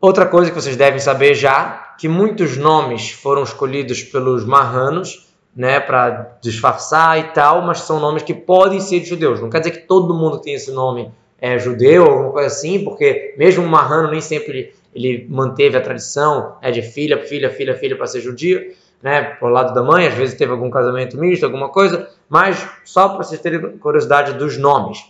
Outra 0.00 0.26
coisa 0.26 0.50
que 0.50 0.60
vocês 0.60 0.76
devem 0.76 1.00
saber 1.00 1.34
já, 1.34 1.94
que 1.98 2.08
muitos 2.08 2.56
nomes 2.56 3.10
foram 3.10 3.42
escolhidos 3.42 4.02
pelos 4.02 4.44
marranos, 4.44 5.26
né, 5.54 5.80
para 5.80 6.36
disfarçar 6.42 7.18
e 7.18 7.24
tal, 7.32 7.62
mas 7.62 7.80
são 7.80 7.98
nomes 7.98 8.22
que 8.22 8.34
podem 8.34 8.78
ser 8.78 9.00
de 9.00 9.06
judeus. 9.06 9.40
Não 9.40 9.48
quer 9.48 9.60
dizer 9.60 9.70
que 9.70 9.86
todo 9.86 10.14
mundo 10.14 10.38
que 10.38 10.44
tem 10.44 10.54
esse 10.54 10.70
nome 10.70 11.10
é 11.40 11.58
judeu 11.58 12.04
ou 12.04 12.10
alguma 12.10 12.32
coisa 12.32 12.48
assim, 12.48 12.84
porque 12.84 13.34
mesmo 13.38 13.64
o 13.64 13.68
marrano 13.68 14.10
nem 14.10 14.20
sempre 14.20 14.74
ele 14.94 15.26
manteve 15.28 15.76
a 15.76 15.80
tradição 15.80 16.56
é 16.62 16.70
de 16.70 16.82
filha, 16.82 17.22
filha, 17.24 17.50
filha, 17.50 17.74
filha 17.74 17.96
para 17.96 18.06
ser 18.06 18.20
judia, 18.20 18.70
né, 19.02 19.22
por 19.22 19.50
lado 19.50 19.74
da 19.74 19.82
mãe, 19.82 20.06
às 20.06 20.14
vezes 20.14 20.36
teve 20.36 20.52
algum 20.52 20.70
casamento 20.70 21.16
misto, 21.18 21.44
alguma 21.44 21.68
coisa, 21.68 22.08
mas 22.28 22.68
só 22.84 23.08
para 23.08 23.18
vocês 23.18 23.40
terem 23.40 23.78
curiosidade 23.78 24.32
dos 24.34 24.56
nomes. 24.58 25.04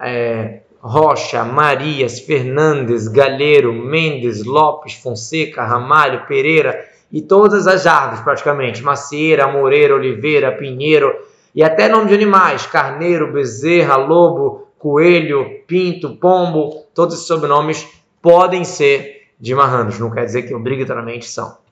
É, 0.00 0.60
Rocha, 0.80 1.42
Marias, 1.44 2.20
Fernandes, 2.20 3.08
Galheiro, 3.08 3.72
Mendes, 3.72 4.44
Lopes, 4.44 4.94
Fonseca, 4.94 5.64
Ramalho, 5.64 6.26
Pereira 6.26 6.84
e 7.10 7.22
todas 7.22 7.66
as 7.66 7.86
árvores 7.86 8.20
praticamente, 8.20 8.82
Macieira, 8.82 9.46
Moreira, 9.46 9.94
Oliveira, 9.94 10.52
Pinheiro 10.52 11.10
e 11.54 11.62
até 11.62 11.88
nome 11.88 12.08
de 12.08 12.14
animais, 12.14 12.66
Carneiro, 12.66 13.32
Bezerra, 13.32 13.96
Lobo, 13.96 14.68
Coelho, 14.78 15.62
Pinto, 15.66 16.16
Pombo, 16.16 16.84
todos 16.94 17.14
esses 17.14 17.26
sobrenomes 17.26 17.88
podem 18.20 18.64
ser 18.64 19.28
de 19.40 19.54
marranos, 19.54 19.98
não 19.98 20.10
quer 20.10 20.26
dizer 20.26 20.42
que 20.42 20.54
obrigatoriamente 20.54 21.26
são. 21.26 21.63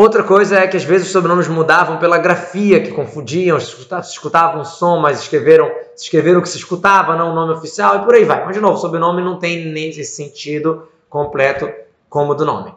Outra 0.00 0.22
coisa 0.22 0.60
é 0.60 0.68
que 0.68 0.76
às 0.76 0.84
vezes 0.84 1.08
os 1.08 1.12
sobrenomes 1.12 1.48
mudavam 1.48 1.98
pela 1.98 2.18
grafia, 2.18 2.80
que 2.80 2.92
confundiam, 2.92 3.58
se 3.58 3.84
escutavam 4.00 4.60
um 4.60 4.64
som, 4.64 5.00
mas 5.00 5.22
escreveram, 5.22 5.68
escreveram 5.96 6.38
o 6.38 6.42
que 6.42 6.48
se 6.48 6.56
escutava, 6.56 7.16
não 7.16 7.32
o 7.32 7.34
nome 7.34 7.54
oficial, 7.54 7.96
e 7.96 8.04
por 8.04 8.14
aí 8.14 8.24
vai. 8.24 8.44
Mas, 8.44 8.54
de 8.54 8.60
novo, 8.60 8.74
o 8.74 8.80
sobrenome 8.80 9.20
não 9.20 9.40
tem 9.40 9.66
nem 9.66 9.88
esse 9.88 10.04
sentido 10.04 10.86
completo 11.10 11.68
como 12.08 12.30
o 12.30 12.34
do 12.36 12.44
nome. 12.44 12.72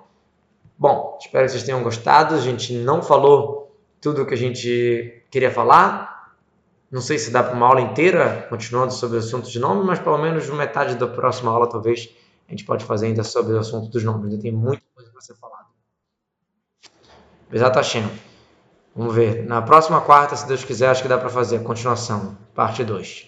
Bom, 0.75 1.19
espero 1.21 1.45
que 1.45 1.51
vocês 1.51 1.61
tenham 1.61 1.83
gostado. 1.83 2.33
A 2.33 2.39
gente 2.39 2.73
não 2.73 3.03
falou 3.03 3.71
tudo 4.01 4.23
o 4.23 4.25
que 4.25 4.33
a 4.33 4.37
gente 4.37 5.23
queria 5.29 5.51
falar. 5.51 6.33
Não 6.89 7.01
sei 7.01 7.19
se 7.19 7.29
dá 7.29 7.43
para 7.43 7.53
uma 7.53 7.67
aula 7.67 7.81
inteira, 7.81 8.47
continuando 8.49 8.93
sobre 8.93 9.17
o 9.17 9.19
assunto 9.19 9.47
de 9.47 9.59
nome, 9.59 9.83
mas 9.83 9.99
pelo 9.99 10.17
menos 10.17 10.49
metade 10.49 10.95
da 10.95 11.05
próxima 11.05 11.51
aula, 11.51 11.69
talvez, 11.69 12.09
a 12.47 12.51
gente 12.51 12.65
pode 12.65 12.83
fazer 12.83 13.05
ainda 13.05 13.23
sobre 13.23 13.53
o 13.53 13.59
assunto 13.59 13.91
dos 13.91 14.03
nomes. 14.03 14.23
Ainda 14.23 14.41
tem 14.41 14.51
muita 14.51 14.81
coisa 14.95 15.11
para 15.11 15.21
ser 15.21 15.35
falada. 15.35 15.70
Bezat 17.51 17.75
Hashem. 17.75 18.09
Vamos 18.95 19.13
ver. 19.13 19.45
Na 19.45 19.61
próxima 19.61 19.99
quarta, 19.99 20.37
se 20.37 20.47
Deus 20.47 20.63
quiser, 20.63 20.89
acho 20.89 21.01
que 21.01 21.09
dá 21.09 21.17
para 21.17 21.29
fazer 21.29 21.57
a 21.57 21.63
continuação, 21.63 22.37
parte 22.55 22.81
2. 22.81 23.27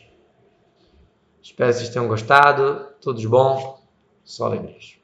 Espero 1.42 1.72
que 1.72 1.78
vocês 1.78 1.90
tenham 1.90 2.08
gostado. 2.08 2.88
Tudo 3.02 3.20
de 3.20 3.28
bom. 3.28 3.84
Só 4.24 4.46
alegrias. 4.46 5.03